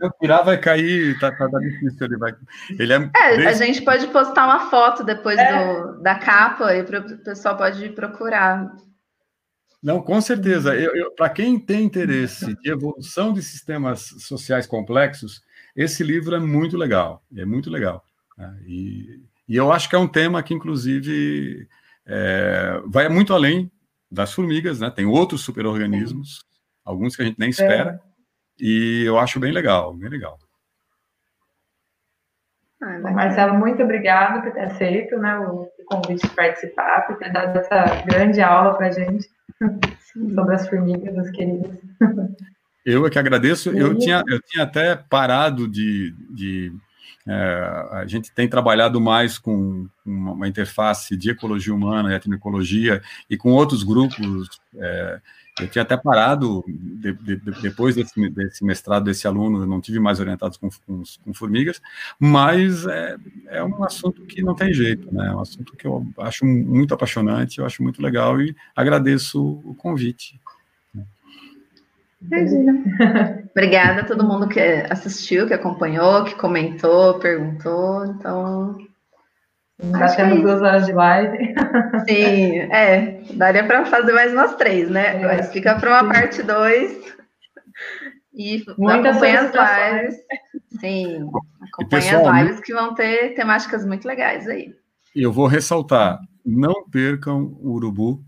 eu 0.00 0.10
tirar, 0.18 0.40
vai 0.42 0.56
cair, 0.56 1.18
tá, 1.18 1.30
tá, 1.30 1.46
tá, 1.46 1.58
difícil. 1.58 2.06
Ele, 2.06 2.16
vai, 2.16 2.34
ele 2.70 2.92
é, 2.92 2.96
é 2.96 3.36
desde... 3.36 3.46
a 3.46 3.66
gente 3.66 3.82
pode 3.82 4.06
postar 4.06 4.46
uma 4.46 4.70
foto 4.70 5.04
depois 5.04 5.38
é. 5.38 5.74
do, 5.74 6.00
da 6.00 6.14
capa 6.14 6.74
e 6.74 6.80
o 6.80 7.18
pessoal 7.18 7.54
pode 7.54 7.90
procurar. 7.90 8.74
Não, 9.82 10.00
com 10.00 10.18
certeza. 10.22 10.72
Para 11.18 11.28
quem 11.28 11.58
tem 11.58 11.84
interesse 11.84 12.56
de 12.62 12.70
evolução 12.70 13.34
de 13.34 13.42
sistemas 13.42 14.14
sociais 14.20 14.66
complexos, 14.66 15.42
esse 15.76 16.02
livro 16.02 16.34
é 16.34 16.40
muito 16.40 16.78
legal. 16.78 17.22
É 17.36 17.44
muito 17.44 17.68
legal. 17.68 18.02
Né? 18.38 18.56
E, 18.66 19.20
e 19.46 19.54
eu 19.54 19.70
acho 19.70 19.90
que 19.90 19.94
é 19.94 19.98
um 19.98 20.08
tema 20.08 20.42
que, 20.42 20.54
inclusive, 20.54 21.68
é, 22.06 22.80
vai 22.86 23.06
muito 23.10 23.34
além 23.34 23.70
das 24.10 24.32
formigas, 24.32 24.80
né? 24.80 24.88
Tem 24.88 25.04
outros 25.04 25.42
superorganismos 25.42 26.46
alguns 26.86 27.14
que 27.16 27.22
a 27.22 27.24
gente 27.24 27.38
nem 27.38 27.50
espera. 27.50 28.00
É. 28.02 28.64
E 28.64 29.02
eu 29.04 29.18
acho 29.18 29.38
bem 29.38 29.52
legal, 29.52 29.92
bem 29.92 30.08
legal. 30.08 30.38
Ah, 32.80 32.98
Marcelo, 33.00 33.54
muito 33.54 33.82
obrigado 33.82 34.42
por 34.42 34.52
ter 34.52 34.60
aceito 34.60 35.18
né, 35.18 35.38
o 35.38 35.68
convite 35.86 36.26
de 36.26 36.34
participar, 36.34 37.06
por 37.06 37.16
ter 37.18 37.32
dado 37.32 37.58
essa 37.58 38.02
grande 38.04 38.40
aula 38.40 38.74
para 38.74 38.86
a 38.88 38.92
gente 38.92 39.28
sobre 40.34 40.54
as 40.54 40.68
formigas, 40.68 41.18
as 41.18 41.30
queridas. 41.30 41.78
Eu 42.84 43.04
é 43.04 43.10
que 43.10 43.18
agradeço. 43.18 43.70
Eu 43.70 43.98
tinha, 43.98 44.22
eu 44.28 44.40
tinha 44.40 44.62
até 44.62 44.94
parado 44.94 45.66
de. 45.66 46.14
de 46.30 46.72
é, 47.26 47.88
a 47.90 48.06
gente 48.06 48.32
tem 48.32 48.48
trabalhado 48.48 49.00
mais 49.00 49.36
com 49.36 49.88
uma, 50.04 50.32
uma, 50.32 50.46
interface 50.46 51.16
de 51.16 51.30
ecologia 51.30 51.74
humana, 51.74 52.14
etnoecologia, 52.14 53.02
e 53.28 53.36
com 53.36 53.50
outros 53.50 53.82
grupos. 53.82 54.48
É, 54.76 55.20
eu 55.60 55.68
tinha 55.68 55.82
até 55.82 55.96
parado, 55.96 56.62
de, 56.66 57.12
de, 57.14 57.36
depois 57.62 57.94
desse, 57.94 58.28
desse, 58.30 58.64
mestrado 58.64 59.04
desse 59.04 59.26
aluno, 59.26 59.62
eu 59.62 59.66
não 59.66 59.80
tive 59.80 59.98
mais 59.98 60.20
orientados 60.20 60.58
com, 60.58 60.68
com, 60.86 61.02
com, 61.24 61.34
formigas, 61.34 61.80
mas 62.18 62.86
é, 62.86 63.16
é 63.48 63.64
um 63.64 63.82
assunto 63.82 64.22
que 64.22 64.42
não 64.42 64.54
tem 64.54 64.72
jeito, 64.72 65.12
né? 65.14 65.28
É 65.28 65.34
um 65.34 65.40
assunto 65.40 65.74
que 65.74 65.86
eu 65.86 66.06
acho 66.18 66.44
muito 66.44 66.92
apaixonante, 66.92 67.58
eu 67.58 67.64
acho 67.64 67.82
muito 67.82 68.02
legal 68.02 68.40
e 68.40 68.54
agradeço 68.74 69.60
o 69.64 69.74
convite. 69.74 70.38
Imagina. 72.20 72.82
Obrigada 73.50 74.02
a 74.02 74.04
todo 74.04 74.26
mundo 74.26 74.48
que 74.48 74.60
assistiu, 74.60 75.46
que 75.46 75.54
acompanhou, 75.54 76.24
que 76.24 76.34
comentou, 76.34 77.18
perguntou. 77.18 78.04
Então, 78.04 78.78
já 79.80 80.16
temos 80.16 80.40
duas 80.40 80.62
horas 80.62 80.86
de 80.86 80.92
live. 80.92 81.54
Sim, 82.08 82.58
é. 82.72 83.20
Daria 83.34 83.64
para 83.66 83.84
fazer 83.86 84.12
mais 84.12 84.32
umas 84.32 84.54
três, 84.56 84.88
né? 84.90 85.20
É, 85.20 85.26
Mas 85.26 85.52
fica 85.52 85.78
para 85.78 85.90
uma 85.90 86.00
sim. 86.00 86.20
parte 86.20 86.42
dois. 86.42 87.14
E 88.34 88.64
Muitas 88.78 89.16
acompanha 89.16 89.40
as 89.40 90.02
lives. 90.02 90.16
Sim, 90.80 91.30
acompanha 91.72 92.02
pessoal, 92.02 92.28
as 92.28 92.42
lives 92.42 92.60
que 92.60 92.72
vão 92.72 92.94
ter 92.94 93.34
temáticas 93.34 93.84
muito 93.86 94.06
legais 94.06 94.46
aí. 94.48 94.74
Eu 95.14 95.32
vou 95.32 95.46
ressaltar: 95.46 96.18
não 96.44 96.88
percam 96.90 97.56
o 97.60 97.72
Urubu 97.72 98.22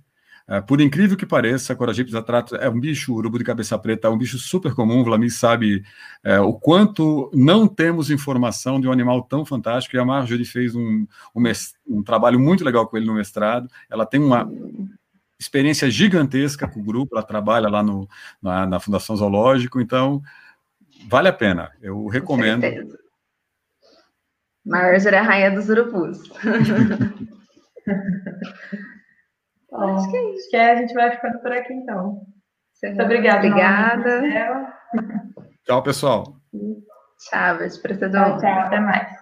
é, 0.48 0.62
por 0.62 0.80
incrível 0.80 1.14
que 1.14 1.26
pareça, 1.26 1.74
a 1.74 1.76
Coragipes 1.76 2.14
atrato 2.14 2.56
é 2.56 2.70
um 2.70 2.80
bicho, 2.80 3.12
urubu 3.12 3.36
de 3.36 3.44
cabeça 3.44 3.78
preta, 3.78 4.08
é 4.08 4.10
um 4.10 4.16
bicho 4.16 4.38
super 4.38 4.74
comum. 4.74 5.00
O 5.00 5.04
Vlamir 5.04 5.30
sabe 5.30 5.84
é, 6.24 6.40
o 6.40 6.54
quanto 6.54 7.30
não 7.34 7.68
temos 7.68 8.10
informação 8.10 8.80
de 8.80 8.88
um 8.88 8.92
animal 8.92 9.22
tão 9.22 9.44
fantástico. 9.44 9.94
E 9.94 9.98
a 9.98 10.06
Marjorie 10.06 10.46
fez 10.46 10.74
um, 10.74 11.06
um, 11.36 11.42
um 11.86 12.02
trabalho 12.02 12.40
muito 12.40 12.64
legal 12.64 12.86
com 12.86 12.96
ele 12.96 13.04
no 13.04 13.12
mestrado. 13.12 13.68
Ela 13.90 14.06
tem 14.06 14.18
uma 14.18 14.50
experiência 15.38 15.90
gigantesca 15.90 16.66
com 16.66 16.80
o 16.80 16.84
grupo, 16.84 17.14
ela 17.14 17.22
trabalha 17.22 17.68
lá 17.68 17.82
no, 17.82 18.08
na, 18.40 18.66
na 18.66 18.80
Fundação 18.80 19.16
Zoológico, 19.16 19.82
então 19.82 20.22
vale 21.08 21.28
a 21.28 21.32
pena, 21.32 21.72
eu 21.82 22.06
recomendo. 22.06 22.62
Marjorie 24.64 25.14
é 25.14 25.18
a 25.18 25.22
rainha 25.22 25.50
dos 25.50 25.68
urubus. 25.68 26.22
Então, 29.68 29.96
acho 29.96 30.10
que 30.10 30.16
é 30.16 30.30
isso. 30.30 30.40
Acho 30.40 30.50
que 30.50 30.56
é, 30.56 30.70
a 30.70 30.76
gente 30.76 30.94
vai 30.94 31.10
ficando 31.10 31.38
por 31.40 31.52
aqui, 31.52 31.74
então. 31.74 32.26
Muito 32.82 32.96
tá 32.96 33.04
obrigada. 33.04 33.46
Obrigada. 33.46 34.72
Tchau, 35.64 35.82
pessoal. 35.82 36.24
Tchau, 37.18 37.58
beijo 37.58 37.82
para 37.82 37.98
todo 37.98 38.18
mundo. 38.18 38.40
Tchau, 38.40 38.58
até 38.60 38.80
mais. 38.80 39.18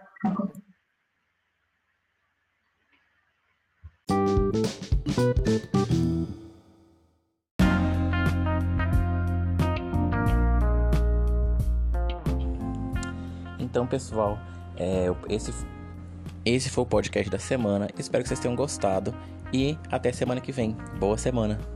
Então, 13.59 13.87
pessoal, 13.87 14.39
é, 14.79 15.07
esse, 15.29 15.53
esse 16.45 16.71
foi 16.71 16.85
o 16.85 16.87
podcast 16.87 17.29
da 17.31 17.39
semana. 17.39 17.89
Espero 17.99 18.23
que 18.23 18.29
vocês 18.29 18.41
tenham 18.41 18.55
gostado. 18.55 19.15
E 19.53 19.79
até 19.91 20.13
semana 20.13 20.41
que 20.41 20.53
vem. 20.53 20.77
Boa 20.99 21.17
semana! 21.17 21.76